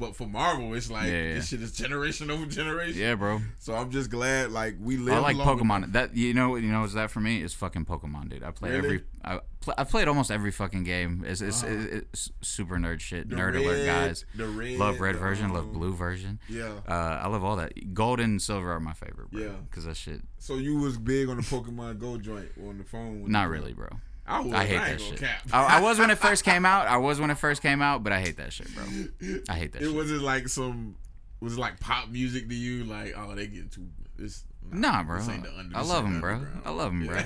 But 0.00 0.16
for 0.16 0.26
Marvel, 0.26 0.72
it's 0.74 0.90
like 0.90 1.06
Yeah, 1.08 1.22
yeah. 1.22 1.34
this 1.34 1.48
shit 1.48 1.60
is 1.60 1.72
generation 1.72 2.30
over 2.30 2.46
generation. 2.46 2.98
Yeah, 2.98 3.14
bro. 3.16 3.40
So 3.58 3.74
I'm 3.74 3.90
just 3.90 4.10
glad 4.10 4.50
like 4.50 4.76
we 4.80 4.96
live. 4.96 5.14
I 5.14 5.18
like 5.18 5.36
Pokemon. 5.36 5.76
enough- 5.76 5.92
That 5.92 6.16
you 6.16 6.32
know, 6.34 6.56
you 6.56 6.72
know, 6.72 6.82
is 6.84 6.94
that 6.94 7.10
for 7.10 7.20
me? 7.20 7.42
It's 7.42 7.52
fucking 7.54 7.84
Pokemon, 7.84 8.30
dude. 8.30 8.42
I 8.42 8.50
play 8.50 8.70
Really? 8.70 8.78
every. 8.78 9.02
I 9.22 9.40
play, 9.60 9.74
I 9.76 9.84
played 9.84 10.08
almost 10.08 10.30
every 10.30 10.50
fucking 10.50 10.84
game. 10.84 11.22
It's 11.26 11.42
it's, 11.42 11.62
Uh-huh. 11.62 11.74
it's, 11.74 12.30
it's 12.40 12.48
super 12.48 12.78
nerd 12.78 13.00
shit. 13.00 13.28
The 13.28 13.36
nerd 13.36 13.54
alert, 13.56 13.84
guys. 13.84 14.24
The 14.34 14.48
red, 14.48 14.78
Love 14.78 15.00
red 15.00 15.16
version. 15.16 15.52
Love 15.52 15.64
um, 15.66 15.72
blue 15.74 15.92
version. 15.94 16.40
Yeah. 16.48 16.72
Uh, 16.88 17.20
I 17.22 17.26
love 17.28 17.44
all 17.44 17.56
that. 17.56 17.92
Gold 17.92 18.20
and 18.20 18.40
silver 18.40 18.72
are 18.72 18.80
my 18.80 18.94
favorite, 18.94 19.30
bro. 19.30 19.42
Yeah. 19.42 19.48
Because 19.68 19.84
that 19.84 19.98
shit. 19.98 20.22
So 20.38 20.54
you 20.54 20.76
was 20.78 20.96
big 20.96 21.28
on 21.28 21.36
the 21.36 21.42
Pokemon 21.42 21.98
Go 21.98 22.16
joint 22.16 22.48
on 22.66 22.78
the 22.78 22.84
phone? 22.84 23.30
Not 23.30 23.50
really, 23.50 23.74
bro. 23.74 23.88
I, 24.30 24.40
was, 24.40 24.52
I 24.52 24.64
hate 24.64 24.74
ain't 24.76 24.84
that 24.84 25.00
shit. 25.00 25.18
Cap. 25.18 25.42
I, 25.52 25.78
I 25.78 25.80
was 25.80 25.98
when 25.98 26.10
it 26.10 26.18
first 26.18 26.44
came 26.44 26.64
out. 26.64 26.86
I 26.86 26.96
was 26.98 27.20
when 27.20 27.30
it 27.30 27.38
first 27.38 27.62
came 27.62 27.82
out, 27.82 28.02
but 28.04 28.12
I 28.12 28.20
hate 28.20 28.36
that 28.36 28.52
shit, 28.52 28.68
bro. 28.74 28.84
I 29.48 29.54
hate 29.56 29.72
that 29.72 29.78
shit. 29.78 29.88
It 29.88 29.90
shit. 29.90 29.94
wasn't 29.94 30.22
like 30.22 30.48
some. 30.48 30.96
Was 31.40 31.54
it 31.56 31.58
like 31.60 31.80
pop 31.80 32.08
music 32.10 32.48
to 32.48 32.54
you? 32.54 32.84
Like, 32.84 33.14
oh, 33.16 33.34
they 33.34 33.46
get 33.46 33.72
too. 33.72 33.88
This. 34.16 34.44
Nah, 34.70 35.02
bro. 35.02 35.18
This 35.18 35.28
ain't 35.30 35.42
the 35.42 35.58
under, 35.58 35.76
I 35.76 35.82
love 35.82 36.04
ain't 36.04 36.06
'em, 36.06 36.14
the 36.14 36.20
bro. 36.20 36.40
I 36.64 36.68
love 36.70 36.76
love 36.76 36.92
'em, 36.92 37.06
bro. 37.06 37.20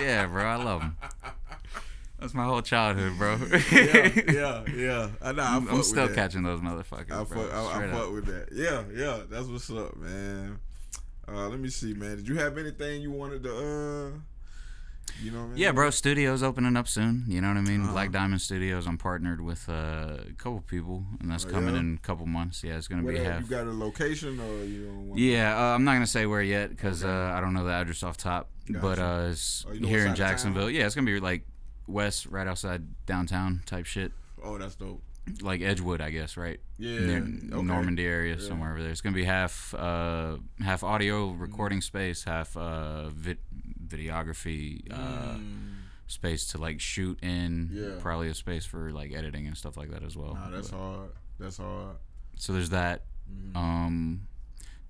Yeah. 0.00 0.26
Bro. 0.26 0.44
I 0.44 0.56
love 0.56 0.80
them. 0.80 0.96
That's 2.18 2.32
my 2.32 2.44
whole 2.46 2.62
childhood, 2.62 3.18
bro. 3.18 3.36
yeah, 3.70 4.10
yeah, 4.32 4.64
yeah. 4.74 5.08
I 5.20 5.32
know. 5.32 5.42
I 5.42 5.58
with 5.58 5.84
still 5.84 6.08
catching 6.08 6.42
those 6.42 6.60
motherfuckers, 6.60 7.10
I 7.12 7.24
bro. 7.24 7.42
fuck. 7.48 7.52
I, 7.52 7.84
I 7.84 7.90
fuck 7.90 8.12
with 8.12 8.26
that. 8.26 8.48
Yeah, 8.52 8.82
yeah. 8.94 9.24
That's 9.28 9.46
what's 9.46 9.68
up, 9.70 9.96
man. 9.96 10.58
Uh, 11.28 11.48
let 11.48 11.58
me 11.58 11.68
see, 11.68 11.92
man. 11.92 12.16
Did 12.16 12.28
you 12.28 12.36
have 12.36 12.56
anything 12.56 13.02
you 13.02 13.10
wanted 13.10 13.42
to? 13.42 13.56
uh 14.14 14.18
You 15.22 15.30
know 15.30 15.38
what 15.38 15.44
I 15.44 15.48
mean? 15.48 15.56
Yeah, 15.58 15.72
bro. 15.72 15.90
Studios 15.90 16.42
opening 16.42 16.76
up 16.76 16.88
soon. 16.88 17.24
You 17.28 17.40
know 17.40 17.48
what 17.48 17.56
I 17.56 17.60
mean? 17.62 17.82
Uh-huh. 17.82 17.92
Black 17.92 18.10
Diamond 18.10 18.40
Studios. 18.40 18.86
I'm 18.86 18.98
partnered 18.98 19.40
with 19.40 19.68
uh, 19.68 20.18
a 20.28 20.32
couple 20.36 20.60
people, 20.60 21.04
and 21.20 21.30
that's 21.30 21.44
Oh, 21.46 21.50
coming 21.50 21.74
yeah? 21.74 21.80
in 21.80 21.94
a 22.02 22.06
couple 22.06 22.26
months. 22.26 22.64
Yeah, 22.64 22.76
it's 22.76 22.88
gonna 22.88 23.02
be 23.02 23.16
half. 23.18 23.42
You 23.42 23.46
got 23.48 23.66
a 23.66 23.72
location 23.72 24.40
or 24.40 24.64
you 24.64 24.86
don't 24.86 25.08
want? 25.08 25.20
Yeah, 25.20 25.56
uh, 25.56 25.74
I'm 25.74 25.84
not 25.84 25.92
gonna 25.94 26.06
say 26.06 26.26
where 26.26 26.42
yet 26.42 26.70
because 26.70 27.04
Okay. 27.04 27.12
uh, 27.12 27.36
I 27.36 27.40
don't 27.40 27.54
know 27.54 27.64
the 27.64 27.72
address 27.72 28.02
off 28.02 28.16
top. 28.16 28.50
But 28.68 28.98
uh, 28.98 29.28
it's 29.30 29.64
Oh, 29.68 29.72
you 29.72 29.80
know 29.80 29.88
here 29.88 29.98
in 30.00 30.04
side 30.04 30.10
of 30.12 30.16
town? 30.18 30.28
Jacksonville. 30.28 30.70
Yeah, 30.70 30.86
it's 30.86 30.94
gonna 30.94 31.06
be 31.06 31.20
like 31.20 31.46
west, 31.86 32.26
right 32.26 32.46
outside 32.46 32.82
downtown 33.06 33.62
type 33.66 33.84
shit, 33.86 34.10
Oh, 34.42 34.56
that's 34.58 34.74
dope. 34.74 35.02
like 35.42 35.60
Edgewood, 35.60 36.00
I 36.00 36.10
guess, 36.10 36.36
right? 36.36 36.58
Yeah. 36.78 36.98
Near 37.00 37.18
okay. 37.18 37.62
Normandy 37.62 38.04
area, 38.06 38.36
Yeah. 38.36 38.46
somewhere 38.48 38.72
over 38.72 38.82
there. 38.82 38.90
It's 38.90 39.00
gonna 39.02 39.14
be 39.14 39.24
half 39.24 39.74
uh, 39.74 40.38
half 40.60 40.82
audio 40.82 41.30
recording 41.32 41.80
space, 41.82 42.24
half 42.24 42.56
uh, 42.56 43.10
vid- 43.10 43.38
videography 43.88 44.90
uh, 44.92 45.36
Mm. 45.36 45.74
space 46.06 46.46
to 46.48 46.58
like 46.58 46.80
shoot 46.80 47.18
in. 47.22 47.70
Yeah. 47.72 48.00
Probably 48.00 48.28
a 48.28 48.34
space 48.34 48.64
for 48.64 48.90
like 48.92 49.12
editing 49.12 49.46
and 49.46 49.56
stuff 49.56 49.76
like 49.76 49.90
that 49.90 50.02
as 50.02 50.16
well. 50.16 50.34
Nah, 50.34 50.50
that's 50.50 50.70
But- 50.70 50.76
hard. 50.78 51.10
That's 51.38 51.56
hard. 51.56 51.96
so 52.36 52.52
there's 52.52 52.70
that. 52.70 53.04
Mhm. 53.30 53.56
Um, 53.56 54.28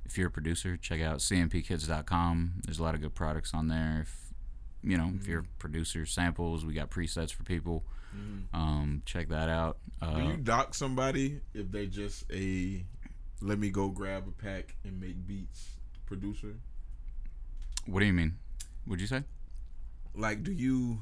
if 0.04 0.18
you're 0.18 0.28
a 0.28 0.30
producer, 0.30 0.76
check 0.76 1.00
out 1.00 1.18
cmpkids.com. 1.20 2.60
There's 2.64 2.78
a 2.78 2.82
lot 2.82 2.94
of 2.94 3.00
good 3.00 3.14
products 3.14 3.54
on 3.54 3.68
there. 3.68 4.00
If 4.02 4.20
you 4.82 4.98
know, 4.98 5.12
if 5.18 5.26
you're 5.26 5.40
a 5.40 5.44
producer, 5.58 6.04
samples, 6.04 6.62
we 6.64 6.74
got 6.74 6.90
presets 6.90 7.32
for 7.32 7.42
people. 7.42 7.86
Mhm. 8.14 8.42
Um, 8.52 9.02
check 9.06 9.28
that 9.28 9.48
out. 9.48 9.78
Do 10.02 10.06
Uh, 10.08 10.28
you 10.28 10.36
dock 10.36 10.74
somebody 10.74 11.40
if 11.54 11.70
they 11.70 11.86
just 11.86 12.30
a 12.30 12.84
let 13.40 13.58
me 13.58 13.70
go 13.70 13.88
grab 13.88 14.28
a 14.28 14.32
pack 14.32 14.76
and 14.84 15.00
make 15.00 15.26
beats 15.26 15.76
producer? 16.06 16.56
what 17.86 18.00
do 18.00 18.06
you 18.06 18.12
mean? 18.12 18.36
Would 18.86 19.00
you 19.00 19.06
say? 19.06 19.24
Like, 20.14 20.42
do 20.42 20.52
you 20.52 20.98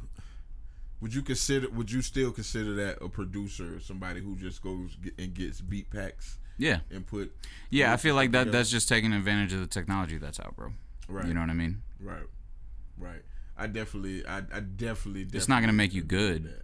would 1.01 1.13
you 1.15 1.23
consider 1.23 1.69
would 1.71 1.91
you 1.91 2.01
still 2.03 2.31
consider 2.31 2.75
that 2.75 2.99
a 3.03 3.09
producer, 3.09 3.81
somebody 3.81 4.21
who 4.21 4.37
just 4.37 4.63
goes 4.63 4.97
and 5.19 5.35
gets 5.35 5.61
beat 5.61 5.91
packs 5.91 6.39
Yeah, 6.59 6.79
and 6.91 7.07
put 7.07 7.35
yeah. 7.71 7.93
I 7.93 7.97
feel 7.97 8.15
like 8.15 8.31
that. 8.33 8.47
Yeah. 8.47 8.53
That's 8.53 8.71
just 8.71 8.89
taking 8.89 9.13
advantage 9.13 9.53
of 9.53 9.61
the 9.61 9.67
technology 9.67 10.19
that's 10.19 10.39
out, 10.41 10.57
bro. 10.57 10.73
right, 11.09 11.27
You 11.27 11.35
know 11.35 11.41
what 11.41 11.51
I 11.51 11.55
mean? 11.55 11.83
right, 12.01 12.23
right? 12.99 13.23
I 13.57 13.67
definitely, 13.67 14.27
I, 14.27 14.39
I 14.39 14.61
definitely, 14.61 15.27
It's 15.33 15.49
not 15.49 15.61
gonna 15.61 15.73
make 15.75 15.93
you 15.93 16.03
good. 16.03 16.45
that. 16.45 16.63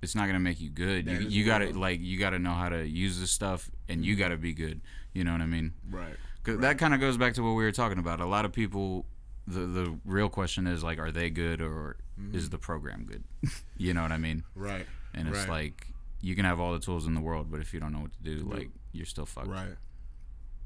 It's 0.00 0.14
not 0.14 0.26
gonna 0.26 0.40
make 0.40 0.60
you 0.60 0.70
good. 0.70 1.06
You 1.06 1.20
you 1.20 1.44
gotta 1.44 1.70
like 1.70 2.00
you 2.00 2.18
gotta 2.18 2.38
know 2.38 2.52
how 2.52 2.68
to 2.68 2.86
use 2.86 3.18
this 3.20 3.30
stuff, 3.30 3.70
and 3.88 4.04
you 4.04 4.14
mm-hmm. 4.14 4.22
gotta 4.22 4.36
be 4.36 4.52
good. 4.52 4.80
You 5.12 5.24
know 5.24 5.32
what 5.32 5.40
I 5.40 5.46
mean? 5.46 5.72
Right. 5.90 6.14
'Cause 6.42 6.58
that 6.58 6.76
kind 6.78 6.92
of 6.92 7.00
goes 7.00 7.16
back 7.16 7.32
to 7.34 7.42
what 7.42 7.52
we 7.52 7.64
were 7.64 7.72
talking 7.72 7.98
about. 7.98 8.20
A 8.20 8.26
lot 8.26 8.44
of 8.44 8.52
people, 8.52 9.06
the 9.46 9.60
the 9.60 9.98
real 10.04 10.28
question 10.28 10.66
is 10.66 10.82
like, 10.82 10.98
are 10.98 11.10
they 11.12 11.30
good 11.30 11.60
or 11.60 11.96
is 12.32 12.50
the 12.50 12.58
program 12.58 13.04
good? 13.04 13.24
you 13.76 13.92
know 13.94 14.02
what 14.02 14.12
I 14.12 14.18
mean? 14.18 14.44
Right. 14.54 14.86
And 15.14 15.28
it's 15.28 15.38
Mm-hmm. 15.38 15.50
Right. 15.50 15.64
like 15.64 15.86
you 16.20 16.34
can 16.34 16.44
have 16.44 16.58
all 16.60 16.72
the 16.72 16.78
tools 16.78 17.06
in 17.06 17.14
the 17.14 17.20
world, 17.20 17.48
but 17.50 17.60
if 17.60 17.74
you 17.74 17.80
don't 17.80 17.92
know 17.92 18.00
what 18.00 18.12
to 18.12 18.22
do, 18.22 18.44
like 18.44 18.70
you're 18.92 19.04
still 19.06 19.26
fucked. 19.26 19.48
Right. 19.48 19.76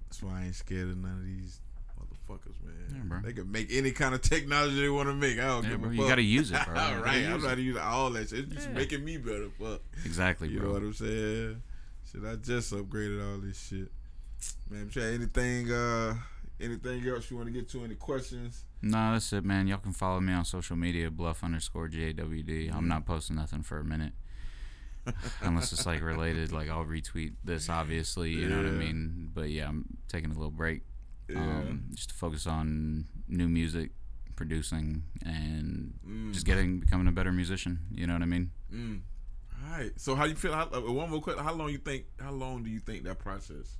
That's 0.06 0.22
why 0.22 0.40
I 0.40 0.44
ain't 0.44 0.54
scared 0.54 0.88
of 0.88 0.96
none 0.96 1.12
of 1.18 1.24
these 1.24 1.60
motherfuckers, 2.00 2.54
man. 2.64 3.10
Yeah. 3.10 3.20
They 3.24 3.32
can 3.32 3.50
make 3.50 3.68
any 3.72 3.90
kind 3.90 4.14
of 4.14 4.22
technology 4.22 4.80
they 4.80 4.88
want 4.88 5.08
to 5.08 5.14
make. 5.14 5.38
I 5.38 5.46
don't 5.46 5.64
Yeah, 5.64 5.70
give 5.70 5.80
bro, 5.82 5.90
a 5.90 5.94
you 5.94 6.08
gotta 6.08 6.22
use 6.22 6.50
it, 6.52 6.58
bro. 6.66 6.74
All 6.78 6.96
right, 6.98 7.24
I'm 7.24 7.34
use 7.34 7.42
not 7.44 7.58
it. 7.58 7.62
using 7.62 7.82
all 7.82 8.10
that 8.10 8.28
shit. 8.28 8.40
It's 8.44 8.54
just 8.54 8.68
Yeah. 8.68 8.74
making 8.74 9.04
me 9.04 9.16
better. 9.18 9.48
Fuck. 9.58 9.80
Exactly, 10.04 10.48
You 10.48 10.60
bro. 10.60 10.68
know 10.68 10.74
what 10.74 10.82
I'm 10.82 10.94
saying? 10.94 11.62
Shit, 12.12 12.24
I 12.24 12.36
just 12.36 12.72
upgraded 12.72 13.20
all 13.32 13.38
this 13.38 13.60
shit. 13.68 13.90
Man, 14.70 14.88
Chad, 14.88 15.14
anything 15.14 15.70
uh 15.72 16.14
anything 16.60 17.06
else 17.08 17.30
you 17.30 17.36
want 17.36 17.48
to 17.48 17.52
get 17.52 17.68
to? 17.70 17.84
Any 17.84 17.96
questions? 17.96 18.64
No, 18.80 19.12
that's 19.12 19.32
it, 19.32 19.44
man. 19.44 19.66
Y'all 19.66 19.78
can 19.78 19.92
follow 19.92 20.20
me 20.20 20.32
on 20.32 20.44
social 20.44 20.76
media, 20.76 21.10
bluff 21.10 21.42
underscore 21.42 21.88
JWD. 21.88 22.68
Mm-hmm. 22.68 22.76
I'm 22.76 22.86
not 22.88 23.04
posting 23.06 23.36
nothing 23.36 23.62
for 23.62 23.78
a 23.78 23.84
minute. 23.84 24.12
unless 25.40 25.72
it's 25.72 25.86
like 25.86 26.02
related. 26.02 26.52
Like 26.52 26.68
I'll 26.68 26.84
retweet 26.84 27.32
this, 27.42 27.68
obviously. 27.70 28.30
You 28.30 28.48
know 28.48 28.58
what 28.58 28.66
I 28.66 28.70
mean? 28.70 29.30
But 29.34 29.48
yeah, 29.50 29.66
I'm 29.68 29.86
taking 30.08 30.30
a 30.30 30.34
little 30.34 30.50
break, 30.50 30.82
Yeah. 31.28 31.38
um, 31.38 31.84
just 31.94 32.10
to 32.10 32.14
focus 32.14 32.46
on 32.46 33.06
new 33.26 33.48
music, 33.48 33.90
producing, 34.36 35.04
and 35.24 35.94
Mm. 36.06 36.32
just 36.34 36.44
getting 36.46 36.78
becoming 36.80 37.08
a 37.08 37.12
better 37.12 37.32
musician. 37.32 37.80
You 37.90 38.06
know 38.06 38.12
what 38.12 38.22
I 38.22 38.26
mean? 38.26 38.50
Mm. 38.72 39.00
All 39.64 39.70
right. 39.78 39.92
So 39.98 40.14
how 40.14 40.24
you 40.26 40.34
feel? 40.34 40.52
How, 40.52 40.68
uh, 40.72 40.80
one 40.92 41.08
more 41.10 41.22
question. 41.22 41.42
How 41.42 41.54
long 41.54 41.70
you 41.70 41.78
think? 41.78 42.04
How 42.20 42.30
long 42.32 42.62
do 42.62 42.68
you 42.70 42.78
think 42.80 43.04
that 43.04 43.18
process 43.18 43.76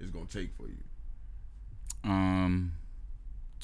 is 0.00 0.10
gonna 0.10 0.26
take 0.26 0.54
for 0.56 0.66
you? 0.66 0.82
Um, 2.02 2.72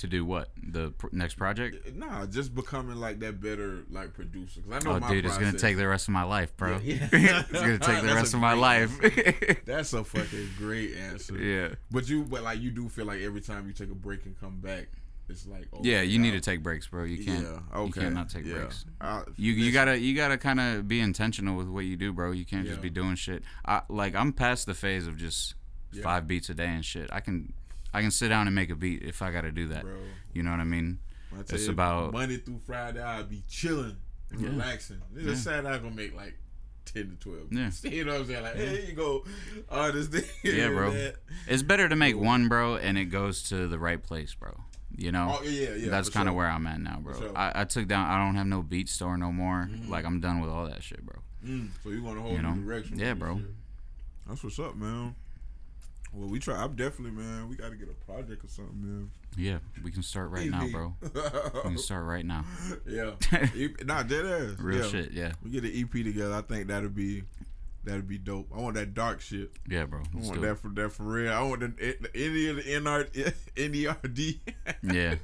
to 0.01 0.07
do 0.07 0.25
what? 0.25 0.51
The 0.63 0.91
pr- 0.91 1.07
next 1.13 1.35
project? 1.35 1.95
Nah, 1.97 2.27
just 2.27 2.55
becoming 2.55 2.97
like 2.97 3.21
that 3.21 3.41
better 3.41 3.85
like 3.91 4.13
producer. 4.15 4.61
'Cause 4.61 4.73
I 4.73 4.85
know 4.89 4.97
Oh, 4.97 5.01
my 5.01 5.09
dude, 5.09 5.25
it's 5.25 5.39
gonna 5.39 5.57
take 5.59 5.77
the 5.77 5.89
rest 5.89 6.09
of 6.09 6.13
my 6.13 6.25
life, 6.25 6.57
bro. 6.57 6.79
Yeah, 6.83 7.09
yeah. 7.13 7.43
it's 7.51 7.53
gonna 7.61 7.79
take 7.79 8.03
the 8.03 8.15
rest 8.15 8.35
of 8.35 8.41
my 8.41 8.53
life. 8.55 8.91
That's 9.65 9.93
a 9.93 10.05
fucking 10.05 10.49
great 10.59 10.97
answer. 10.97 11.39
yeah. 11.39 11.75
But 11.91 12.09
you, 12.09 12.25
but 12.25 12.43
like 12.43 12.61
you 12.61 12.71
do 12.71 12.89
feel 12.89 13.07
like 13.07 13.21
every 13.23 13.41
time 13.41 13.67
you 13.67 13.73
take 13.73 13.91
a 13.91 13.95
break 13.95 14.27
and 14.27 14.39
come 14.39 14.59
back, 14.61 14.89
it's 15.29 15.47
like 15.47 15.69
oh, 15.73 15.81
Yeah, 15.83 16.03
you 16.03 16.19
need 16.19 16.33
to 16.33 16.41
take 16.41 16.63
breaks, 16.63 16.89
bro. 16.89 17.05
You 17.05 17.25
can't. 17.25 17.45
Yeah, 17.45 17.61
okay. 17.79 17.87
You 17.87 17.93
can't 17.93 18.15
not 18.15 18.29
take 18.31 18.45
yeah. 18.47 18.55
breaks. 18.55 18.85
Uh, 19.01 19.23
You 19.37 19.53
you 19.53 19.71
gotta 19.73 19.99
you 19.99 20.15
gotta 20.17 20.37
kind 20.39 20.59
of 20.61 20.89
be 20.89 21.01
intentional 21.01 21.57
with 21.57 21.69
what 21.69 21.85
you 21.85 21.97
do, 21.97 22.13
bro. 22.13 22.33
You 22.33 22.45
can't 22.45 22.67
just 22.67 22.81
be 22.81 22.91
doing 22.91 23.15
shit. 23.15 23.43
I 23.65 23.83
like 23.89 24.15
I'm 24.15 24.33
past 24.33 24.67
the 24.67 24.75
phase 24.75 25.07
of 25.07 25.17
just 25.17 25.55
Yeah. 25.93 26.03
five 26.03 26.27
beats 26.27 26.49
a 26.51 26.55
day 26.55 26.67
and 26.69 26.85
shit. 26.85 27.11
I 27.13 27.21
can 27.21 27.53
I 27.93 28.01
can 28.03 28.11
sit 28.11 28.29
down 28.29 28.47
and 28.47 28.55
make 28.55 28.71
a 28.71 28.77
beat 28.77 29.03
if 29.03 29.23
I 29.23 29.31
gotta 29.33 29.51
do 29.53 29.69
that. 29.69 29.83
bro. 29.83 29.97
You 30.33 30.43
know 30.43 30.51
what 30.51 30.61
I 30.61 30.65
mean? 30.65 30.99
when 31.31 31.41
I 31.41 31.45
tell 31.45 31.57
It's 31.57 31.67
you, 31.67 31.73
about- 31.73 32.13
Monday 32.13 32.39
through 32.39 32.61
Friday. 32.67 33.01
I'll 33.03 33.25
be 33.25 33.43
chilling 33.49 33.97
and 34.31 34.41
Yeah. 34.41 34.49
relaxing. 34.49 35.01
It's 35.15 35.25
just 35.27 35.45
sad 35.45 35.65
I'm 35.67 35.83
gonna 35.83 35.95
make 35.95 36.15
like 36.15 36.37
ten 36.85 37.11
to 37.11 37.17
twelve. 37.17 37.53
Yeah. 37.53 37.71
you 37.91 38.05
know 38.05 38.13
what 38.15 38.21
I'm 38.23 38.27
saying? 38.27 38.43
Like, 38.43 38.57
hey, 38.57 38.69
here 38.69 38.81
you 38.91 38.93
go, 38.95 39.25
oh, 39.69 39.91
this 39.93 40.09
thing. 40.09 40.25
Yeah, 40.45 40.69
bro. 40.69 40.93
that. 40.93 41.17
It's 41.47 41.63
better 41.63 41.89
to 41.89 41.97
make 41.97 42.17
one, 42.17 42.49
bro, 42.49 42.77
and 42.77 42.97
it 42.99 43.07
goes 43.07 43.43
to 43.45 43.69
the 43.69 43.79
right 43.79 44.03
place, 44.03 44.35
bro. 44.35 44.61
You 44.97 45.13
know? 45.13 45.39
Oh 45.39 45.45
yeah, 45.45 45.75
yeah. 45.75 45.89
That's 45.91 46.09
kind 46.09 46.29
of 46.29 46.33
sure. 46.33 46.39
where 46.39 46.49
I'm 46.49 46.67
at 46.67 46.81
now, 46.81 46.99
bro. 47.01 47.19
Sure. 47.19 47.37
I, 47.39 47.61
I 47.61 47.65
took 47.65 47.87
down. 47.87 48.07
I 48.11 48.25
don't 48.25 48.35
have 48.35 48.47
no 48.49 48.63
beat 48.63 48.89
store 48.89 49.17
no 49.17 49.31
more. 49.33 49.69
Mhm. 49.73 49.89
Like 49.89 50.05
I'm 50.05 50.21
done 50.21 50.41
with 50.41 50.51
all 50.51 50.67
that 50.67 50.83
shit, 50.83 51.05
bro. 51.07 51.17
Mm, 51.47 51.69
so 51.83 51.91
you 51.91 52.03
want 52.03 52.17
to 52.19 52.23
hold 52.23 52.33
You 52.37 52.43
the 52.43 52.49
know? 52.49 52.55
direction? 52.57 52.99
Yeah, 52.99 53.15
bro. 53.15 53.39
shit. 53.39 53.47
That's 54.29 54.43
what's 54.45 54.59
up, 54.59 54.75
man. 54.77 55.15
Well, 56.13 56.29
we 56.29 56.39
try. 56.41 56.57
I'm 56.63 56.75
definitely, 56.75 57.13
man. 57.23 57.49
We 57.49 57.55
got 57.57 57.71
to 57.71 57.77
get 57.77 57.89
a 57.89 58.05
project 58.13 58.45
or 58.45 58.49
something, 58.49 58.81
man. 58.83 59.11
Yeah, 59.37 59.59
we 59.85 59.93
can 59.93 60.03
start 60.03 60.31
right 60.31 60.51
now, 60.51 60.67
bro. 60.67 60.95
We 61.03 61.61
can 61.63 61.79
start 61.79 62.05
right 62.05 62.27
now. 62.27 62.45
yeah. 62.87 63.13
Nah, 63.85 64.03
dead 64.03 64.27
ass. 64.27 64.59
Real 64.59 64.83
yeah. 64.85 64.89
shit, 64.91 65.13
yeah, 65.13 65.33
We 65.45 65.51
get 65.51 65.63
an 65.65 65.73
EP 65.75 65.91
together. 66.05 66.35
I 66.35 66.43
think 66.43 66.67
that'd 66.67 66.95
be 66.95 67.23
that'd 67.85 68.09
be 68.09 68.19
dope. 68.19 68.49
I 68.55 68.59
want 68.61 68.75
that 68.75 68.93
dark 68.93 69.21
shit. 69.21 69.51
yeah, 69.69 69.85
bro. 69.85 70.01
I 70.01 70.19
want 70.27 70.41
that 70.43 70.51
it. 70.51 70.59
for 70.59 70.69
that 70.71 70.91
for 70.91 71.05
real. 71.05 71.33
I 71.33 71.41
want 71.43 71.61
the, 71.61 71.69
the 72.01 72.11
any 72.15 72.47
of 72.49 72.57
the 72.57 72.63
NR, 72.63 73.35
NERD. 73.57 74.39
Yeah. 74.83 75.15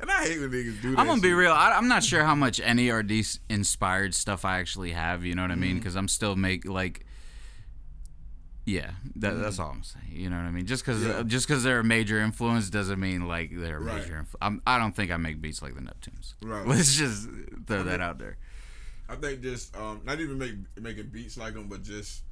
and 0.00 0.10
I 0.10 0.22
hate 0.24 0.40
when 0.40 0.50
niggas 0.50 0.80
do 0.80 0.90
that. 0.92 0.98
I'm 0.98 1.06
gonna 1.06 1.20
be 1.20 1.32
real. 1.34 1.52
I, 1.52 1.72
I'm 1.72 1.88
not 1.88 2.02
sure 2.04 2.24
how 2.24 2.34
much 2.34 2.58
NERD 2.60 3.38
inspired 3.50 4.14
stuff 4.14 4.44
I 4.44 4.58
actually 4.60 4.92
have. 4.92 5.24
You 5.24 5.34
know 5.34 5.42
what 5.42 5.50
I 5.50 5.54
Mm-hmm. 5.54 5.60
mean? 5.60 5.76
Because 5.78 5.94
I'm 5.96 6.08
still 6.08 6.36
make 6.36 6.64
like, 6.66 7.04
yeah, 8.68 8.90
that, 9.16 9.38
that's 9.40 9.58
all 9.58 9.70
I'm 9.70 9.82
saying. 9.82 10.04
You 10.10 10.28
know 10.28 10.36
what 10.36 10.44
I 10.44 10.50
mean? 10.50 10.66
Just 10.66 10.84
because 10.84 11.00
Mm-hmm. 11.02 11.10
Yeah. 11.10 11.22
just 11.24 11.48
because 11.48 11.62
they're 11.64 11.80
a 11.80 11.84
major 11.84 12.20
influence 12.20 12.68
doesn't 12.70 13.00
mean 13.00 13.26
like 13.26 13.50
they're 13.52 13.78
a 13.78 13.80
Right. 13.80 14.02
major. 14.02 14.14
Influ- 14.22 14.36
I'm, 14.42 14.60
I 14.66 14.78
don't 14.78 14.94
think 14.94 15.10
I 15.10 15.16
make 15.16 15.40
beats 15.40 15.62
like 15.62 15.74
the 15.74 15.80
Neptunes. 15.80 16.34
Right. 16.42 16.66
Let's 16.72 16.94
just 16.96 17.28
throw 17.66 17.82
that 17.84 18.00
out 18.00 18.18
there. 18.18 18.36
I 19.08 19.14
think 19.16 19.40
just 19.40 19.74
um, 19.76 20.02
not 20.04 20.20
even 20.20 20.36
make 20.36 20.52
making 20.80 21.06
beats 21.08 21.38
like 21.38 21.54
them, 21.54 21.68
but 21.68 21.82
just 21.82 22.22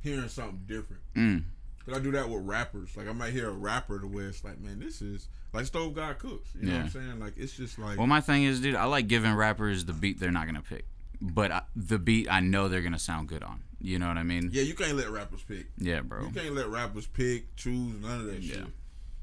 hearing 0.00 0.28
something 0.28 0.62
different. 0.66 1.02
Mm. 1.14 1.42
Cause 1.84 1.98
I 1.98 2.00
do 2.00 2.12
that 2.12 2.30
with 2.30 2.46
rappers. 2.46 2.96
Like 2.96 3.08
I 3.08 3.12
might 3.12 3.32
hear 3.34 3.50
a 3.50 3.52
rapper 3.52 3.98
the 3.98 4.06
way 4.06 4.22
it's 4.22 4.42
like, 4.42 4.58
man, 4.58 4.78
this 4.80 5.02
is 5.02 5.28
like 5.52 5.66
Stove 5.66 5.94
God 5.94 6.18
Cooks. 6.18 6.48
You 6.58 6.66
know 6.66 6.72
what 6.76 6.82
I'm 6.84 6.88
saying? 6.90 7.20
Like 7.20 7.34
it's 7.36 7.54
just 7.54 7.78
like 7.78 7.98
Well, 7.98 8.06
my 8.06 8.22
thing 8.22 8.44
is, 8.44 8.60
dude, 8.60 8.74
I 8.74 8.84
like 8.86 9.06
giving 9.06 9.34
rappers 9.34 9.84
the 9.84 9.92
beat 9.92 10.18
they're 10.18 10.30
not 10.32 10.46
gonna 10.46 10.62
pick, 10.62 10.86
but 11.20 11.52
I, 11.52 11.62
the 11.76 11.98
beat 11.98 12.26
I 12.30 12.40
know 12.40 12.68
they're 12.68 12.80
gonna 12.80 12.98
sound 12.98 13.28
good 13.28 13.42
on. 13.42 13.62
You 13.84 13.98
know 13.98 14.08
what 14.08 14.16
I 14.16 14.22
mean? 14.22 14.48
yeah, 14.50 14.62
you 14.62 14.74
can't 14.74 14.96
let 14.96 15.10
rappers 15.10 15.42
pick. 15.46 15.66
Yeah, 15.76 16.00
bro. 16.00 16.22
You 16.24 16.30
can't 16.30 16.54
let 16.54 16.68
rappers 16.70 17.06
pick, 17.06 17.54
choose, 17.54 18.00
none 18.00 18.20
of 18.20 18.26
that 18.26 18.40
Yeah. 18.42 18.54
shit. 18.54 18.64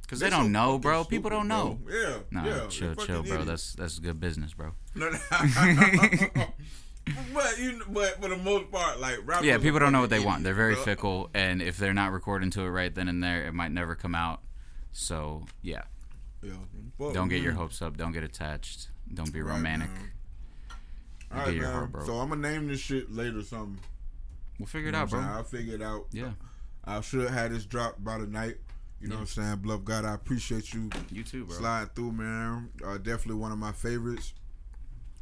Because 0.03 0.20
they 0.20 0.28
They 0.28 0.30
don't 0.30 0.45
so 0.45 0.49
know, 0.49 0.78
bro. 0.78 1.03
People 1.03 1.32
don't 1.32 1.47
know. 1.47 1.80
bro. 1.84 1.93
Yeah, 1.95 2.18
Nah, 2.30 2.45
yeah. 2.45 2.68
chill, 2.68 2.93
chill, 2.95 3.24
bro. 3.24 3.41
idiots. 3.41 3.45
That's 3.47 3.74
that's 3.74 3.99
good 3.99 4.20
business, 4.20 4.53
bro. 4.53 4.74
No, 4.95 5.09
no. 5.09 5.18
but 7.34 7.57
you, 7.57 7.82
but 7.89 8.22
for 8.22 8.30
the 8.30 8.38
most 8.38 8.70
part, 8.72 8.99
like 8.99 9.18
rappers. 9.26 9.45
Yeah, 9.47 9.57
people 9.57 9.80
don't 9.80 9.91
know 9.93 10.01
what 10.01 10.09
they 10.12 10.20
want. 10.20 10.43
They're 10.43 10.53
very 10.53 10.76
bro. 10.76 10.84
fickle, 10.84 11.30
and 11.34 11.59
if 11.62 11.78
they're 11.78 11.93
not 11.95 12.12
recording 12.12 12.51
to 12.51 12.62
it 12.62 12.70
right 12.70 12.93
then 12.93 13.07
and 13.07 13.24
there, 13.24 13.47
it 13.47 13.53
might 13.53 13.72
never 13.72 13.95
come 13.95 14.14
out. 14.14 14.41
So 14.91 15.45
yeah, 15.64 15.84
Yeah. 16.43 16.53
Fuck, 16.99 17.14
don't 17.14 17.30
get 17.30 17.41
your 17.41 17.53
hopes 17.53 17.82
up. 17.82 17.97
Don't 17.97 18.12
get 18.12 18.24
attached. 18.24 18.89
Don't 19.12 19.34
be 19.34 19.41
Right, 19.41 19.55
romantic. 19.55 19.89
man. 19.89 20.12
Don't 21.30 21.38
get 21.39 21.45
right, 21.45 21.55
your 21.55 21.64
man. 21.64 21.74
heart. 21.91 22.05
So 22.05 22.20
I'm 22.20 22.30
gonna 22.30 22.41
name 22.47 22.68
this 22.68 22.80
shit 22.80 23.12
later. 23.12 23.41
Something. 23.41 23.80
We'll 24.62 24.68
figure 24.68 24.84
You 24.86 24.89
it 24.89 24.91
know 24.93 24.97
out, 24.99 25.09
bro. 25.09 25.20
I'll 25.20 25.43
figure 25.43 25.76
it 25.76 25.82
out. 25.82 26.05
Yeah, 26.12 26.32
I 26.86 27.01
should 27.01 27.22
have 27.22 27.32
had 27.32 27.51
this 27.51 27.66
dropped 27.66 28.03
by 28.03 28.18
the 28.20 28.28
night. 28.28 28.57
You 28.99 29.07
know 29.07 29.16
Yeah. 29.16 29.22
what 29.22 29.36
I'm 29.38 29.43
saying? 29.43 29.55
Bluff 29.57 29.84
God, 29.84 30.05
I 30.05 30.14
appreciate 30.14 30.74
you 30.74 30.89
you 31.12 31.24
too, 31.24 31.45
bro. 31.45 31.57
sliding 31.57 31.89
through, 31.95 32.12
man. 32.12 32.70
Uh, 32.86 32.97
definitely 32.97 33.36
one 33.41 33.51
of 33.51 33.57
my 33.57 33.72
favorites. 33.72 34.34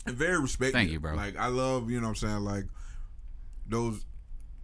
And 0.06 0.16
very 0.16 0.40
respected. 0.40 0.74
Thank 0.74 0.92
you, 0.92 1.00
bro. 1.00 1.14
Like 1.16 1.38
I 1.38 1.48
love, 1.48 1.90
you 1.90 1.98
know 2.00 2.08
what 2.08 2.10
I'm 2.10 2.16
saying, 2.16 2.40
like 2.44 2.66
those 3.68 4.06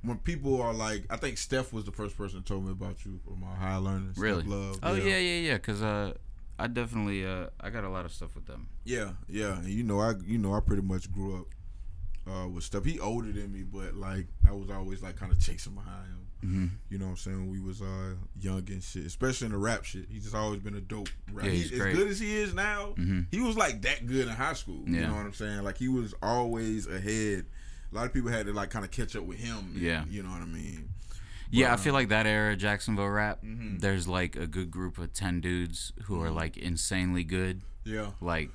when 0.02 0.18
people 0.20 0.62
are 0.62 0.74
like 0.74 1.06
I 1.10 1.18
think 1.18 1.38
Steph 1.38 1.72
was 1.74 1.86
the 1.86 1.92
first 1.92 2.18
person 2.18 2.38
that 2.40 2.46
told 2.46 2.66
me 2.66 2.72
about 2.72 3.06
you 3.06 3.20
from 3.26 3.40
my 3.42 3.56
high 3.56 3.78
learning. 3.78 4.14
Really? 4.18 4.44
Love. 4.44 4.80
Oh 4.84 4.94
yeah, 4.96 5.18
yeah, 5.18 5.40
yeah. 5.52 5.58
Cause 5.60 5.82
uh, 5.82 6.14
I 6.60 6.68
definitely 6.68 7.26
uh, 7.26 7.48
I 7.60 7.70
got 7.70 7.84
a 7.84 7.90
lot 7.90 8.06
of 8.06 8.12
stuff 8.14 8.36
with 8.36 8.46
them. 8.46 8.68
Yeah, 8.84 9.12
yeah. 9.30 9.58
And 9.58 9.68
you 9.68 9.84
know, 9.84 10.00
I 10.00 10.14
you 10.26 10.38
know 10.38 10.54
I 10.54 10.60
pretty 10.60 10.82
much 10.84 11.12
grew 11.12 11.38
up 11.38 11.46
uh, 12.28 12.48
with 12.48 12.64
stuff. 12.64 12.86
He 12.86 13.00
older 13.00 13.32
than 13.32 13.52
me, 13.52 13.64
but 13.64 13.96
like 13.96 14.28
I 14.48 14.52
was 14.52 14.70
always 14.70 15.02
like 15.04 15.16
kind 15.16 15.32
of 15.32 15.40
chasing 15.40 15.74
behind 15.74 16.08
him. 16.08 16.22
Mm-hmm. 16.44 16.66
You 16.90 16.98
know 17.00 17.06
what 17.06 17.12
I'm 17.12 17.18
saying? 17.18 17.38
When 17.38 17.50
we 17.52 17.60
was 17.60 17.82
uh, 17.82 18.14
young 18.40 18.64
and 18.70 18.84
shit, 18.84 19.06
especially 19.06 19.46
in 19.48 19.52
the 19.54 19.58
rap 19.58 19.84
shit. 19.84 20.06
He's 20.10 20.24
just 20.24 20.36
always 20.36 20.60
been 20.60 20.76
a 20.76 20.82
dope 20.82 21.10
rapper. 21.32 21.48
Yeah, 21.50 21.56
he's 21.56 21.72
as 21.72 21.80
great. 21.80 21.96
good 21.96 22.08
as 22.08 22.20
he 22.20 22.36
is 22.36 22.54
now, 22.54 22.94
Mm-hmm. 22.98 23.22
he 23.32 23.42
was 23.42 23.58
like 23.58 23.82
that 23.84 24.06
good 24.06 24.28
in 24.28 24.34
high 24.34 24.54
school. 24.54 24.84
You 24.86 25.02
know 25.02 25.14
what 25.14 25.26
I'm 25.26 25.34
saying? 25.34 25.64
Like 25.64 25.78
he 25.78 25.88
was 25.88 26.14
always 26.22 26.88
ahead. 26.88 27.46
A 27.92 27.96
lot 27.96 28.06
of 28.06 28.14
people 28.14 28.30
had 28.30 28.46
to 28.48 28.54
like 28.54 28.70
kind 28.70 28.84
of 28.86 28.92
catch 28.92 29.16
up 29.16 29.24
with 29.24 29.38
him. 29.40 29.74
Yeah. 29.76 30.04
You 30.10 30.22
know 30.24 30.30
what 30.30 30.42
I 30.42 30.46
mean? 30.46 30.90
Yeah, 31.52 31.74
I 31.74 31.78
feel 31.78 31.94
um, 31.94 32.00
like 32.02 32.10
that 32.10 32.26
era 32.28 32.56
Jacksonville 32.56 33.08
rap. 33.08 33.42
Mhm. 33.44 33.80
There's 33.80 34.08
like 34.08 34.36
a 34.36 34.46
good 34.48 34.70
group 34.70 34.98
of 34.98 35.14
ten 35.14 35.40
dudes 35.42 35.94
who 36.04 36.22
are 36.22 36.30
Mhm. 36.30 36.36
like 36.36 36.58
insanely 36.58 37.24
good. 37.24 37.62
Yeah. 37.86 38.12
Like 38.20 38.50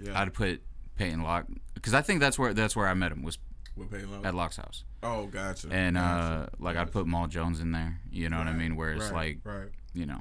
Yeah. 0.00 0.20
I'd 0.20 0.34
put 0.34 0.60
Peyton 0.96 1.22
Lock 1.22 1.46
because 1.74 1.94
I 1.94 2.02
think 2.02 2.20
that's 2.20 2.38
where 2.38 2.54
that's 2.54 2.74
where 2.76 2.86
I 2.88 2.94
met 2.94 3.12
him 3.12 3.22
was 3.22 3.38
With 3.76 3.90
Payne 3.90 4.10
Love. 4.10 4.24
at 4.24 4.34
Locke's 4.34 4.56
house, 4.56 4.84
Oh, 5.02 5.26
gotcha. 5.26 5.68
and 5.70 5.96
uh 5.98 6.00
Gotcha. 6.46 6.50
like 6.58 6.76
I'd 6.76 6.92
put 6.92 7.06
Maul 7.06 7.26
Jones 7.26 7.60
in 7.60 7.72
there. 7.72 8.00
You 8.10 8.28
know 8.28 8.38
what 8.38 8.46
I 8.46 8.52
mean? 8.52 8.76
Where 8.76 8.92
it's 8.92 9.10
right, 9.10 9.38
like 9.44 9.54
right, 9.56 9.68
you 9.92 10.06
know 10.06 10.20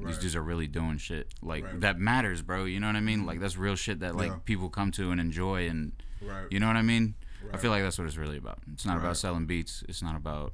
these 0.00 0.18
dudes 0.18 0.36
are 0.36 0.42
really 0.42 0.68
doing 0.68 0.96
shit 0.98 1.26
like 1.42 1.64
Right. 1.64 1.80
that 1.80 1.98
matters, 1.98 2.40
bro. 2.40 2.64
You 2.66 2.78
know 2.78 2.86
what 2.86 2.94
I 2.96 3.00
mean? 3.00 3.26
Like 3.26 3.40
that's 3.40 3.56
real 3.56 3.74
shit 3.74 4.00
that 4.00 4.14
like 4.16 4.28
Yeah. 4.30 4.36
people 4.44 4.68
come 4.68 4.90
to 4.92 5.10
and 5.10 5.20
enjoy, 5.20 5.68
and 5.68 5.92
right. 6.22 6.46
you 6.50 6.60
know 6.60 6.68
what 6.68 6.76
I 6.76 6.82
mean? 6.82 7.14
I 7.52 7.56
feel 7.56 7.70
like 7.70 7.82
that's 7.82 7.98
what 7.98 8.06
it's 8.06 8.16
really 8.16 8.36
about. 8.36 8.58
It's 8.72 8.84
not 8.86 8.94
Right. 8.98 9.04
about 9.04 9.16
selling 9.16 9.46
beats. 9.46 9.82
It's 9.88 10.02
not 10.02 10.14
about 10.16 10.52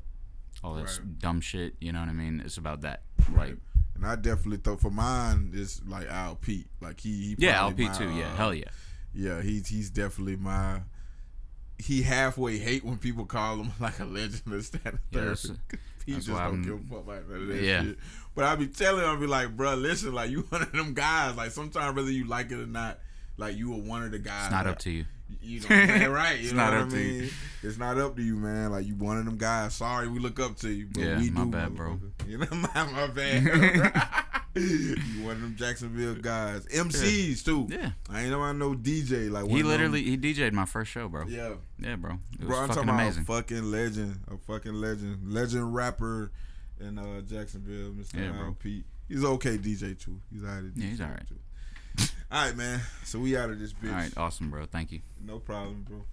all 0.63 0.75
this 0.75 0.99
Right. 0.99 1.19
dumb 1.19 1.41
shit. 1.43 1.75
You 1.81 1.93
know 1.93 2.01
what 2.01 2.09
I 2.09 2.13
mean? 2.13 2.41
It's 2.45 2.57
about 2.57 2.83
that. 2.83 3.03
Right. 3.31 3.51
Like 3.51 3.59
And 3.97 4.05
I 4.07 4.17
definitely 4.17 4.57
thought 4.59 4.81
for 4.81 4.91
mine 4.91 5.51
is 5.55 5.81
like 5.87 6.09
Al 6.09 6.35
Pete. 6.37 6.67
Like 6.81 7.01
he, 7.01 7.11
he 7.11 7.37
yeah, 7.39 7.61
LP 7.63 7.87
my, 7.87 7.93
too. 7.93 8.11
Yeah, 8.11 8.33
uh, 8.33 8.37
hell 8.37 8.55
yeah. 8.55 8.65
Yeah, 9.15 9.43
he's 9.43 9.69
he's 9.69 9.91
definitely 9.91 10.37
my. 10.37 10.81
He 11.79 12.03
halfway 12.03 12.59
hate 12.59 12.85
when 12.85 12.99
people 12.99 13.25
call 13.25 13.57
him 13.57 13.73
like 13.81 13.99
a 13.99 14.05
legend 14.05 14.43
of 14.53 14.65
stand 14.65 14.99
Yeah, 15.11 15.35
he 16.07 16.15
just 16.15 16.29
don't 16.29 16.37
I'm- 16.37 16.63
give 16.63 16.75
a 16.75 16.79
fuck 17.05 17.05
about 17.07 17.29
that 17.49 17.61
Yeah. 17.63 17.83
shit. 17.83 17.99
But 18.35 18.45
I 18.45 18.55
be 18.57 18.67
telling 18.69 19.03
him, 19.05 19.11
I 19.11 19.17
be 19.17 19.27
like, 19.27 19.57
bro, 19.57 19.75
listen, 19.75 20.13
like 20.13 20.31
you 20.31 20.41
one 20.51 20.63
of 20.63 20.73
them 20.73 20.95
guys. 20.95 21.37
Like 21.37 21.51
sometimes 21.51 21.97
whether 21.97 22.11
you 22.11 22.27
like 22.27 22.51
it 22.53 22.59
or 22.59 22.67
not, 22.67 22.99
like 23.37 23.57
you 23.57 23.71
were 23.71 23.79
one 23.83 24.03
of 24.05 24.11
the 24.13 24.19
guys. 24.19 24.45
It's 24.47 24.53
not 24.53 24.65
that- 24.65 24.71
up 24.73 24.79
to 24.81 24.91
you. 24.91 25.05
You 25.41 25.61
know, 25.61 25.67
what 25.69 25.91
I'm 25.91 26.13
right? 26.13 26.39
You 26.39 26.45
It's 26.45 26.53
know 26.53 26.57
not 26.65 26.73
what 26.73 26.81
up 26.83 26.87
I 26.89 26.91
to 26.91 27.01
you. 27.01 27.31
It's 27.63 27.79
not 27.79 27.99
up 27.99 28.17
to 28.17 28.23
you, 28.23 28.37
man. 28.37 28.71
Like 28.71 28.87
you 28.87 28.95
one 28.95 29.17
of 29.19 29.25
them 29.25 29.39
guys. 29.39 29.75
Sorry, 29.75 30.07
we 30.07 30.19
look 30.21 30.39
up 30.39 30.57
to 30.59 30.69
you. 30.71 30.87
But 30.93 31.01
Yeah, 31.03 31.19
we 31.19 31.31
my 31.31 31.45
do, 31.45 31.51
bad, 31.51 31.75
bro. 31.75 31.99
You 32.29 32.39
know, 32.39 32.47
my, 32.51 32.69
my 32.93 33.07
bad. 33.09 34.43
You 34.55 34.97
one 35.25 35.37
of 35.37 35.43
them 35.43 35.57
Jacksonville 35.57 36.15
guys. 36.15 36.67
MCs 36.67 37.45
too. 37.45 37.67
Yeah. 37.71 37.91
I 38.11 38.23
ain't 38.23 38.31
know 38.31 38.41
I 38.43 38.53
know 38.53 38.75
DJ. 38.75 39.31
Like 39.31 39.49
He 39.49 39.63
literally 39.63 40.03
he 40.03 40.17
DJ'd 40.17 40.53
my 40.53 40.65
first 40.65 40.91
show, 40.91 41.09
bro. 41.09 41.27
Yeah, 41.27 41.55
Yeah, 41.79 41.97
bro. 41.97 42.19
It 42.35 42.41
was 42.41 42.49
bro. 42.49 42.59
I'm 42.59 42.69
fucking 42.69 42.75
talking 42.75 42.89
amazing. 42.91 43.23
about 43.25 43.35
a 43.35 43.43
fucking 43.43 43.71
legend, 43.71 44.21
a 44.29 44.37
fucking 44.37 44.75
legend, 44.75 45.33
legend 45.33 45.75
rapper 45.75 46.31
in 46.81 46.99
uh, 46.99 47.21
Jacksonville, 47.23 47.93
Mr. 47.93 48.15
Yeah, 48.15 48.33
bro. 48.33 48.57
Pete. 48.59 48.85
He's 49.09 49.25
okay 49.25 49.59
DJ 49.59 49.99
too. 49.99 50.21
He's 50.33 50.43
alright. 50.45 50.65
Yeah, 50.75 50.87
he's 50.89 51.01
alright. 51.01 51.27
Too. 51.29 52.05
All 52.33 52.47
right, 52.47 52.57
man. 52.57 52.81
So 53.05 53.19
we 53.21 53.37
out 53.37 53.51
of 53.51 53.59
this 53.61 53.73
bitch. 53.73 53.91
All 53.91 53.95
right, 53.97 54.13
awesome, 54.17 54.51
bro. 54.51 54.67
Thank 54.67 54.91
you. 54.93 55.01
No 55.25 55.39
problem, 55.39 55.85
bro. 55.89 56.05